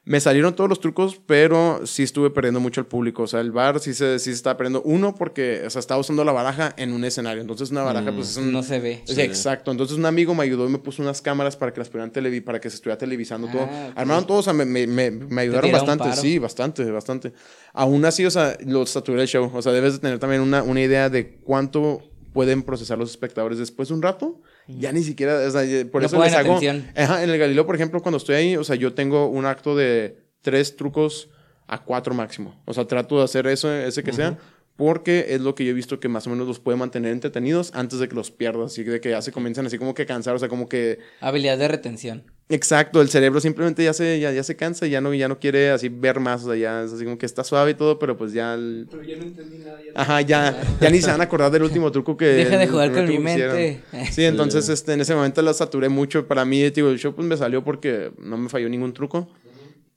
Me 0.06 0.20
salieron 0.20 0.54
todos 0.54 0.70
los 0.70 0.82
trucos, 0.82 1.22
pero 1.26 1.86
sí 1.86 2.04
estuve 2.04 2.30
perdiendo 2.30 2.60
mucho 2.60 2.82
al 2.82 2.88
público. 2.88 3.24
O 3.24 3.28
sea, 3.28 3.40
el 3.40 3.54
bar 3.54 3.80
sí 3.80 3.94
se, 3.94 4.20
sí 4.20 4.26
se 4.26 4.32
estaba 4.32 4.58
perdiendo. 4.58 4.82
Uno, 4.82 5.16
porque, 5.16 5.64
o 5.66 5.70
sea, 5.70 5.80
estaba 5.80 6.02
usando 6.02 6.26
la 6.26 6.34
baraja 6.34 6.74
en 6.76 6.92
un 6.92 7.06
escenario. 7.06 7.40
Entonces, 7.40 7.72
una 7.72 7.84
baraja, 7.84 8.12
pues 8.12 8.32
es 8.32 8.38
un, 8.38 8.52
No 8.52 8.64
se 8.64 8.82
ve. 8.82 9.02
Sí, 9.06 9.22
exacto. 9.22 9.72
Entonces 9.72 9.98
un 9.98 10.06
amigo 10.06 10.36
me 10.36 10.44
ayudó 10.44 10.68
y 10.68 10.70
me 10.70 10.78
puso 10.78 11.02
unas 11.02 11.22
cámaras 11.22 11.56
para 11.56 11.72
que 11.72 11.80
las 11.80 11.88
pudieran 11.88 12.12
televi 12.12 12.42
para 12.42 12.60
que 12.60 12.70
se 12.70 12.76
estuviera 12.76 12.98
televisando 12.98 13.48
todo. 13.48 13.62
Ah, 13.62 13.88
ok. 13.92 13.98
Armaron 13.98 14.28
todos, 14.28 14.42
o 14.42 14.44
sea, 14.44 14.54
me, 14.54 14.66
me, 14.66 14.88
me, 14.88 15.10
me 15.10 15.42
ayudaron 15.42 15.72
bastante. 15.72 16.14
Sí, 16.18 16.38
bastante, 16.38 16.84
bastante. 16.92 17.32
Aún 17.72 18.04
así, 18.04 18.26
o 18.26 18.32
sea, 18.32 18.58
lo 18.66 18.86
saturé 18.86 19.22
el 19.22 19.28
show. 19.30 19.50
O 19.54 19.62
sea, 19.62 19.72
debes 19.72 19.94
de 19.94 20.00
tener 20.00 20.20
también 20.20 20.42
una, 20.42 20.64
una 20.64 20.82
idea 20.82 21.10
de 21.10 21.38
cuánto 21.38 22.02
pueden 22.34 22.64
procesar 22.64 22.98
los 22.98 23.12
espectadores 23.12 23.58
después 23.58 23.90
de 23.90 23.96
un 23.96 24.02
rato. 24.02 24.42
Ya 24.68 24.92
ni 24.92 25.04
siquiera, 25.04 25.36
o 25.36 25.52
sea, 25.52 25.62
por 25.92 26.02
No 26.02 26.08
eso 26.08 26.24
les 26.24 26.34
hago... 26.34 26.56
atención. 26.56 26.88
Ajá, 26.96 27.24
en 27.24 27.30
el 27.30 27.38
Galileo, 27.38 27.66
por 27.66 27.76
ejemplo, 27.76 28.02
cuando 28.02 28.18
estoy 28.18 28.36
ahí, 28.36 28.58
o 28.58 28.64
sea, 28.64 28.76
yo 28.76 28.94
tengo 28.94 29.28
un 29.28 29.46
acto 29.46 29.76
de 29.76 30.18
tres 30.42 30.76
trucos 30.76 31.30
a 31.68 31.84
cuatro 31.84 32.14
máximo. 32.14 32.62
O 32.66 32.74
sea, 32.74 32.86
trato 32.86 33.18
de 33.18 33.24
hacer 33.24 33.48
eso, 33.48 33.72
ese 33.72 34.04
que 34.04 34.14
sea, 34.14 34.38
porque 34.76 35.28
es 35.30 35.42
lo 35.42 35.56
que 35.56 35.64
yo 35.66 35.72
he 35.72 35.74
visto 35.74 36.00
que 36.00 36.10
más 36.10 36.28
o 36.28 36.30
menos 36.32 36.48
los 36.48 36.60
puede 36.60 36.78
mantener 36.78 37.12
entretenidos 37.12 37.72
antes 37.74 38.00
de 38.00 38.10
que 38.10 38.16
los 38.16 38.32
pierdas. 38.32 38.74
Así 38.74 38.84
de 38.84 39.00
que 39.00 39.12
ya 39.12 39.22
se 39.22 39.32
comienzan 39.32 39.66
así 39.66 39.78
como 39.78 39.94
que 39.94 40.06
cansar, 40.06 40.36
o 40.36 40.40
sea, 40.40 40.50
como 40.50 40.68
que... 40.68 41.00
Habilidad 41.22 41.58
de 41.58 41.68
retención. 41.68 42.24
Exacto, 42.50 43.02
el 43.02 43.10
cerebro 43.10 43.40
simplemente 43.40 43.84
ya 43.84 43.94
se, 43.94 44.20
ya, 44.20 44.32
ya 44.32 44.44
se 44.44 44.56
cansa, 44.56 44.86
ya 44.86 45.02
no, 45.02 45.14
ya 45.14 45.28
no 45.28 45.40
quiere 45.40 45.72
así 45.72 45.90
ver 45.90 46.20
más, 46.20 46.44
o 46.44 46.48
sea, 46.48 46.56
ya 46.56 46.84
es 46.84 46.94
así 46.94 47.04
como 47.04 47.18
que 47.18 47.26
está 47.26 47.44
suave 47.44 47.72
y 47.72 47.74
todo, 47.74 47.98
pero 47.98 48.18
pues 48.18 48.34
ya... 48.34 48.54
el- 48.54 48.88
Pero 48.92 49.04
ya 49.04 49.16
no 49.16 49.24
entendí 49.24 49.58
nada. 49.58 49.82
Ya 49.82 49.92
Ajá, 49.96 50.22
ya, 50.22 50.58
ya 50.80 50.90
ni 50.90 51.02
se 51.02 51.10
van 51.10 51.22
a 51.22 51.24
acordar 51.24 51.52
del 51.52 51.64
último 51.64 51.92
truco 51.92 52.18
que... 52.18 52.26
Deja 52.34 52.58
de 52.58 52.68
jugar 52.68 52.92
con 52.94 53.08
mi 53.08 53.18
mente. 53.18 53.84
Sí, 54.12 54.24
entonces 54.26 54.68
este, 54.70 54.94
en 54.94 55.02
ese 55.02 55.16
momento 55.16 55.42
la 55.42 55.54
saturé 55.54 55.90
mucho. 55.90 56.28
Para 56.28 56.46
mí, 56.46 56.70
digo, 56.70 56.90
el 56.90 57.00
show 57.00 57.16
pues 57.16 57.28
me 57.28 57.38
salió 57.38 57.64
porque 57.64 58.12
no 58.20 58.38
me 58.38 58.50
falló 58.50 58.70
ningún 58.70 58.94
truco. 58.94 59.30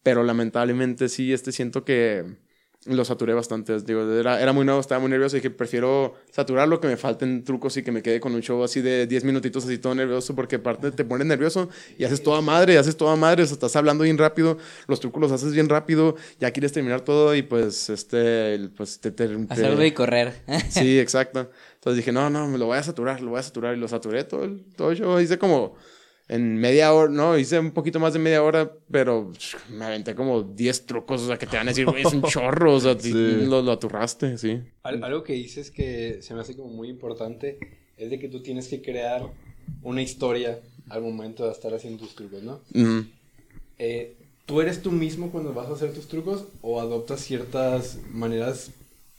Pero 0.02 0.22
lamentablemente 0.22 1.08
sí, 1.08 1.32
este 1.32 1.50
siento 1.52 1.84
que 1.84 2.24
lo 2.86 3.04
saturé 3.04 3.34
bastante. 3.34 3.78
Digo, 3.80 4.10
era, 4.12 4.40
era 4.40 4.52
muy 4.52 4.64
nuevo, 4.64 4.80
estaba 4.80 5.00
muy 5.00 5.10
nervioso 5.10 5.36
y 5.36 5.40
dije, 5.40 5.50
prefiero 5.50 6.14
saturarlo, 6.30 6.80
que 6.80 6.88
me 6.88 6.96
falten 6.96 7.44
trucos 7.44 7.76
y 7.76 7.82
que 7.82 7.92
me 7.92 8.02
quede 8.02 8.20
con 8.20 8.34
un 8.34 8.40
show 8.42 8.62
así 8.64 8.80
de 8.80 9.06
10 9.06 9.24
minutitos 9.24 9.64
así 9.64 9.78
todo 9.78 9.94
nervioso, 9.94 10.34
porque 10.34 10.56
aparte 10.56 10.90
te 10.92 11.04
pones 11.04 11.26
nervioso 11.26 11.68
y 11.98 12.04
haces 12.04 12.22
toda 12.22 12.40
madre, 12.40 12.78
haces 12.78 12.96
toda 12.96 13.16
madre, 13.16 13.42
o 13.42 13.46
sea, 13.46 13.54
estás 13.54 13.74
hablando 13.76 14.04
bien 14.04 14.18
rápido, 14.18 14.58
los 14.86 15.00
trucos 15.00 15.20
los 15.20 15.32
haces 15.32 15.52
bien 15.52 15.68
rápido, 15.68 16.16
ya 16.40 16.50
quieres 16.50 16.72
terminar 16.72 17.00
todo 17.02 17.34
y 17.34 17.42
pues, 17.42 17.90
este, 17.90 18.68
pues 18.76 19.00
te... 19.00 19.10
te, 19.10 19.28
te- 19.28 19.46
Hacerlo 19.52 19.84
y 19.84 19.92
correr. 19.92 20.34
Sí, 20.70 20.98
exacto. 20.98 21.50
Entonces 21.74 21.96
dije, 21.98 22.12
no, 22.12 22.28
no, 22.30 22.46
me 22.48 22.58
lo 22.58 22.66
voy 22.66 22.78
a 22.78 22.82
saturar, 22.82 23.20
lo 23.20 23.30
voy 23.30 23.40
a 23.40 23.42
saturar 23.42 23.76
y 23.76 23.80
lo 23.80 23.88
saturé 23.88 24.24
todo 24.24 24.44
el, 24.44 24.64
todo 24.76 24.90
el 24.90 24.96
show. 24.98 25.18
Hice 25.20 25.38
como 25.38 25.76
en 26.28 26.56
media 26.56 26.92
hora, 26.92 27.10
no, 27.12 27.38
hice 27.38 27.58
un 27.58 27.70
poquito 27.70 28.00
más 28.00 28.12
de 28.12 28.18
media 28.18 28.42
hora, 28.42 28.72
pero 28.90 29.30
me 29.70 29.84
aventé 29.84 30.14
como 30.14 30.42
10 30.42 30.84
trucos, 30.86 31.22
o 31.22 31.26
sea, 31.28 31.38
que 31.38 31.46
te 31.46 31.56
van 31.56 31.68
a 31.68 31.70
decir, 31.70 31.86
güey, 31.86 32.02
es 32.02 32.12
un 32.12 32.22
chorro, 32.24 32.74
o 32.74 32.80
sea, 32.80 32.98
Sí. 32.98 33.12
lo, 33.12 33.62
lo 33.62 33.72
aturraste, 33.72 34.36
sí. 34.38 34.60
Al- 34.82 35.02
algo 35.04 35.22
que 35.22 35.34
dices 35.34 35.70
que 35.70 36.18
se 36.22 36.34
me 36.34 36.40
hace 36.40 36.56
como 36.56 36.68
muy 36.70 36.88
importante 36.88 37.58
es 37.96 38.10
de 38.10 38.18
que 38.18 38.28
tú 38.28 38.42
tienes 38.42 38.68
que 38.68 38.82
crear 38.82 39.22
una 39.82 40.02
historia 40.02 40.58
al 40.88 41.02
momento 41.02 41.44
de 41.46 41.52
estar 41.52 41.72
haciendo 41.74 42.04
tus 42.04 42.14
trucos, 42.14 42.42
¿no? 42.42 42.60
Eh, 43.78 44.16
¿Tú 44.46 44.60
eres 44.60 44.80
tú 44.82 44.92
mismo 44.92 45.30
cuando 45.30 45.52
vas 45.52 45.68
a 45.68 45.72
hacer 45.72 45.92
tus 45.92 46.06
trucos 46.08 46.44
o 46.62 46.80
adoptas 46.80 47.20
ciertas 47.20 47.98
maneras 48.10 48.70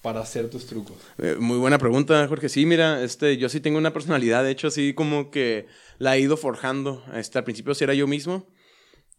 para 0.01 0.21
hacer 0.21 0.49
tus 0.49 0.65
trucos? 0.67 0.95
Eh, 1.17 1.35
muy 1.39 1.57
buena 1.57 1.77
pregunta, 1.77 2.25
Jorge. 2.27 2.47
Sí, 2.49 2.65
mira, 2.65 3.03
este, 3.03 3.37
yo 3.37 3.49
sí 3.49 3.59
tengo 3.59 3.77
una 3.77 3.91
personalidad, 3.93 4.43
de 4.43 4.51
hecho, 4.51 4.67
así 4.67 4.93
como 4.93 5.29
que 5.29 5.65
la 5.97 6.15
he 6.15 6.19
ido 6.19 6.37
forjando. 6.37 7.03
Este, 7.13 7.37
al 7.37 7.43
principio 7.43 7.73
sí 7.73 7.83
era 7.83 7.93
yo 7.93 8.07
mismo, 8.07 8.47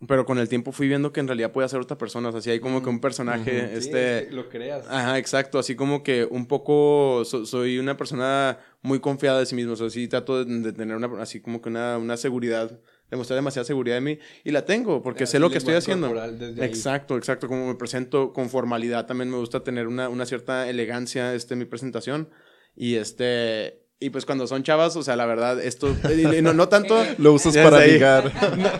pero 0.07 0.25
con 0.25 0.38
el 0.38 0.49
tiempo 0.49 0.71
fui 0.71 0.87
viendo 0.87 1.12
que 1.12 1.19
en 1.19 1.27
realidad 1.27 1.51
podía 1.51 1.69
ser 1.69 1.81
otra 1.81 1.99
persona. 1.99 2.29
O 2.29 2.33
sea, 2.33 2.41
sí 2.41 2.51
hay 2.51 2.61
como 2.61 2.83
que 2.83 2.88
un 2.88 3.01
personaje, 3.01 3.77
este... 3.77 4.19
es 4.21 4.29
que 4.29 4.35
lo 4.35 4.49
creas. 4.49 4.87
Ajá, 4.88 5.19
exacto. 5.19 5.59
Así 5.59 5.75
como 5.75 6.05
que 6.05 6.25
un 6.25 6.47
poco 6.47 7.25
so- 7.25 7.45
soy 7.45 7.79
una 7.79 7.97
persona 7.97 8.61
muy 8.81 9.01
confiada 9.01 9.41
de 9.41 9.47
sí 9.47 9.57
mismo. 9.57 9.73
O 9.73 9.77
sea, 9.77 9.91
sí 9.91 10.07
trato 10.07 10.45
de, 10.45 10.61
de 10.61 10.73
tener 10.73 10.97
una, 10.97 11.21
así 11.21 11.41
como 11.41 11.61
que 11.61 11.69
una, 11.69 11.99
una 11.99 12.17
seguridad, 12.17 12.81
demostrar 13.11 13.38
demasiada 13.38 13.64
seguridad 13.64 13.99
en 13.99 14.05
mí. 14.05 14.19
Y 14.45 14.53
la 14.53 14.64
tengo, 14.64 15.03
porque 15.03 15.25
Así 15.25 15.33
sé 15.33 15.38
lo 15.41 15.51
que 15.51 15.59
estoy 15.59 15.75
haciendo. 15.75 16.14
Exacto, 16.62 17.17
exacto. 17.17 17.49
Como 17.49 17.67
me 17.67 17.75
presento 17.75 18.33
con 18.33 18.51
formalidad, 18.51 19.07
también 19.07 19.31
me 19.31 19.37
gusta 19.38 19.64
tener 19.64 19.88
una, 19.88 20.09
una 20.09 20.27
cierta 20.27 20.71
elegancia 20.71 21.35
este, 21.35 21.55
en 21.55 21.59
mi 21.59 21.64
presentación. 21.64 22.29
Y 22.77 22.95
este... 22.95 23.88
Y 24.00 24.11
pues 24.11 24.24
cuando 24.24 24.46
son 24.46 24.62
chavas, 24.62 24.94
o 24.94 25.02
sea, 25.02 25.16
la 25.16 25.26
verdad, 25.26 25.61
esto... 25.61 25.92
no, 26.40 26.52
no 26.52 26.68
tanto... 26.68 27.04
Lo 27.18 27.32
usas 27.32 27.56
para 27.56 27.78
ahí. 27.78 27.92
ligar. 27.94 28.32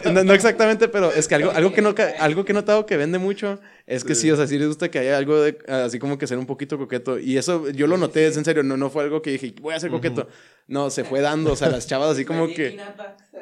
No, 0.05 0.13
no- 0.13 0.23
no 0.25 0.33
exactamente, 0.33 0.87
pero 0.87 1.13
es 1.13 1.27
que 1.27 1.35
algo, 1.35 1.51
algo, 1.51 1.73
que 1.73 1.83
no, 1.83 1.93
algo 2.21 2.45
que 2.45 2.53
he 2.53 2.55
notado 2.55 2.87
que 2.87 2.97
vende 2.97 3.19
mucho 3.19 3.59
es 3.89 4.05
que 4.05 4.15
sí, 4.15 4.31
o 4.31 4.37
sea, 4.37 4.47
sí 4.47 4.57
les 4.59 4.69
gusta 4.69 4.91
que 4.93 5.01
haya 5.01 5.17
algo 5.17 5.41
de, 5.41 5.59
así 5.67 5.99
como 5.99 6.19
que 6.19 6.29
ser 6.29 6.39
un 6.39 6.47
poquito 6.47 6.79
coqueto. 6.79 7.19
Y 7.19 7.37
eso 7.37 7.69
yo 7.71 7.89
lo 7.89 7.97
noté, 7.99 8.29
es 8.29 8.37
en 8.37 8.45
serio, 8.45 8.63
no, 8.63 8.77
no 8.77 8.91
fue 8.91 9.03
algo 9.03 9.21
que 9.21 9.33
dije, 9.33 9.53
voy 9.61 9.75
a 9.75 9.81
ser 9.81 9.91
coqueto. 9.91 10.29
No, 10.69 10.89
se 10.89 11.03
fue 11.03 11.21
dando, 11.21 11.53
o 11.53 11.57
sea, 11.57 11.69
las 11.69 11.89
chavas 11.89 12.11
así 12.11 12.25
como 12.25 12.47
que... 12.47 12.79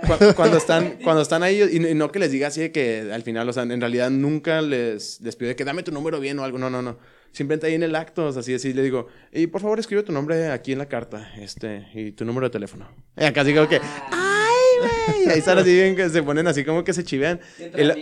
cu- 0.06 0.34
Cuando 0.34 0.56
están, 0.56 0.98
cuando 1.04 1.20
están 1.20 1.42
ahí, 1.42 1.60
y 1.72 1.78
no- 1.78 1.88
y 1.90 1.94
no 1.94 2.10
que 2.10 2.20
les 2.20 2.30
diga 2.30 2.48
así 2.48 2.62
de 2.62 2.72
que 2.72 3.10
al 3.12 3.22
final, 3.22 3.46
o 3.50 3.52
sea, 3.52 3.64
en 3.64 3.78
realidad 3.82 4.08
nunca 4.08 4.62
les, 4.62 5.20
les 5.20 5.36
pido 5.36 5.50
de 5.50 5.56
que 5.56 5.64
dame 5.66 5.82
tu 5.82 5.92
número 5.92 6.20
bien 6.20 6.38
o 6.38 6.44
algo, 6.44 6.56
no, 6.56 6.70
no, 6.70 6.80
no. 6.80 6.96
Simplemente 7.36 7.66
ahí 7.66 7.74
en 7.74 7.82
el 7.82 7.94
acto, 7.94 8.24
o 8.28 8.32
sea, 8.32 8.40
así, 8.40 8.54
así 8.54 8.72
le 8.72 8.82
digo, 8.82 9.08
y 9.30 9.46
por 9.46 9.60
favor 9.60 9.78
escribe 9.78 10.02
tu 10.02 10.10
nombre 10.10 10.50
aquí 10.50 10.72
en 10.72 10.78
la 10.78 10.86
carta, 10.86 11.30
este, 11.38 11.86
y 11.92 12.12
tu 12.12 12.24
número 12.24 12.46
de 12.46 12.50
teléfono. 12.50 12.88
Y 13.14 13.24
acá 13.24 13.42
así 13.42 13.52
como 13.54 13.68
que, 13.68 13.76
¡ay, 14.10 14.54
güey! 14.80 15.26
Y 15.26 15.28
ahí 15.28 15.38
están 15.40 15.58
así, 15.58 15.74
bien 15.74 15.94
que 15.94 16.08
se 16.08 16.22
ponen 16.22 16.46
así 16.46 16.64
como 16.64 16.82
que 16.82 16.94
se 16.94 17.04
chivean. 17.04 17.38
Y 17.76 17.82
la- 17.84 17.94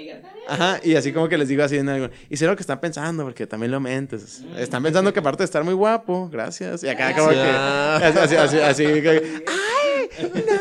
Ajá, 0.46 0.78
y 0.84 0.94
así 0.94 1.10
como 1.12 1.28
que 1.28 1.36
les 1.36 1.48
digo 1.48 1.64
así 1.64 1.78
en 1.78 1.88
algo. 1.88 2.10
Y 2.30 2.36
sé 2.36 2.46
lo 2.46 2.54
que 2.54 2.60
están 2.62 2.78
pensando, 2.80 3.24
porque 3.24 3.44
también 3.48 3.72
lo 3.72 3.80
mentes. 3.80 4.42
Están 4.56 4.84
pensando 4.84 5.12
que 5.12 5.18
aparte 5.18 5.38
de 5.38 5.46
estar 5.46 5.64
muy 5.64 5.74
guapo, 5.74 6.28
gracias. 6.30 6.84
Y 6.84 6.88
acá 6.88 7.12
como 7.16 7.30
que. 7.30 7.36
Así, 7.40 8.36
así, 8.36 8.58
así, 8.58 8.84
que, 8.84 9.42
¡Ay! 9.48 10.08
No, 10.22 10.52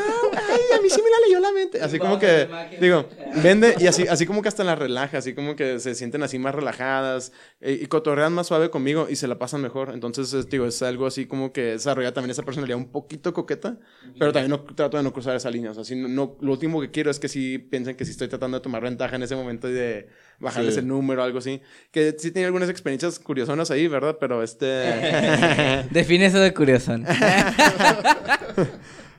sí 0.94 1.02
me 1.02 1.10
la 1.10 1.18
leyó 1.28 1.40
la 1.40 1.52
mente. 1.52 1.82
Así 1.82 2.00
como 2.00 2.20
que. 2.20 2.48
Digo, 2.80 3.08
vende 3.44 3.76
y 3.80 3.88
así, 3.88 4.06
así 4.08 4.26
como 4.26 4.42
que 4.42 4.48
hasta 4.50 4.64
las 4.64 4.78
relaja, 4.78 5.18
así 5.18 5.34
como 5.34 5.56
que 5.56 5.80
se 5.80 5.96
sienten 5.96 6.24
así 6.24 6.40
más 6.40 6.54
relajadas 6.56 7.32
eh, 7.62 7.80
y 7.82 7.86
cotorrean 7.88 8.34
más 8.34 8.48
suave 8.48 8.70
conmigo 8.70 9.08
y 9.10 9.16
se 9.16 9.28
la 9.28 9.38
pasan 9.40 9.62
mejor. 9.62 9.92
Entonces, 9.94 10.34
es, 10.34 10.50
digo, 10.50 10.66
es 10.66 10.82
algo 10.82 11.06
así 11.08 11.26
como 11.26 11.52
que 11.54 11.62
desarrolla 11.64 12.14
también 12.14 12.32
esa 12.32 12.44
personalidad 12.44 12.78
un 12.78 12.92
poquito 12.92 13.34
coqueta, 13.34 13.78
pero 14.20 14.32
también 14.32 14.52
no, 14.52 14.62
trato 14.62 14.98
de 14.98 15.04
no 15.04 15.12
cruzar 15.14 15.36
esa 15.36 15.50
línea. 15.50 15.72
O 15.72 15.84
sea, 15.84 15.96
no, 15.98 16.08
no- 16.08 16.38
lo 16.42 16.52
último 16.52 16.80
que 16.82 16.92
quiero 16.92 17.10
es 17.12 17.20
que 17.20 17.28
sí 17.30 17.58
piensen 17.58 17.96
que 17.96 18.06
sí 18.06 18.12
estoy 18.12 18.28
tratando 18.28 18.58
de 18.60 18.64
tomar 18.64 18.82
ventaja 18.84 19.16
en 19.16 19.24
ese 19.24 19.36
momento 19.36 19.70
y 19.70 19.74
de 19.74 20.08
bajarles 20.40 20.74
Sí. 20.74 20.80
el 20.82 20.88
número 20.88 21.22
o 21.22 21.26
algo 21.26 21.38
así. 21.40 21.62
Que 21.92 22.16
sí 22.18 22.32
tenía 22.32 22.48
algunas 22.48 22.70
experiencias 22.70 23.20
curiosonas 23.20 23.72
ahí, 23.72 23.88
¿verdad? 23.88 24.18
Pero 24.20 24.44
este... 24.44 24.66
Define 25.92 26.26
eso 26.26 26.40
de 26.40 26.54
curiosón. 26.54 27.06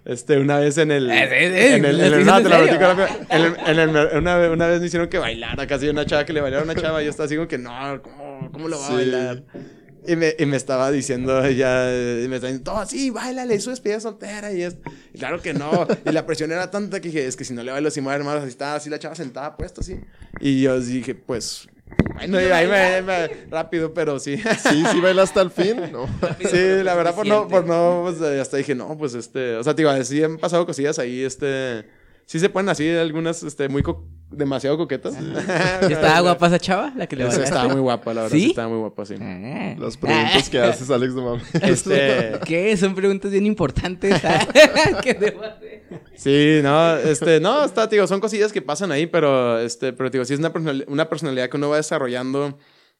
Este, 0.04 0.38
una 0.38 0.58
vez 0.58 0.76
en 0.78 0.90
el. 0.90 1.08
Sí, 1.10 1.16
sí, 1.16 1.74
en 1.74 1.84
el. 1.84 2.14
una, 4.14 4.36
vez, 4.68 4.80
me 4.80 4.86
hicieron 4.86 5.08
que 5.08 5.18
bailara 5.18 5.66
casi 5.66 5.88
una 5.88 6.04
chava, 6.04 6.24
que 6.24 6.32
le 6.32 6.40
bailara 6.40 6.62
a 6.62 6.64
una 6.64 6.74
chava. 6.74 7.00
Y 7.02 7.06
yo 7.06 7.10
estaba 7.10 7.26
así 7.26 7.36
como 7.36 7.48
que, 7.48 7.58
no, 7.58 8.02
¿cómo, 8.02 8.50
cómo 8.52 8.68
lo 8.68 8.78
va 8.78 8.86
Sí. 8.86 8.92
a 8.92 8.96
bailar? 8.96 9.42
Y 10.06 10.16
me, 10.16 10.34
y 10.38 10.44
me 10.44 10.58
estaba 10.58 10.90
diciendo 10.90 11.42
ella, 11.42 11.90
y 11.90 12.28
me 12.28 12.36
estaba 12.36 12.48
diciendo, 12.52 12.72
todo 12.72 12.76
así, 12.80 13.08
bailale, 13.08 13.58
su 13.58 13.70
despedida 13.70 14.00
soltera. 14.00 14.52
Y, 14.52 14.62
es, 14.62 14.76
y 15.14 15.18
claro 15.18 15.40
que 15.40 15.54
no. 15.54 15.86
Y 16.04 16.12
la 16.12 16.26
presión 16.26 16.52
era 16.52 16.70
tanta 16.70 17.00
que 17.00 17.08
dije, 17.08 17.26
es 17.26 17.36
que 17.36 17.44
si 17.44 17.54
no 17.54 17.62
le 17.62 17.72
bailo, 17.72 17.90
si 17.90 18.02
ver 18.02 18.22
más. 18.22 18.36
Así 18.36 18.48
estaba 18.48 18.74
así 18.74 18.90
la 18.90 18.98
chava 18.98 19.14
sentada, 19.14 19.56
puesta 19.56 19.80
así. 19.80 19.96
Y 20.40 20.60
yo 20.60 20.78
dije, 20.78 21.14
pues. 21.14 21.68
Bueno, 22.14 22.38
ahí 22.38 22.66
me, 22.66 23.02
me- 23.02 23.28
rápido, 23.50 23.92
pero 23.92 24.18
sí. 24.18 24.36
Sí, 24.38 24.84
sí 24.92 25.00
bailaste 25.00 25.40
al 25.40 25.50
fin. 25.50 25.76
No. 25.92 26.06
Sí, 26.48 26.82
la 26.82 26.94
verdad, 26.94 27.14
por 27.14 27.26
no, 27.26 27.48
por 27.48 27.66
no, 27.66 28.02
pues 28.04 28.20
eh, 28.20 28.40
hasta 28.40 28.56
dije, 28.56 28.74
no, 28.74 28.96
pues 28.96 29.14
este, 29.14 29.56
o 29.56 29.64
sea, 29.64 29.74
te 29.74 29.82
digo, 29.82 30.04
sí 30.04 30.22
han 30.22 30.38
pasado 30.38 30.64
cosillas 30.64 30.98
ahí, 30.98 31.22
este, 31.22 31.84
sí 32.26 32.38
se 32.38 32.48
ponen 32.48 32.68
así 32.70 32.88
algunas, 32.88 33.42
este, 33.42 33.68
muy, 33.68 33.82
co- 33.82 34.06
demasiado 34.30 34.76
coquetas. 34.76 35.14
¿Y 35.88 35.92
estaba 35.92 36.20
guapa 36.20 36.46
esa 36.48 36.58
chava? 36.58 36.92
La 36.96 37.06
que 37.06 37.14
le 37.16 37.24
bailaste? 37.24 37.44
estaba 37.44 37.68
muy 37.68 37.80
guapa, 37.80 38.14
la 38.14 38.22
verdad, 38.22 38.36
sí, 38.36 38.42
¿Sí? 38.44 38.50
estaba 38.50 38.68
muy 38.68 38.78
guapa, 38.78 39.04
sí. 39.06 39.14
Ah. 39.20 39.74
Las 39.78 39.96
preguntas 39.96 40.48
que 40.48 40.60
haces, 40.60 40.90
Alex, 40.90 41.14
no 41.14 41.22
mames. 41.22 41.54
Este, 41.62 42.32
¿Qué? 42.46 42.76
Son 42.76 42.94
preguntas 42.94 43.30
bien 43.30 43.46
importantes. 43.46 44.20
¿Qué 45.02 45.14
debo 45.14 45.42
hacer? 45.42 45.63
Sí, 46.14 46.60
no, 46.62 46.96
este, 46.96 47.40
no, 47.40 47.64
está, 47.64 47.86
digo, 47.86 48.06
son 48.06 48.20
cosillas 48.20 48.52
que 48.52 48.62
pasan 48.62 48.92
ahí, 48.92 49.06
pero, 49.06 49.58
este, 49.58 49.92
pero 49.92 50.10
digo, 50.10 50.24
sí 50.24 50.34
es 50.34 50.40
una, 50.40 50.52
personali- 50.52 50.84
una 50.88 51.08
personalidad 51.08 51.48
que 51.48 51.56
uno 51.56 51.70
va 51.70 51.76
desarrollando 51.76 52.58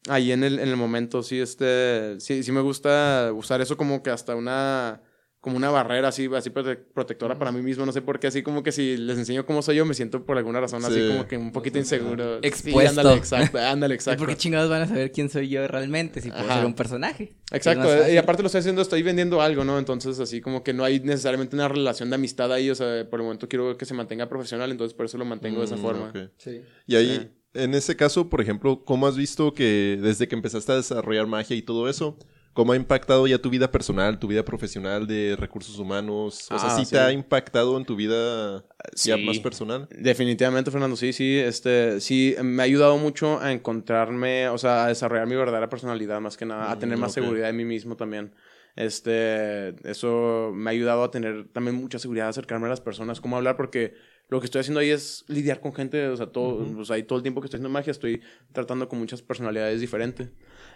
ahí 0.09 0.33
en 0.33 0.44
el, 0.44 0.59
en 0.59 0.68
el 0.68 0.77
momento, 0.77 1.22
sí, 1.22 1.40
este, 1.40 2.20
sí, 2.20 2.42
sí 2.42 2.53
me 2.53 2.61
gusta 2.61 3.31
usar 3.35 3.61
eso 3.61 3.77
como 3.77 4.03
que 4.03 4.11
hasta 4.11 4.35
una, 4.37 5.00
como 5.44 5.59
una 5.59 5.68
barrera 5.70 6.09
así, 6.09 6.26
así 6.35 6.48
prote- 6.48 6.78
protectora 6.94 7.38
para 7.38 7.52
mí 7.52 7.61
mismo, 7.61 7.85
no 7.85 7.92
sé 7.92 8.00
por 8.00 8.18
qué, 8.18 8.28
así 8.28 8.42
como 8.42 8.62
que 8.62 8.72
si 8.72 8.96
les 8.96 9.18
enseño 9.18 9.44
cómo 9.44 9.61
soy 9.61 9.76
yo, 9.76 9.85
me 9.85 9.92
siento 9.92 10.24
por 10.24 10.38
alguna 10.38 10.59
razón 10.59 10.83
así 10.83 10.94
Sí. 11.02 11.07
como 11.09 11.28
que 11.28 11.37
un 11.37 11.52
poquito 11.52 11.78
inseguro. 11.78 12.40
Sí, 12.40 12.48
Expuesto. 12.48 12.88
ándale, 13.00 13.14
exacto, 13.18 13.59
ándale, 13.59 13.94
¿Y 13.94 13.96
exacto. 13.96 14.20
por 14.20 14.28
qué 14.30 14.37
chingados 14.38 14.70
van 14.70 14.80
a 14.83 14.88
saber 14.88 15.12
quién 15.12 15.28
soy 15.28 15.50
yo 15.50 15.68
realmente 15.68 16.22
si 16.22 16.30
puedo 16.30 16.44
Ajá. 16.44 16.54
ser 16.57 16.64
un 16.64 16.74
personaje? 16.74 17.35
Exacto, 17.52 17.92
eh, 17.94 18.14
y 18.14 18.16
aparte 18.16 18.42
lo 18.42 18.46
estoy 18.46 18.61
haciendo, 18.61 18.80
estoy 18.80 19.02
vendiendo 19.02 19.42
algo, 19.42 19.64
¿no? 19.64 19.78
Entonces, 19.78 20.18
así 20.18 20.40
como 20.40 20.64
que 20.64 20.72
no 20.72 20.83
hay 20.83 21.00
necesariamente 21.00 21.54
una 21.54 21.68
relación 21.68 22.09
de 22.09 22.14
amistad 22.14 22.50
ahí, 22.50 22.70
o 22.70 22.74
sea, 22.74 23.09
por 23.11 23.20
el 23.20 23.24
momento 23.24 23.46
quiero 23.46 23.76
que 23.76 23.85
se 23.85 23.92
mantenga 23.92 24.28
profesional, 24.30 24.70
entonces 24.70 24.94
por 24.94 25.04
eso 25.04 25.18
lo 25.18 25.26
mantengo 25.26 25.61
de 25.61 25.66
esa 25.66 25.76
Mm, 25.76 25.80
forma. 25.83 26.12
Sí. 26.38 26.62
Y 26.87 26.96
ahí, 26.96 27.20
Sí. 27.20 27.61
en 27.62 27.74
ese 27.74 27.94
caso, 27.96 28.30
por 28.30 28.40
ejemplo, 28.40 28.83
¿cómo 28.85 29.07
has 29.07 29.16
visto 29.16 29.52
que 29.52 29.98
desde 30.00 30.26
que 30.26 30.35
empezaste 30.35 30.72
a 30.72 30.76
desarrollar 30.76 31.26
magia 31.26 31.54
y 31.54 31.61
todo 31.62 31.88
eso, 31.90 32.18
cómo 32.55 32.73
ha 32.73 32.77
impactado 32.77 33.27
ya 33.27 33.38
tu 33.38 33.51
vida 33.51 33.71
personal, 33.71 34.19
tu 34.19 34.29
vida 34.29 34.45
profesional 34.45 35.07
de 35.07 35.37
recursos 35.38 35.79
humanos? 35.79 36.51
O 36.51 36.59
sea, 36.59 36.71
Ah, 36.71 36.77
¿sí, 36.79 36.85
sí. 36.87 36.93
te 36.93 36.99
ha 36.99 37.12
impactado 37.12 37.77
en 37.77 37.85
tu 37.85 37.97
vida 37.97 38.64
ya 39.05 39.17
Sí. 39.17 39.23
más 39.25 39.38
personal? 39.40 39.88
Definitivamente, 39.90 40.71
Fernando, 40.71 40.97
sí, 40.97 41.12
sí, 41.12 41.38
este, 41.38 42.01
sí, 42.01 42.35
me 42.43 42.62
ha 42.62 42.64
ayudado 42.64 42.97
mucho 42.97 43.40
a 43.40 43.53
encontrarme, 43.53 44.49
o 44.49 44.57
sea, 44.57 44.85
a 44.85 44.88
desarrollar 44.88 45.27
mi 45.27 45.37
verdadera 45.37 45.69
personalidad 45.69 46.21
más 46.21 46.37
que 46.37 46.47
nada, 46.47 46.71
a 46.71 46.77
Mm, 46.77 46.79
tener 46.81 46.97
más 46.97 47.11
ok. 47.11 47.14
seguridad 47.17 47.51
en 47.51 47.57
mí 47.57 47.64
mismo 47.64 47.97
también. 47.97 48.35
Este, 48.77 49.69
eso 49.88 50.51
me 50.55 50.71
ha 50.71 50.73
ayudado 50.73 51.05
a 51.05 51.11
tener 51.11 51.49
también 51.53 51.77
mucha 51.77 51.99
seguridad, 51.99 52.27
a 52.27 52.31
acercarme 52.31 52.67
a 52.67 52.71
las 52.71 52.81
personas, 52.81 53.21
cómo 53.21 53.37
hablar, 53.37 53.57
porque 53.57 53.95
lo 54.29 54.40
que 54.40 54.47
estoy 54.47 54.61
haciendo 54.61 54.81
ahí 54.81 54.90
es 54.90 55.25
lidiar 55.29 55.61
con 55.61 55.73
gente, 55.75 56.09
o 56.09 56.17
sea, 56.17 56.27
todo, 56.27 56.81
o 56.81 56.85
sea, 56.85 57.05
todo 57.07 57.19
el 57.19 57.23
tiempo 57.23 57.40
que 57.40 57.47
estoy 57.47 57.59
haciendo 57.59 57.69
magia 57.69 57.90
estoy 57.90 58.23
tratando 58.53 58.88
con 58.88 58.99
muchas 58.99 59.23
personalidades 59.23 59.81
diferentes. 59.81 60.31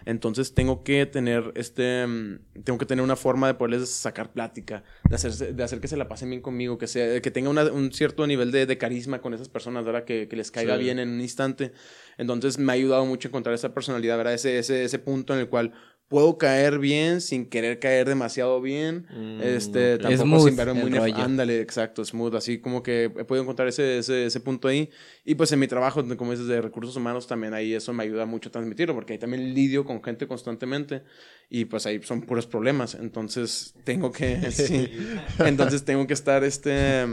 Entonces 0.05 0.53
tengo 0.53 0.83
que 0.83 1.05
tener 1.05 1.51
este, 1.55 2.05
mm, 2.07 2.39
tengo 2.63 2.77
que 2.79 2.85
tener 2.85 3.03
una 3.03 3.15
forma 3.15 3.47
de 3.47 3.53
poderles 3.55 3.89
sacar 3.89 4.31
plática, 4.31 4.83
de, 5.09 5.15
hacerse, 5.15 5.53
de 5.53 5.63
hacer 5.63 5.79
que 5.79 5.87
se 5.87 5.97
la 5.97 6.07
pasen 6.07 6.29
bien 6.29 6.41
conmigo, 6.41 6.77
que, 6.77 6.87
sea, 6.87 7.21
que 7.21 7.31
tenga 7.31 7.49
una- 7.49 7.71
un 7.71 7.91
cierto 7.91 8.25
nivel 8.27 8.51
de, 8.51 8.65
de 8.65 8.77
carisma 8.77 9.21
con 9.21 9.33
esas 9.33 9.49
personas, 9.49 9.85
¿verdad? 9.85 10.03
Que, 10.05 10.27
que 10.27 10.35
les 10.35 10.51
caiga 10.51 10.77
Sí. 10.77 10.83
bien 10.83 10.99
en 10.99 11.09
un 11.09 11.21
instante. 11.21 11.71
Entonces 12.17 12.57
me 12.57 12.71
ha 12.71 12.75
ayudado 12.75 13.05
mucho 13.05 13.27
a 13.27 13.29
encontrar 13.29 13.55
esa 13.55 13.73
personalidad, 13.73 14.17
¿verdad? 14.17 14.33
Ese, 14.33 14.57
ese, 14.59 14.83
ese 14.83 14.99
punto 14.99 15.33
en 15.33 15.39
el 15.39 15.49
cual 15.49 15.73
puedo 16.09 16.37
caer 16.39 16.79
bien 16.79 17.21
sin 17.21 17.45
querer 17.45 17.79
caer 17.79 18.07
demasiado 18.09 18.59
bien. 18.61 19.05
Mm, 19.15 19.41
este, 19.41 19.97
tampoco 19.99 20.23
Smooth 20.25 20.47
sin 20.47 20.55
verme 20.57 20.73
muy 20.73 20.91
rollo. 20.91 21.15
Ándale, 21.15 21.61
exacto, 21.61 22.03
smooth. 22.03 22.35
Así 22.35 22.57
como 22.59 22.83
que 22.83 23.05
he 23.05 23.09
podido 23.25 23.43
encontrar 23.43 23.67
ese, 23.67 23.99
ese, 23.99 24.25
ese 24.25 24.39
punto 24.39 24.67
ahí. 24.67 24.89
Y 25.23 25.35
pues 25.35 25.51
en 25.51 25.59
mi 25.59 25.67
trabajo, 25.67 26.03
como 26.17 26.31
dices, 26.31 26.47
de 26.47 26.61
recursos 26.61 26.95
humanos, 26.95 27.27
también 27.27 27.53
ahí 27.53 27.73
eso 27.73 27.93
me 27.93 28.03
ayuda 28.03 28.25
mucho 28.25 28.49
a 28.49 28.51
transmitirlo, 28.51 28.95
porque 28.95 29.13
ahí 29.13 29.19
también 29.19 29.53
lidio 29.53 29.85
con 29.85 30.03
gente 30.03 30.27
constantemente 30.27 31.03
y 31.47 31.65
pues 31.65 31.85
ahí 31.85 32.01
son 32.01 32.21
puros 32.21 32.47
problemas. 32.47 32.95
Entonces 32.95 33.75
tengo 33.83 34.11
que, 34.11 34.51
sí. 34.51 34.89
Entonces 35.39 35.85
tengo 35.85 36.05
que 36.07 36.13
estar, 36.15 36.43
este... 36.43 37.05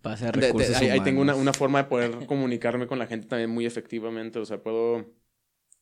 Pase 0.00 0.26
a 0.26 0.30
de- 0.30 0.40
de- 0.40 0.46
recursos 0.46 0.76
ahí, 0.76 0.90
ahí 0.90 1.00
tengo 1.00 1.20
una, 1.22 1.32
humanos. 1.32 1.42
una 1.42 1.52
forma 1.52 1.82
de 1.82 1.88
poder 1.88 2.26
comunicarme 2.26 2.86
con 2.86 2.98
la 3.00 3.06
gente 3.08 3.26
también 3.26 3.50
muy 3.50 3.66
efectivamente. 3.66 4.38
O 4.38 4.44
sea, 4.46 4.58
puedo... 4.62 5.04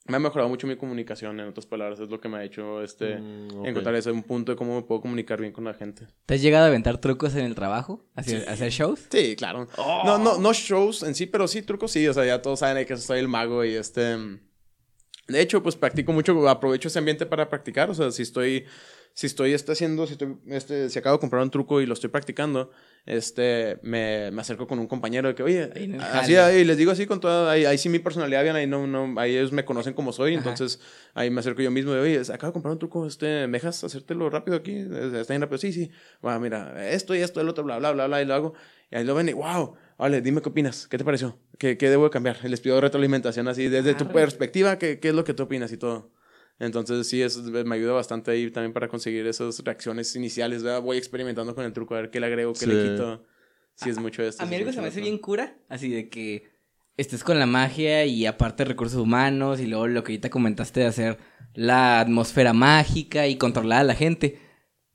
Me 0.09 0.17
ha 0.17 0.21
mejorado 0.21 0.49
mucho 0.49 0.67
mi 0.67 0.77
comunicación, 0.77 1.41
en 1.41 1.49
otras 1.49 1.67
palabras. 1.67 1.99
Es 2.01 2.09
lo 2.09 2.21
que 2.21 2.29
me 2.29 2.39
ha 2.39 2.45
hecho 2.45 2.83
este, 2.83 3.17
Mm, 3.17 3.67
encontrar 3.67 3.95
ese 3.95 4.11
un 4.11 4.23
punto 4.23 4.53
de 4.53 4.57
cómo 4.57 4.77
me 4.77 4.83
puedo 4.83 5.01
comunicar 5.01 5.41
bien 5.41 5.53
con 5.53 5.65
la 5.65 5.75
gente. 5.75 6.07
¿Te 6.27 6.35
has 6.35 6.43
llegado 6.43 6.65
a 6.65 6.69
aventar 6.69 6.99
trucos 6.99 7.35
en 7.35 7.45
el 7.45 7.55
trabajo? 7.55 8.05
¿Hacer, 8.15 8.49
hacer 8.49 8.71
shows? 8.71 9.07
Sí, 9.11 9.37
claro. 9.37 9.69
No, 9.77 10.19
no, 10.19 10.39
no 10.39 10.53
shows 10.53 11.03
en 11.03 11.15
sí, 11.15 11.27
pero 11.27 11.49
sí 11.49 11.63
trucos 11.63 11.91
sí. 11.93 12.07
O 12.07 12.15
sea, 12.15 12.25
ya 12.25 12.43
todos 12.43 12.61
saben 12.61 12.87
que 12.87 12.97
soy 12.97 13.19
el 13.21 13.29
mago 13.29 13.65
y 13.65 13.75
este... 13.75 14.17
De 15.29 15.41
hecho, 15.41 15.61
pues 15.63 15.75
practico 15.75 16.13
mucho, 16.13 16.49
aprovecho 16.49 16.89
ese 16.89 17.01
ambiente 17.01 17.27
para 17.27 17.49
practicar. 17.49 17.91
O 17.91 17.95
sea, 17.95 18.13
si 18.13 18.23
estoy, 18.23 18.65
si 19.17 19.27
estoy 19.27 19.55
este, 19.55 19.73
haciendo, 19.73 20.07
si, 20.07 20.13
estoy, 20.13 20.37
este, 20.49 20.91
si 20.91 20.99
acabo 20.99 21.17
de 21.17 21.21
comprar 21.21 21.43
un 21.43 21.51
truco 21.51 21.81
y 21.81 21.87
lo 21.87 21.95
estoy 21.95 22.11
practicando, 22.11 22.71
este, 23.07 23.79
me, 23.83 24.31
me 24.31 24.43
acerco 24.43 24.67
con 24.67 24.79
un 24.79 24.87
compañero 24.87 25.27
de 25.27 25.35
que, 25.35 25.43
oye, 25.43 25.71
Ahí 25.75 25.99
así, 26.13 26.37
ahí 26.37 26.65
les 26.65 26.77
digo 26.77 26.91
así 26.93 27.07
con 27.07 27.19
toda, 27.19 27.51
ahí, 27.51 27.65
ahí 27.65 27.79
sí 27.79 27.89
mi 27.89 27.99
personalidad 27.99 28.43
bien, 28.43 28.57
ahí 28.57 28.67
no, 28.67 28.87
no, 28.87 29.19
ahí 29.19 29.35
ellos 29.35 29.53
me 29.53 29.65
conocen 29.65 29.95
como 29.95 30.13
soy, 30.13 30.35
Ajá. 30.35 30.41
entonces 30.41 30.81
ahí 31.15 31.31
me 31.31 31.41
acerco 31.41 31.63
yo 31.63 31.71
mismo 31.71 31.93
de, 31.93 32.01
oye, 32.01 32.21
acabo 32.31 32.49
de 32.49 32.53
comprar 32.53 32.73
un 32.73 32.79
truco, 32.79 33.07
este, 33.07 33.47
¿me 33.47 33.57
dejas 33.57 33.83
hacértelo 33.83 34.29
rápido 34.29 34.59
aquí? 34.59 34.77
Está 34.77 35.33
bien 35.33 35.41
rápido, 35.41 35.57
sí, 35.57 35.73
sí. 35.73 35.91
Bueno, 36.21 36.39
mira, 36.39 36.87
esto 36.91 37.15
y 37.15 37.21
esto, 37.21 37.41
el 37.41 37.49
otro, 37.49 37.65
bla, 37.65 37.79
bla, 37.79 37.93
bla, 37.93 38.09
bla, 38.09 38.21
y 38.21 38.27
lo 38.27 38.35
hago. 38.35 38.53
Y 38.91 38.97
ahí 38.97 39.05
lo 39.05 39.15
ven 39.15 39.31
y, 39.31 39.33
wow, 39.33 39.77
vale, 39.97 40.21
dime 40.21 40.43
qué 40.43 40.51
opinas, 40.51 40.89
¿qué 40.89 40.99
te 40.99 41.05
pareció? 41.07 41.39
¿Qué, 41.57 41.79
qué 41.79 41.89
debo 41.89 42.05
de 42.05 42.11
cambiar? 42.11 42.45
Les 42.45 42.61
pido 42.61 42.79
retroalimentación 42.83 43.49
así, 43.49 43.69
desde 43.69 43.95
tu 43.95 44.09
perspectiva, 44.09 44.79
¿qué, 44.79 45.01
¿qué 45.01 45.09
es 45.09 45.15
lo 45.15 45.25
que 45.25 45.33
tú 45.33 45.45
opinas 45.45 45.73
y 45.73 45.79
todo? 45.79 46.11
Entonces, 46.59 47.07
sí, 47.07 47.21
eso 47.23 47.43
me 47.43 47.75
ayuda 47.77 47.93
bastante 47.93 48.31
ahí 48.31 48.51
también 48.51 48.73
para 48.73 48.89
conseguir 48.89 49.27
esas 49.27 49.59
reacciones 49.63 50.15
iniciales, 50.17 50.63
¿verdad? 50.63 50.81
Voy 50.81 50.97
experimentando 50.97 51.55
con 51.55 51.65
el 51.65 51.73
truco, 51.73 51.95
a 51.95 52.01
ver 52.01 52.11
qué 52.11 52.19
le 52.21 52.27
agrego, 52.27 52.53
qué 52.55 52.61
Sí. 52.61 52.67
le 52.67 52.83
quito. 52.83 53.25
Sí, 53.75 53.91
es 53.91 53.99
mucho 53.99 54.23
esto. 54.23 54.43
A 54.43 54.47
mí 54.47 54.55
algo 54.57 54.73
se 54.73 54.81
me 54.81 54.89
hace 54.89 55.03
bien 55.03 55.19
cura, 55.19 55.59
así 55.69 55.91
de 55.91 56.09
que 56.09 56.49
estés 56.97 57.23
con 57.23 57.39
la 57.39 57.45
magia 57.45 58.07
y 58.07 58.25
aparte 58.25 58.65
recursos 58.65 58.99
humanos 58.99 59.61
y 59.61 59.67
luego 59.67 59.87
lo 59.87 60.03
que 60.03 60.13
ahorita 60.13 60.31
comentaste 60.31 60.81
de 60.81 60.87
hacer 60.87 61.19
la 61.53 62.01
atmósfera 62.01 62.55
mágica 62.55 63.27
y 63.29 63.37
controlar 63.37 63.81
a 63.81 63.85
la 63.85 63.95
gente. 63.95 64.39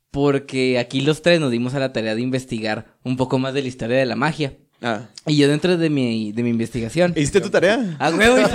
Porque 0.10 0.80
aquí 0.80 1.02
los 1.02 1.22
tres 1.22 1.40
nos 1.40 1.52
dimos 1.52 1.74
a 1.76 1.80
la 1.80 1.94
tarea 1.94 2.16
de 2.16 2.22
investigar 2.22 2.98
un 3.04 3.18
poco 3.18 3.38
más 3.38 3.54
de 3.54 3.62
la 3.62 3.68
historia 3.68 3.98
de 3.98 4.06
la 4.08 4.16
magia. 4.16 4.58
Ah. 4.82 5.02
Y 5.28 5.38
yo 5.38 5.48
dentro 5.48 5.78
de 5.78 5.90
mi, 5.92 6.32
de 6.32 6.42
mi 6.42 6.50
investigación... 6.50 7.14
¿Hiciste 7.16 7.40
tu 7.40 7.52
tarea? 7.52 7.96
¡A 8.00 8.10
huevo! 8.10 8.40
hice 8.40 8.54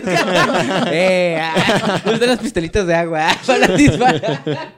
tarea. 0.00 0.84
¡Eh! 0.90 1.38
ah, 1.40 2.02
las 2.20 2.38
pistolitas 2.38 2.86
de 2.86 2.94
agua 2.94 3.28
ah, 3.30 3.36
para 3.46 3.68
disparar. 3.76 4.72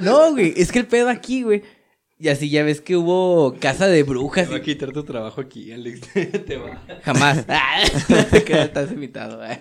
No, 0.00 0.32
güey. 0.32 0.52
Es 0.56 0.70
que 0.70 0.80
el 0.80 0.86
pedo 0.86 1.08
aquí, 1.08 1.42
güey. 1.42 1.62
Y 2.18 2.28
así 2.28 2.48
ya 2.48 2.62
ves 2.62 2.80
que 2.80 2.96
hubo 2.96 3.56
casa 3.58 3.86
de 3.86 4.02
brujas. 4.02 4.46
Te 4.46 4.52
va 4.52 4.58
y- 4.58 4.60
a 4.60 4.64
quitar 4.64 4.92
tu 4.92 5.02
trabajo 5.04 5.40
aquí, 5.40 5.72
Alex. 5.72 6.00
Te 6.46 6.56
va. 6.56 6.82
Jamás. 7.02 7.44
Ah, 7.48 7.82
no 8.08 8.24
te 8.26 8.44
creas, 8.44 8.66
estás 8.66 8.92
invitado. 8.92 9.42
ah. 9.42 9.58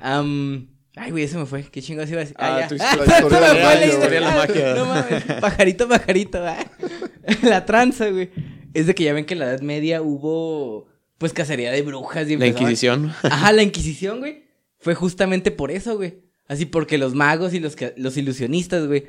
Am, 0.00 0.68
ay, 0.96 1.10
güey, 1.10 1.24
eso 1.24 1.38
me 1.38 1.46
fue. 1.46 1.62
¿Qué 1.64 1.80
chingados 1.82 2.10
iba 2.10 2.18
a 2.20 2.24
decir? 2.24 2.36
Ah, 2.38 2.60
ya. 2.60 2.68
tu 2.68 2.74
historia- 2.76 3.16
se 3.16 3.24
de 3.24 3.30
la 3.40 3.54
magia, 3.54 3.86
historia 3.86 4.08
de 4.08 4.20
la 4.20 4.30
magia. 4.36 4.74
No 4.74 4.84
mames. 4.86 5.22
Pajarito, 5.40 5.88
pajarito. 5.88 6.46
ah. 6.46 6.58
La 7.42 7.64
tranza, 7.64 8.08
güey. 8.10 8.30
Es 8.74 8.86
de 8.86 8.94
que 8.94 9.04
ya 9.04 9.12
ven 9.12 9.24
que 9.24 9.34
en 9.34 9.40
la 9.40 9.46
Edad 9.46 9.60
Media 9.60 10.02
hubo, 10.02 10.88
pues, 11.18 11.32
cacería 11.32 11.70
de 11.70 11.82
brujas. 11.82 12.28
Y 12.28 12.36
La 12.36 12.46
Inquisición. 12.46 13.12
Ajá, 13.22 13.52
la 13.52 13.62
Inquisición, 13.62 14.18
güey. 14.20 14.44
Fue 14.78 14.94
justamente 14.94 15.50
por 15.50 15.70
eso, 15.70 15.96
güey. 15.96 16.20
Así 16.48 16.66
porque 16.66 16.98
los 16.98 17.14
magos 17.14 17.54
y 17.54 17.60
los, 17.60 17.76
los 17.96 18.16
ilusionistas, 18.16 18.86
güey, 18.86 19.06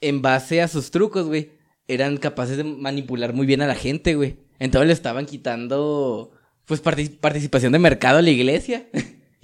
en 0.00 0.22
base 0.22 0.62
a 0.62 0.68
sus 0.68 0.90
trucos, 0.90 1.26
güey, 1.26 1.50
eran 1.86 2.16
capaces 2.16 2.56
de 2.56 2.64
manipular 2.64 3.32
muy 3.34 3.46
bien 3.46 3.60
a 3.62 3.66
la 3.66 3.74
gente, 3.74 4.14
güey. 4.14 4.36
Entonces 4.58 4.86
le 4.88 4.92
estaban 4.94 5.26
quitando, 5.26 6.32
pues, 6.64 6.82
parti- 6.82 7.10
participación 7.20 7.72
de 7.72 7.78
mercado 7.78 8.18
a 8.18 8.22
la 8.22 8.30
iglesia. 8.30 8.86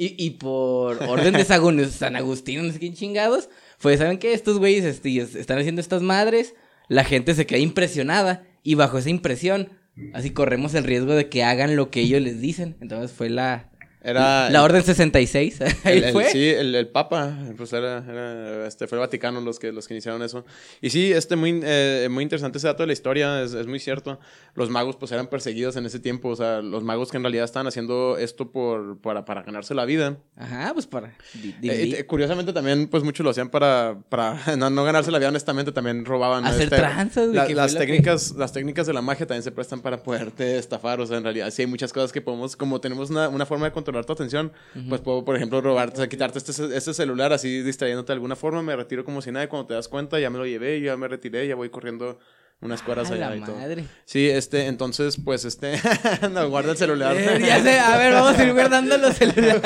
Y, 0.00 0.14
y 0.16 0.30
por 0.30 1.02
orden 1.02 1.34
de 1.34 1.44
San 1.44 2.16
Agustín, 2.16 2.66
no 2.66 2.72
sé 2.72 2.78
quién 2.78 2.94
chingados, 2.94 3.50
fue, 3.76 3.98
¿saben 3.98 4.16
qué? 4.16 4.32
Estos 4.32 4.58
güeyes 4.58 4.86
este, 4.86 5.14
están 5.18 5.58
haciendo 5.58 5.82
estas 5.82 6.00
madres, 6.00 6.54
la 6.88 7.04
gente 7.04 7.34
se 7.34 7.44
queda 7.44 7.58
impresionada 7.58 8.46
y 8.62 8.76
bajo 8.76 8.96
esa 8.96 9.10
impresión, 9.10 9.68
así 10.14 10.30
corremos 10.30 10.72
el 10.72 10.84
riesgo 10.84 11.14
de 11.14 11.28
que 11.28 11.44
hagan 11.44 11.76
lo 11.76 11.90
que 11.90 12.00
ellos 12.00 12.22
les 12.22 12.40
dicen. 12.40 12.78
Entonces 12.80 13.12
fue 13.12 13.28
la... 13.28 13.69
Era. 14.02 14.48
La 14.50 14.62
Orden 14.62 14.82
66. 14.82 15.60
Ahí 15.84 15.98
El, 15.98 16.04
el- 16.04 16.12
fue. 16.12 16.24
sí, 16.30 16.48
el, 16.48 16.74
el 16.74 16.88
Papa, 16.88 17.36
pues 17.56 17.72
era, 17.72 17.98
era, 18.08 18.66
este, 18.66 18.86
fue 18.86 18.96
el 18.96 19.00
Vaticano 19.00 19.40
los 19.40 19.58
que, 19.58 19.72
los 19.72 19.86
que 19.86 19.94
iniciaron 19.94 20.22
eso. 20.22 20.44
Y 20.80 20.90
sí, 20.90 21.12
este, 21.12 21.36
muy, 21.36 21.60
eh, 21.62 22.08
muy 22.10 22.22
interesante 22.22 22.58
ese 22.58 22.66
dato 22.66 22.82
de 22.82 22.86
la 22.88 22.92
historia, 22.94 23.42
es, 23.42 23.52
es 23.54 23.66
muy 23.66 23.78
cierto. 23.78 24.18
Los 24.54 24.70
magos, 24.70 24.96
pues, 24.96 25.12
eran 25.12 25.26
perseguidos 25.28 25.76
en 25.76 25.86
ese 25.86 26.00
tiempo, 26.00 26.30
o 26.30 26.36
sea, 26.36 26.62
los 26.62 26.82
magos 26.82 27.10
que 27.10 27.18
en 27.18 27.22
realidad 27.24 27.44
estaban 27.44 27.66
haciendo 27.66 28.16
esto 28.18 28.50
por, 28.50 28.98
para, 29.00 29.24
para 29.24 29.42
ganarse 29.42 29.74
la 29.74 29.84
vida. 29.84 30.16
Ajá, 30.36 30.70
pues 30.72 30.86
para. 30.86 31.08
di- 31.34 31.50
Eh, 31.50 31.54
dividir. 31.60 31.94
eh, 31.96 32.06
curiosamente 32.06 32.52
también, 32.52 32.88
pues, 32.88 33.02
muchos 33.04 33.22
lo 33.24 33.30
hacían 33.30 33.50
para, 33.50 33.98
para 34.08 34.38
no, 34.56 34.70
no 34.70 34.84
ganarse 34.84 35.10
la 35.10 35.18
vida, 35.18 35.28
honestamente, 35.28 35.72
también 35.72 36.04
robaban. 36.04 36.44
Hacer 36.46 36.62
este, 36.64 36.76
tranzas, 36.76 37.28
la- 37.28 37.46
las, 37.48 37.74
lo 37.74 37.80
que- 37.80 37.86
técnicas, 37.86 38.32
las 38.32 38.52
técnicas 38.52 38.86
de 38.86 38.92
la 38.94 39.02
magia 39.02 39.26
también 39.26 39.42
se 39.42 39.52
prestan 39.52 39.80
para 39.82 40.02
poderte 40.02 40.56
estafar, 40.58 41.00
o 41.00 41.06
sea, 41.06 41.18
en 41.18 41.24
realidad, 41.24 41.50
sí 41.50 41.62
hay 41.62 41.68
muchas 41.68 41.92
cosas 41.92 42.12
que 42.12 42.20
podemos, 42.22 42.56
como 42.56 42.80
tenemos 42.80 43.10
una, 43.10 43.28
una 43.28 43.44
forma 43.46 43.66
de 43.66 43.72
controlar 43.92 44.06
tu 44.06 44.12
atención, 44.12 44.52
pues 44.88 45.00
puedo, 45.00 45.24
por 45.24 45.36
ejemplo, 45.36 45.60
robarte, 45.60 45.94
o 45.94 45.98
sea, 45.98 46.08
quitarte 46.08 46.38
este, 46.38 46.76
este 46.76 46.94
celular 46.94 47.32
así 47.32 47.62
distrayéndote 47.62 48.08
de 48.08 48.14
alguna 48.14 48.36
forma, 48.36 48.62
me 48.62 48.74
retiro 48.76 49.04
como 49.04 49.20
si 49.22 49.30
nada, 49.32 49.44
y 49.44 49.48
cuando 49.48 49.66
te 49.68 49.74
das 49.74 49.88
cuenta 49.88 50.18
ya 50.20 50.30
me 50.30 50.38
lo 50.38 50.46
llevé, 50.46 50.80
ya 50.80 50.96
me 50.96 51.08
retiré, 51.08 51.46
ya 51.46 51.54
voy 51.54 51.68
corriendo 51.70 52.18
unas 52.62 52.82
cuadras 52.82 53.10
Ah, 53.10 53.14
allá 53.14 53.30
la 53.30 53.36
y 53.36 53.40
todo. 53.40 53.56
madre. 53.56 53.84
Sí, 54.04 54.28
este, 54.28 54.66
entonces, 54.66 55.16
pues, 55.24 55.46
este, 55.46 55.80
no, 56.30 56.50
guarda 56.50 56.72
el 56.72 56.76
celular. 56.76 57.16
Eh, 57.16 57.40
ya 57.42 57.62
sé, 57.62 57.78
a 57.78 57.96
ver, 57.96 58.12
vamos 58.12 58.38
a 58.38 58.44
ir 58.44 58.52
guardando 58.52 58.98
los 58.98 59.14
celulares. 59.16 59.64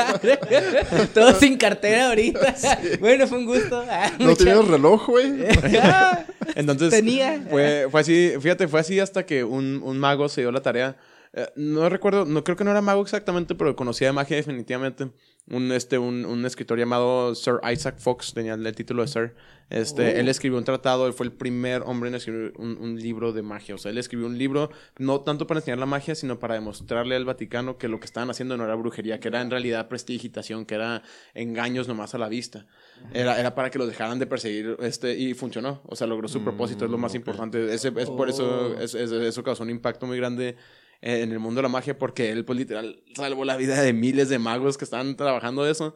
Todos 1.15 1.39
sin 1.39 1.57
cartera 1.57 2.09
ahorita. 2.11 2.55
Bueno, 3.01 3.27
fue 3.27 3.39
un 3.39 3.47
gusto. 3.47 3.85
Ah, 3.91 4.13
¿No 4.21 4.27
mucha- 4.27 4.45
tienes 4.45 4.69
reloj, 4.69 5.09
güey? 5.09 5.27
Entonces, 6.55 6.91
Tenía. 6.91 7.43
Fue, 7.51 7.89
fue 7.91 8.01
así, 8.01 8.33
fíjate, 8.41 8.69
fue 8.69 8.79
así 8.81 9.01
hasta 9.01 9.25
que 9.27 9.43
un, 9.45 9.81
un 9.83 9.99
mago 9.99 10.29
se 10.29 10.43
dio 10.43 10.53
la 10.53 10.61
tarea. 10.63 10.95
Eh, 11.37 11.49
no 11.57 11.89
recuerdo, 11.89 12.25
no 12.25 12.45
creo 12.45 12.57
que 12.57 12.65
no 12.65 12.71
era 12.71 12.81
mago 12.81 13.03
exactamente, 13.03 13.55
pero 13.55 13.75
conocía 13.77 14.07
de 14.09 14.13
magia 14.13 14.37
definitivamente. 14.37 15.11
Un, 15.47 15.73
este, 15.73 15.99
un, 15.99 16.25
un 16.25 16.47
escritor 16.47 16.79
llamado 16.79 17.35
Sir 17.35 17.57
Isaac 17.71 17.99
Fox, 17.99 18.33
tenía 18.33 18.55
el, 18.55 18.67
el 18.67 18.75
título 18.75 19.03
de 19.03 19.09
Sir. 19.09 19.35
Este, 19.69 20.03
Oh. 20.15 20.19
Él 20.21 20.29
escribió 20.29 20.57
un 20.57 20.65
tratado, 20.65 21.07
él 21.07 21.13
fue 21.13 21.27
el 21.27 21.33
primer 21.33 21.83
hombre 21.85 22.09
en 22.09 22.15
escribir 22.15 22.55
un, 22.57 22.79
un 22.81 22.99
libro 22.99 23.33
de 23.35 23.43
magia. 23.43 23.75
O 23.75 23.79
sea, 23.79 23.91
él 23.91 23.99
escribió 23.99 24.27
un 24.27 24.39
libro 24.39 24.71
no 24.99 25.21
tanto 25.21 25.47
para 25.47 25.61
enseñar 25.61 25.79
la 25.79 25.85
magia, 25.87 26.15
sino 26.15 26.39
para 26.39 26.55
demostrarle 26.55 27.15
al 27.17 27.27
Vaticano 27.27 27.77
que 27.77 27.89
lo 27.89 28.01
que 28.01 28.07
estaban 28.07 28.31
haciendo 28.31 28.57
no 28.57 28.65
era 28.65 28.75
brujería, 28.75 29.21
que 29.21 29.29
era 29.29 29.43
en 29.43 29.51
realidad 29.51 29.89
prestigitación, 29.89 30.65
que 30.65 30.77
era 30.77 31.03
engaños 31.35 31.89
nomás 31.89 32.15
a 32.15 32.19
la 32.19 32.29
vista. 32.31 32.67
Era, 33.13 33.39
era 33.39 33.55
para 33.55 33.71
que 33.71 33.79
los 33.79 33.89
dejaran 33.89 34.19
de 34.19 34.27
perseguir 34.27 34.77
este, 34.81 35.15
y 35.19 35.35
funcionó. 35.35 35.83
O 35.87 35.95
sea, 35.97 36.07
logró 36.07 36.27
su 36.29 36.43
propósito, 36.43 36.87
es 36.87 36.91
lo 36.91 36.97
más 36.99 37.13
ok. 37.13 37.17
importante. 37.17 37.75
Ese, 37.75 37.89
es 37.97 38.09
por 38.09 38.29
eso, 38.31 38.75
Oh. 38.77 38.81
es- 38.81 38.95
es- 38.95 39.13
eso 39.13 39.43
causó 39.43 39.63
un 39.63 39.71
impacto 39.71 40.07
muy 40.07 40.17
grande 40.17 40.57
en 41.05 41.33
el 41.33 41.39
mundo 41.39 41.59
de 41.59 41.63
la 41.65 41.69
magia 41.69 41.99
porque 41.99 42.31
él, 42.31 42.45
pues, 42.45 42.59
literal, 42.59 43.03
salvó 43.15 43.45
la 43.45 43.57
vida 43.57 43.81
de 43.83 43.93
miles 43.93 44.29
de 44.29 44.39
magos 44.39 44.79
que 44.79 44.85
estaban 44.85 45.17
trabajando 45.17 45.67
eso. 45.67 45.95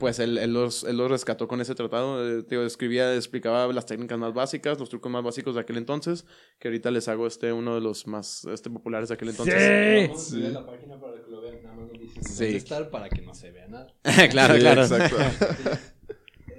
Pues 0.00 0.18
él, 0.18 0.38
él 0.38 0.52
los, 0.52 0.82
él 0.82 0.96
los 0.96 1.08
rescató 1.08 1.46
con 1.46 1.60
ese 1.60 1.74
tratado. 1.74 2.40
eh, 2.40 2.44
escribía, 2.66 3.14
explicaba 3.14 3.72
las 3.72 3.86
técnicas 3.86 4.18
más 4.18 4.34
básicas, 4.34 4.78
los 4.80 4.88
trucos 4.88 5.10
más 5.10 5.22
básicos 5.22 5.54
de 5.54 5.60
aquel 5.60 5.76
entonces, 5.76 6.26
que 6.58 6.66
ahorita 6.68 6.90
les 6.90 7.06
hago 7.06 7.28
este 7.28 7.52
uno 7.52 7.76
de 7.76 7.80
los 7.80 8.06
más 8.08 8.44
este, 8.46 8.70
populares 8.70 9.08
de 9.08 9.14
aquel 9.14 9.28
entonces. 9.28 10.08
Vamos 10.08 10.26
a 10.26 10.30
subir 10.30 10.50
la 10.52 10.66
página 10.66 11.00
para 11.00 11.22
que 11.22 11.30
lo 11.30 11.40
vean. 11.40 11.62
Nada 11.62 11.76
más 11.76 11.88
Sí. 12.36 12.56
estar 12.56 12.90
para 12.90 13.08
que 13.08 13.22
no 13.22 13.32
se 13.34 13.52
vea 13.52 13.68
nada. 13.68 13.94
claro, 14.30 14.54
Sí, 14.54 14.60
claro. 14.60 14.82
Exacto. 14.82 15.16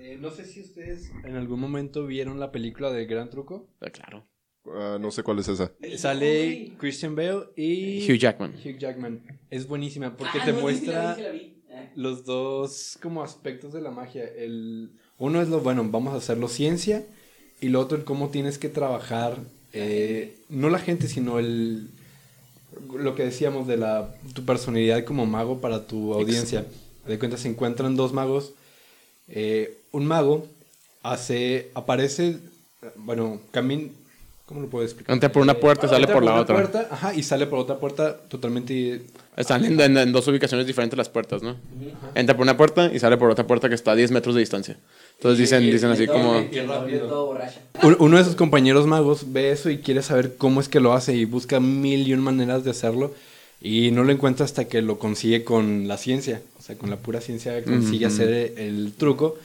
Eh, 0.02 0.18
no 0.20 0.32
sé 0.32 0.46
si 0.46 0.62
ustedes 0.62 1.12
en 1.24 1.36
algún 1.36 1.60
momento 1.60 2.08
vieron 2.08 2.40
la 2.40 2.52
película 2.52 2.92
del 2.92 3.06
Gran 3.06 3.30
Truco. 3.30 3.70
Ah, 3.82 3.90
claro. 3.92 4.26
Ah, 4.68 4.98
no 5.00 5.12
sé 5.12 5.24
cuál 5.24 5.40
es 5.40 5.48
esa. 5.48 5.72
Eh, 5.82 5.98
Sale 5.98 6.74
Christian 6.78 7.16
Bale 7.16 7.46
y 7.56 8.04
Hugh 8.10 8.18
Jackman. 8.18 8.54
Hugh 8.54 8.78
Jackman. 8.78 9.22
Es 9.50 9.68
buenísima 9.68 10.16
porque 10.16 10.40
Ah, 10.40 10.46
te 10.46 10.54
no, 10.54 10.70
sí, 10.70 10.76
sí 10.80 10.86
la 10.86 10.92
muestra 11.02 11.16
vi, 11.16 11.22
sí 11.22 11.22
la 11.24 11.32
vi. 11.32 11.54
Ah. 11.74 11.90
los 11.96 12.26
dos 12.26 12.98
como 13.02 13.24
aspectos 13.24 13.74
de 13.74 13.82
la 13.82 13.92
magia. 13.92 14.24
El 14.26 14.92
uno 15.18 15.42
es 15.42 15.50
lo 15.50 15.60
bueno, 15.62 15.84
vamos 15.90 16.14
a 16.14 16.18
hacerlo 16.18 16.48
ciencia 16.48 17.06
y 17.62 17.70
lo 17.70 17.80
otro 17.80 17.98
el 17.98 18.04
cómo 18.04 18.30
tienes 18.30 18.58
que 18.58 18.70
trabajar 18.70 19.38
eh, 19.74 20.36
no 20.50 20.70
la 20.70 20.80
gente 20.80 21.08
sino 21.08 21.40
el 21.40 21.90
lo 22.96 23.16
que 23.16 23.24
decíamos 23.24 23.68
de 23.68 23.78
la 23.78 24.16
tu 24.34 24.46
personalidad 24.46 25.04
como 25.04 25.26
mago 25.26 25.60
para 25.62 25.86
tu 25.88 26.14
audiencia. 26.14 26.66
De 27.08 27.18
cuenta 27.18 27.38
se 27.38 27.48
encuentran 27.50 27.96
dos 27.96 28.14
magos 28.14 28.54
eh, 29.30 29.78
un 29.92 30.06
mago 30.06 30.48
hace, 31.04 31.70
aparece, 31.74 32.38
bueno, 32.96 33.40
camina, 33.52 33.90
¿cómo 34.50 34.62
lo 34.62 34.68
puedo 34.68 34.84
explicar? 34.84 35.14
Entra 35.14 35.32
por 35.32 35.44
una 35.44 35.54
puerta 35.54 35.86
y 35.86 35.90
sale 35.90 36.02
Entra 36.06 36.16
por 36.16 36.24
la 36.26 36.32
una 36.34 36.42
otra. 36.42 36.56
puerta, 36.56 36.88
ajá, 36.90 37.14
y 37.14 37.22
sale 37.22 37.46
por 37.46 37.60
otra 37.60 37.78
puerta 37.78 38.18
totalmente... 38.28 39.04
Están 39.38 39.64
en, 39.64 39.80
en- 39.80 39.96
en 39.96 40.12
dos 40.12 40.28
ubicaciones 40.28 40.66
diferentes 40.66 40.98
las 40.98 41.08
puertas, 41.08 41.44
¿no? 41.44 41.56
Entra 42.16 42.36
por 42.36 42.42
una 42.44 42.58
puerta 42.58 42.92
y 42.92 42.98
sale 42.98 43.16
por 43.18 43.30
otra 43.30 43.46
puerta 43.46 43.70
que 43.70 43.76
está 43.76 43.92
a 43.92 43.96
10 43.96 44.10
metros 44.10 44.34
de 44.34 44.40
distancia. 44.42 44.76
Entonces 45.18 45.38
dicen, 45.38 45.62
dicen 45.70 45.92
así 45.92 46.08
como... 46.08 46.40
y 46.40 46.60
rápido. 46.62 47.38
Un- 47.84 47.96
Uno 48.00 48.18
de 48.18 48.24
sus 48.24 48.36
compañeros 48.36 48.88
magos 48.88 49.32
ve 49.32 49.52
eso 49.52 49.70
y 49.70 49.78
quiere 49.78 50.02
saber 50.02 50.36
cómo 50.36 50.60
es 50.62 50.68
que 50.68 50.80
lo 50.80 50.94
hace 50.94 51.14
y 51.16 51.26
busca 51.26 51.60
mil 51.60 52.08
y 52.08 52.14
un 52.16 52.22
maneras 52.22 52.64
de 52.64 52.72
hacerlo 52.72 53.14
y 53.62 53.92
no 53.92 54.04
lo 54.04 54.12
encuentra 54.12 54.46
hasta 54.46 54.66
que 54.66 54.82
lo 54.82 54.98
consigue 54.98 55.44
con 55.44 55.88
la 55.88 55.98
ciencia, 55.98 56.42
o 56.58 56.62
sea, 56.64 56.76
con 56.78 56.90
la 56.90 56.96
pura 56.98 57.22
ciencia 57.22 57.62
consigue 57.64 58.06
hacer 58.08 58.54
el 58.58 58.94
truco 58.98 59.38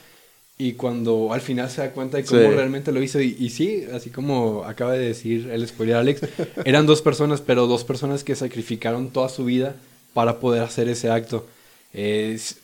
y 0.57 0.73
cuando 0.73 1.33
al 1.33 1.41
final 1.41 1.69
se 1.69 1.81
da 1.81 1.91
cuenta 1.91 2.17
de 2.17 2.23
cómo 2.25 2.39
Sí. 2.41 2.47
realmente 2.47 2.91
lo 2.91 3.01
hizo 3.03 3.19
y, 3.21 3.35
y 3.39 3.49
sí, 3.49 3.83
así 3.93 4.09
como 4.09 4.63
acaba 4.65 4.93
de 4.93 5.05
decir 5.05 5.49
el 5.51 5.67
spoiler 5.67 5.97
Alex, 5.97 6.21
eran 6.65 6.85
dos 6.85 7.01
personas, 7.01 7.41
pero 7.41 7.67
dos 7.67 7.83
personas 7.83 8.23
que 8.23 8.35
sacrificaron 8.35 9.09
toda 9.09 9.27
su 9.29 9.43
vida 9.45 9.75
para 10.13 10.39
poder 10.39 10.63
hacer 10.63 10.87
ese 10.87 11.09
acto. 11.09 11.45
Es- 11.93 12.57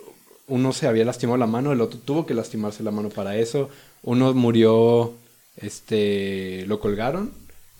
uno 0.47 0.73
se 0.73 0.87
había 0.87 1.05
lastimado 1.05 1.37
la 1.37 1.47
mano, 1.47 1.71
el 1.71 1.79
otro 1.81 1.99
tuvo 2.03 2.25
que 2.25 2.33
lastimarse 2.33 2.83
la 2.83 2.91
mano 2.91 3.09
para 3.09 3.37
eso. 3.37 3.69
Uno 4.03 4.33
murió, 4.33 5.13
este, 5.57 6.65
lo 6.67 6.79
colgaron 6.79 7.31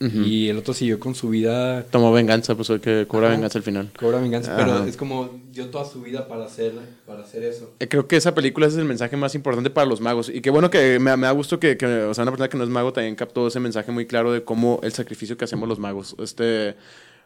Y 0.02 0.50
el 0.50 0.58
otro 0.58 0.74
siguió 0.74 1.00
con 1.00 1.14
su 1.14 1.30
vida, 1.30 1.84
Tomó 1.92 2.12
venganza, 2.12 2.56
pues 2.56 2.70
que 2.82 3.06
cobra 3.08 3.28
Ajá. 3.28 3.36
venganza 3.36 3.60
al 3.60 3.64
final. 3.64 3.92
cobra 4.00 4.20
venganza, 4.20 4.56
pero 4.58 4.84
es 4.86 4.98
como 4.98 5.40
dio 5.52 5.68
toda 5.68 5.86
su 5.86 6.02
vida 6.02 6.28
para 6.28 6.46
hacer, 6.46 6.74
para 7.06 7.22
hacer 7.22 7.44
eso. 7.44 7.74
Eh, 7.80 7.88
Creo 7.88 8.08
que 8.08 8.16
esa 8.16 8.34
película 8.34 8.66
es 8.68 8.76
el 8.76 8.86
mensaje 8.86 9.16
más 9.16 9.36
importante 9.36 9.70
para 9.70 9.86
los 9.86 10.02
magos. 10.02 10.30
Y 10.30 10.42
qué 10.42 10.50
bueno 10.50 10.70
que 10.72 10.98
me, 11.00 11.16
me 11.18 11.28
da 11.28 11.32
gusto 11.32 11.60
que, 11.60 11.78
que, 11.78 11.86
o 11.86 12.14
sea, 12.14 12.24
una 12.24 12.32
persona 12.32 12.50
que 12.50 12.58
no 12.58 12.64
es 12.64 12.70
mago 12.70 12.92
también 12.92 13.16
captó 13.16 13.48
ese 13.48 13.60
mensaje 13.60 13.92
muy 13.92 14.06
claro 14.08 14.32
de 14.34 14.44
cómo 14.44 14.80
el 14.82 14.92
sacrificio 14.92 15.38
que 15.38 15.46
hacemos 15.46 15.70
los 15.70 15.78
magos. 15.78 16.16
Este, 16.20 16.76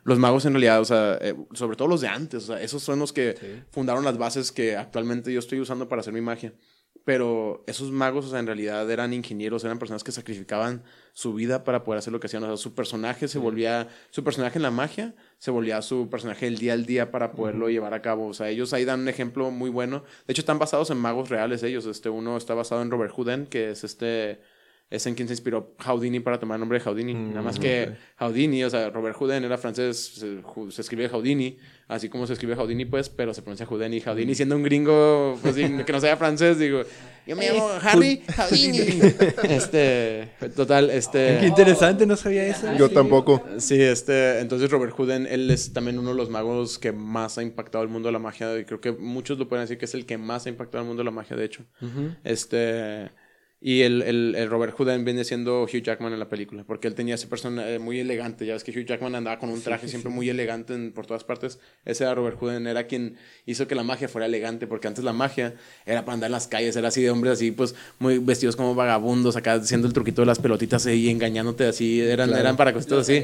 los 0.04 0.20
magos 0.20 0.46
en 0.46 0.54
realidad, 0.54 0.82
o 0.82 0.86
sea, 0.86 1.18
eh, 1.22 1.34
sobre 1.54 1.78
todo 1.78 1.88
los 1.88 2.02
de 2.02 2.08
antes, 2.10 2.44
o 2.44 2.48
sea, 2.48 2.62
esos 2.62 2.84
son 2.84 3.00
los 3.00 3.12
que 3.14 3.36
Sí. 3.40 3.48
fundaron 3.72 4.04
las 4.04 4.18
bases 4.18 4.52
que 4.52 4.76
actualmente 4.76 5.32
yo 5.34 5.40
estoy 5.40 5.60
usando 5.62 5.88
para 5.88 6.02
hacer 6.02 6.14
mi 6.14 6.22
magia. 6.22 6.54
Pero 7.06 7.64
esos 7.68 7.92
magos, 7.92 8.26
o 8.26 8.30
sea, 8.30 8.40
en 8.40 8.48
realidad 8.48 8.90
eran 8.90 9.14
ingenieros, 9.14 9.64
eran 9.64 9.78
personas 9.78 10.04
que 10.04 10.12
sacrificaban 10.12 10.84
su 11.14 11.36
vida 11.36 11.64
para 11.64 11.84
poder 11.84 12.00
hacer 12.00 12.12
lo 12.12 12.20
que 12.20 12.26
hacían. 12.26 12.44
O 12.44 12.48
sea, 12.48 12.58
su 12.58 12.74
personaje 12.74 13.28
se 13.28 13.38
volvía, 13.38 13.88
su 14.10 14.24
personaje 14.24 14.58
en 14.58 14.64
la 14.64 14.72
magia 14.72 15.14
se 15.38 15.52
volvía 15.52 15.84
su 15.84 16.10
personaje 16.10 16.46
del 16.46 16.58
día 16.58 16.74
al 16.74 16.88
día 16.88 17.12
para 17.12 17.34
poderlo 17.34 17.70
llevar 17.70 17.94
a 17.94 18.02
cabo. 18.02 18.28
O 18.28 18.34
sea, 18.34 18.50
ellos 18.50 18.74
ahí 18.74 18.86
dan 18.86 19.02
un 19.02 19.08
ejemplo 19.08 19.52
muy 19.52 19.70
bueno. 19.70 20.04
De 20.26 20.32
hecho, 20.32 20.42
están 20.42 20.58
basados 20.58 20.90
en 20.90 20.98
magos 20.98 21.30
reales 21.30 21.62
ellos. 21.62 21.86
Este, 21.86 22.10
uno 22.10 22.38
está 22.38 22.56
basado 22.56 22.82
en 22.82 22.90
Robert 22.90 23.14
Houdin, 23.16 23.46
que 23.46 23.70
es 23.70 23.84
este, 23.84 24.40
es 24.90 25.06
en 25.06 25.14
quien 25.14 25.28
se 25.28 25.36
inspiró 25.36 25.76
Houdini 25.86 26.20
para 26.20 26.40
tomar 26.40 26.56
el 26.56 26.62
nombre 26.62 26.80
de 26.80 26.86
Houdini. 26.86 27.14
Nada 27.14 27.42
más 27.42 27.60
que 27.60 27.96
Houdini, 28.18 28.64
o 28.64 28.70
sea, 28.70 28.90
Robert 28.90 29.16
Houdin 29.16 29.44
era 29.44 29.58
francés, 29.58 30.16
se, 30.16 30.42
se 30.72 30.82
escribe 30.82 31.08
Houdini, 31.10 31.58
así 31.88 32.10
como 32.10 32.26
se 32.28 32.34
escribe 32.34 32.56
Houdini, 32.56 32.86
pues, 32.86 33.10
pero 33.10 33.34
se 33.34 33.42
pronuncia 33.42 33.66
Houdini. 33.66 34.02
Houdini 34.02 34.36
siendo 34.36 34.56
un 34.56 34.64
gringo, 34.64 35.38
pues, 35.42 35.56
que 35.56 35.92
no 35.92 36.02
sea 36.02 36.18
francés, 36.18 36.58
digo, 36.58 36.84
yo 37.28 37.36
me 37.36 37.50
llamo 37.50 37.70
Harry 37.82 38.22
Houdini. 38.38 39.02
este, 39.50 40.30
total, 40.56 40.90
este... 40.90 41.38
Qué 41.40 41.48
interesante, 41.48 42.06
no 42.06 42.16
sabía 42.16 42.46
eso. 42.46 42.74
Yo 42.78 42.90
tampoco. 42.90 43.44
Sí, 43.58 43.82
este, 43.82 44.40
entonces 44.40 44.70
Robert 44.70 44.94
Houdin, 44.98 45.26
él 45.28 45.50
es 45.50 45.74
también 45.74 45.98
uno 45.98 46.10
de 46.10 46.16
los 46.16 46.30
magos 46.30 46.78
que 46.78 46.92
más 46.92 47.38
ha 47.38 47.44
impactado 47.44 47.84
el 47.84 47.90
mundo 47.90 48.10
de 48.10 48.14
la 48.14 48.20
magia. 48.20 48.58
Y 48.60 48.66
creo 48.66 48.80
que 48.80 48.92
muchos 48.92 49.40
lo 49.40 49.48
pueden 49.48 49.64
decir 49.64 49.78
que 49.78 49.86
es 49.86 49.94
el 49.96 50.06
que 50.06 50.18
más 50.18 50.46
ha 50.46 50.50
impactado 50.50 50.84
el 50.84 50.88
mundo 50.88 51.02
de 51.02 51.06
la 51.06 51.12
magia, 51.12 51.36
de 51.36 51.46
hecho. 51.46 51.64
Este, 52.24 53.10
y 53.68 53.82
el, 53.82 54.04
el, 54.04 54.36
el 54.38 54.48
Robert 54.48 54.76
Houdin 54.78 55.04
viene 55.06 55.24
siendo 55.24 55.64
Hugh 55.64 55.82
Jackman 55.82 56.14
en 56.14 56.20
la 56.20 56.30
película, 56.30 56.64
porque 56.68 56.88
él 56.88 56.94
tenía 56.94 57.16
ese 57.16 57.26
personaje 57.26 57.80
muy 57.80 58.00
elegante. 58.00 58.46
Ya 58.46 58.54
ves 58.54 58.64
que 58.64 58.70
Hugh 58.70 58.86
Jackman 58.86 59.16
andaba 59.16 59.40
con 59.40 59.50
un 59.50 59.60
traje 59.60 59.88
siempre 59.88 60.12
muy 60.12 60.30
elegante 60.30 60.76
en- 60.76 60.92
por 60.92 61.08
todas 61.08 61.24
partes. 61.24 61.58
Ese 61.84 62.04
era 62.04 62.14
Robert 62.14 62.38
Houdin, 62.40 62.68
era 62.68 62.86
quien 62.86 63.16
hizo 63.48 63.68
que 63.68 63.74
la 63.74 63.82
magia 63.82 64.08
fuera 64.08 64.28
elegante, 64.28 64.68
porque 64.68 64.88
antes 64.88 65.04
la 65.04 65.14
magia 65.14 65.56
era 65.88 66.06
para 66.06 66.14
andar 66.14 66.28
en 66.28 66.34
las 66.34 66.48
calles, 66.48 66.76
era 66.76 66.90
así 66.90 67.02
de 67.02 67.10
hombres 67.10 67.34
así, 67.34 67.50
pues 67.50 67.74
muy 67.98 68.20
vestidos 68.20 68.56
como 68.56 68.76
vagabundos, 68.76 69.36
acá 69.36 69.54
haciendo 69.54 69.88
el 69.88 69.94
truquito 69.94 70.22
de 70.22 70.28
las 70.28 70.38
pelotitas 70.38 70.86
y 70.86 71.10
engañándote 71.10 71.66
así. 71.66 72.02
Eran, 72.02 72.28
Claro. 72.28 72.42
eran 72.42 72.58
para 72.58 72.72
cositas 72.72 73.00
así. 73.00 73.24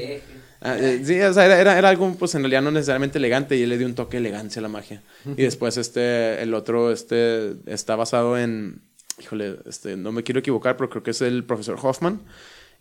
Ah, 0.64 0.76
eh, 0.78 1.00
sí, 1.04 1.20
o 1.20 1.32
sea, 1.32 1.44
era, 1.46 1.60
era, 1.60 1.78
era 1.78 1.88
algo, 1.88 2.14
pues 2.18 2.34
en 2.36 2.42
realidad 2.42 2.62
no 2.62 2.70
necesariamente 2.70 3.18
elegante 3.18 3.56
y 3.56 3.62
él 3.62 3.68
le 3.68 3.78
dio 3.78 3.86
un 3.86 3.94
toque 3.96 4.16
de 4.16 4.28
elegancia 4.28 4.60
a 4.60 4.62
la 4.62 4.68
magia. 4.68 5.02
Y 5.36 5.42
después 5.42 5.76
este, 5.76 6.40
el 6.42 6.54
otro, 6.54 6.92
este, 6.92 7.54
está 7.66 7.96
basado 7.96 8.38
en, 8.38 8.80
híjole, 9.22 9.58
este, 9.66 9.96
no 9.96 10.12
me 10.12 10.22
quiero 10.22 10.40
equivocar, 10.40 10.76
pero 10.76 10.90
creo 10.90 11.02
que 11.02 11.12
es 11.12 11.22
el 11.22 11.44
profesor 11.44 11.78
Hoffman. 11.82 12.20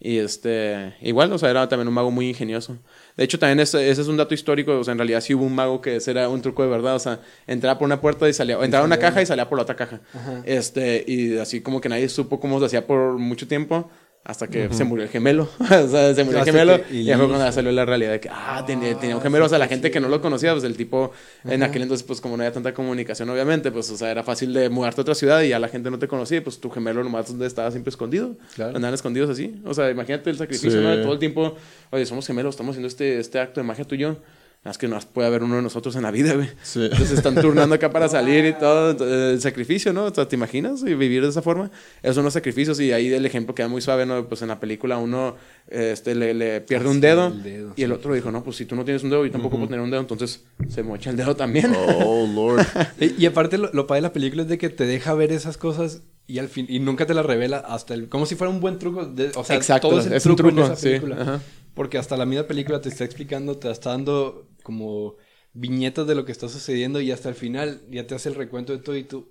Y 0.03 0.17
este, 0.17 0.95
igual, 1.01 1.31
o 1.31 1.37
sea, 1.37 1.51
era 1.51 1.69
también 1.69 1.87
un 1.87 1.93
mago 1.93 2.09
muy 2.09 2.27
ingenioso. 2.27 2.75
De 3.15 3.23
hecho, 3.23 3.37
también 3.37 3.59
ese, 3.59 3.87
ese 3.87 4.01
es 4.01 4.07
un 4.07 4.17
dato 4.17 4.33
histórico, 4.33 4.79
o 4.79 4.83
sea, 4.83 4.93
en 4.93 4.97
realidad 4.97 5.21
sí 5.21 5.35
hubo 5.35 5.45
un 5.45 5.53
mago 5.53 5.79
que 5.79 5.97
ese 5.97 6.09
era 6.09 6.27
un 6.27 6.41
truco 6.41 6.63
de 6.63 6.69
verdad, 6.69 6.95
o 6.95 6.99
sea, 6.99 7.19
entraba 7.45 7.77
por 7.77 7.85
una 7.85 8.01
puerta 8.01 8.27
y 8.27 8.33
salía, 8.33 8.57
o 8.57 8.63
entraba 8.63 8.83
a 8.83 8.87
una 8.87 8.97
caja 8.97 9.21
y 9.21 9.27
salía 9.27 9.47
por 9.47 9.59
la 9.59 9.63
otra 9.63 9.75
caja. 9.75 10.01
Este, 10.43 11.05
y 11.07 11.37
así 11.37 11.61
como 11.61 11.81
que 11.81 11.89
nadie 11.89 12.09
supo 12.09 12.39
cómo 12.39 12.59
se 12.59 12.65
hacía 12.65 12.87
por 12.87 13.19
mucho 13.19 13.47
tiempo. 13.47 13.91
Hasta 14.23 14.47
que 14.47 14.71
se 14.71 14.83
murió 14.83 15.03
el 15.03 15.09
gemelo. 15.09 15.49
o 15.59 15.65
sea, 15.87 16.13
se 16.13 16.23
murió 16.23 16.39
el 16.39 16.45
gemelo. 16.45 16.85
que- 16.87 16.93
y 16.95 17.09
y 17.11 17.13
fue 17.15 17.27
cuando 17.27 17.51
salió 17.51 17.71
la 17.71 17.85
realidad 17.85 18.11
de 18.11 18.19
que, 18.19 18.29
ah, 18.31 18.63
tenía, 18.67 18.95
tenía 18.97 19.15
un 19.15 19.21
gemelo. 19.21 19.45
O 19.45 19.49
sea, 19.49 19.57
la 19.57 19.67
gente 19.67 19.89
que 19.89 19.99
no 19.99 20.09
lo 20.09 20.21
conocía, 20.21 20.51
pues 20.51 20.63
el 20.63 20.77
tipo, 20.77 21.11
en 21.43 21.63
aquel 21.63 21.81
entonces, 21.81 22.05
pues 22.05 22.21
como 22.21 22.37
no 22.37 22.43
había 22.43 22.53
tanta 22.53 22.71
comunicación, 22.73 23.27
obviamente, 23.31 23.71
pues, 23.71 23.89
o 23.89 23.97
sea, 23.97 24.11
era 24.11 24.21
fácil 24.21 24.53
de 24.53 24.69
mudarte 24.69 25.01
a 25.01 25.03
otra 25.03 25.15
ciudad 25.15 25.41
y 25.41 25.49
ya 25.49 25.57
la 25.59 25.69
gente 25.69 25.89
no 25.89 25.97
te 25.97 26.07
conocía. 26.07 26.37
y, 26.37 26.41
Pues 26.41 26.59
tu 26.59 26.69
gemelo 26.69 27.03
nomás 27.03 27.27
donde 27.29 27.47
estaba 27.47 27.71
siempre 27.71 27.89
escondido. 27.89 28.35
Claro. 28.53 28.75
Andaban 28.75 28.93
escondidos 28.93 29.29
así. 29.31 29.59
O 29.65 29.73
sea, 29.73 29.89
imagínate 29.89 30.29
el 30.29 30.37
sacrificio, 30.37 30.71
Sí. 30.71 30.77
¿no? 30.77 30.95
De 30.95 31.01
todo 31.01 31.13
el 31.13 31.19
tiempo, 31.19 31.55
oye, 31.89 32.05
somos 32.05 32.27
gemelos, 32.27 32.53
estamos 32.53 32.73
haciendo 32.73 32.87
este, 32.89 33.19
este 33.19 33.39
acto 33.39 33.59
de 33.59 33.65
magia 33.65 33.85
tú 33.85 33.95
y 33.95 33.99
yo. 33.99 34.17
Nada 34.63 34.69
más 34.69 34.77
que 34.77 34.87
no 34.87 34.99
puede 35.11 35.27
haber 35.27 35.41
uno 35.41 35.55
de 35.55 35.63
nosotros 35.63 35.95
en 35.95 36.03
la 36.03 36.11
vida, 36.11 36.35
güey. 36.35 36.47
Sí. 36.61 36.83
Entonces 36.83 37.11
están 37.13 37.33
turnando 37.33 37.73
acá 37.73 37.89
para 37.91 38.07
salir 38.09 38.45
y 38.45 38.53
todo. 38.53 38.91
entonces, 38.91 39.33
El 39.33 39.41
sacrificio, 39.41 39.91
¿no? 39.91 40.05
O 40.05 40.13
sea, 40.13 40.27
¿te 40.27 40.35
imaginas? 40.35 40.81
Y 40.83 40.93
vivir 40.93 41.23
de 41.23 41.29
esa 41.29 41.41
forma. 41.41 41.71
Esos 42.03 42.13
son 42.15 42.25
los 42.25 42.33
sacrificios 42.33 42.79
y 42.79 42.91
ahí 42.91 43.11
el 43.11 43.25
ejemplo 43.25 43.55
queda 43.55 43.67
muy 43.67 43.81
suave, 43.81 44.05
¿no? 44.05 44.27
Pues 44.27 44.43
en 44.43 44.49
la 44.49 44.59
película 44.59 44.99
uno 44.99 45.35
este, 45.67 46.13
le, 46.13 46.35
le 46.35 46.61
pierde 46.61 46.89
un 46.89 46.95
sí, 46.95 46.99
dedo, 47.01 47.27
el 47.29 47.41
dedo, 47.41 47.73
y 47.75 47.81
el 47.81 47.91
otro 47.91 48.13
dijo, 48.13 48.29
no, 48.31 48.43
pues 48.43 48.55
si 48.57 48.65
tú 48.65 48.75
no 48.75 48.85
tienes 48.85 49.03
un 49.03 49.09
dedo, 49.09 49.25
yo 49.25 49.31
tampoco 49.31 49.55
puedo 49.57 49.67
tener 49.67 49.81
un 49.81 49.89
dedo, 49.89 50.01
entonces 50.01 50.43
se 50.69 50.83
mocha 50.83 51.09
el 51.09 51.17
dedo 51.17 51.35
también. 51.35 51.73
Oh, 51.75 52.27
Lord. 52.31 52.63
Y, 52.99 53.23
y 53.23 53.25
aparte 53.25 53.57
lo, 53.57 53.71
lo 53.73 53.87
padre 53.87 54.01
de 54.01 54.07
la 54.09 54.13
película 54.13 54.43
es 54.43 54.47
de 54.47 54.59
que 54.59 54.69
te 54.69 54.85
deja 54.85 55.15
ver 55.15 55.31
esas 55.31 55.57
cosas 55.57 56.01
y 56.27 56.37
al 56.37 56.49
fin 56.49 56.67
y 56.69 56.79
nunca 56.79 57.07
te 57.07 57.15
las 57.15 57.25
revela 57.25 57.57
hasta 57.57 57.95
el 57.95 58.07
como 58.09 58.27
si 58.27 58.35
fuera 58.35 58.51
un 58.53 58.59
buen 58.61 58.77
truco, 58.77 59.05
de- 59.05 59.31
o 59.35 59.43
sea, 59.43 59.55
Exacto, 59.55 59.89
todo 59.89 59.99
es, 60.01 60.05
el 60.05 60.13
es 60.13 60.25
un 60.27 60.35
truco, 60.35 60.51
en 60.51 60.65
esa 60.65 60.75
sí, 60.75 60.83
película. 60.89 61.15
ajá. 61.19 61.41
Porque 61.73 61.97
hasta 61.97 62.17
la 62.17 62.25
misma 62.25 62.47
película 62.47 62.81
te 62.81 62.89
está 62.89 63.05
explicando, 63.05 63.57
te 63.57 63.71
está 63.71 63.91
dando 63.91 64.49
como 64.63 65.15
viñetas 65.53 66.07
de 66.07 66.15
lo 66.15 66.25
que 66.25 66.31
está 66.31 66.49
sucediendo 66.49 67.01
y 67.01 67.11
hasta 67.11 67.29
el 67.29 67.35
final 67.35 67.81
ya 67.89 68.07
te 68.07 68.15
hace 68.15 68.29
el 68.29 68.35
recuento 68.35 68.73
de 68.73 68.79
todo 68.79 68.95
y 68.95 69.03
tú 69.03 69.29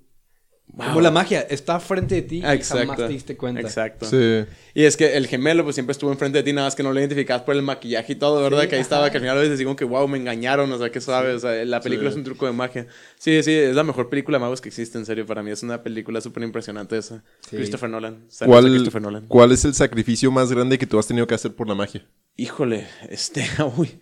como 0.76 1.01
la 1.01 1.11
magia 1.11 1.41
está 1.43 1.80
frente 1.80 2.16
de 2.16 2.22
ti 2.22 2.38
y 2.38 2.62
jamás 2.62 2.97
te 2.97 3.09
diste 3.09 3.36
cuenta. 3.36 3.61
Exacto. 3.61 4.07
Sí. 4.07 4.45
Y 4.74 4.84
es 4.84 4.97
que 4.97 5.16
el 5.16 5.26
gemelo 5.26 5.64
pues 5.64 5.74
siempre 5.74 5.93
estuvo 5.93 6.11
enfrente 6.12 6.38
de 6.38 6.45
ti, 6.45 6.53
nada 6.53 6.66
más 6.66 6.74
que 6.74 6.82
no 6.82 6.93
lo 6.93 7.01
identificabas 7.01 7.43
por 7.43 7.55
el 7.55 7.62
maquillaje 7.62 8.12
y 8.12 8.16
todo, 8.16 8.43
¿verdad? 8.43 8.62
Sí, 8.62 8.68
que 8.68 8.74
ahí 8.76 8.80
ajá. 8.80 8.86
estaba, 8.86 9.11
que 9.11 9.18
al 9.18 9.22
final 9.22 9.38
ves 9.38 9.51
así 9.51 9.64
como 9.64 9.76
que, 9.76 9.84
wow, 9.84 10.07
me 10.07 10.18
engañaron, 10.18 10.70
o 10.70 10.78
sea, 10.78 10.91
qué 10.91 11.01
suave, 11.01 11.34
o 11.34 11.38
sea, 11.38 11.64
la 11.64 11.80
película 11.80 12.11
Sí. 12.11 12.14
es 12.14 12.18
un 12.18 12.24
truco 12.24 12.47
de 12.47 12.53
magia. 12.53 12.86
Sí, 13.18 13.43
sí, 13.43 13.53
es 13.53 13.74
la 13.74 13.84
mejor 13.84 14.09
película 14.09 14.38
de 14.38 14.43
magos 14.43 14.61
que 14.61 14.68
existe, 14.68 14.97
en 14.99 15.07
serio, 15.07 15.26
para 15.26 15.43
mí 15.43 15.51
es 15.51 15.62
una 15.62 15.82
película 15.82 16.20
súper 16.20 16.43
impresionante 16.45 16.97
esa. 16.97 17.24
Sí. 17.49 17.57
Christopher 17.57 17.91
Nolan. 17.91 18.26
A 18.41 18.47
¿Cuál, 18.47 18.66
Christopher 18.66 19.03
Nolan. 19.03 19.26
¿Cuál 19.26 19.53
es 19.53 19.64
el 19.64 19.74
sacrificio 19.74 20.30
más 20.30 20.53
grande 20.53 20.78
que 20.78 20.86
tú 20.86 20.99
has 20.99 21.07
tenido 21.07 21.26
que 21.26 21.34
hacer 21.34 21.53
por 21.53 21.68
la 21.68 21.74
magia? 21.74 22.07
Híjole, 22.41 22.86
este, 23.11 23.45
uy, 23.76 24.01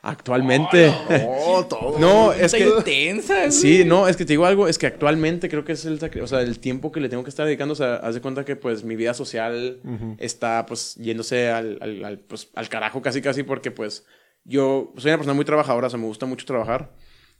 actualmente. 0.00 0.94
Oh, 1.28 1.66
todo. 1.68 1.98
No, 1.98 2.32
es 2.32 2.52
que... 2.52 2.64
intensa. 2.64 3.34
güey. 3.34 3.50
Sí, 3.50 3.84
no, 3.84 4.06
es 4.06 4.16
que 4.16 4.24
te 4.24 4.34
digo 4.34 4.46
algo, 4.46 4.68
es 4.68 4.78
que 4.78 4.86
actualmente 4.86 5.48
creo 5.48 5.64
que 5.64 5.72
es 5.72 5.84
el, 5.84 5.98
o 6.22 6.26
sea, 6.28 6.40
el 6.42 6.60
tiempo 6.60 6.92
que 6.92 7.00
le 7.00 7.08
tengo 7.08 7.24
que 7.24 7.30
estar 7.30 7.46
dedicando, 7.46 7.72
o 7.72 7.76
sea, 7.76 7.96
haz 7.96 8.14
de 8.14 8.20
cuenta 8.20 8.44
que 8.44 8.54
pues 8.54 8.84
mi 8.84 8.94
vida 8.94 9.12
social 9.12 9.80
está 10.18 10.66
pues 10.66 10.94
yéndose 10.94 11.48
al, 11.50 11.78
al, 11.80 12.04
al, 12.04 12.18
pues, 12.20 12.50
al 12.54 12.68
carajo 12.68 13.02
casi 13.02 13.20
casi 13.22 13.42
porque 13.42 13.72
pues 13.72 14.06
yo 14.44 14.92
soy 14.96 15.10
una 15.10 15.18
persona 15.18 15.34
muy 15.34 15.44
trabajadora, 15.44 15.88
o 15.88 15.90
sea, 15.90 15.98
me 15.98 16.06
gusta 16.06 16.26
mucho 16.26 16.46
trabajar. 16.46 16.92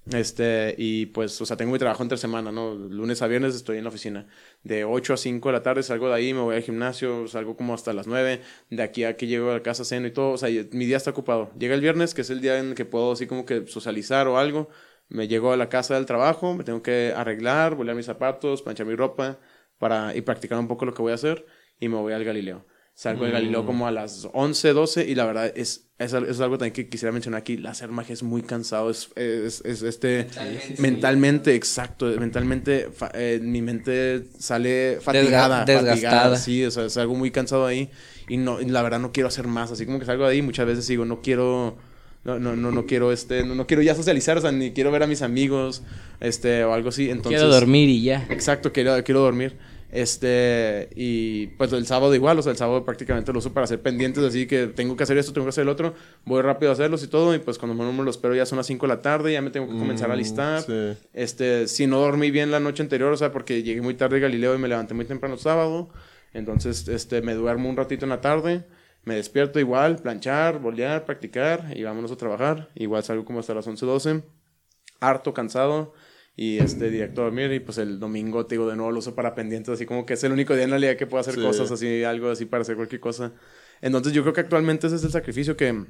Este, 0.07 0.75
y 0.79 1.07
pues, 1.07 1.41
o 1.41 1.47
sea, 1.47 1.57
tengo 1.57 1.73
mi 1.73 1.79
trabajo 1.79 2.03
entre 2.03 2.19
semana, 2.19 2.51
¿no? 2.51 2.75
Lunes 2.75 3.23
a 3.23 3.27
viernes 3.29 3.55
estoy 3.55 3.79
en 3.79 3.85
la 3.85 3.91
oficina. 3.91 4.27
De 4.65 4.85
8 4.85 5.15
a 5.15 5.17
5 5.17 5.49
de 5.49 5.53
la 5.53 5.63
tarde 5.63 5.83
salgo 5.83 6.09
de 6.09 6.15
ahí, 6.15 6.35
me 6.35 6.41
voy 6.41 6.57
al 6.57 6.63
gimnasio, 6.63 7.29
salgo 7.29 7.57
como 7.57 7.75
hasta 7.75 7.93
las 7.93 8.07
9. 8.07 8.41
De 8.71 8.83
aquí 8.83 9.05
a 9.05 9.17
que 9.17 9.27
llego 9.27 9.51
a 9.51 9.55
la 9.55 9.63
casa, 9.63 9.85
ceno 9.85 10.07
y 10.09 10.11
todo. 10.11 10.33
O 10.33 10.39
sea, 10.39 10.49
mi 10.73 10.87
día 10.87 10.97
está 10.97 11.11
ocupado. 11.11 11.53
Llega 11.59 11.75
el 11.75 11.81
viernes, 11.81 12.15
que 12.15 12.23
es 12.23 12.31
el 12.31 12.41
día 12.41 12.59
en 12.59 12.75
que 12.75 12.85
puedo 12.85 13.13
así 13.13 13.27
como 13.27 13.45
que 13.45 13.67
socializar 13.67 14.27
o 14.27 14.39
algo. 14.39 14.69
Me 15.09 15.29
llego 15.29 15.53
a 15.53 15.57
la 15.57 15.69
casa 15.69 15.95
del 15.95 16.07
trabajo, 16.07 16.55
me 16.55 16.65
tengo 16.65 16.83
que 16.83 17.13
arreglar, 17.17 17.75
bolear 17.75 17.97
mis 17.97 18.07
zapatos, 18.07 18.63
planchar 18.63 18.87
mi 18.87 18.95
ropa 18.95 19.39
para, 19.79 20.15
y 20.17 20.23
practicar 20.23 20.59
un 20.59 20.69
poco 20.69 20.85
lo 20.87 20.95
que 20.95 21.03
voy 21.03 21.13
a 21.13 21.17
hacer. 21.17 21.47
Y 21.79 21.89
me 21.89 21.97
voy 21.97 22.13
al 22.13 22.25
Galileo. 22.25 22.65
Salgo 22.95 23.25
de 23.25 23.31
Galileo 23.31 23.65
como 23.65 23.87
a 23.87 23.91
las 23.91 24.29
11, 24.35 24.73
12 24.75 25.09
y 25.09 25.15
la 25.15 25.25
verdad 25.25 25.51
es, 25.57 25.87
es, 25.99 26.13
es 26.13 26.41
algo 26.41 26.59
también 26.59 26.75
que 26.75 26.89
quisiera 26.91 27.13
mencionar 27.13 27.41
aquí. 27.41 27.55
El 27.55 27.67
hacer 27.67 27.89
magia 27.89 28.13
es 28.13 28.23
muy 28.23 28.43
cansado, 28.43 28.91
es, 28.91 29.09
es, 29.17 29.63
es 29.65 29.83
este... 29.83 30.27
Mentalmente, 30.79 31.55
exacto. 31.55 32.07
Mentalmente, 32.19 32.89
fa- 32.93 33.11
eh, 33.15 33.41
mi 33.43 33.63
mente 33.63 34.25
sale 34.39 34.99
fatigada. 35.01 35.65
desgastada. 35.65 35.91
fatigada, 35.95 36.37
sí, 36.37 36.63
o 36.65 36.71
sea, 36.71 36.85
es 36.85 36.97
algo 36.99 37.15
muy 37.15 37.31
cansado 37.31 37.65
ahí. 37.65 37.91
Y 38.29 38.37
no, 38.37 38.61
y 38.61 38.67
la 38.67 38.83
verdad 38.83 39.01
no 39.01 39.13
quiero 39.13 39.29
hacer 39.29 39.47
más. 39.47 39.73
Así 39.73 39.87
como 39.87 39.99
que 39.99 40.05
salgo 40.05 40.25
de 40.27 40.33
ahí, 40.33 40.43
muchas 40.43 40.67
veces 40.67 40.87
digo, 40.87 41.07
no 41.07 41.23
quiero. 41.23 41.79
No, 42.23 42.39
no, 42.39 42.55
no, 42.55 42.71
no 42.71 42.85
quiero 42.85 43.13
este, 43.13 43.45
no, 43.47 43.55
no 43.55 43.67
quiero 43.67 43.83
ya 43.83 43.95
socializar, 43.95 44.37
o 44.37 44.43
sea, 44.43 44.53
ni 44.53 44.73
quiero 44.73 44.91
ver 44.91 45.03
a 45.03 45.07
mis 45.07 45.23
amigos, 45.23 45.83
este, 46.21 46.65
o 46.65 46.75
algo 46.75 46.91
así. 46.91 47.09
Entonces, 47.09 47.41
Quiero 47.41 47.49
dormir 47.55 47.89
y 47.89 48.03
ya. 48.03 48.27
Exacto, 48.29 48.75
quiero, 48.75 49.03
quiero 49.05 49.21
dormir. 49.21 49.57
Este, 49.93 50.89
y 50.95 51.49
pues 51.49 51.73
el 51.73 51.87
sábado 51.87 52.15
igual, 52.15 52.39
o 52.39 52.43
sea, 52.43 52.53
el 52.53 52.59
sábado 52.59 52.85
prácticamente 52.85 53.33
lo 53.33 53.39
uso 53.41 53.53
para 53.53 53.65
hacer 53.65 53.81
pendientes, 53.83 54.23
así 54.23 54.47
que 54.47 54.69
tengo 54.69 54.97
que 54.97 55.03
hacer 55.03 55.19
esto, 55.19 55.33
tengo 55.33 55.47
que 55.47 55.51
hacer 55.51 55.63
el 55.63 55.69
otro, 55.69 55.95
voy 56.25 56.43
rápido 56.43 56.71
a 56.71 56.75
hacerlos 56.75 57.03
y 57.03 57.09
todo, 57.09 57.35
y 57.35 57.39
pues 57.41 57.59
cuando 57.59 57.75
me 57.75 58.03
lo 58.05 58.11
espero 58.11 58.35
ya 58.35 58.47
son 58.47 58.59
las 58.59 58.67
5 58.67 58.87
de 58.87 58.95
la 58.95 59.03
tarde, 59.03 59.33
ya 59.33 59.43
me 59.43 59.51
tengo 59.51 59.67
que 59.69 59.77
comenzar 59.77 60.11
a 60.11 60.15
Mm, 60.15 60.19
listar. 60.19 60.63
sí. 60.63 60.97
Este, 61.13 61.67
si 61.67 61.87
no 61.87 61.99
dormí 62.01 62.31
bien 62.31 62.51
la 62.51 62.61
noche 62.61 62.83
anterior, 62.83 63.13
o 63.13 63.17
sea, 63.17 63.33
porque 63.33 63.63
llegué 63.63 63.83
muy 63.83 63.95
tarde 63.95 64.17
de 64.17 64.23
Galileo 64.23 64.55
y 64.55 64.59
me 64.59 64.69
levanté 64.69 64.95
muy 64.95 65.05
temprano 65.05 65.35
el 65.35 65.41
sábado, 65.41 65.89
entonces, 66.33 66.87
este, 66.89 67.23
me 67.23 67.35
duermo 67.35 67.69
un 67.69 67.77
ratito 67.77 68.05
en 68.05 68.11
la 68.11 68.21
tarde, 68.21 68.65
me 69.05 69.17
despierto 69.17 69.59
igual, 69.59 69.97
planchar, 69.97 70.61
bolear, 70.61 71.05
practicar, 71.05 71.73
y 71.77 71.83
vámonos 71.83 72.13
a 72.13 72.17
trabajar, 72.17 72.69
igual 72.77 73.03
salgo 73.03 73.25
como 73.25 73.41
hasta 73.41 73.55
las 73.55 73.67
11, 73.67 73.85
12, 73.87 74.23
harto, 75.01 75.35
cansado, 75.35 75.95
y 76.43 76.57
este, 76.59 76.89
directo 76.89 77.21
a 77.21 77.25
dormir, 77.25 77.53
y 77.53 77.61
pues 77.61 77.77
el 77.77 78.01
domingo, 78.01 78.47
te 78.47 78.55
digo, 78.55 78.67
de 78.67 78.75
nuevo 78.75 78.91
lo 78.91 79.01
uso 79.01 79.15
para 79.15 79.35
pendientes, 79.35 79.75
así 79.75 79.85
como 79.85 80.07
que 80.07 80.15
es 80.15 80.25
el 80.25 80.33
único 80.33 80.55
día 80.55 80.65
en 80.65 80.71
realidad 80.71 80.97
que 80.97 81.07
puedo 81.07 81.21
hacer 81.21 81.35
Sí. 81.35 81.43
cosas 81.43 81.71
así, 81.71 82.03
algo 82.03 82.31
así 82.31 82.47
para 82.47 82.63
hacer 82.63 82.77
cualquier 82.77 82.99
cosa. 82.99 83.35
Entonces 83.83 84.15
yo 84.15 84.23
creo 84.23 84.33
que 84.33 84.41
actualmente 84.41 84.87
ese 84.87 84.97
es 84.97 85.05
el 85.05 85.11
sacrificio 85.11 85.55
que 85.55 85.85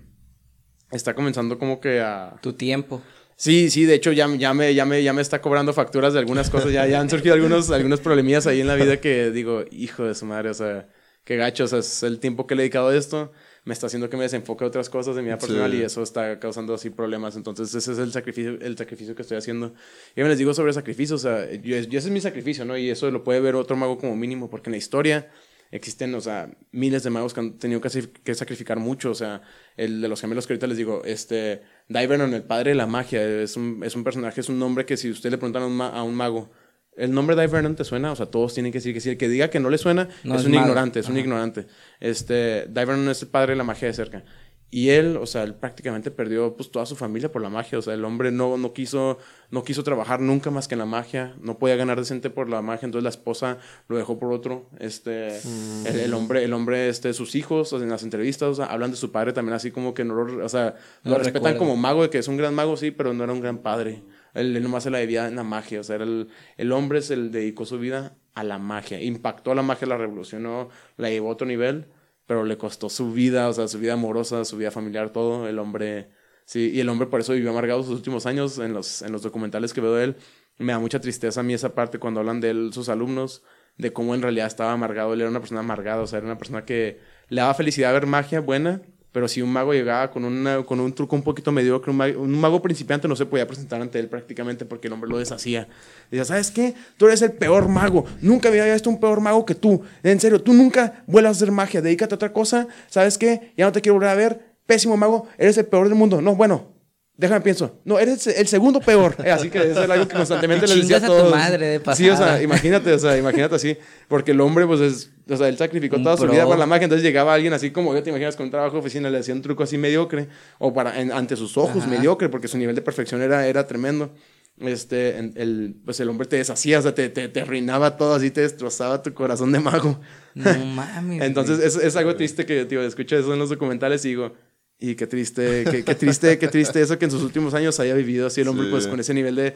está 0.91 1.15
comenzando 1.15 1.57
como 1.57 1.81
que 1.81 2.01
a... 2.01 2.35
Tu 2.43 2.55
tiempo. 2.55 3.01
Sí, 3.37 3.71
sí, 3.71 3.85
de 3.85 3.95
hecho 3.95 4.11
ya, 4.11 4.27
ya, 4.35 4.53
me, 4.53 4.75
ya, 4.75 4.85
me, 4.85 5.01
ya 5.05 5.13
me 5.13 5.23
está 5.23 5.41
cobrando 5.41 5.73
facturas 5.73 6.15
de 6.15 6.19
algunas 6.19 6.51
cosas, 6.51 6.73
ya, 6.73 6.85
ya 6.89 7.01
han 7.01 7.09
surgido 7.09 7.37
algunos, 7.37 7.71
algunos 7.71 8.01
problemillas 8.01 8.49
ahí 8.49 8.61
en 8.61 8.67
la 8.67 8.75
vida 8.75 8.97
que 9.01 9.31
digo, 9.31 9.65
hijo 9.71 10.03
de 10.05 10.17
su 10.17 10.27
madre, 10.27 10.51
o 10.51 10.55
sea, 10.55 10.89
qué 11.23 11.37
gacho, 11.37 11.63
o 11.63 11.69
sea, 11.69 11.79
es 11.79 12.03
el 12.03 12.19
tiempo 12.19 12.49
que 12.49 12.57
le 12.57 12.63
he 12.63 12.65
dedicado 12.65 12.89
a 12.89 12.97
esto, 12.97 13.31
me 13.71 13.75
está 13.75 13.87
haciendo 13.87 14.11
que 14.11 14.17
me 14.17 14.25
desenfoque 14.25 14.65
a 14.65 14.67
otras 14.67 14.91
cosas 14.91 15.15
de 15.15 15.23
mi 15.23 15.27
vida 15.29 15.37
Sí. 15.39 15.47
personal 15.47 15.73
y 15.73 15.83
eso 15.83 16.03
está 16.03 16.41
causando 16.41 16.75
así 16.75 16.91
problemas, 16.91 17.37
entonces 17.37 17.73
ese 17.73 17.93
es 17.93 17.99
el 17.99 18.11
sacrificio, 18.11 18.59
el 18.61 18.77
sacrificio 18.77 19.15
que 19.15 19.23
estoy 19.23 19.37
haciendo. 19.39 19.75
Y 20.17 20.23
me 20.23 20.29
les 20.29 20.39
digo 20.39 20.53
sobre 20.55 20.73
sacrificio, 20.73 21.15
o 21.15 21.19
sea, 21.19 21.49
yo, 21.53 21.77
yo 21.79 21.99
ese 22.01 22.09
es 22.09 22.11
mi 22.11 22.21
sacrificio, 22.21 22.65
¿no? 22.65 22.77
Y 22.77 22.91
eso 22.91 23.09
lo 23.13 23.23
puede 23.23 23.39
ver 23.41 23.55
otro 23.55 23.77
mago 23.77 23.97
como 23.97 24.17
mínimo, 24.17 24.51
porque 24.51 24.71
en 24.71 24.73
la 24.73 24.79
historia 24.79 25.31
existen, 25.71 26.13
o 26.17 26.21
sea, 26.21 26.51
miles 26.73 27.05
de 27.05 27.11
magos 27.11 27.33
que 27.33 27.39
han 27.41 27.59
tenido 27.59 27.81
que, 27.81 27.89
que 28.25 28.35
sacrificar 28.35 28.81
mucho, 28.81 29.13
o 29.13 29.15
sea, 29.15 29.43
el 29.77 30.01
de 30.01 30.09
los 30.09 30.21
gemelos 30.21 30.49
que 30.49 30.55
ahorita 30.55 30.67
les 30.67 30.77
digo, 30.77 31.03
este, 31.05 31.63
Divernon, 31.87 32.35
el 32.35 32.43
padre 32.43 32.71
de 32.71 32.75
la 32.75 32.87
magia, 32.89 33.23
es 33.25 33.57
un, 33.57 33.83
es 33.85 33.95
un 33.95 34.03
personaje, 34.03 34.41
es 34.41 34.49
un 34.49 34.59
nombre 34.59 34.85
que 34.85 34.97
si 34.97 35.09
usted 35.11 35.31
le 35.31 35.39
preguntan 35.39 35.63
a 35.63 35.67
un, 35.67 35.77
ma- 35.77 35.91
a 35.91 36.03
un 36.03 36.17
mago, 36.17 36.51
¿el 36.97 37.13
nombre 37.13 37.41
Divernon 37.41 37.77
te 37.77 37.85
suena? 37.85 38.13
O 38.13 38.17
sea, 38.17 38.27
todos 38.27 38.55
tienen 38.55 38.73
que 38.73 38.79
decir 38.79 38.95
que 38.95 39.01
sí, 39.01 39.11
el 39.11 39.17
que 39.17 39.29
diga 39.29 39.51
que 39.51 39.61
no 39.61 39.71
le 39.71 39.79
suena 39.79 40.09
No 40.25 40.35
es, 40.35 40.43
es 40.43 40.47
un 40.47 40.55
ignorante, 40.55 41.01
es 41.01 41.09
un 41.09 41.19
ignorante. 41.19 41.67
Este, 42.01 42.67
Divernon 42.67 43.09
es 43.09 43.23
el 43.23 43.29
padre 43.29 43.53
de 43.53 43.57
la 43.57 43.65
magia 43.65 43.89
de 43.89 43.95
cerca. 43.95 44.25
Y 44.73 44.91
él, 44.91 45.17
o 45.17 45.27
sea, 45.27 45.43
él 45.43 45.55
prácticamente 45.55 46.13
perdió 46.13 46.55
pues 46.55 46.71
toda 46.71 46.87
su 46.87 46.95
familia 46.95 47.33
por 47.33 47.43
la 47.43 47.49
magia. 47.49 47.77
O 47.79 47.83
sea, 47.83 47.95
el 47.95 48.05
hombre 48.05 48.31
no, 48.31 48.57
no, 48.57 48.73
quiso, 48.73 49.19
no 49.51 49.65
quiso 49.65 49.83
trabajar 49.83 50.21
nunca 50.21 50.53
más 50.53 50.69
que 50.69 50.77
en 50.77 50.79
la 50.79 50.87
magia. 50.87 51.35
No 51.41 51.59
podía 51.59 51.75
ganar 51.75 51.99
decente 51.99 52.31
por 52.31 52.49
la 52.49 52.63
magia. 52.63 52.87
Entonces 52.87 53.03
la 53.03 53.11
esposa 53.11 53.59
lo 53.89 53.97
dejó 53.97 54.21
por 54.21 54.33
otro. 54.33 54.71
Este, 54.79 55.39
el, 55.87 55.99
el 55.99 56.15
hombre, 56.15 56.45
el 56.45 56.53
hombre, 56.53 56.89
este, 56.89 57.13
sus 57.15 57.35
hijos, 57.35 57.73
o 57.73 57.79
sea, 57.79 57.85
en 57.85 57.91
las 57.91 58.05
entrevistas, 58.05 58.49
o 58.49 58.55
sea, 58.55 58.67
hablan 58.67 58.93
de 58.93 58.97
su 58.97 59.11
padre 59.11 59.33
también 59.33 59.55
así 59.55 59.73
como 59.73 59.93
que 59.93 60.05
no 60.05 60.15
lo, 60.15 60.45
o 60.45 60.49
sea, 60.49 60.77
No 61.03 61.13
lo 61.13 61.19
respetan 61.19 61.59
como 61.59 61.75
mago, 61.77 62.03
de 62.03 62.11
que 62.11 62.19
es 62.19 62.29
un 62.29 62.37
gran 62.37 62.55
mago, 62.55 62.77
sí, 62.77 62.93
pero 62.93 63.13
no 63.13 63.25
era 63.25 63.33
un 63.33 63.41
gran 63.41 63.59
padre. 63.59 64.05
Él, 64.35 64.57
él 64.57 64.63
nomás 64.63 64.85
se 64.85 64.91
la 64.91 64.99
debía 64.99 65.29
en 65.29 65.37
la 65.37 65.45
magia. 65.45 65.81
O 65.81 65.83
sea, 65.83 65.97
era 65.97 66.05
el, 66.05 66.29
el 66.57 66.73
hombre 66.73 67.03
se 67.03 67.17
dedicó 67.17 67.65
su 67.67 67.79
vida 67.79 68.17
a 68.35 68.45
la 68.45 68.59
magia. 68.59 69.01
Impactó 69.03 69.53
a 69.53 69.55
la 69.55 69.63
magia, 69.63 69.89
la 69.89 69.97
revolucionó, 69.97 70.69
la 70.97 71.11
llevó 71.11 71.29
a 71.29 71.33
otro 71.33 71.47
nivel, 71.47 71.87
pero 72.27 72.45
le 72.45 72.59
costó 72.59 72.89
su 72.89 73.13
vida, 73.13 73.49
o 73.49 73.53
sea, 73.53 73.69
su 73.69 73.79
vida 73.79 73.95
amorosa, 73.95 74.45
su 74.45 74.57
vida 74.57 74.71
familiar, 74.71 75.11
todo. 75.11 75.49
El 75.49 75.59
hombre, 75.59 76.11
sí, 76.45 76.71
y 76.73 76.81
el 76.81 76.89
hombre 76.89 77.09
por 77.09 77.21
eso 77.21 77.33
vivió 77.33 77.51
amargado 77.51 77.83
sus 77.83 77.93
últimos 77.93 78.27
años 78.27 78.59
en 78.59 78.73
los, 78.73 79.03
en 79.03 79.13
los 79.13 79.23
documentales 79.23 79.73
que 79.73 79.81
veo 79.81 79.95
de 79.95 80.05
él. 80.05 80.17
Me 80.59 80.73
da 80.73 80.79
mucha 80.79 81.01
tristeza 81.01 81.41
a 81.41 81.43
mí 81.43 81.55
esa 81.55 81.75
parte 81.75 81.99
cuando 81.99 82.21
hablan 82.21 82.41
de 82.41 82.51
él, 82.51 82.71
sus 82.73 82.89
alumnos, 82.89 83.43
de 83.79 83.93
cómo 83.93 84.15
en 84.15 84.23
realidad 84.23 84.47
estaba 84.47 84.73
amargado. 84.73 85.15
Él 85.15 85.23
era 85.23 85.31
una 85.31 85.41
persona 85.41 85.61
amargada, 85.61 86.03
o 86.03 86.07
sea, 86.07 86.19
era 86.19 86.27
una 86.27 86.39
persona 86.39 86.65
que 86.65 87.01
le 87.29 87.41
daba 87.41 87.55
felicidad 87.55 87.93
ver 87.93 88.07
magia 88.07 88.41
buena, 88.41 88.83
pero 89.13 89.27
si 89.27 89.43
un 89.43 89.53
mago 89.53 89.73
llegaba 89.73 90.11
con, 90.11 90.23
con 90.65 90.81
un 90.81 90.93
truco 90.93 91.17
un 91.17 91.23
poquito 91.23 91.51
mediocre, 91.51 91.91
un 91.91 91.97
mago, 91.97 92.23
un 92.23 92.41
mago 92.41 92.63
principiante 92.63 93.09
no 93.09 93.17
se 93.17 93.27
podía 93.27 93.47
presentar 93.47 93.81
ante 93.81 93.99
él 93.99 94.09
prácticamente 94.09 94.65
porque 94.65 94.87
el 94.87 94.93
hombre 94.93 95.11
lo 95.11 95.19
deshacía. 95.19 95.69
Decía, 96.11 96.25
¿sabes 96.25 96.51
qué? 96.51 96.75
Tú 96.97 97.07
eres 97.07 97.23
el 97.23 97.33
peor 97.33 97.69
mago. 97.69 98.05
Nunca 98.21 98.49
había 98.49 98.73
visto 98.73 98.89
un 98.89 99.01
peor 99.01 99.21
mago 99.21 99.45
que 99.45 99.55
tú. 99.55 99.83
En 100.03 100.21
serio, 100.21 100.41
tú 100.41 100.53
nunca 100.53 101.03
vuelvas 101.07 101.31
a 101.31 101.37
hacer 101.37 101.51
magia. 101.51 101.83
Dedícate 101.83 102.15
a 102.15 102.17
otra 102.17 102.33
cosa. 102.33 102.69
¿Sabes 102.89 103.19
qué? 103.19 103.53
Ya 103.57 103.67
no 103.67 103.73
te 103.73 103.81
quiero 103.81 103.95
volver 103.95 104.11
a 104.11 104.15
ver. 104.15 104.55
Pésimo 104.67 104.97
mago. 104.97 105.27
Eres 105.39 105.59
el 105.59 105.67
peor 105.67 105.89
del 105.89 105.99
mundo. 105.99 106.21
No, 106.23 106.37
bueno. 106.37 106.80
Déjame 107.21 107.43
pienso. 107.43 107.79
No, 107.85 107.99
eres 107.99 108.27
el 108.27 108.49
segundo 108.49 108.81
peor. 108.81 109.15
Eh, 109.23 109.31
así 109.31 109.51
que 109.51 109.59
eso 109.59 109.85
era 109.85 109.93
algo 109.93 110.09
que 110.09 110.17
constantemente 110.17 110.67
les 110.67 110.77
decía 110.81 110.97
a 110.97 111.01
Chingas 111.01 111.11
a 111.11 111.15
tu 111.15 111.21
todos. 111.23 111.37
madre 111.37 111.67
de 111.67 111.95
Sí, 111.95 112.09
o 112.09 112.17
sea, 112.17 112.25
pasada. 112.27 112.43
imagínate, 112.43 112.93
o 112.95 112.99
sea, 112.99 113.19
imagínate 113.19 113.55
así. 113.55 113.77
Porque 114.09 114.31
el 114.31 114.41
hombre, 114.41 114.67
pues, 114.67 114.81
es, 114.81 115.11
o 115.29 115.37
sea, 115.37 115.49
él 115.49 115.59
sacrificó 115.59 115.97
Un 115.97 116.03
toda 116.05 116.17
su 116.17 116.27
vida 116.27 116.45
para 116.47 116.57
la 116.59 116.65
magia. 116.67 116.85
Entonces 116.85 117.05
llegaba 117.05 117.35
alguien 117.35 117.53
así 117.53 117.71
como 117.73 117.93
yo 117.95 118.03
te 118.03 118.09
imaginas 118.09 118.37
con 118.37 118.45
un 118.47 118.51
trabajo 118.51 118.73
de 118.73 118.79
oficina, 118.81 119.11
le 119.11 119.19
hacía 119.19 119.35
un 119.35 119.43
truco 119.43 119.63
así 119.63 119.77
mediocre. 119.77 120.29
O 120.59 120.73
para, 120.73 120.99
en- 120.99 121.13
ante 121.13 121.37
sus 121.37 121.59
ojos, 121.59 121.83
Ajá. 121.83 121.89
mediocre, 121.89 122.31
porque 122.31 122.49
su 122.49 122.57
nivel 122.57 122.75
de 122.75 122.81
perfección 122.81 123.21
era, 123.21 123.47
era 123.47 123.67
tremendo. 123.67 124.15
Este, 124.59 125.17
en- 125.19 125.33
el, 125.37 125.75
pues 125.85 126.01
el 126.01 126.09
hombre 126.09 126.27
te 126.27 126.37
deshacía, 126.37 126.79
o 126.79 126.83
sea, 126.83 126.95
te, 126.95 127.09
te, 127.09 127.29
te 127.29 127.41
arruinaba 127.43 127.97
todo, 127.97 128.15
así 128.15 128.31
te 128.31 128.43
destrozaba 128.43 129.03
tu 129.03 129.13
corazón 129.15 129.53
de 129.53 129.61
mago. 129.61 130.01
No 130.35 130.65
mames. 130.65 131.23
Entonces, 131.25 131.59
es, 131.61 131.77
es 131.77 131.97
algo 131.97 132.15
triste 132.17 132.45
que, 132.47 132.65
tío, 132.67 132.83
escucho 132.83 133.17
eso 133.17 133.33
en 133.33 133.39
los 133.39 133.49
documentales 133.51 134.05
y 134.05 134.09
digo, 134.09 134.33
y 134.81 134.95
qué 134.95 135.07
triste, 135.07 135.65
qué, 135.71 135.85
qué 135.85 135.95
triste, 135.95 136.39
qué 136.39 136.49
triste 136.49 136.81
eso 136.81 136.99
que 136.99 137.05
en 137.05 137.11
sus 137.11 137.23
últimos 137.23 137.53
años 137.55 137.79
haya 137.81 137.95
vivido 137.95 138.27
así 138.27 138.41
el 138.41 138.49
hombre, 138.49 138.65
Sí. 138.67 138.71
pues 138.71 138.87
con 138.87 138.99
ese 138.99 139.13
nivel 139.15 139.35
de, 139.37 139.43
de, 139.43 139.55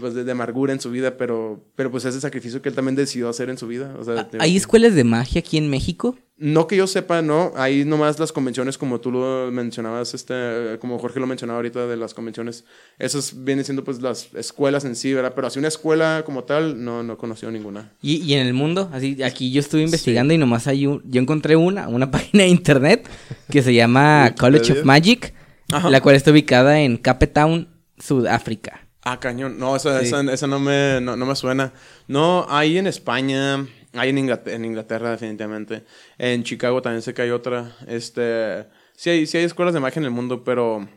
pues, 0.00 0.14
de- 0.14 0.24
de 0.24 0.32
amargura 0.32 0.72
en 0.72 0.80
su 0.80 0.90
vida, 0.90 1.16
pero, 1.16 1.62
pero 1.76 1.90
pues 1.90 2.04
ese 2.04 2.20
sacrificio 2.20 2.62
que 2.62 2.68
él 2.68 2.74
también 2.74 2.96
decidió 2.96 3.28
hacer 3.28 3.50
en 3.50 3.58
su 3.58 3.66
vida. 3.66 3.94
O 3.98 4.04
sea, 4.04 4.28
tío, 4.28 4.40
¿Hay 4.40 4.56
escuelas 4.56 4.94
de 4.94 5.04
magia 5.04 5.40
aquí 5.40 5.56
en 5.58 5.68
México? 5.70 6.16
no 6.36 6.66
que 6.66 6.76
yo 6.76 6.88
sepa, 6.88 7.22
no. 7.22 7.52
Hay 7.54 7.84
nomás 7.84 8.18
las 8.18 8.32
convenciones, 8.32 8.76
como 8.76 8.98
tú 9.00 9.12
lo 9.12 9.52
mencionabas, 9.52 10.14
este, 10.14 10.78
como 10.80 10.98
Jorge 10.98 11.20
lo 11.20 11.28
mencionaba 11.28 11.58
ahorita 11.58 11.86
de 11.86 11.96
las 11.96 12.12
convenciones. 12.12 12.64
Esas 12.98 13.44
vienen 13.44 13.64
siendo 13.64 13.84
pues 13.84 14.02
las 14.02 14.34
escuelas 14.34 14.84
en 14.84 14.96
sí, 14.96 15.14
¿verdad? 15.14 15.32
Pero 15.36 15.46
así 15.46 15.60
una 15.60 15.68
escuela 15.68 16.24
como 16.26 16.42
tal, 16.42 16.82
no, 16.84 17.04
no 17.04 17.12
he 17.12 17.16
conocido 17.16 17.52
ninguna. 17.52 17.92
¿Y, 18.02 18.16
y 18.16 18.34
en 18.34 18.44
el 18.48 18.52
mundo? 18.52 18.90
Así, 18.92 19.22
aquí 19.22 19.52
yo 19.52 19.60
estuve 19.60 19.82
investigando 19.82 20.34
y 20.34 20.38
nomás 20.38 20.66
hay 20.66 20.88
un... 20.88 21.02
Yo 21.08 21.20
encontré 21.20 21.54
una, 21.54 21.86
una 21.86 22.10
página 22.10 22.42
de 22.42 22.48
internet 22.48 23.08
que 23.48 23.62
se 23.62 23.72
llama 23.72 24.34
College 24.36 24.72
of. 24.72 24.84
Magic, 24.84 25.32
Ajá. 25.70 25.88
la 25.88 26.00
cual 26.00 26.16
está 26.16 26.32
ubicada 26.32 26.80
en 26.80 26.96
Cape 26.96 27.28
Town, 27.28 27.68
Sudáfrica. 27.96 28.83
Ah, 29.04 29.20
cañón. 29.20 29.58
No, 29.58 29.76
esa, 29.76 30.00
Sí. 30.00 30.06
esa, 30.06 30.22
esa 30.32 30.46
no, 30.46 30.58
me, 30.58 30.98
no, 31.00 31.14
no 31.16 31.26
me 31.26 31.36
suena. 31.36 31.72
No, 32.08 32.46
hay 32.48 32.78
en 32.78 32.86
España, 32.86 33.66
hay 33.92 34.08
en 34.10 34.18
Inglaterra, 34.18 34.56
en 34.56 34.64
Inglaterra 34.64 35.10
definitivamente. 35.10 35.84
En 36.18 36.42
Chicago 36.42 36.80
también 36.80 37.02
sé 37.02 37.12
que 37.12 37.22
hay 37.22 37.30
otra. 37.30 37.76
Este, 37.86 38.66
sí 38.96 39.10
hay, 39.10 39.26
sí 39.26 39.36
hay 39.38 39.44
escuelas 39.44 39.74
de 39.74 39.80
magia 39.80 40.00
en 40.00 40.06
el 40.06 40.10
mundo, 40.10 40.42
pero 40.42 40.88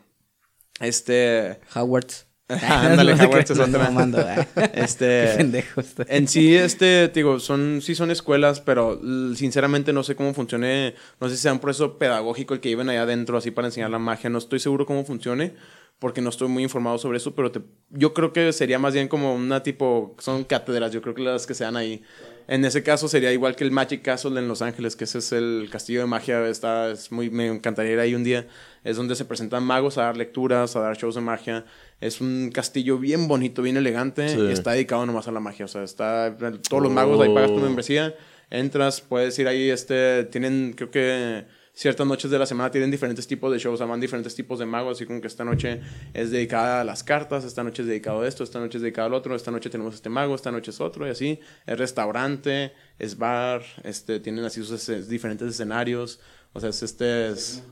este, 0.80 1.60
Howard's. 1.74 2.26
ándale, 2.48 3.12
Howard's 3.22 3.50
es 3.50 3.58
otra. 3.58 3.78
mamando. 3.90 4.24
Este, 4.72 5.34
pendejo. 5.36 5.82
En 6.08 6.28
sí, 6.28 6.56
este, 6.56 7.08
te 7.08 7.20
digo, 7.20 7.40
son, 7.40 7.80
sí 7.82 7.94
son 7.94 8.10
escuelas, 8.10 8.60
pero 8.60 8.98
sinceramente 9.34 9.92
no 9.92 10.02
sé 10.02 10.16
cómo 10.16 10.32
funcione, 10.32 10.94
no 11.20 11.28
sé 11.28 11.36
si 11.36 11.42
sea 11.42 11.52
un 11.52 11.58
proceso 11.58 11.98
pedagógico 11.98 12.54
el 12.54 12.60
que 12.60 12.70
lleven 12.70 12.88
allá 12.88 13.02
adentro 13.02 13.36
así 13.36 13.50
para 13.50 13.68
enseñar 13.68 13.90
la 13.90 13.98
magia, 13.98 14.30
no 14.30 14.38
estoy 14.38 14.60
seguro 14.60 14.86
cómo 14.86 15.04
funcione, 15.04 15.54
porque 15.98 16.20
no 16.20 16.30
estoy 16.30 16.48
muy 16.48 16.62
informado 16.62 16.96
sobre 16.98 17.16
eso, 17.18 17.34
pero 17.34 17.50
te- 17.50 17.60
yo 17.90 18.14
creo 18.14 18.32
que 18.32 18.52
sería 18.52 18.78
más 18.78 18.94
bien 18.94 19.08
como 19.08 19.34
una 19.34 19.62
tipo, 19.62 20.14
son 20.18 20.44
cátedras, 20.44 20.92
yo 20.92 21.02
creo 21.02 21.14
que 21.14 21.22
las 21.22 21.46
que 21.46 21.54
se 21.54 21.64
dan 21.64 21.76
ahí. 21.76 22.02
En 22.46 22.64
ese 22.64 22.82
caso 22.82 23.08
sería 23.08 23.30
igual 23.32 23.56
que 23.56 23.64
el 23.64 23.70
Magic 23.72 24.00
Castle 24.02 24.38
en 24.38 24.48
Los 24.48 24.62
Ángeles, 24.62 24.96
que 24.96 25.04
ese 25.04 25.18
es 25.18 25.32
el 25.32 25.68
castillo 25.70 26.00
de 26.00 26.06
magia, 26.06 26.46
está, 26.48 26.90
es 26.92 27.12
muy, 27.12 27.28
me 27.30 27.48
encantaría 27.48 27.92
ir 27.92 27.98
ahí 28.00 28.14
un 28.14 28.24
día. 28.24 28.46
Es 28.84 28.96
donde 28.96 29.16
se 29.16 29.24
presentan 29.26 29.64
magos 29.64 29.98
a 29.98 30.02
dar 30.04 30.16
lecturas, 30.16 30.74
a 30.76 30.80
dar 30.80 30.96
shows 30.96 31.16
de 31.16 31.20
magia. 31.20 31.66
Es 32.00 32.20
un 32.22 32.50
castillo 32.54 32.96
bien 32.98 33.28
bonito, 33.28 33.60
bien 33.60 33.76
elegante. 33.76 34.28
Sí. 34.30 34.38
y 34.40 34.52
está 34.52 34.72
dedicado 34.72 35.04
nomás 35.04 35.28
a 35.28 35.32
la 35.32 35.40
magia. 35.40 35.66
O 35.66 35.68
sea, 35.68 35.82
está 35.82 36.34
todos 36.70 36.82
los 36.82 36.92
magos 36.92 37.20
ahí 37.20 37.34
pagas 37.34 37.50
tu 37.50 37.58
membresía. 37.58 38.14
Entras, 38.50 39.02
puedes 39.02 39.38
ir 39.38 39.46
ahí, 39.46 39.68
este, 39.68 40.24
tienen 40.24 40.72
creo 40.74 40.90
que 40.90 41.44
ciertas 41.78 42.04
noches 42.08 42.28
de 42.28 42.38
la 42.40 42.44
semana 42.46 42.72
tienen 42.72 42.90
diferentes 42.90 43.28
tipos 43.28 43.52
de 43.52 43.58
shows, 43.60 43.74
o 43.74 43.76
sea, 43.78 43.86
van 43.86 44.00
diferentes 44.00 44.34
tipos 44.34 44.58
de 44.58 44.66
magos, 44.66 44.96
así 44.98 45.06
como 45.06 45.20
que 45.20 45.28
esta 45.28 45.44
noche 45.44 45.80
es 46.12 46.32
dedicada 46.32 46.80
a 46.80 46.84
las 46.84 47.04
cartas, 47.04 47.44
esta 47.44 47.62
noche 47.62 47.82
es 47.82 47.88
dedicado 47.88 48.22
a 48.22 48.26
esto, 48.26 48.42
esta 48.42 48.58
noche 48.58 48.78
es 48.78 48.82
dedicado 48.82 49.06
al 49.06 49.14
otro, 49.14 49.36
esta 49.36 49.52
noche 49.52 49.70
tenemos 49.70 49.94
este 49.94 50.08
mago, 50.08 50.34
esta 50.34 50.50
noche 50.50 50.72
es 50.72 50.80
otro, 50.80 51.06
y 51.06 51.10
así. 51.10 51.38
Es 51.66 51.78
restaurante, 51.78 52.72
es 52.98 53.16
bar, 53.16 53.62
este, 53.84 54.18
tienen 54.18 54.44
así 54.44 54.64
sus 54.64 54.88
es- 54.88 55.08
diferentes 55.08 55.46
escenarios, 55.48 56.18
o 56.52 56.58
sea, 56.58 56.70
es 56.70 56.82
este 56.82 57.28
es... 57.28 57.62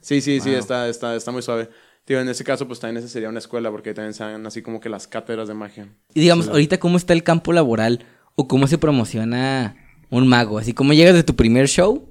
Sí, 0.00 0.22
sí, 0.22 0.40
sí, 0.40 0.54
está, 0.54 0.88
está, 0.88 1.14
está 1.14 1.30
muy 1.30 1.42
suave. 1.42 1.68
Tío, 2.06 2.20
en 2.20 2.28
ese 2.30 2.42
caso, 2.44 2.66
pues 2.66 2.80
también 2.80 2.96
esa 3.04 3.08
sería 3.12 3.28
una 3.28 3.38
escuela, 3.38 3.70
porque 3.70 3.92
también 3.92 4.14
se 4.14 4.24
dan 4.24 4.46
así 4.46 4.62
como 4.62 4.80
que 4.80 4.88
las 4.88 5.06
cátedras 5.06 5.46
de 5.46 5.54
magia. 5.54 5.88
Y 6.14 6.20
digamos, 6.22 6.48
ahorita, 6.48 6.80
¿cómo 6.80 6.96
está 6.96 7.12
el 7.12 7.22
campo 7.22 7.52
laboral 7.52 8.06
o 8.34 8.48
cómo 8.48 8.66
se 8.66 8.78
promociona 8.78 9.76
un 10.10 10.26
mago? 10.26 10.58
Así 10.58 10.72
como 10.72 10.94
llegas 10.94 11.14
de 11.14 11.22
tu 11.22 11.36
primer 11.36 11.68
show 11.68 12.08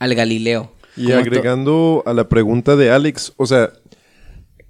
al 0.00 0.14
Galileo. 0.16 0.72
Y 0.96 1.04
¿Cómo 1.04 1.14
to- 1.14 1.20
agregando 1.20 2.02
a 2.04 2.12
la 2.12 2.28
pregunta 2.28 2.74
de 2.74 2.90
Alex, 2.90 3.32
o 3.36 3.46
sea, 3.46 3.72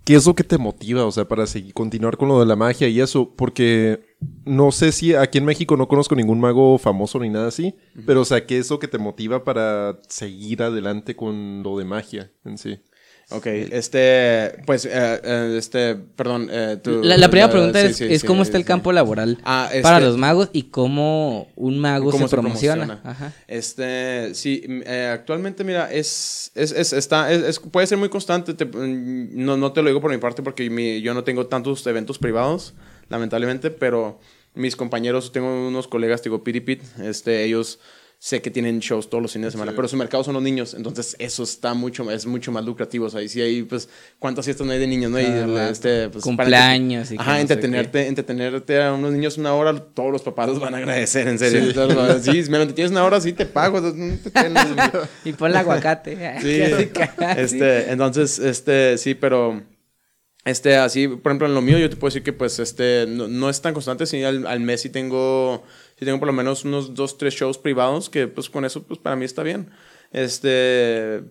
¿qué 0.05 0.15
es 0.17 0.27
lo 0.27 0.35
que 0.35 0.45
te 0.45 0.59
motiva, 0.59 1.05
o 1.07 1.11
sea, 1.13 1.27
para 1.27 1.47
seguir, 1.47 1.73
continuar 1.73 2.17
con 2.19 2.29
lo 2.29 2.39
de 2.41 2.47
la 2.47 2.57
magia 2.57 2.89
y 2.89 3.01
eso? 3.01 3.35
Porque 3.37 4.01
no 4.45 4.71
sé 4.71 4.93
si 4.93 5.15
aquí 5.15 5.39
en 5.39 5.47
México 5.47 5.77
no 5.77 5.89
conozco 5.89 6.15
ningún 6.15 6.41
mago 6.41 6.77
famoso 6.79 7.19
ni 7.21 7.31
nada 7.31 7.49
así, 7.49 7.75
pero 8.07 8.21
o 8.21 8.25
sea, 8.25 8.45
¿qué 8.47 8.59
es 8.59 8.69
lo 8.71 8.79
que 8.79 8.89
te 8.89 8.99
motiva 8.99 9.45
para 9.45 9.99
seguir 10.09 10.63
adelante 10.63 11.17
con 11.17 11.63
lo 11.63 11.79
de 11.79 11.85
magia 11.87 12.31
en 12.45 12.59
sí? 12.59 12.81
Ok, 13.33 13.47
este, 13.47 14.61
pues, 14.67 14.85
eh, 14.85 14.91
eh, 14.93 15.55
este, 15.57 15.95
perdón. 15.95 16.49
eh, 16.51 16.79
tú- 16.83 17.01
La, 17.05 17.17
la 17.17 17.29
primera 17.31 17.47
eh, 17.49 17.53
pregunta 17.53 17.81
es, 17.81 17.97
sí, 17.97 18.07
es 18.11 18.23
sí, 18.23 18.27
cómo 18.27 18.43
está 18.43 18.59
el 18.59 18.65
campo 18.65 18.91
laboral 18.93 19.39
Ah, 19.45 19.69
este- 19.71 19.83
para 19.83 20.01
los 20.01 20.17
magos 20.17 20.51
y 20.53 20.65
cómo 20.65 21.47
un 21.55 21.79
mago 21.79 22.11
¿Cómo 22.11 22.27
se, 22.27 22.35
promociona. 22.35 23.01
Ajá. 23.05 23.33
Este, 23.47 24.35
sí, 24.35 24.63
eh, 24.85 25.11
actualmente, 25.13 25.63
mira, 25.63 25.93
es, 25.93 26.51
es, 26.57 26.73
es- 26.73 26.93
está, 26.93 27.31
es, 27.33 27.43
es- 27.45 27.59
puede 27.61 27.87
ser 27.87 27.99
muy 27.99 28.09
constante. 28.09 28.53
te- 28.55 28.65
mm, 28.67 29.31
no, 29.45 29.57
no 29.57 29.73
te 29.73 29.83
lo 29.83 29.89
digo 29.91 30.01
por 30.01 30.11
mi 30.11 30.19
parte 30.19 30.43
porque 30.43 30.69
mi- 30.69 31.01
yo 31.01 31.15
no 31.15 31.23
tengo 31.23 31.47
tantos 31.47 31.87
eventos 31.87 32.19
privados, 32.19 32.75
lamentablemente, 33.11 33.71
pero 33.71 34.19
mis 34.55 34.75
compañeros, 34.75 35.31
tengo 35.31 35.69
unos 35.69 35.87
colegas, 35.87 36.23
digo, 36.25 36.43
Pit 36.43 36.57
y 36.57 36.61
Pit, 36.61 36.83
este, 37.01 37.45
ellos 37.45 37.79
sé 38.23 38.43
que 38.43 38.51
tienen 38.51 38.81
shows 38.81 39.09
todos 39.09 39.23
los 39.23 39.33
fines 39.33 39.47
de 39.47 39.51
semana, 39.53 39.73
pero 39.75 39.89
su 39.89 39.97
mercado 39.97 40.23
son 40.23 40.35
los 40.35 40.43
niños, 40.43 40.75
entonces 40.75 41.17
eso 41.19 41.43
está 41.43 41.73
mucho, 41.73 42.11
es 42.11 42.27
mucho 42.27 42.53
más 42.53 42.63
lucrativo, 42.67 43.07
o 43.07 43.09
sea, 43.11 43.23
y 43.23 43.31
sí 43.31 43.41
hay, 43.41 43.63
pues, 43.63 43.89
¿cuántas 44.19 44.45
fiestas 44.45 44.67
no 44.67 44.75
hay 44.75 44.79
de 44.79 44.87
niños, 44.87 45.11
no? 45.11 45.19
Y, 45.19 45.25
Ah, 45.25 45.69
este, 45.71 46.11
pues, 46.11 46.23
para 46.23 46.37
Cumpleaños 46.37 47.11
y 47.13 47.17
Ajá, 47.19 47.33
no 47.33 47.39
entretenerte, 47.39 48.07
entretenerte 48.09 48.83
a 48.83 48.93
unos 48.93 49.13
niños 49.13 49.39
una 49.39 49.55
hora, 49.55 49.73
todos 49.75 50.13
los 50.13 50.21
papás 50.21 50.51
los 50.51 50.61
van 50.61 50.75
a 50.75 50.77
agradecer, 50.77 51.29
en 51.29 51.39
serio. 51.39 51.61
Entonces, 51.63 52.23
Sí, 52.45 52.51
me 52.51 52.59
lo 52.59 52.65
entretienes 52.65 52.91
una 52.93 53.05
hora, 53.05 53.23
sí 53.23 53.33
te 53.33 53.47
pago. 53.47 53.81
no 53.81 53.91
te 53.91 54.31
tienes- 54.31 54.67
Y 55.25 55.33
pon 55.33 55.51
el 55.53 55.57
aguacate. 55.57 56.15
Sí, 56.43 56.61
este, 57.39 57.91
entonces, 57.91 58.39
este, 58.39 58.99
sí, 58.99 59.15
pero, 59.15 59.63
este, 60.45 60.77
así, 60.77 61.09
por 61.09 61.33
ejemplo, 61.33 61.47
en 61.47 61.55
lo 61.55 61.63
mío 61.63 61.79
yo 61.79 61.89
te 61.89 61.97
puedo 61.97 62.11
decir 62.11 62.23
que, 62.23 62.35
pues, 62.35 62.59
este, 62.59 63.07
no, 63.09 63.29
no 63.29 63.49
es 63.49 63.63
tan 63.63 63.73
constante, 63.73 64.05
sí, 64.05 64.23
al, 64.25 64.47
al 64.47 64.61
mes 64.61 64.83
sí 64.83 64.91
tengo, 64.91 65.65
sí 66.01 66.05
tengo 66.05 66.19
por 66.19 66.27
lo 66.27 66.33
menos 66.33 66.65
unos 66.65 66.95
dos, 66.95 67.17
tres 67.19 67.35
shows 67.35 67.59
privados, 67.59 68.11
que, 68.11 68.27
pues, 68.27 68.51
con 68.51 68.65
eso, 68.65 68.83
pues, 68.83 68.99
para 68.99 69.15
mí 69.15 69.25
está 69.25 69.45
bien, 69.45 69.71
este, 70.13 71.23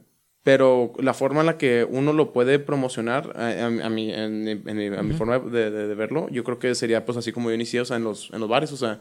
pero 0.43 0.93
la 0.99 1.13
forma 1.13 1.41
en 1.41 1.47
la 1.47 1.57
que 1.57 1.85
uno 1.89 2.13
lo 2.13 2.31
puede 2.33 2.59
promocionar, 2.59 3.33
a, 3.35 3.47
a, 3.47 3.65
a 3.65 3.89
mi, 3.89 4.11
en, 4.13 4.47
en 4.47 4.77
mi- 4.77 4.87
a 4.95 5.03
mi 5.03 5.13
forma 5.13 5.39
de, 5.39 5.69
de- 5.69 5.87
de 5.87 5.95
verlo, 5.95 6.27
yo 6.31 6.43
creo 6.43 6.59
que 6.59 6.73
sería, 6.75 7.05
pues, 7.05 7.17
así 7.17 7.31
como 7.31 7.49
yo 7.49 7.55
inicié, 7.55 7.81
o 7.81 7.85
sea, 7.85 7.97
en 7.97 8.03
los, 8.03 8.29
en 8.31 8.39
los 8.39 8.47
bares, 8.49 8.71
o 8.71 8.77
sea, 8.77 8.99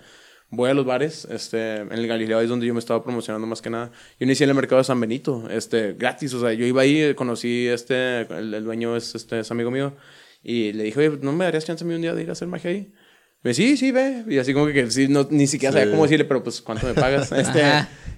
voy 0.50 0.70
a 0.70 0.74
los 0.74 0.84
bares, 0.86 1.26
este, 1.30 1.76
en 1.76 1.92
el 1.92 2.06
Galileo 2.06 2.40
es 2.40 2.48
donde 2.48 2.66
yo 2.66 2.72
me 2.74 2.80
estaba 2.80 3.02
promocionando 3.04 3.46
más 3.46 3.60
que 3.60 3.68
nada. 3.70 3.90
Yo 4.18 4.24
inicié 4.24 4.44
en 4.44 4.50
el 4.50 4.56
mercado 4.56 4.78
de 4.80 4.84
San 4.84 4.98
Benito, 5.00 5.48
este, 5.50 5.92
gratis, 5.92 6.32
o 6.34 6.40
sea, 6.40 6.52
yo 6.54 6.64
iba 6.66 6.82
ahí, 6.82 7.14
conocí, 7.14 7.66
este, 7.68 8.22
el, 8.22 8.54
el 8.54 8.64
dueño 8.64 8.96
es, 8.96 9.14
este, 9.14 9.40
es 9.40 9.50
amigo 9.50 9.70
mío, 9.70 9.94
y 10.42 10.72
le 10.72 10.84
dije, 10.84 10.98
oye, 11.08 11.18
¿no 11.22 11.32
me 11.32 11.44
darías 11.44 11.64
chance 11.66 11.84
a 11.84 11.86
mí 11.86 11.94
un 11.94 12.00
día 12.02 12.14
de 12.14 12.22
ir 12.22 12.28
a 12.30 12.32
hacer 12.32 12.48
magia 12.48 12.70
ahí? 12.70 12.92
Me 13.48 13.54
dice, 13.54 13.62
sí, 13.62 13.76
sí, 13.78 13.92
ve. 13.92 14.24
Y 14.28 14.36
así 14.36 14.52
como 14.52 14.66
que, 14.66 14.90
sí, 14.90 15.08
no, 15.08 15.26
ni 15.30 15.46
siquiera 15.46 15.72
sabía 15.72 15.90
cómo 15.90 16.02
decirle, 16.02 16.26
pero 16.26 16.44
pues, 16.44 16.60
¿cuánto 16.60 16.86
me 16.86 16.92
pagas? 16.92 17.32
Este, 17.38 17.62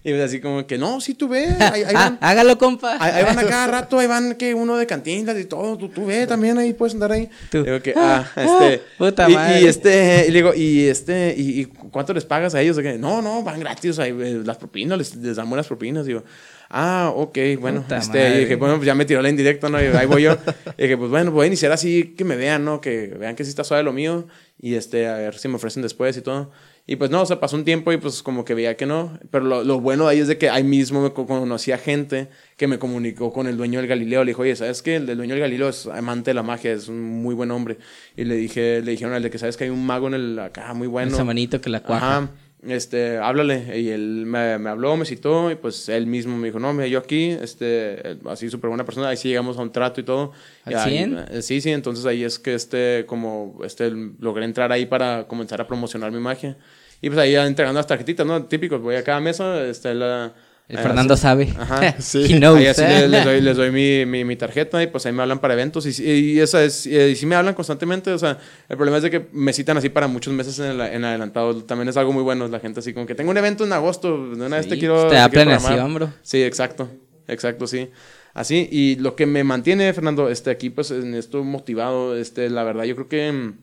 y 0.03 0.13
así 0.15 0.41
como 0.41 0.67
que, 0.67 0.77
no, 0.77 1.01
sí, 1.01 1.15
tú 1.15 1.29
ve, 1.29 1.45
ahí, 1.61 1.85
ahí 1.85 1.95
Ah, 1.95 2.09
van. 2.11 2.19
hágalo, 2.21 2.59
compa. 2.59 2.97
Ahí, 2.99 3.13
ahí 3.15 3.23
van 3.23 3.39
a 3.39 3.45
cada 3.47 3.67
rato, 3.69 4.01
ahí 4.01 4.09
van 4.09 4.35
que 4.35 4.55
uno 4.55 4.77
de 4.77 4.89
cantinas 4.89 5.39
y 5.39 5.45
todo, 5.45 5.79
tú, 5.79 5.89
tú 5.89 6.07
ve 6.07 6.27
también 6.27 6.59
ahí 6.59 6.73
puedes 6.73 6.95
andar 6.95 7.13
ahí. 7.13 7.29
Tú. 7.49 7.63
Digo 7.63 7.81
que, 7.81 7.95
ah, 7.97 8.27
este, 8.35 8.83
Puta 8.99 9.31
y, 9.31 9.35
madre. 9.35 9.61
y 9.61 9.67
este, 9.67 10.25
y 10.27 10.31
le 10.33 10.37
digo, 10.39 10.53
y 10.53 10.89
este, 10.89 11.33
y, 11.39 11.61
y 11.61 11.65
cuánto 11.67 12.13
les 12.13 12.25
pagas 12.25 12.57
a 12.57 12.61
ellos? 12.61 12.77
Que, 12.81 12.99
no, 12.99 13.23
no, 13.23 13.45
van 13.45 13.61
gratis, 13.61 14.01
ahí, 14.01 14.11
eh, 14.11 14.43
las 14.45 14.57
propinas, 14.57 14.99
les, 14.99 15.15
les 15.15 15.37
dan 15.37 15.49
buenas 15.49 15.69
propinas, 15.69 16.07
digo. 16.07 16.25
Ah, 16.73 17.13
ok, 17.15 17.37
bueno, 17.61 17.83
Puta 17.83 17.99
este, 17.99 18.19
madre. 18.19 18.37
y 18.37 18.41
dije, 18.41 18.55
bueno, 18.57 18.77
pues 18.77 18.87
ya 18.87 18.95
me 18.95 19.05
tiró 19.05 19.21
la 19.23 19.29
indirecta, 19.29 19.69
¿no? 19.69 19.83
Y 19.83 19.87
ahí 19.87 20.07
voy 20.07 20.23
yo. 20.23 20.37
Y 20.79 20.83
dije, 20.85 20.97
pues 20.97 21.11
bueno, 21.11 21.33
voy 21.33 21.45
a 21.45 21.47
iniciar 21.49 21.73
así, 21.73 22.15
que 22.17 22.25
me 22.25 22.37
vean, 22.37 22.65
¿no? 22.65 22.81
Que 22.81 23.09
vean 23.09 23.35
que 23.35 23.43
sí 23.45 23.51
está 23.51 23.65
suave 23.65 23.83
lo 23.83 23.93
mío. 23.93 24.27
Y 24.63 24.75
este, 24.75 25.09
a 25.09 25.15
ver 25.17 25.35
si 25.37 25.49
me 25.49 25.57
ofrecen 25.57 25.83
después 25.83 26.17
y 26.17 26.23
todo. 26.23 26.51
Y 26.87 26.97
pues 26.97 27.11
no, 27.11 27.23
o 27.23 27.27
sea, 27.27 27.39
pasó 27.41 27.57
un 27.57 27.65
tiempo 27.65 27.93
y 27.93 27.97
pues 27.99 28.23
como 28.23 28.45
que 28.45 28.55
veía 28.55 28.77
que 28.77 28.87
no. 28.87 29.19
Pero 29.31 29.45
lo, 29.45 29.65
lo 29.65 29.81
bueno 29.81 30.05
de 30.05 30.11
ahí 30.13 30.19
es 30.21 30.29
de 30.29 30.39
que 30.39 30.49
ahí 30.49 30.63
mismo 30.65 31.03
me 31.03 31.13
co- 31.13 31.27
conocí 31.27 31.73
a 31.73 31.79
gente 31.79 32.29
que 32.57 32.67
me 32.67 32.79
comunicó 32.79 33.33
con 33.33 33.47
el 33.47 33.57
dueño 33.57 33.81
del 33.81 33.89
Galileo. 33.89 34.23
Le 34.25 34.31
dijo, 34.31 34.43
oye, 34.43 34.55
¿sabes 34.57 34.81
qué? 34.83 34.97
El 34.97 35.07
dueño 35.07 35.35
del 35.35 35.41
Galileo 35.41 35.69
es 35.69 35.87
amante 35.87 36.31
de 36.31 36.35
la 36.35 36.43
magia, 36.43 36.73
es 36.73 36.89
un 36.89 37.01
muy 37.23 37.35
buen 37.35 37.51
hombre. 37.51 37.79
Y 38.17 38.25
le 38.25 38.37
dije, 38.37 38.81
le 38.83 38.93
dijeron 38.93 39.13
al 39.15 39.23
de 39.23 39.31
que, 39.31 39.39
¿sabes 39.39 39.57
que 39.57 39.65
hay 39.65 39.71
un 39.71 39.85
mago 39.85 40.07
en 40.09 40.15
el 40.15 40.39
acá 40.39 40.73
muy 40.75 40.87
bueno? 40.89 41.13
Esa 41.13 41.25
manito 41.25 41.61
que 41.61 41.69
la 41.71 41.83
cuaja. 41.83 42.17
Ajá. 42.19 42.31
Este, 42.63 43.17
háblale. 43.19 43.79
Y 43.81 43.89
él 43.89 44.25
me, 44.27 44.59
me 44.59 44.69
habló, 44.71 44.97
me 44.97 45.07
citó, 45.07 45.51
y 45.51 45.55
pues 45.55 45.89
él 45.89 46.07
mismo 46.07 46.37
me 46.37 46.49
dijo, 46.49 46.59
no, 46.59 46.73
mira, 46.75 46.87
yo 46.89 46.99
aquí, 46.99 47.31
este, 47.31 48.19
así 48.29 48.51
súper 48.51 48.69
buena 48.69 48.85
persona, 48.85 49.09
ahí 49.09 49.17
sí 49.17 49.29
llegamos 49.29 49.57
a 49.59 49.63
un 49.63 49.73
trato 49.73 50.01
y 50.01 50.05
todo. 50.05 50.33
¿Al 50.65 50.73
Y 50.73 50.77
ahí- 50.77 50.91
100? 50.99 51.19
eh, 51.31 51.43
sí, 51.43 51.61
sí, 51.61 51.71
entonces 51.71 52.05
ahí 52.05 52.23
es 52.23 52.39
que 52.39 52.55
este, 52.55 53.05
como, 53.07 53.61
este, 53.65 53.91
logré 54.19 54.45
entrar 54.45 54.73
ahí 54.73 54.85
para 54.87 55.27
comenzar 55.27 55.61
a 55.61 55.67
promocionar 55.67 56.13
mi 56.13 56.21
magia. 56.21 56.59
Y 57.01 57.09
pues 57.09 57.19
ahí 57.19 57.35
entregando 57.35 57.79
las 57.79 57.87
tarjetitas, 57.87 58.27
¿no? 58.27 58.45
Típicos, 58.45 58.81
voy 58.83 58.97
a 58.97 59.05
cada 59.05 59.21
mesa, 59.21 59.65
este, 59.67 59.95
la... 59.95 60.35
El 60.71 60.79
eh, 60.79 60.83
Fernando 60.83 61.17
sabe. 61.17 61.53
Ajá. 61.59 61.97
Sí. 62.01 62.29
Knows, 62.39 62.59
Ahí 62.59 62.67
así 62.69 62.83
¿eh? 62.83 63.01
les, 63.01 63.11
les 63.11 63.25
doy, 63.25 63.41
les 63.41 63.57
doy 63.57 63.71
mi, 63.73 64.07
mi, 64.07 64.25
mi 64.25 64.37
tarjeta 64.37 64.83
y 64.83 64.87
pues 64.87 65.05
ahí 65.05 65.13
me 65.13 65.23
hablan 65.23 65.41
para 65.41 65.55
eventos 65.55 65.85
y, 65.87 66.03
y 66.03 66.39
esa 66.41 66.63
es, 66.65 66.87
y, 66.87 67.17
sí 67.17 67.27
me 67.27 67.35
hablan 67.35 67.55
constantemente, 67.55 68.13
o 68.13 68.19
sea, 68.19 68.39
el 68.69 68.77
problema 68.77 68.99
es 68.99 69.03
de 69.03 69.11
que 69.11 69.27
me 69.33 69.53
citan 69.53 69.77
así 69.77 69.89
para 69.89 70.07
muchos 70.07 70.33
meses 70.33 70.59
en, 70.61 70.67
el- 70.67 70.81
en 70.81 71.05
adelantado, 71.05 71.65
también 71.65 71.89
es 71.89 71.97
algo 71.97 72.13
muy 72.13 72.23
bueno, 72.23 72.47
la 72.49 72.61
gente 72.61 72.81
así 72.81 72.93
como 72.95 73.05
que 73.07 73.15
tengo 73.17 73.31
un 73.33 73.37
evento 73.37 73.65
en 73.65 73.73
agosto, 73.73 74.31
de 74.35 74.47
una 74.47 74.57
vez 74.59 74.69
te 74.69 74.79
quiero... 74.79 75.09
te 75.09 75.17
da 75.17 75.29
quiero 75.29 75.45
programar". 75.51 75.61
planeación, 75.61 75.95
bro. 75.95 76.13
Sí, 76.23 76.43
exacto, 76.43 76.89
exacto, 77.27 77.67
sí. 77.67 77.91
Así, 78.33 78.69
y 78.71 78.95
lo 78.97 79.17
que 79.17 79.27
me 79.27 79.43
mantiene, 79.43 79.93
Fernando, 79.93 80.29
este, 80.31 80.51
aquí 80.51 80.71
pues 80.71 80.93
en 80.93 81.15
esto 81.15 81.43
motivado, 81.43 82.17
este, 82.17 82.49
la 82.49 82.63
verdad, 82.63 82.85
yo 82.85 82.95
creo 82.95 83.09
que 83.09 83.33
mm, 83.33 83.59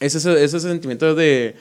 es 0.00 0.14
ese, 0.14 0.44
ese 0.44 0.60
sentimiento 0.60 1.14
de, 1.14 1.54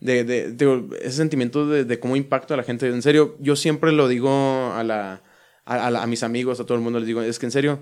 de, 0.00 0.24
de- 0.24 0.52
de- 0.52 0.88
ese 1.02 1.16
sentimiento 1.16 1.66
de, 1.66 1.84
de 1.84 1.98
cómo 2.00 2.16
impacta 2.16 2.54
a 2.54 2.56
la 2.56 2.62
gente. 2.62 2.88
En 2.88 3.02
serio, 3.02 3.36
yo 3.40 3.56
siempre 3.56 3.92
lo 3.92 4.08
digo 4.08 4.72
a, 4.74 4.82
la, 4.84 5.22
a, 5.64 5.86
a 5.86 5.90
la- 5.90 6.02
a 6.02 6.06
mis 6.06 6.22
amigos, 6.22 6.60
a 6.60 6.64
todo 6.66 6.76
el 6.76 6.82
mundo, 6.84 6.98
les 6.98 7.06
digo, 7.06 7.22
es 7.22 7.38
que 7.38 7.46
en 7.46 7.52
serio, 7.52 7.78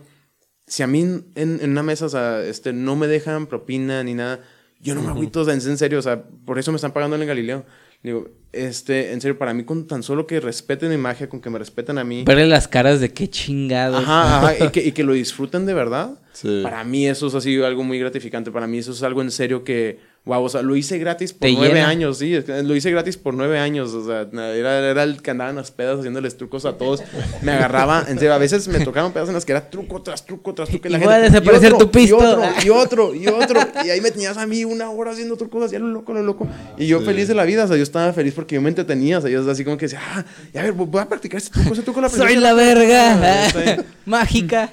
si 0.67 0.83
a 0.83 0.87
mí 0.87 1.01
en, 1.03 1.25
en 1.35 1.71
una 1.71 1.83
mesa, 1.83 2.07
o 2.07 2.09
sea, 2.09 2.41
este, 2.43 2.73
no 2.73 2.97
me 2.97 3.07
dejan 3.09 3.47
propina 3.47 4.03
ni 4.05 4.15
nada, 4.15 4.41
yo 4.81 4.95
no 4.97 5.03
me 5.03 5.09
agüito, 5.09 5.41
o 5.43 5.45
sea, 5.45 5.55
en 5.55 5.79
serio, 5.79 5.99
o 5.99 6.03
sea, 6.03 6.25
por 6.45 6.59
eso 6.59 6.73
me 6.73 6.77
están 6.77 6.93
pagando 6.93 7.15
en 7.17 7.27
Galileo. 7.27 7.65
Digo, 8.03 8.29
este, 8.51 9.13
en 9.13 9.21
serio, 9.21 9.39
para 9.39 9.55
mí, 9.55 9.63
con 9.63 9.87
tan 9.87 10.03
solo 10.03 10.27
que 10.27 10.41
respeten 10.41 10.91
mi 10.91 10.97
magia, 10.97 11.29
con 11.29 11.41
que 11.41 11.49
me 11.51 11.59
respeten 11.61 11.99
a 11.99 12.05
mí. 12.05 12.25
Verle 12.27 12.49
las 12.49 12.67
caras 12.67 12.99
de 12.99 13.13
qué 13.13 13.31
chingados. 13.31 14.03
Ajá, 14.03 14.39
ajá, 14.55 14.65
y 14.65 14.71
que, 14.71 14.83
y 14.85 14.91
que 14.91 15.05
lo 15.05 15.13
disfruten 15.13 15.67
de 15.67 15.75
verdad. 15.75 16.21
Sí. 16.33 16.61
Para 16.65 16.83
mí 16.83 17.07
eso 17.07 17.29
es 17.29 17.35
así 17.37 17.63
algo 17.63 17.85
muy 17.85 18.01
gratificante. 18.01 18.51
Para 18.51 18.67
mí 18.67 18.79
eso 18.79 18.91
es 18.91 19.05
algo 19.05 19.23
en 19.23 19.31
serio 19.31 19.63
que, 19.63 20.01
wow, 20.25 20.43
o 20.45 20.49
sea, 20.49 20.63
lo 20.63 20.77
hice 20.77 20.99
gratis 20.99 21.33
por 21.33 21.51
nueve 21.51 21.75
llena. 21.75 21.89
años, 21.89 22.19
sí, 22.19 22.35
es 22.35 22.47
lo 22.49 22.77
hice 22.77 22.91
gratis 22.91 23.17
por 23.17 23.35
nueve 23.35 23.59
años. 23.59 23.93
O 23.93 24.07
sea, 24.07 24.29
era, 24.33 24.79
era 24.79 25.03
el 25.03 25.21
que 25.21 25.31
andaba 25.31 25.51
en 25.51 25.57
las 25.57 25.71
pedas 25.71 25.99
haciéndoles 25.99 26.37
trucos 26.37 26.65
a 26.65 26.79
todos. 26.79 27.03
Me 27.43 27.53
agarraba, 27.53 28.05
en 28.09 28.19
serio, 28.19 28.35
a 28.35 28.39
veces 28.39 28.69
me 28.69 28.81
tocaban 28.81 29.13
pedas 29.13 29.29
en 29.29 29.35
las 29.35 29.45
que 29.45 29.53
era 29.53 29.69
truco 29.69 30.03
tras 30.03 30.25
truco 30.25 30.55
tras 30.55 30.69
truco. 30.69 30.89
Y 30.89 30.97
voy 30.97 31.13
a 31.13 31.19
desaparecer 31.19 31.77
tu 31.77 31.91
pisto. 31.91 32.19
Y 32.19 32.23
otro, 32.23 32.53
y 32.65 32.69
otro, 32.71 33.15
y 33.15 33.27
otro. 33.29 33.61
Y 33.85 33.91
ahí 33.91 34.01
me 34.01 34.11
tenías 34.11 34.37
a 34.37 34.47
mí 34.47 34.65
una 34.65 34.91
hora 34.91 35.11
haciendo 35.11 35.37
trucos, 35.37 35.65
hacía 35.65 35.79
lo 35.79 35.89
loco, 35.89 36.13
lo 36.13 36.23
loco. 36.23 36.47
Y 36.77 36.87
yo 36.87 37.01
feliz 37.01 37.29
de 37.29 37.35
la 37.35 37.45
vida, 37.45 37.65
o 37.65 37.69
sea, 37.69 37.77
yo 37.77 37.83
estaba 37.83 38.13
feliz 38.13 38.35
porque 38.35 38.55
yo 38.55 38.63
me 38.63 38.69
entretenía. 38.69 39.19
O 39.19 39.21
sea, 39.21 39.31
yo 39.31 39.49
así 39.51 39.65
como 39.65 39.77
que 39.77 39.87
decía, 39.87 40.01
ah, 40.03 40.25
ya 40.53 40.61
a 40.61 40.65
ver, 40.65 40.73
voy 40.73 41.01
a 41.01 41.09
practicar 41.09 41.39
este 41.39 41.51
truco, 41.51 41.73
ese 41.73 41.83
truco 41.83 42.01
la 42.01 42.09
Soy 42.09 42.37
la 42.37 42.55
verga. 42.55 43.49
mágica. 44.07 44.71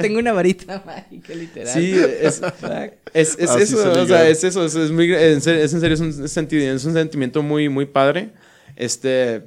Tengo 0.00 0.18
una 0.18 0.32
varita 0.32 0.82
mágica, 0.84 1.34
literal. 1.34 1.72
Sí, 1.72 1.94
es. 1.94 2.42
Es, 3.12 3.36
es 3.38 3.50
Así 3.50 3.62
eso, 3.62 4.02
o 4.02 4.06
sea, 4.06 4.28
es 4.28 4.44
eso, 4.44 4.65
es, 4.66 4.74
es 4.74 4.90
muy, 4.90 5.12
en 5.12 5.40
serio, 5.40 5.62
es 5.64 5.72
en 5.72 5.80
serio, 5.80 5.94
es 5.94 6.00
un, 6.00 6.08
es 6.10 6.84
un 6.84 6.92
sentimiento 6.92 7.42
muy, 7.42 7.68
muy 7.68 7.86
padre, 7.86 8.32
este, 8.76 9.44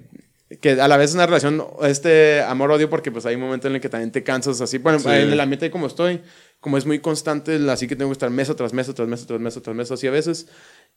que 0.61 0.71
a 0.71 0.87
la 0.87 0.97
vez 0.97 1.11
es 1.11 1.15
una 1.15 1.25
relación, 1.25 1.63
este, 1.83 2.41
amor-odio, 2.41 2.89
porque 2.89 3.11
pues 3.11 3.25
hay 3.25 3.35
un 3.35 3.41
momento 3.41 3.67
en 3.67 3.75
el 3.75 3.81
que 3.81 3.89
también 3.89 4.11
te 4.11 4.23
cansas, 4.23 4.61
así, 4.61 4.77
bueno, 4.79 4.99
Sí. 4.99 5.09
en 5.09 5.31
el 5.31 5.39
ambiente 5.39 5.69
como 5.69 5.87
estoy, 5.87 6.21
como 6.59 6.77
es 6.77 6.85
muy 6.85 6.99
constante, 6.99 7.57
así 7.69 7.87
que 7.87 7.95
tengo 7.95 8.09
que 8.09 8.13
estar 8.13 8.29
mesa 8.29 8.55
tras 8.55 8.73
mesa, 8.73 8.93
tras 8.93 9.07
mesa, 9.07 9.27
tras 9.27 9.39
mesa, 9.39 9.61
tras 9.61 9.75
mesa, 9.75 9.93
así 9.93 10.07
a 10.07 10.11
veces, 10.11 10.47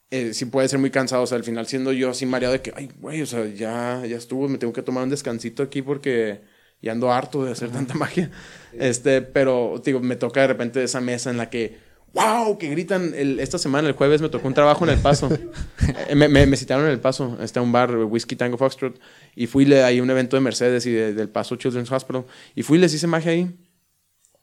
eh, 0.09 0.33
sí 0.33 0.45
puede 0.45 0.67
ser 0.67 0.79
muy 0.79 0.89
cansado, 0.89 1.23
o 1.23 1.27
sea, 1.27 1.37
al 1.37 1.43
final 1.43 1.67
siendo 1.67 1.91
yo 1.91 2.09
así 2.09 2.25
mareado 2.25 2.53
de 2.53 2.61
que, 2.61 2.73
ay, 2.75 2.89
güey, 2.99 3.21
o 3.21 3.25
sea, 3.25 3.45
ya, 3.47 4.03
ya 4.05 4.17
estuvo, 4.17 4.47
me 4.49 4.57
tengo 4.57 4.73
que 4.73 4.81
tomar 4.81 5.03
un 5.03 5.09
descansito 5.09 5.63
aquí 5.63 5.81
porque 5.81 6.41
y 6.81 6.89
ando 6.89 7.13
harto 7.13 7.45
de 7.45 7.53
hacer 7.53 7.69
tanta 7.69 7.93
magia. 7.93 8.29
Este, 8.77 9.21
pero, 9.21 9.81
digo, 9.85 10.01
me 10.01 10.17
toca 10.17 10.41
de 10.41 10.47
repente 10.47 10.83
esa 10.83 10.99
mesa 10.99 11.29
en 11.29 11.37
la 11.37 11.49
que, 11.49 11.77
wow, 12.13 12.57
que 12.57 12.69
gritan. 12.69 13.13
El- 13.15 13.39
esta 13.39 13.57
semana, 13.57 13.87
el 13.87 13.93
jueves, 13.95 14.21
me 14.21 14.29
tocó 14.29 14.47
un 14.47 14.53
trabajo 14.53 14.85
en 14.85 14.91
El 14.91 14.99
Paso. 14.99 15.29
Me, 16.15 16.27
me, 16.27 16.45
me 16.45 16.55
citaron 16.57 16.85
en 16.85 16.91
El 16.91 16.99
Paso, 16.99 17.37
está 17.41 17.61
un 17.61 17.71
bar, 17.71 17.95
Whiskey 17.95 18.37
Tango 18.37 18.57
Foxtrot, 18.57 18.99
y 19.35 19.47
fui 19.47 19.71
ahí 19.73 19.99
a 19.99 20.03
un 20.03 20.09
evento 20.09 20.35
de 20.37 20.41
Mercedes 20.41 20.85
y 20.85 20.91
de- 20.91 21.13
del 21.13 21.27
Paso 21.29 21.55
Children's 21.55 21.91
Hospital, 21.91 22.25
y 22.55 22.63
fui 22.63 22.77
y 22.77 22.81
les 22.81 22.93
hice 22.93 23.07
magia 23.07 23.31
ahí. 23.31 23.51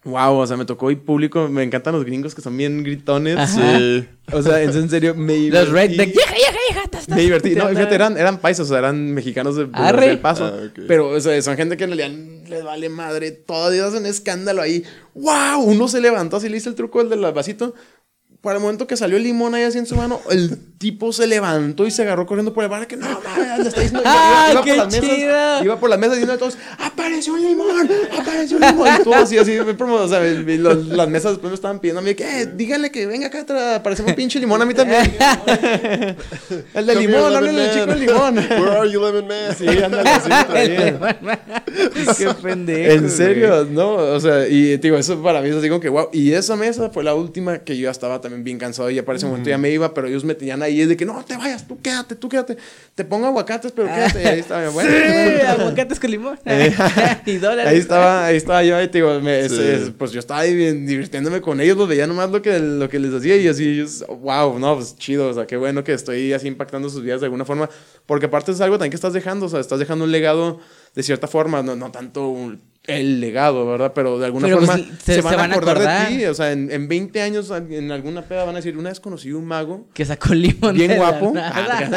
Wow, 0.04 0.36
o 0.38 0.46
sea, 0.46 0.56
me 0.56 0.64
tocó 0.64 0.90
ir 0.90 1.00
público. 1.04 1.48
Me 1.48 1.62
encantan 1.62 1.92
los 1.94 2.06
gringos 2.06 2.34
que 2.34 2.40
son 2.40 2.56
bien 2.56 2.82
gritones. 2.82 3.36
Ajá. 3.36 3.46
Sí. 3.78 4.06
O 4.32 4.40
sea, 4.42 4.62
en 4.62 4.70
en 4.70 4.88
serio, 4.88 5.14
me 5.14 5.36
Los 5.50 5.68
redneck. 5.68 6.14
Estás 6.84 7.08
Me 7.08 7.20
divertí. 7.22 7.50
No, 7.50 7.62
puteando". 7.62 7.78
fíjate, 7.78 7.94
eran, 7.94 8.18
eran 8.18 8.38
paisas, 8.38 8.66
o 8.66 8.68
sea, 8.68 8.78
eran 8.78 9.12
mexicanos 9.12 9.56
de, 9.56 9.66
del 9.66 10.18
paso. 10.20 10.44
Ah. 10.46 10.70
Pero 10.86 11.08
o 11.08 11.20
sea, 11.20 11.40
son 11.42 11.56
gente 11.56 11.76
que 11.76 11.84
en 11.84 11.96
realidad 11.96 12.48
les 12.48 12.64
vale 12.64 12.88
madre. 12.88 13.30
Todavía 13.30 13.86
hacen 13.86 14.06
escándalo 14.06 14.62
ahí. 14.62 14.84
¡Wow! 15.14 15.62
Uno 15.62 15.88
se 15.88 16.00
levantó 16.00 16.36
así, 16.36 16.48
le 16.48 16.56
hice 16.56 16.68
el 16.68 16.74
truco 16.74 17.00
el 17.00 17.08
del 17.08 17.20
vasito. 17.32 17.74
Para 18.43 18.57
el 18.57 18.62
momento 18.62 18.86
que 18.86 18.97
salió 18.97 19.18
el 19.18 19.22
limón 19.22 19.55
ahí 19.55 19.64
así 19.64 19.76
en 19.76 19.84
su 19.84 19.97
mano, 19.97 20.18
el 20.30 20.57
tipo 20.78 21.12
se 21.12 21.26
levantó 21.26 21.86
y 21.86 21.91
se 21.91 22.01
agarró 22.01 22.24
corriendo 22.24 22.55
por 22.55 22.64
el 22.64 22.70
bar. 22.70 22.86
Que 22.86 22.97
no, 22.97 23.07
mames, 23.07 23.59
le 23.59 23.68
está 23.68 23.80
diciendo. 23.82 24.03
¡Ah, 24.07 24.49
iba, 24.51 24.62
iba 24.62 24.64
qué 24.64 24.70
por 24.70 24.78
las 24.78 24.93
mesas. 24.93 25.62
Iba 25.62 25.76
por 25.78 25.91
las 25.91 25.99
mesas 25.99 26.14
diciendo 26.14 26.32
a 26.32 26.38
todos: 26.38 26.57
¡Apareció 26.78 27.34
un 27.34 27.43
limón! 27.43 27.91
¡Apareció 28.18 28.57
un 28.57 28.62
limón! 28.62 28.88
Y 28.99 29.05
todo 29.05 29.14
así, 29.14 29.36
así. 29.36 29.59
O 29.59 30.09
sea, 30.09 30.20
los- 30.22 30.86
las 30.86 31.09
mesas 31.11 31.32
después 31.32 31.51
me 31.51 31.55
estaban 31.55 31.80
pidiendo 31.80 32.01
a 32.01 32.03
mí: 32.03 32.14
que 32.14 32.47
Díganle 32.47 32.91
que 32.91 33.07
venga 33.07 33.26
acá 33.26 33.41
atrás. 33.43 33.76
Apareció 33.76 34.07
un 34.07 34.14
pinche 34.14 34.41
limón 34.41 34.62
a 34.62 34.64
mí 34.64 34.72
también. 34.72 35.03
el 36.74 36.86
de 36.86 36.95
limón, 36.95 37.36
háblale 37.36 37.62
al 37.62 37.74
chico 37.74 37.86
del 37.88 38.01
limón. 38.01 38.36
Where 38.51 38.70
are 38.70 38.91
you, 38.91 39.01
lemon 39.05 39.28
man? 39.28 39.55
Sí, 39.55 39.66
ándale, 39.68 40.09
así 40.09 40.28
traía. 40.49 40.99
Qué 42.16 42.34
pendejo. 42.43 42.91
En 42.93 43.11
serio, 43.11 43.66
no, 43.70 43.97
o 43.97 44.18
sea, 44.18 44.49
y 44.49 44.78
digo, 44.78 44.97
eso 44.97 45.22
para 45.22 45.43
mí 45.43 45.51
es 45.51 45.57
así 45.57 45.68
como 45.68 45.80
que 45.80 45.91
wow. 45.91 46.09
Y 46.11 46.32
esa 46.32 46.57
mesa 46.57 46.88
fue 46.88 47.05
la 47.05 47.14
última 47.14 47.59
que 47.59 47.76
yo 47.76 47.84
ya 47.84 47.91
estaba 47.91 48.18
también 48.20 48.30
bien 48.39 48.59
cansado 48.59 48.91
y 48.91 48.95
ya 48.97 49.05
para 49.05 49.16
ese 49.18 49.26
momento 49.26 49.51
ya 49.51 49.59
me 49.59 49.70
iba, 49.70 49.93
pero 49.95 50.07
ellos 50.09 50.24
me 50.24 50.35
tenían 50.35 50.62
ahí 50.62 50.81
es 50.81 50.89
de 50.89 50.97
que 50.97 51.05
no 51.05 51.24
te 51.24 51.37
vayas, 51.37 51.66
tú 51.66 51.81
quédate, 51.81 52.14
tú 52.16 52.28
quédate. 52.28 52.57
Te 52.95 53.05
pongo 53.05 53.26
aguacates, 53.26 53.72
pero 53.72 53.89
quédate. 53.89 54.22
Y 54.22 54.26
ahí 54.26 54.41
estaba, 54.41 54.68
bueno. 54.70 54.91
Sí, 54.91 55.47
aguacates 55.47 56.01
con 56.01 56.11
limón. 56.11 56.39
y 57.26 57.37
dólares. 57.37 57.66
Ahí 57.72 57.78
estaba, 57.78 58.26
ahí 58.26 58.37
estaba 58.37 58.62
yo, 58.64 58.76
ahí 58.76 58.89
te 58.89 58.99
digo, 58.99 59.20
me- 59.20 59.49
Sí. 59.49 59.55
es- 59.55 59.61
es- 59.83 59.91
pues 59.91 60.12
yo 60.12 60.20
estaba 60.20 60.41
ahí 60.41 60.55
bien 60.55 60.87
divirtiéndome 60.87 61.41
con 61.41 61.61
ellos, 61.61 61.76
los 61.76 61.89
veía 61.89 62.07
nomás 62.07 62.31
lo 62.31 62.41
que, 62.43 62.59
lo 62.59 62.89
que 62.89 62.99
les 62.99 63.12
hacía 63.14 63.37
y 63.37 63.49
así, 63.49 63.68
ellos, 63.68 64.05
wow, 64.20 64.59
no, 64.59 64.76
pues 64.76 64.97
chido, 64.97 65.28
o 65.28 65.35
sea, 65.35 65.47
qué 65.47 65.57
bueno 65.57 65.83
que 65.85 65.93
estoy 65.93 66.33
así 66.33 66.47
impactando 66.49 66.89
sus 66.89 67.03
vidas 67.03 67.20
de 67.20 67.26
alguna 67.26 67.45
forma, 67.45 67.68
porque 68.07 68.26
aparte 68.26 68.53
es 68.53 68.61
algo 68.61 68.76
también 68.76 68.91
que 68.91 68.97
estás 68.97 69.12
dejando, 69.12 69.47
o 69.47 69.49
sea, 69.49 69.61
estás 69.61 69.78
dejando 69.78 70.05
un 70.05 70.12
legado 70.12 70.59
de 70.95 71.03
cierta 71.03 71.26
forma, 71.28 71.62
no, 71.62 71.76
no 71.76 71.91
tanto 71.91 72.28
un- 72.28 72.61
el 72.91 73.20
legado, 73.20 73.66
¿verdad? 73.66 73.93
Pero 73.95 74.18
de 74.18 74.26
alguna 74.26 74.47
Pero, 74.47 74.59
pues, 74.59 74.70
forma 74.70 74.84
se- 75.01 75.14
se, 75.14 75.20
van, 75.22 75.30
se 75.32 75.34
a 75.38 75.43
van 75.43 75.51
a 75.51 75.55
acordar, 75.55 75.76
acordar. 75.76 76.09
de 76.11 76.16
ti, 76.18 76.24
o 76.26 76.34
sea, 76.34 76.53
en, 76.53 76.70
en 76.70 76.88
20 76.88 77.22
años 77.22 77.51
en 77.51 77.91
alguna 77.93 78.22
peda 78.22 78.45
van 78.45 78.55
a 78.55 78.59
decir, 78.59 78.76
una 78.76 78.88
vez 78.91 79.01
conocí 79.01 79.32
un 79.32 79.45
mago. 79.47 79.86
Que 79.95 80.05
sacó 80.05 80.34
limón. 80.34 80.74
Bien 80.74 80.97
guapo. 80.97 81.32
Ah, 81.36 81.88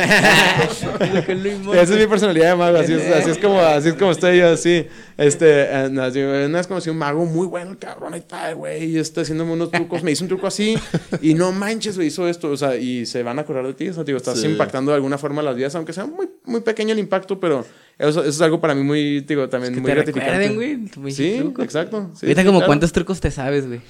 Sacó 0.72 1.34
limón. 1.34 1.78
Esa 1.78 1.94
es 1.94 2.00
mi 2.00 2.08
personalidad 2.08 2.52
de 2.52 2.56
mago, 2.56 2.78
así 2.78 2.94
es, 2.94 3.12
así 3.12 3.30
es 3.32 3.38
como, 3.38 3.60
así 3.60 3.90
es 3.90 3.96
como 3.96 4.12
estoy 4.12 4.40
yo, 4.40 4.50
así. 4.50 4.88
Este, 5.18 5.64
eh, 5.70 5.88
una 5.90 6.58
vez 6.58 6.68
conocí 6.68 6.90
un 6.90 6.98
mago 6.98 7.26
muy 7.26 7.48
bueno, 7.48 7.72
el 7.72 7.78
cabrón, 7.78 8.14
ahí 8.14 8.20
está, 8.20 8.54
güey, 8.54 8.86
y 8.86 8.98
está 8.98 9.22
haciéndome 9.22 9.54
unos 9.54 9.72
trucos, 9.72 10.04
me 10.04 10.12
hizo 10.12 10.24
un 10.24 10.28
truco 10.30 10.48
así, 10.48 10.76
y 11.22 11.34
no 11.34 11.52
manches, 11.52 11.96
güey, 11.96 12.08
hizo 12.08 12.28
esto, 12.28 12.50
o 12.50 12.58
sea, 12.58 12.76
y 12.76 13.06
se 13.06 13.24
van 13.24 13.38
a 13.40 13.44
acordar 13.44 13.66
de 13.68 13.74
ti, 13.74 13.90
o 13.90 13.94
sea, 13.94 14.04
digo, 14.04 14.18
estás 14.18 14.40
Sí. 14.40 14.48
impactando 14.48 14.92
de 14.92 14.96
alguna 14.96 15.18
forma 15.18 15.42
las 15.42 15.56
vidas, 15.56 15.76
aunque 15.76 15.94
sea 15.94 16.06
muy, 16.06 16.28
muy 16.46 16.62
pequeño 16.62 16.94
el 16.94 17.00
impacto, 17.00 17.40
pero 17.40 17.66
eso, 18.00 18.22
eso 18.22 18.30
es 18.30 18.42
algo 18.42 18.60
para 18.60 18.76
mí 18.76 18.84
muy, 18.84 19.22
digo, 19.22 19.48
también 19.50 19.74
Que 19.74 19.80
muy 19.82 19.90
te 19.92 19.96
gratificante. 19.96 20.50
güey. 20.50 21.12
Sí, 21.14 21.38
truco. 21.40 21.62
exacto. 21.64 22.12
sí, 22.16 22.26
Ahorita 22.26 22.42
sí, 22.42 22.46
como 22.48 22.60
claro. 22.60 22.70
cuántos 22.70 22.92
trucos 22.92 23.20
te 23.20 23.32
sabes, 23.32 23.68
güey. 23.68 23.82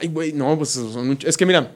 Ay, 0.00 0.08
güey, 0.08 0.32
no, 0.32 0.56
pues 0.56 0.70
son 0.70 1.06
mucho- 1.06 1.26
Es 1.28 1.36
que 1.36 1.44
mira, 1.46 1.74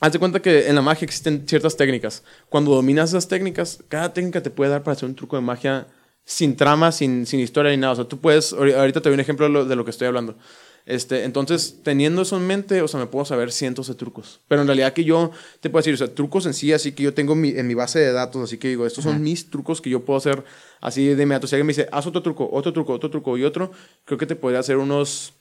haz 0.00 0.12
de 0.12 0.18
cuenta 0.18 0.40
que 0.40 0.68
en 0.68 0.74
la 0.74 0.82
magia 0.82 1.04
existen 1.04 1.44
ciertas 1.46 1.76
técnicas. 1.76 2.22
Cuando 2.48 2.74
dominas 2.74 3.10
esas 3.10 3.28
técnicas, 3.28 3.82
cada 3.88 4.12
técnica 4.12 4.42
te 4.42 4.50
puede 4.50 4.70
dar 4.70 4.82
para 4.82 4.94
hacer 4.94 5.08
un 5.08 5.14
truco 5.14 5.36
de 5.36 5.42
magia 5.42 5.86
sin 6.24 6.56
trama, 6.56 6.92
sin, 6.92 7.26
sin 7.26 7.40
historia 7.40 7.70
ni 7.72 7.78
nada. 7.78 7.94
O 7.94 7.96
sea, 7.96 8.04
tú 8.04 8.20
puedes. 8.20 8.52
ahori- 8.54 8.74
Ahorita 8.74 9.00
te 9.00 9.08
doy 9.08 9.14
un 9.14 9.20
ejemplo 9.20 9.46
de 9.46 9.52
lo, 9.52 9.64
de 9.64 9.74
lo 9.76 9.84
que 9.84 9.90
estoy 9.90 10.06
hablando. 10.08 10.36
Este, 10.84 11.24
entonces, 11.24 11.78
teniendo 11.84 12.22
eso 12.22 12.36
en 12.36 12.46
mente, 12.46 12.82
o 12.82 12.88
sea, 12.88 12.98
me 12.98 13.06
puedo 13.06 13.24
saber 13.24 13.52
cientos 13.52 13.86
de 13.86 13.94
trucos. 13.94 14.40
Pero 14.48 14.62
en 14.62 14.66
realidad 14.66 14.92
que 14.92 15.04
yo 15.04 15.30
te 15.60 15.70
puedo 15.70 15.80
decir, 15.80 15.94
o 15.94 15.96
sea, 15.96 16.12
trucos 16.12 16.46
en 16.46 16.54
sí, 16.54 16.72
así 16.72 16.92
que 16.92 17.04
yo 17.04 17.14
tengo 17.14 17.34
mi, 17.34 17.50
en 17.50 17.66
mi 17.66 17.74
base 17.74 18.00
de 18.00 18.12
datos, 18.12 18.42
así 18.42 18.58
que 18.58 18.68
digo, 18.68 18.84
estos 18.84 19.04
son 19.04 19.22
mis 19.22 19.48
trucos 19.48 19.80
que 19.80 19.90
yo 19.90 20.04
puedo 20.04 20.18
hacer 20.18 20.44
así 20.80 21.06
de 21.06 21.22
inmediato. 21.22 21.46
Si 21.46 21.54
alguien 21.54 21.66
me 21.66 21.72
dice, 21.72 21.88
haz 21.92 22.06
otro 22.06 22.22
truco, 22.22 22.48
otro 22.52 22.72
truco, 22.72 22.92
otro 22.92 23.10
truco 23.10 23.38
y 23.38 23.44
otro, 23.44 23.70
creo 24.04 24.18
que 24.18 24.26
te 24.26 24.34
podría 24.34 24.60
hacer 24.60 24.76
unos, 24.76 25.34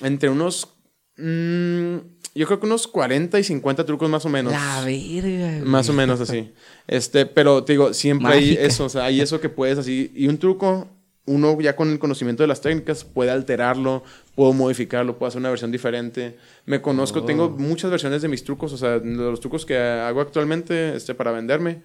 entre 0.00 0.28
unos, 0.28 0.68
mm, 1.16 1.96
yo 2.34 2.46
creo 2.46 2.60
que 2.60 2.66
unos 2.66 2.86
40 2.88 3.38
y 3.38 3.44
50 3.44 3.86
trucos 3.86 4.10
más 4.10 4.26
o 4.26 4.28
menos. 4.28 4.52
La 4.52 4.82
verga. 4.84 5.64
Más 5.64 5.88
o 5.88 5.92
menos 5.92 6.20
así. 6.20 6.52
Este, 6.86 7.24
pero 7.24 7.64
te 7.64 7.72
digo, 7.72 7.94
siempre 7.94 8.32
hay 8.32 8.58
eso, 8.60 8.84
o 8.84 8.88
sea, 8.88 9.04
hay 9.04 9.20
eso 9.20 9.40
que 9.40 9.48
puedes 9.48 9.78
así. 9.78 10.12
Y 10.14 10.26
un 10.26 10.36
truco, 10.36 10.86
uno 11.26 11.60
ya 11.60 11.76
con 11.76 11.90
el 11.90 11.98
conocimiento 11.98 12.42
de 12.42 12.46
las 12.46 12.60
técnicas 12.60 13.04
puede 13.04 13.30
alterarlo, 13.30 14.02
puedo 14.34 14.52
modificarlo, 14.52 15.18
puedo 15.18 15.28
hacer 15.28 15.40
una 15.40 15.50
versión 15.50 15.72
diferente. 15.72 16.36
Me 16.64 16.80
conozco, 16.80 17.24
tengo 17.24 17.50
muchas 17.50 17.90
versiones 17.90 18.22
de 18.22 18.28
mis 18.28 18.44
trucos, 18.44 18.72
o 18.72 18.78
sea, 18.78 19.00
de 19.00 19.14
los 19.14 19.40
trucos 19.40 19.66
que 19.66 19.76
hago 19.76 20.20
actualmente 20.20 20.96
este, 20.96 21.14
para 21.14 21.32
venderme. 21.32 21.82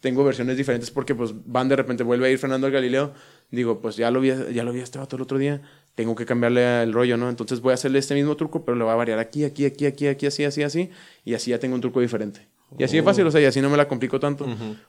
Tengo 0.00 0.22
versiones 0.22 0.56
diferentes 0.56 0.90
porque 0.90 1.14
pues 1.14 1.32
van 1.46 1.68
de 1.68 1.76
repente, 1.76 2.04
vuelve 2.04 2.26
a 2.28 2.30
ir 2.30 2.38
Fernando 2.38 2.66
al 2.66 2.72
Galileo. 2.72 3.12
Digo, 3.50 3.80
pues 3.80 3.96
ya 3.96 4.10
lo 4.10 4.20
vi, 4.20 4.32
ya 4.52 4.62
lo 4.62 4.72
vi 4.72 4.80
a 4.80 4.84
este 4.84 4.98
vato 4.98 5.16
el 5.16 5.22
otro 5.22 5.38
día. 5.38 5.62
Tengo 5.94 6.14
que 6.14 6.26
cambiarle 6.26 6.82
el 6.82 6.92
rollo, 6.92 7.16
¿no? 7.16 7.30
Entonces 7.30 7.60
voy 7.60 7.70
a 7.72 7.74
hacerle 7.74 7.98
este 7.98 8.14
mismo 8.14 8.36
truco, 8.36 8.64
pero 8.64 8.76
le 8.76 8.84
voy 8.84 8.92
a 8.92 8.96
variar 8.96 9.18
aquí, 9.18 9.44
aquí, 9.44 9.64
aquí, 9.64 9.86
aquí, 9.86 10.06
aquí, 10.06 10.26
así, 10.26 10.44
así, 10.44 10.62
así. 10.62 10.90
Y 11.24 11.34
así 11.34 11.52
ya 11.52 11.58
tengo 11.58 11.74
un 11.74 11.80
truco 11.80 12.00
diferente. 12.00 12.46
Y 12.76 12.84
así 12.84 12.96
de 12.96 13.02
fácil, 13.02 13.26
o 13.26 13.30
sea, 13.30 13.40
y 13.40 13.44
así 13.44 13.60
no 13.60 13.70
me 13.70 13.76
la 13.76 13.88
complico 13.88 14.20
tanto. 14.20 14.46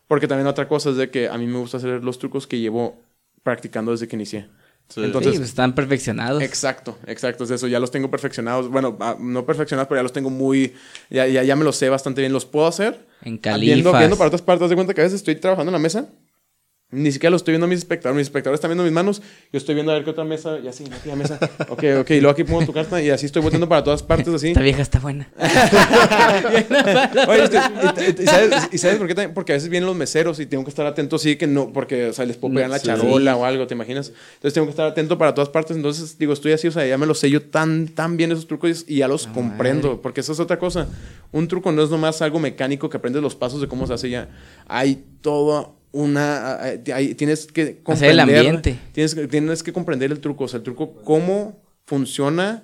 Porque 0.07 0.27
también 0.27 0.47
otra 0.47 0.67
cosa 0.67 0.89
es 0.89 0.97
de 0.97 1.09
que 1.09 1.29
a 1.29 1.37
mí 1.37 1.47
me 1.47 1.59
gusta 1.59 1.77
hacer 1.77 2.03
los 2.03 2.19
trucos 2.19 2.47
que 2.47 2.59
llevo 2.59 2.99
practicando 3.45 3.91
desde 3.91 4.07
que 4.07 4.15
inicié. 4.15 4.47
Sí. 4.89 5.03
Entonces, 5.03 5.33
Sí, 5.33 5.37
pues 5.37 5.49
están 5.49 5.73
perfeccionados. 5.73 6.41
Exacto, 6.41 6.97
exacto, 7.05 7.43
es 7.43 7.51
eso, 7.51 7.67
ya 7.67 7.79
los 7.79 7.91
tengo 7.91 8.09
perfeccionados, 8.09 8.69
bueno, 8.69 8.97
ah, 8.99 9.15
no 9.19 9.45
perfeccionados, 9.45 9.87
pero 9.87 9.99
ya 9.99 10.03
los 10.03 10.13
tengo 10.13 10.29
muy, 10.29 10.73
ya, 11.09 11.27
ya, 11.27 11.43
ya 11.43 11.55
me 11.55 11.63
los 11.63 11.75
sé 11.75 11.89
bastante 11.89 12.21
bien, 12.21 12.33
los 12.33 12.45
puedo 12.45 12.67
hacer. 12.67 13.05
En 13.21 13.37
califas. 13.37 13.75
Viendo, 13.75 13.97
viendo 13.97 14.17
para 14.17 14.27
otras 14.27 14.41
partes, 14.41 14.69
de 14.69 14.75
cuenta 14.75 14.93
que 14.93 15.01
a 15.01 15.03
veces 15.03 15.19
estoy 15.19 15.35
trabajando 15.35 15.69
en 15.69 15.73
la 15.73 15.79
mesa, 15.79 16.09
ni 16.91 17.11
siquiera 17.11 17.31
lo 17.31 17.37
estoy 17.37 17.51
viendo 17.53 17.65
a 17.65 17.69
mis 17.69 17.79
espectadores, 17.79 18.17
mis 18.17 18.27
espectadores 18.27 18.57
están 18.59 18.69
viendo 18.69 18.83
mis 18.83 18.93
manos, 18.93 19.21
yo 19.51 19.57
estoy 19.57 19.75
viendo 19.75 19.91
a 19.91 19.95
ver 19.95 20.03
qué 20.03 20.11
otra 20.11 20.23
mesa, 20.23 20.59
y 20.63 20.67
así, 20.67 20.85
aquí 20.85 21.09
la 21.09 21.15
mesa, 21.15 21.39
ok, 21.69 21.83
ok, 22.01 22.09
y 22.11 22.21
luego 22.21 22.29
aquí 22.29 22.43
pongo 22.43 22.65
tu 22.65 22.73
carta, 22.73 23.01
y 23.01 23.09
así 23.09 23.25
estoy 23.25 23.41
volteando 23.41 23.67
para 23.67 23.83
todas 23.83 24.03
partes, 24.03 24.33
así. 24.33 24.49
Esta 24.49 24.61
vieja 24.61 24.81
está 24.81 24.99
buena. 24.99 25.27
Oye, 27.27 27.43
este, 27.43 27.57
y, 28.23 28.25
sabes, 28.27 28.69
y 28.71 28.77
sabes 28.77 28.97
por 28.97 29.07
qué 29.07 29.15
también? 29.15 29.33
Porque 29.33 29.53
a 29.53 29.55
veces 29.55 29.69
vienen 29.69 29.87
los 29.87 29.95
meseros 29.95 30.39
y 30.39 30.45
tengo 30.45 30.63
que 30.63 30.69
estar 30.69 30.85
atento, 30.85 31.17
sí, 31.17 31.35
que 31.35 31.47
no, 31.47 31.73
porque, 31.73 32.07
o 32.07 32.13
sea, 32.13 32.25
les 32.25 32.37
puedo 32.37 32.53
pegar 32.53 32.69
la 32.69 32.79
Sí. 32.79 32.87
charola 32.87 33.35
o 33.35 33.45
algo, 33.45 33.65
¿te 33.67 33.73
imaginas? 33.73 34.11
Entonces 34.35 34.53
tengo 34.53 34.67
que 34.67 34.71
estar 34.71 34.85
atento 34.87 35.17
para 35.17 35.33
todas 35.33 35.49
partes. 35.49 35.75
Entonces, 35.75 36.17
digo, 36.17 36.33
estoy 36.33 36.51
así, 36.51 36.67
o 36.67 36.71
sea, 36.71 36.85
ya 36.85 36.97
me 36.97 37.05
los 37.05 37.19
sé 37.19 37.29
yo 37.29 37.41
tan, 37.41 37.87
tan 37.87 38.17
bien 38.17 38.31
esos 38.31 38.47
trucos 38.47 38.85
y 38.87 38.97
ya 38.97 39.07
los 39.07 39.27
comprendo, 39.27 40.01
porque 40.01 40.21
eso 40.21 40.33
es 40.33 40.39
otra 40.39 40.59
cosa. 40.59 40.87
Un 41.31 41.47
truco 41.47 41.71
no 41.71 41.83
es 41.83 41.89
nomás 41.89 42.21
algo 42.21 42.39
mecánico 42.39 42.89
que 42.89 42.97
aprendes 42.97 43.21
los 43.23 43.35
pasos 43.35 43.61
de 43.61 43.67
cómo 43.67 43.87
se 43.87 43.93
hace 43.93 44.09
ya. 44.09 44.29
Hay 44.67 45.03
todo 45.21 45.75
una... 45.95 46.59
tienes 46.83 47.47
que 47.47 47.61
Hacer 47.61 48.11
el 48.11 48.17
comprender... 48.17 48.19
ambiente. 48.21 48.79
Tienes, 48.91 49.15
que- 49.15 49.27
tienes 49.27 49.63
que 49.63 49.73
comprender 49.73 50.11
el 50.11 50.19
truco, 50.19 50.43
o 50.43 50.47
sea, 50.47 50.57
el 50.57 50.63
truco, 50.63 50.93
cómo 51.03 51.63
funciona 51.85 52.63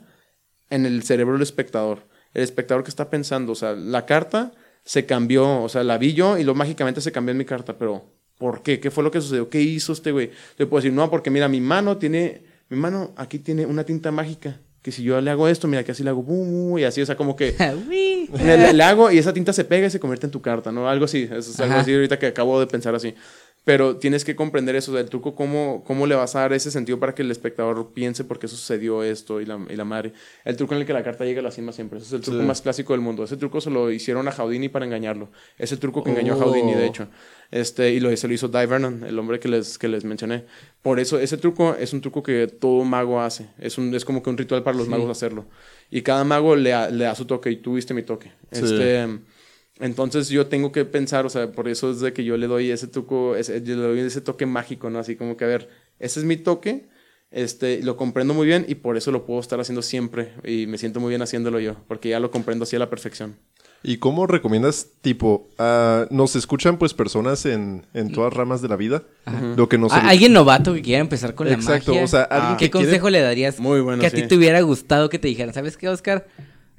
en 0.69 0.85
el 0.85 1.03
cerebro 1.03 1.33
del 1.33 1.41
espectador. 1.43 2.07
El 2.33 2.43
espectador 2.43 2.83
que 2.83 2.89
está 2.89 3.09
pensando, 3.09 3.51
o 3.53 3.55
sea, 3.55 3.73
la 3.73 4.05
carta 4.05 4.51
se 4.83 5.05
cambió, 5.05 5.61
o 5.63 5.69
sea, 5.69 5.83
la 5.83 5.97
vi 5.97 6.13
yo 6.13 6.37
y 6.37 6.43
luego 6.43 6.57
mágicamente 6.57 7.01
se 7.01 7.11
cambió 7.11 7.31
en 7.31 7.37
mi 7.37 7.45
carta, 7.45 7.77
pero 7.77 8.05
¿por 8.37 8.63
qué? 8.63 8.79
¿Qué 8.79 8.89
fue 8.91 9.03
lo 9.03 9.11
que 9.11 9.21
sucedió? 9.21 9.49
¿Qué 9.49 9.61
hizo 9.61 9.93
este 9.93 10.11
güey? 10.11 10.31
Le 10.57 10.65
puedo 10.65 10.81
decir, 10.81 10.93
no, 10.93 11.09
porque 11.09 11.29
mira, 11.29 11.47
mi 11.47 11.61
mano 11.61 11.97
tiene, 11.97 12.43
mi 12.69 12.77
mano 12.77 13.13
aquí 13.17 13.39
tiene 13.39 13.65
una 13.65 13.83
tinta 13.83 14.11
mágica, 14.11 14.59
que 14.81 14.91
si 14.91 15.03
yo 15.03 15.21
le 15.21 15.29
hago 15.29 15.47
esto, 15.47 15.67
mira 15.67 15.83
que 15.83 15.91
así 15.91 16.03
le 16.03 16.09
hago, 16.09 16.23
bum, 16.23 16.77
y 16.79 16.83
así, 16.83 17.01
o 17.01 17.05
sea, 17.05 17.15
como 17.15 17.35
que 17.35 17.55
le, 18.43 18.73
le- 18.73 18.83
hago 18.83 19.11
y 19.11 19.17
esa 19.19 19.31
tinta 19.33 19.53
se 19.53 19.63
pega 19.63 19.87
y 19.87 19.89
se 19.91 19.99
convierte 19.99 20.25
en 20.25 20.31
tu 20.31 20.41
carta, 20.41 20.71
¿no? 20.71 20.89
Algo 20.89 21.05
así, 21.05 21.29
es 21.31 21.59
algo 21.59 21.73
Ajá. 21.73 21.81
así 21.81 21.93
ahorita 21.93 22.17
que 22.17 22.27
acabo 22.27 22.59
de 22.59 22.67
pensar 22.67 22.95
así. 22.95 23.13
Pero 23.63 23.97
tienes 23.97 24.25
que 24.25 24.35
comprender 24.35 24.75
eso, 24.75 24.91
del 24.91 25.07
truco, 25.07 25.35
cómo, 25.35 25.83
cómo 25.85 26.07
le 26.07 26.15
vas 26.15 26.35
a 26.35 26.39
dar 26.39 26.51
ese 26.53 26.71
sentido 26.71 26.99
para 26.99 27.13
que 27.13 27.21
el 27.21 27.29
espectador 27.29 27.91
piense 27.93 28.23
por 28.23 28.39
qué 28.39 28.47
sucedió 28.47 29.03
esto 29.03 29.39
y 29.39 29.45
la, 29.45 29.59
y 29.69 29.75
la 29.75 29.85
madre. 29.85 30.13
El 30.45 30.55
truco 30.57 30.73
en 30.73 30.81
el 30.81 30.87
que 30.87 30.93
la 30.93 31.03
carta 31.03 31.25
llega 31.25 31.41
a 31.41 31.43
la 31.43 31.51
cima 31.51 31.71
siempre. 31.71 31.99
Ese 31.99 32.07
es 32.07 32.13
el 32.13 32.21
truco 32.21 32.39
Sí. 32.39 32.45
más 32.47 32.61
clásico 32.63 32.93
del 32.93 33.01
mundo. 33.01 33.23
Ese 33.23 33.37
truco 33.37 33.61
se 33.61 33.69
lo 33.69 33.91
hicieron 33.91 34.27
a 34.27 34.31
Houdini 34.31 34.67
para 34.69 34.85
engañarlo. 34.85 35.29
Es 35.59 35.71
el 35.71 35.77
truco 35.77 36.03
que 36.03 36.09
engañó 36.09 36.33
a 36.33 36.37
Houdini, 36.37 36.73
de 36.73 36.81
Oh. 36.83 36.87
hecho. 36.87 37.07
Este, 37.51 37.91
y 37.93 37.99
lo, 37.99 38.15
se 38.17 38.27
lo 38.27 38.33
hizo 38.33 38.47
Di 38.47 38.65
Vernon, 38.65 39.03
el 39.03 39.19
hombre 39.19 39.39
que 39.39 39.47
les, 39.47 39.77
que 39.77 39.87
les 39.89 40.05
mencioné. 40.05 40.45
Por 40.81 40.99
eso, 40.99 41.19
ese 41.19 41.37
truco 41.37 41.75
es 41.79 41.93
un 41.93 42.01
truco 42.01 42.23
que 42.23 42.47
todo 42.47 42.83
mago 42.83 43.21
hace. 43.21 43.45
Es, 43.59 43.77
un, 43.77 43.93
es 43.93 44.05
como 44.05 44.23
que 44.23 44.31
un 44.31 44.37
ritual 44.39 44.63
para 44.63 44.75
los 44.75 44.87
magos 44.87 45.07
hacerlo. 45.11 45.45
Y 45.91 46.01
cada 46.01 46.23
mago 46.23 46.55
le, 46.55 46.71
da- 46.71 46.89
le 46.89 47.03
da 47.03 47.13
su 47.13 47.25
toque 47.25 47.51
y 47.51 47.57
tú 47.57 47.75
viste 47.75 47.93
mi 47.93 48.01
toque. 48.01 48.31
Sí. 48.51 48.63
Este, 48.63 49.07
entonces 49.79 50.29
yo 50.29 50.47
tengo 50.47 50.71
que 50.71 50.85
pensar, 50.85 51.25
o 51.25 51.29
sea, 51.29 51.51
por 51.51 51.67
eso 51.67 51.91
es 51.91 51.99
de 52.01 52.13
que 52.13 52.23
yo 52.23 52.37
le 52.37 52.47
doy 52.47 52.69
ese 52.71 52.87
truco, 52.87 53.35
ese, 53.35 53.61
yo 53.63 53.75
le 53.75 53.81
doy 53.81 53.99
ese 54.01 54.21
toque 54.21 54.45
mágico, 54.45 54.89
¿no? 54.89 54.99
Así 54.99 55.15
como 55.15 55.37
que, 55.37 55.45
a 55.45 55.47
ver, 55.47 55.69
ese 55.99 56.19
es 56.19 56.25
mi 56.25 56.37
toque, 56.37 56.89
Este, 57.31 57.81
lo 57.81 57.95
comprendo 57.95 58.33
muy 58.33 58.45
bien 58.45 58.65
y 58.67 58.75
por 58.75 58.97
eso 58.97 59.09
lo 59.09 59.25
puedo 59.25 59.39
estar 59.39 59.57
haciendo 59.61 59.81
siempre. 59.81 60.33
Y 60.43 60.67
me 60.67 60.77
siento 60.77 60.99
muy 60.99 61.09
bien 61.09 61.21
haciéndolo 61.21 61.61
yo, 61.61 61.77
porque 61.87 62.09
ya 62.09 62.19
lo 62.19 62.29
comprendo 62.29 62.63
así 62.63 62.75
a 62.75 62.79
la 62.79 62.89
perfección. 62.89 63.37
¿Y 63.83 63.97
cómo 63.97 64.27
recomiendas, 64.27 64.87
tipo, 65.01 65.47
ah, 65.57 66.05
nos 66.11 66.35
escuchan 66.35 66.77
pues 66.77 66.93
personas 66.93 67.45
en, 67.45 67.87
en 67.93 68.11
todas 68.11 68.33
ramas 68.33 68.61
de 68.61 68.67
la 68.67 68.75
vida? 68.75 69.03
Lo 69.55 69.69
que 69.69 69.77
nos... 69.77 69.93
Alguien 69.93 70.33
novato 70.33 70.73
que 70.73 70.81
quiera 70.81 70.99
empezar 70.99 71.33
con 71.33 71.47
Exacto, 71.47 71.91
la 71.93 72.01
magia. 72.01 72.03
o 72.03 72.07
sea, 72.07 72.23
alguien 72.23 72.57
¿Qué 72.57 72.65
que 72.65 72.71
quiere- 72.71 72.85
consejo 72.87 73.09
le 73.09 73.21
darías 73.21 73.59
Muy 73.61 73.79
bueno, 73.79 74.01
que 74.01 74.07
a 74.07 74.09
sí. 74.11 74.17
ti 74.23 74.27
te 74.27 74.35
hubiera 74.35 74.59
gustado 74.61 75.07
que 75.09 75.17
te 75.17 75.29
dijeran? 75.29 75.53
¿Sabes 75.53 75.77
qué, 75.77 75.87
Oscar? 75.87 76.27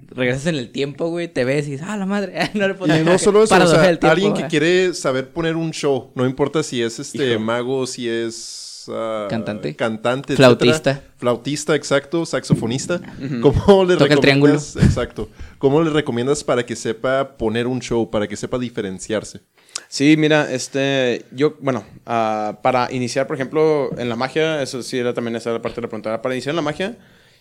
Regresas 0.09 0.47
en 0.47 0.57
el 0.57 0.71
tiempo, 0.71 1.09
güey, 1.09 1.29
te 1.29 1.45
ves 1.45 1.67
y 1.69 1.73
dices, 1.73 1.87
ah, 1.89 1.97
la 1.97 2.07
madre. 2.07 2.51
no 2.55 2.69
le 2.69 2.75
puedo 2.75 2.97
Y 2.97 3.05
no 3.05 3.19
solo 3.19 3.45
eso, 3.45 3.55
o 3.55 3.67
sea, 3.67 3.83
tiempo, 3.83 4.07
alguien 4.09 4.35
que 4.35 4.47
quiere 4.47 4.95
saber 4.95 5.31
poner 5.31 5.57
un 5.57 5.71
show, 5.71 6.11
no 6.15 6.27
importa 6.27 6.63
si 6.63 6.83
es 6.83 6.99
este 6.99 7.33
Hijo. 7.33 7.41
mago, 7.41 7.87
si 7.87 8.09
es 8.09 8.87
ah, 8.89 9.27
Cantante. 9.31 9.75
cantante, 9.77 10.37
Flautista. 10.37 10.91
etcétera. 10.91 11.15
flautista, 11.17 11.75
exacto, 11.75 12.27
saxofonista. 12.27 13.01
¿Cómo 13.43 13.85
le 13.85 13.97
Toca 13.97 14.15
el 14.15 14.21
triángulo. 14.21 14.55
recomiendas? 14.55 14.77
Exacto. 14.77 15.29
¿Cómo 15.59 15.83
le 15.83 15.91
recomiendas 15.91 16.43
para 16.45 16.67
que 16.67 16.77
sepa 16.77 17.37
poner 17.37 17.67
un 17.67 17.81
show, 17.81 18.11
para 18.11 18.27
que 18.27 18.37
sepa 18.37 18.59
diferenciarse? 18.59 19.41
Sí, 19.89 20.17
mira, 20.17 20.51
este, 20.53 21.27
yo, 21.33 21.57
bueno, 21.61 21.85
ah, 22.07 22.59
para 22.63 22.91
iniciar, 22.93 23.27
por 23.27 23.37
ejemplo, 23.37 23.91
en 23.99 24.09
la 24.09 24.17
magia, 24.17 24.63
eso 24.63 24.83
sí 24.83 24.99
era 24.99 25.15
también 25.15 25.37
esa 25.37 25.51
era 25.51 25.63
parte 25.63 25.77
de 25.77 25.83
la 25.83 25.89
pregunta. 25.89 26.23
Para 26.23 26.35
iniciar 26.35 26.53
en 26.53 26.57
la 26.57 26.63
magia, 26.63 26.99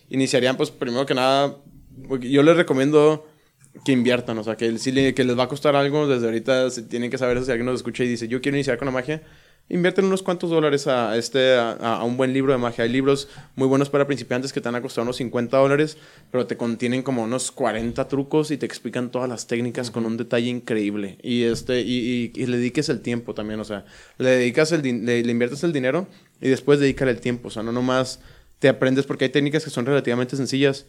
iniciarían, 0.09 0.57
pues, 0.57 0.69
primero 0.69 1.05
que 1.05 1.13
nada, 1.13 1.55
yo 2.21 2.43
les 2.43 2.55
recomiendo 2.57 3.27
que 3.85 3.91
inviertan, 3.93 4.37
o 4.37 4.43
sea, 4.43 4.57
que, 4.57 4.71
le- 4.71 5.13
que 5.13 5.23
les 5.23 5.37
va 5.37 5.43
a 5.43 5.47
costar 5.47 5.75
algo 5.75 6.07
desde 6.07 6.25
ahorita, 6.25 6.69
se 6.69 6.83
tienen 6.83 7.09
que 7.09 7.17
saber 7.17 7.37
eso, 7.37 7.45
si 7.45 7.51
alguien 7.51 7.65
nos 7.65 7.75
escucha 7.75 8.03
y 8.03 8.07
dice, 8.07 8.27
yo 8.27 8.41
quiero 8.41 8.57
iniciar 8.57 8.77
con 8.77 8.85
la 8.87 8.91
magia, 8.91 9.23
invierten 9.69 10.03
unos 10.03 10.21
cuantos 10.21 10.49
dólares 10.49 10.87
a, 10.87 11.15
este, 11.17 11.53
a, 11.55 11.71
a 11.71 12.03
un 12.03 12.17
buen 12.17 12.33
libro 12.33 12.51
de 12.51 12.57
magia. 12.59 12.83
Hay 12.83 12.89
libros 12.89 13.29
muy 13.55 13.67
buenos 13.69 13.89
para 13.89 14.05
principiantes 14.05 14.51
que 14.51 14.59
te 14.59 14.67
van 14.67 14.75
a 14.75 14.81
costar 14.81 15.03
unos 15.03 15.15
50 15.15 15.57
dólares, 15.57 15.97
pero 16.31 16.45
te 16.45 16.57
contienen 16.57 17.01
como 17.03 17.23
unos 17.23 17.51
40 17.51 18.09
trucos 18.09 18.51
y 18.51 18.57
te 18.57 18.65
explican 18.65 19.11
todas 19.11 19.29
las 19.29 19.47
técnicas 19.47 19.89
con 19.89 20.05
un 20.05 20.17
detalle 20.17 20.49
increíble. 20.49 21.17
Y, 21.23 21.43
este, 21.43 21.79
y, 21.81 22.31
y- 22.35 22.41
y 22.41 22.45
le 22.47 22.57
dediques 22.57 22.89
el 22.89 22.99
tiempo 23.01 23.33
también, 23.33 23.61
o 23.61 23.63
sea, 23.63 23.85
le 24.17 24.31
dedicas 24.31 24.73
el, 24.73 24.81
le, 25.05 25.23
le 25.23 25.31
inviertes 25.31 25.63
el 25.63 25.71
dinero 25.71 26.07
y 26.41 26.49
después 26.49 26.79
dedícale 26.81 27.11
el 27.11 27.21
tiempo, 27.21 27.47
o 27.47 27.51
sea, 27.51 27.63
no 27.63 27.71
nomás 27.71 28.19
te 28.59 28.67
aprendes 28.67 29.05
porque 29.05 29.25
hay 29.25 29.31
técnicas 29.31 29.63
que 29.63 29.69
son 29.69 29.85
relativamente 29.85 30.35
sencillas. 30.35 30.85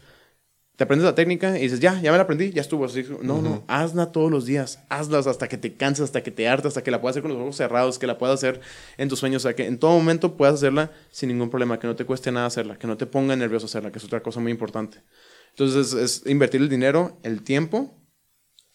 Te 0.75 0.85
aprendes 0.85 1.05
la 1.05 1.13
técnica 1.13 1.57
y 1.59 1.61
dices, 1.61 1.79
ya, 1.79 2.01
ya 2.01 2.11
me 2.11 2.17
la 2.17 2.23
aprendí, 2.23 2.51
ya 2.51 2.61
estuvo. 2.61 2.85
Así, 2.85 3.05
no, 3.21 3.43
no, 3.43 3.63
hazla 3.67 4.11
todos 4.11 4.31
los 4.31 4.45
días. 4.47 4.79
Hazlas 4.89 5.27
hasta 5.27 5.47
que 5.47 5.57
te 5.59 5.75
canses, 5.75 6.05
hasta 6.05 6.23
que 6.23 6.31
te 6.31 6.47
hartas, 6.47 6.69
hasta 6.69 6.83
que 6.83 6.89
la 6.89 6.99
puedas 6.99 7.13
hacer 7.13 7.21
con 7.21 7.31
los 7.31 7.39
ojos 7.41 7.55
cerrados, 7.57 7.99
que 7.99 8.07
la 8.07 8.17
puedas 8.17 8.33
hacer 8.35 8.59
en 8.97 9.07
tus 9.07 9.19
sueños. 9.19 9.43
O 9.43 9.47
sea, 9.47 9.55
que 9.55 9.67
en 9.67 9.77
todo 9.77 9.91
momento 9.91 10.35
puedas 10.35 10.55
hacerla 10.55 10.91
sin 11.11 11.29
ningún 11.29 11.51
problema, 11.51 11.77
que 11.79 11.85
no 11.85 11.95
te 11.95 12.05
cueste 12.05 12.31
nada 12.31 12.47
hacerla, 12.47 12.79
que 12.79 12.87
no 12.87 12.97
te 12.97 13.05
ponga 13.05 13.35
nervioso 13.35 13.67
hacerla, 13.67 13.91
que 13.91 13.99
es 13.99 14.05
otra 14.05 14.23
cosa 14.23 14.39
muy 14.39 14.51
importante. 14.51 15.03
Entonces, 15.51 15.93
es 15.93 16.23
invertir 16.25 16.61
el 16.61 16.69
dinero, 16.69 17.19
el 17.21 17.43
tiempo 17.43 17.99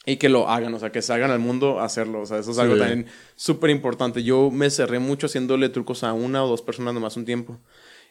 y 0.07 0.19
que 0.19 0.29
lo 0.29 0.49
hagan, 0.49 0.73
o 0.75 0.79
sea, 0.79 0.93
que 0.93 1.03
salgan 1.03 1.33
al 1.33 1.41
mundo 1.41 1.81
a 1.81 1.85
hacerlo. 1.85 2.21
O 2.21 2.27
sea, 2.27 2.39
eso 2.39 2.53
es 2.53 2.59
algo 2.59 2.75
Sí. 2.75 2.81
también 2.81 3.07
súper 3.35 3.71
importante. 3.71 4.23
Yo 4.23 4.53
me 4.53 4.71
cerré 4.71 5.01
mucho 5.01 5.27
haciéndole 5.27 5.69
trucos 5.69 6.05
a 6.05 6.13
una 6.13 6.45
o 6.45 6.49
dos 6.49 6.63
personas 6.63 6.95
nomás 6.95 7.17
un 7.17 7.25
tiempo. 7.25 7.59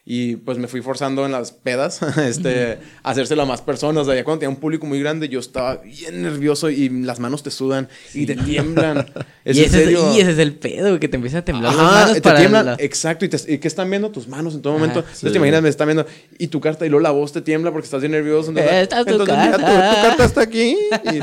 Y 0.10 0.38
pues 0.38 0.58
me 0.58 0.70
fui 0.70 0.82
forzando 0.82 1.26
en 1.26 1.34
las 1.34 1.52
pedas 1.52 2.02
este, 2.18 2.78
a 3.04 3.10
hacérselo 3.12 3.42
a 3.42 3.46
más 3.46 3.62
personas. 3.62 4.04
O 4.04 4.06
sea, 4.06 4.16
ya 4.16 4.24
cuando 4.24 4.40
tenía 4.40 4.52
un 4.56 4.62
público 4.62 4.86
muy 4.86 5.02
grande, 5.02 5.28
yo 5.28 5.38
estaba 5.42 5.76
bien 5.78 6.22
nervioso 6.22 6.70
y 6.70 6.88
las 6.88 7.20
manos 7.20 7.44
te 7.44 7.52
sudan 7.52 7.90
y 8.14 8.26
te 8.26 8.36
tiemblan. 8.36 9.06
Es 9.48 9.56
y, 9.56 9.62
ese 9.64 9.78
es, 9.78 9.84
serio. 9.86 10.14
y 10.14 10.20
ese 10.20 10.32
es 10.32 10.40
el 10.40 10.56
pedo, 10.56 11.00
que 11.00 11.08
te 11.08 11.16
empieza 11.16 11.38
a 11.38 11.42
temblar 11.46 11.74
las 11.74 11.82
Ajá, 11.82 11.94
manos 12.02 12.14
te 12.16 12.22
para 12.22 12.40
tiemblan, 12.40 12.66
la- 12.66 12.76
exacto, 12.80 13.24
y, 13.24 13.30
te- 13.30 13.54
y 13.54 13.60
que 13.60 13.68
están 13.70 13.90
viendo 13.90 14.12
tus 14.12 14.28
manos 14.28 14.56
en 14.56 14.62
todo 14.62 14.74
momento. 14.74 15.00
Ajá. 15.00 15.08
Entonces 15.08 15.32
te 15.32 15.38
imaginas, 15.38 15.62
me 15.62 15.70
están 15.70 15.88
viendo, 15.88 16.06
y 16.38 16.48
tu 16.48 16.60
carta, 16.60 16.86
y 16.86 16.90
luego 16.90 17.02
la 17.02 17.12
voz 17.12 17.32
te 17.32 17.40
tiembla 17.42 17.72
porque 17.72 17.86
estás 17.86 18.02
bien 18.02 18.12
nervioso. 18.12 18.50
Entonces, 18.50 18.74
Esta 18.74 19.00
es 19.00 19.06
tu 19.06 19.12
entonces, 19.14 19.38
mira, 19.38 19.52
tu, 19.54 19.62
tu 19.64 20.02
carta 20.02 20.26
está 20.26 20.42
aquí. 20.42 20.76
Y- 21.14 21.20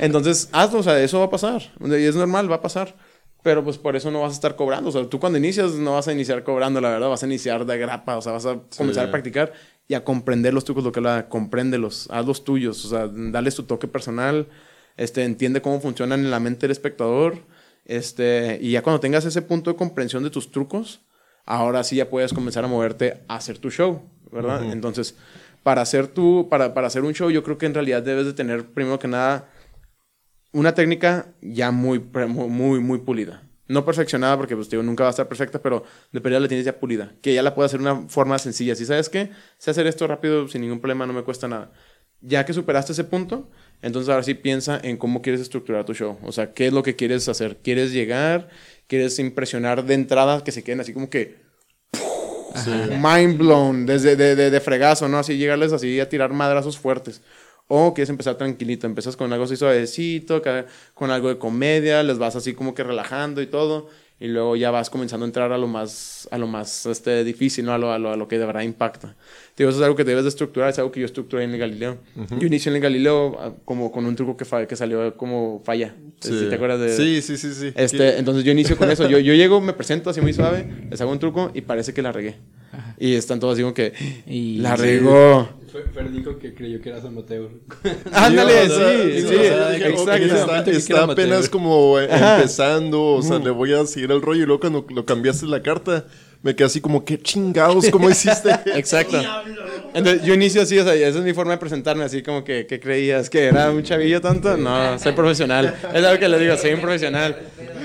entonces, 0.00 0.48
hazlo, 0.52 0.78
o 0.80 0.82
sea, 0.82 0.98
eso 1.02 1.18
va 1.18 1.26
a 1.26 1.30
pasar. 1.30 1.62
Y 1.84 1.92
es 2.04 2.14
normal, 2.16 2.50
va 2.50 2.56
a 2.56 2.62
pasar. 2.62 2.94
Pero 3.44 3.62
pues 3.62 3.76
por 3.76 3.94
eso 3.94 4.10
no 4.10 4.22
vas 4.22 4.32
a 4.32 4.34
estar 4.34 4.56
cobrando. 4.56 4.88
O 4.88 4.92
sea, 4.92 5.06
tú 5.06 5.20
cuando 5.20 5.38
inicias 5.38 5.74
no 5.74 5.92
vas 5.92 6.08
a 6.08 6.12
iniciar 6.12 6.42
cobrando, 6.44 6.80
la 6.80 6.88
verdad, 6.88 7.10
vas 7.10 7.22
a 7.22 7.26
iniciar 7.26 7.66
de 7.66 7.76
grapa. 7.76 8.16
O 8.16 8.22
sea, 8.22 8.32
vas 8.32 8.46
a 8.46 8.58
comenzar 8.74 9.06
a 9.06 9.10
practicar 9.10 9.52
y 9.86 9.92
a 9.92 10.02
comprender 10.02 10.54
los 10.54 10.64
trucos, 10.64 10.82
lo 10.82 10.92
que 10.92 11.02
la 11.02 11.28
compréndelos, 11.28 12.08
haz 12.10 12.24
los 12.24 12.42
tuyos. 12.42 12.82
O 12.86 12.88
sea, 12.88 13.06
dales 13.06 13.54
tu 13.54 13.64
toque 13.64 13.86
personal. 13.86 14.48
Este, 14.96 15.24
entiende 15.24 15.60
cómo 15.60 15.78
funcionan 15.78 16.20
en 16.20 16.30
la 16.30 16.40
mente 16.40 16.62
del 16.62 16.70
espectador. 16.70 17.36
Este, 17.84 18.58
y 18.62 18.70
ya 18.70 18.82
cuando 18.82 19.00
tengas 19.00 19.26
ese 19.26 19.42
punto 19.42 19.70
de 19.70 19.76
comprensión 19.76 20.24
de 20.24 20.30
tus 20.30 20.50
trucos, 20.50 21.02
ahora 21.44 21.84
sí 21.84 21.96
ya 21.96 22.08
puedes 22.08 22.32
comenzar 22.32 22.64
a 22.64 22.68
moverte 22.68 23.24
a 23.28 23.36
hacer 23.36 23.58
tu 23.58 23.70
show, 23.70 24.00
¿verdad? 24.32 24.64
Entonces, 24.72 25.16
para 25.62 25.82
hacer 25.82 26.06
tu, 26.06 26.48
para, 26.48 26.72
para 26.72 26.86
hacer 26.86 27.02
un 27.02 27.12
show, 27.12 27.30
yo 27.30 27.42
creo 27.42 27.58
que 27.58 27.66
en 27.66 27.74
realidad 27.74 28.02
debes 28.02 28.24
de 28.24 28.32
tener, 28.32 28.64
primero 28.64 28.98
que 28.98 29.08
nada, 29.08 29.50
una 30.54 30.72
técnica 30.72 31.26
ya 31.42 31.70
muy, 31.72 31.98
muy, 31.98 32.80
muy, 32.80 32.98
pulida. 33.00 33.42
No 33.66 33.84
perfeccionada, 33.84 34.36
porque 34.36 34.54
pues, 34.54 34.70
digo, 34.70 34.82
nunca 34.82 35.02
va 35.02 35.08
a 35.08 35.10
estar 35.10 35.26
perfecta, 35.26 35.60
pero 35.60 35.84
de 36.12 36.20
pérdida 36.20 36.38
la 36.38 36.48
tienes 36.48 36.64
ya 36.64 36.78
pulida. 36.78 37.12
Que 37.20 37.34
ya 37.34 37.42
la 37.42 37.54
puedes 37.54 37.70
hacer 37.70 37.80
de 37.80 37.90
una 37.90 38.08
forma 38.08 38.38
sencilla. 38.38 38.76
Si 38.76 38.86
sabes 38.86 39.08
qué, 39.08 39.30
sé 39.58 39.72
hacer 39.72 39.86
esto 39.86 40.06
rápido, 40.06 40.46
sin 40.48 40.60
ningún 40.60 40.78
problema, 40.78 41.06
no 41.06 41.12
me 41.12 41.22
cuesta 41.22 41.48
nada. 41.48 41.72
Ya 42.20 42.46
que 42.46 42.52
superaste 42.52 42.92
ese 42.92 43.04
punto, 43.04 43.50
entonces 43.82 44.08
ahora 44.08 44.22
sí 44.22 44.34
piensa 44.34 44.80
en 44.82 44.96
cómo 44.96 45.22
quieres 45.22 45.40
estructurar 45.40 45.84
tu 45.84 45.92
show. 45.92 46.18
O 46.22 46.30
sea, 46.30 46.52
qué 46.52 46.68
es 46.68 46.72
lo 46.72 46.84
que 46.84 46.94
quieres 46.94 47.28
hacer. 47.28 47.56
¿Quieres 47.56 47.92
llegar? 47.92 48.48
¿Quieres 48.86 49.18
impresionar 49.18 49.84
de 49.84 49.94
entrada 49.94 50.44
que 50.44 50.52
se 50.52 50.62
queden 50.62 50.80
así 50.80 50.92
como 50.92 51.10
que 51.10 51.42
mind 53.02 53.38
blown, 53.38 53.86
desde 53.86 54.14
de, 54.14 54.36
de, 54.36 54.50
de 54.50 54.60
fregazo, 54.60 55.08
¿no? 55.08 55.18
Así 55.18 55.36
llegarles 55.36 55.72
así 55.72 55.98
a 55.98 56.08
tirar 56.08 56.32
madrazos 56.32 56.78
fuertes. 56.78 57.20
O 57.68 57.94
quieres 57.94 58.10
empezar 58.10 58.36
tranquilito, 58.36 58.86
empiezas 58.86 59.16
con 59.16 59.32
algo 59.32 59.44
así 59.46 59.56
suavecito, 59.56 60.42
con 60.92 61.10
algo 61.10 61.28
de 61.28 61.38
comedia, 61.38 62.02
les 62.02 62.18
vas 62.18 62.36
así 62.36 62.52
como 62.52 62.74
que 62.74 62.84
relajando 62.84 63.40
y 63.40 63.46
todo, 63.46 63.88
y 64.20 64.28
luego 64.28 64.54
ya 64.54 64.70
vas 64.70 64.90
comenzando 64.90 65.24
a 65.24 65.28
entrar 65.28 65.50
a 65.50 65.56
lo 65.58 65.66
más, 65.66 66.28
a 66.30 66.36
lo 66.38 66.46
más 66.46 66.84
este, 66.86 67.24
difícil, 67.24 67.64
¿no? 67.64 67.72
A 67.72 67.78
lo, 67.78 67.90
a 67.90 67.98
lo, 67.98 68.10
a 68.12 68.16
lo 68.16 68.28
que 68.28 68.38
de 68.38 68.44
verdad 68.46 68.60
impacta. 68.62 69.16
Digo, 69.56 69.70
eso 69.70 69.78
es 69.80 69.84
algo 69.84 69.96
que 69.96 70.04
debes 70.04 70.24
de 70.24 70.28
estructurar, 70.28 70.68
es 70.68 70.78
algo 70.78 70.92
que 70.92 71.00
yo 71.00 71.06
estructuré 71.06 71.44
en 71.44 71.52
el 71.52 71.58
Galileo. 71.58 71.98
Yo 72.38 72.46
inicié 72.46 72.68
en 72.70 72.76
el 72.76 72.82
Galileo 72.82 73.36
ah, 73.40 73.52
como 73.64 73.90
con 73.90 74.04
un 74.04 74.14
truco 74.14 74.36
que, 74.36 74.44
fa- 74.44 74.66
que 74.66 74.76
salió 74.76 75.16
como 75.16 75.60
falla. 75.64 75.94
¿Sí 76.20 76.30
te 76.50 76.54
acuerdas 76.56 76.80
de...? 76.80 76.90
Sí, 76.94 77.22
sí, 77.22 77.36
sí, 77.38 77.54
sí. 77.54 77.72
Este, 77.74 78.18
entonces 78.18 78.44
yo 78.44 78.52
inicio 78.52 78.76
con 78.76 78.90
eso. 78.90 79.08
Yo, 79.08 79.18
yo 79.18 79.32
llego, 79.34 79.60
me 79.62 79.72
presento 79.72 80.10
así 80.10 80.20
muy 80.20 80.34
suave, 80.34 80.66
les 80.90 81.00
hago 81.00 81.10
un 81.10 81.18
truco 81.18 81.50
y 81.54 81.62
parece 81.62 81.92
que 81.94 82.02
la 82.02 82.12
regué. 82.12 82.36
Y 82.98 83.14
están 83.14 83.40
todos 83.40 83.54
así 83.54 83.62
como 83.62 83.74
que, 83.74 83.92
Y- 84.26 84.58
la 84.58 84.76
regó. 84.76 85.48
Fue, 85.70 85.82
Fer 85.92 86.12
dijo 86.12 86.38
que 86.38 86.54
creyó 86.54 86.80
que 86.80 86.90
eras 86.90 87.04
amateur. 87.04 87.50
Ándale, 88.12 88.68
sí, 88.68 89.22
sí, 89.22 89.34
dije, 89.34 89.88
exacto. 89.88 90.70
Está, 90.70 90.94
era 90.94 91.12
apenas 91.12 91.48
como 91.48 91.98
eh, 91.98 92.08
empezando, 92.08 93.02
o 93.14 93.22
sea, 93.22 93.40
le 93.40 93.50
voy 93.50 93.72
a 93.72 93.84
seguir 93.84 94.12
el 94.12 94.22
rollo 94.22 94.44
y 94.44 94.46
luego 94.46 94.60
cuando 94.60 94.86
lo 94.90 95.04
cambiaste 95.04 95.46
la 95.46 95.62
carta, 95.62 96.06
me 96.42 96.54
quedé 96.54 96.66
así 96.66 96.80
como, 96.80 97.04
¿qué 97.04 97.18
chingados? 97.18 97.90
¿Cómo 97.90 98.08
hiciste? 98.08 98.50
Exacto. 98.66 99.18
Entonces 99.94 100.22
yo 100.24 100.34
inicio 100.34 100.60
así, 100.62 100.78
o 100.78 100.84
sea, 100.84 100.94
esa 100.94 101.18
es 101.18 101.24
mi 101.24 101.32
forma 101.32 101.52
de 101.52 101.58
presentarme, 101.58 102.04
así 102.04 102.22
como 102.22 102.42
que, 102.44 102.66
¿qué 102.66 102.80
creías? 102.80 103.30
¿Que 103.30 103.44
era 103.44 103.70
un 103.70 103.82
chavillo 103.84 104.20
tonto? 104.20 104.56
No, 104.56 104.98
soy 104.98 105.12
profesional. 105.12 105.74
Es 105.94 106.04
algo 106.04 106.18
que 106.18 106.28
les 106.28 106.40
digo, 106.40 106.56
soy 106.56 106.72
un 106.74 106.80
profesional. 106.80 107.36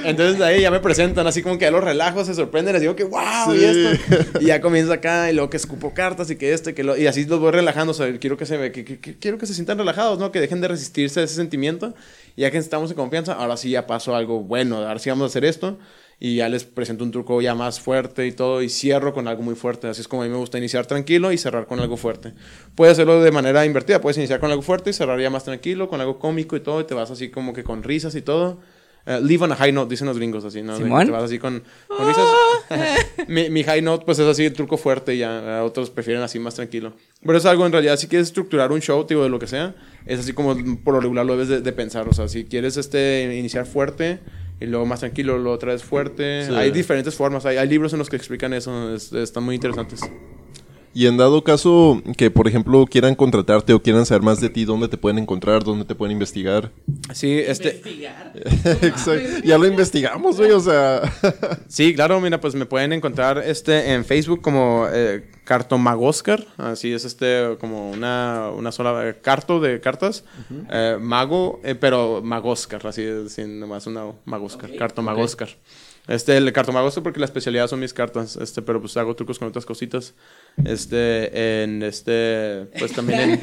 Entonces 0.03 0.41
ahí 0.41 0.61
ya 0.61 0.71
me 0.71 0.79
presentan, 0.79 1.27
así 1.27 1.43
como 1.43 1.57
que 1.57 1.65
a 1.67 1.71
los 1.71 1.83
relajos 1.83 2.25
se 2.27 2.33
sorprenden, 2.33 2.73
les 2.73 2.81
digo 2.81 2.95
que 2.95 3.03
wow, 3.03 3.53
y 3.53 3.59
Sí. 3.59 3.65
esto. 3.65 4.39
Y 4.41 4.45
ya 4.45 4.61
comienzo 4.61 4.91
acá, 4.93 5.29
y 5.29 5.33
luego 5.35 5.49
que 5.49 5.57
escupo 5.57 5.93
cartas 5.93 6.31
y 6.31 6.35
que 6.37 6.53
este, 6.53 6.73
que 6.73 6.83
lo. 6.83 6.97
Y 6.97 7.05
así 7.05 7.25
los 7.25 7.39
voy 7.39 7.51
relajando, 7.51 7.91
o 7.91 7.93
sea, 7.93 8.11
quiero 8.17 8.37
que 8.37 8.45
se, 8.45 8.57
ve- 8.57 8.71
que, 8.71 8.83
que- 8.85 8.99
que- 8.99 9.17
quiero 9.19 9.37
que 9.37 9.45
se 9.45 9.53
sientan 9.53 9.77
relajados, 9.77 10.17
¿no? 10.17 10.31
Que 10.31 10.39
dejen 10.39 10.61
de 10.61 10.69
resistirse 10.69 11.19
a 11.19 11.23
ese 11.23 11.35
sentimiento. 11.35 11.93
Y 12.35 12.41
ya 12.41 12.51
que 12.51 12.57
estamos 12.57 12.89
en 12.91 12.95
confianza, 12.95 13.33
ahora 13.33 13.57
sí 13.57 13.71
ya 13.71 13.85
pasó 13.87 14.15
algo 14.15 14.39
bueno, 14.41 14.77
ahora 14.77 14.99
sí 14.99 15.09
vamos 15.09 15.25
a 15.25 15.27
hacer 15.27 15.43
esto. 15.45 15.77
Y 16.21 16.35
ya 16.35 16.49
les 16.49 16.65
presento 16.65 17.05
un 17.05 17.11
truco 17.11 17.41
ya 17.41 17.55
más 17.55 17.79
fuerte 17.79 18.27
y 18.27 18.33
todo, 18.33 18.61
y 18.61 18.69
cierro 18.69 19.13
con 19.13 19.27
algo 19.27 19.41
muy 19.41 19.55
fuerte. 19.55 19.87
Así 19.87 20.01
es 20.01 20.07
como 20.07 20.23
a 20.23 20.25
mí 20.25 20.31
me 20.31 20.37
gusta 20.37 20.57
iniciar 20.57 20.85
tranquilo 20.85 21.31
y 21.31 21.37
cerrar 21.37 21.65
con 21.65 21.79
algo 21.79 21.95
fuerte. 21.95 22.33
Puedes 22.75 22.93
hacerlo 22.93 23.21
de 23.21 23.31
manera 23.31 23.65
invertida, 23.65 24.01
puedes 24.01 24.17
iniciar 24.17 24.41
con 24.41 24.51
algo 24.51 24.61
fuerte 24.61 24.89
y 24.89 24.93
cerrar 24.93 25.19
ya 25.19 25.29
más 25.29 25.45
tranquilo, 25.45 25.87
con 25.87 26.01
algo 26.01 26.19
cómico 26.19 26.57
y 26.57 26.59
todo, 26.59 26.81
y 26.81 26.83
te 26.83 26.93
vas 26.93 27.09
así 27.09 27.29
como 27.29 27.53
que 27.53 27.63
con 27.63 27.83
risas 27.83 28.15
y 28.15 28.21
todo. 28.21 28.59
Eh, 29.05 29.19
leave 29.23 29.43
on 29.43 29.51
a 29.51 29.55
high 29.55 29.71
note, 29.71 29.89
dicen 29.89 30.07
los 30.07 30.17
gringos 30.17 30.43
así, 30.43 30.61
¿no? 30.61 30.75
¿Simón? 30.75 31.05
Te 31.05 31.11
vas 31.11 31.23
así 31.23 31.39
con, 31.39 31.63
con 31.87 32.07
risas. 32.07 32.27
mi, 33.27 33.49
mi 33.49 33.63
high 33.63 33.81
note, 33.81 34.05
pues 34.05 34.19
es 34.19 34.27
así 34.27 34.45
el 34.45 34.53
truco 34.53 34.77
fuerte, 34.77 35.15
y 35.15 35.19
ya 35.19 35.59
eh, 35.59 35.61
otros 35.61 35.89
prefieren 35.89 36.21
así 36.21 36.37
más 36.37 36.55
tranquilo. 36.55 36.93
Pero 37.25 37.37
es 37.37 37.45
algo 37.45 37.65
en 37.65 37.71
realidad, 37.71 37.97
si 37.97 38.07
quieres 38.07 38.27
estructurar 38.27 38.71
un 38.71 38.81
show, 38.81 39.05
digo, 39.07 39.23
de 39.23 39.29
lo 39.29 39.39
que 39.39 39.47
sea, 39.47 39.73
es 40.05 40.19
así 40.19 40.33
como 40.33 40.55
por 40.83 40.93
lo 40.95 40.99
regular 40.99 41.25
lo 41.25 41.33
debes 41.33 41.47
de, 41.47 41.61
de 41.61 41.71
pensar. 41.71 42.09
O 42.09 42.13
sea, 42.13 42.27
si 42.27 42.43
quieres 42.45 42.75
este, 42.75 43.35
iniciar 43.35 43.65
fuerte 43.65 44.19
y 44.61 44.65
luego 44.65 44.85
más 44.85 44.99
tranquilo, 45.01 45.37
luego 45.37 45.53
otra 45.55 45.71
vez 45.73 45.83
fuerte. 45.83 46.45
Sí. 46.47 46.53
Hay 46.53 46.71
diferentes 46.71 47.15
formas, 47.15 47.45
hay, 47.45 47.57
hay 47.57 47.67
libros 47.69 47.93
en 47.93 47.99
los 47.99 48.09
que 48.09 48.15
explican 48.15 48.53
eso, 48.53 48.93
es- 48.93 49.13
están 49.13 49.43
muy 49.43 49.55
interesantes. 49.55 50.01
Y 50.91 51.05
en 51.05 51.17
dado 51.17 51.43
caso 51.43 52.01
que, 52.17 52.31
por 52.31 52.47
ejemplo, 52.47 52.85
quieran 52.89 53.13
contratarte 53.13 53.73
o 53.73 53.81
quieran 53.81 54.07
saber 54.07 54.23
más 54.23 54.41
de 54.41 54.49
ti, 54.49 54.65
¿dónde 54.65 54.87
te 54.87 54.97
pueden 54.97 55.19
encontrar? 55.19 55.63
¿Dónde 55.63 55.85
te 55.85 55.93
pueden 55.93 56.13
investigar? 56.13 56.71
Sí, 57.13 57.31
este... 57.37 57.79
Exacto. 58.81 59.21
Ya 59.45 59.57
lo 59.59 59.67
investigamos, 59.67 60.37
güey, 60.37 60.51
o 60.51 60.59
sea... 60.59 61.01
Sí, 61.67 61.93
claro, 61.93 62.19
mira, 62.19 62.41
pues 62.41 62.55
me 62.55 62.65
pueden 62.65 62.91
encontrar 62.91 63.37
este 63.37 63.93
en 63.93 64.03
Facebook 64.03 64.41
como 64.41 64.87
eh, 64.91 65.29
Cartomagoscar, 65.49 66.45
así 66.57 66.93
es 66.93 67.05
este 67.05 67.57
como 67.59 67.89
una, 67.89 68.51
una 68.55 68.71
sola 68.71 69.15
carto 69.19 69.59
de 69.59 69.81
cartas, 69.81 70.23
eh, 70.69 70.95
mago, 71.01 71.59
eh, 71.63 71.73
pero 71.73 72.21
Magoscar, 72.23 72.85
así 72.85 73.01
es, 73.01 73.33
sin 73.33 73.59
nomás 73.59 73.87
una 73.87 74.11
Magoscar, 74.25 74.69
Cartomagoscar. 74.75 75.49
Este, 76.07 76.37
el 76.37 76.53
cartomagoscar 76.53 77.01
porque 77.01 77.19
la 77.19 77.25
especialidad 77.25 77.67
son 77.67 77.79
mis 77.79 77.95
cartas, 77.95 78.35
este, 78.35 78.61
pero 78.61 78.79
pues 78.79 78.95
hago 78.97 79.15
trucos 79.15 79.39
con 79.39 79.47
otras 79.47 79.65
cositas. 79.65 80.13
Este, 80.63 81.63
en 81.63 81.81
este, 81.81 82.67
pues 82.77 82.91
también 82.93 83.41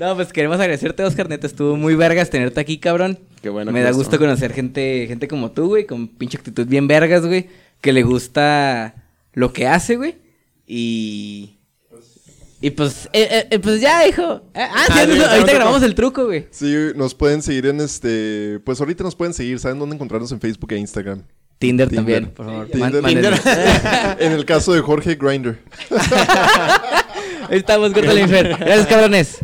No, 0.00 0.16
pues 0.16 0.32
queremos 0.32 0.58
agradecerte, 0.58 1.02
Oscar. 1.04 1.28
Neta, 1.28 1.46
estuvo 1.46 1.76
muy 1.76 1.94
vergas 1.94 2.30
tenerte 2.30 2.58
aquí, 2.58 2.78
cabrón. 2.78 3.18
Qué 3.42 3.50
bueno. 3.50 3.70
Me 3.70 3.82
da 3.82 3.90
gusto 3.90 4.18
conocer 4.18 4.50
gente, 4.54 5.04
gente 5.06 5.28
como 5.28 5.50
tú, 5.50 5.66
güey, 5.68 5.84
con 5.84 6.08
pinche 6.08 6.38
actitud 6.38 6.66
bien 6.66 6.88
vergas, 6.88 7.26
güey. 7.26 7.48
Que 7.82 7.92
le 7.92 8.02
gusta 8.02 8.94
lo 9.34 9.52
que 9.52 9.66
hace, 9.66 9.96
güey. 9.96 10.16
Y. 10.66 11.56
Y 12.62 12.70
pues, 12.70 13.10
eh, 13.12 13.28
eh, 13.30 13.46
eh, 13.50 13.58
pues 13.58 13.80
ya, 13.82 14.06
hijo. 14.08 14.42
Eh, 14.54 14.66
Ah, 14.70 14.84
sí, 14.86 14.92
Ah, 14.96 15.06
no, 15.06 15.14
no, 15.16 15.24
ahorita 15.26 15.52
grabamos 15.52 15.82
el 15.82 15.94
truco, 15.94 16.24
güey. 16.24 16.46
Sí, 16.50 16.74
nos 16.94 17.14
pueden 17.14 17.42
seguir 17.42 17.66
en 17.66 17.80
este... 17.80 18.58
Pues 18.64 18.80
ahorita 18.80 19.02
nos 19.04 19.14
pueden 19.16 19.32
seguir, 19.34 19.58
¿saben 19.58 19.78
dónde 19.78 19.94
encontrarnos 19.96 20.30
en 20.32 20.40
Facebook 20.40 20.72
e 20.72 20.76
Instagram? 20.78 21.22
Tinder, 21.58 21.88
Tinder. 21.88 21.96
también, 21.96 22.30
por 22.34 22.46
favor. 22.46 22.68
Tinder. 22.68 23.02
Man- 23.02 24.16
en 24.18 24.32
el 24.32 24.44
caso 24.44 24.72
de 24.74 24.80
Jorge 24.80 25.14
Grinder. 25.14 25.58
Estamos, 27.48 27.92
corta 27.92 28.14
infer. 28.14 28.56
Gracias, 28.58 28.86
cabrones. 28.86 29.38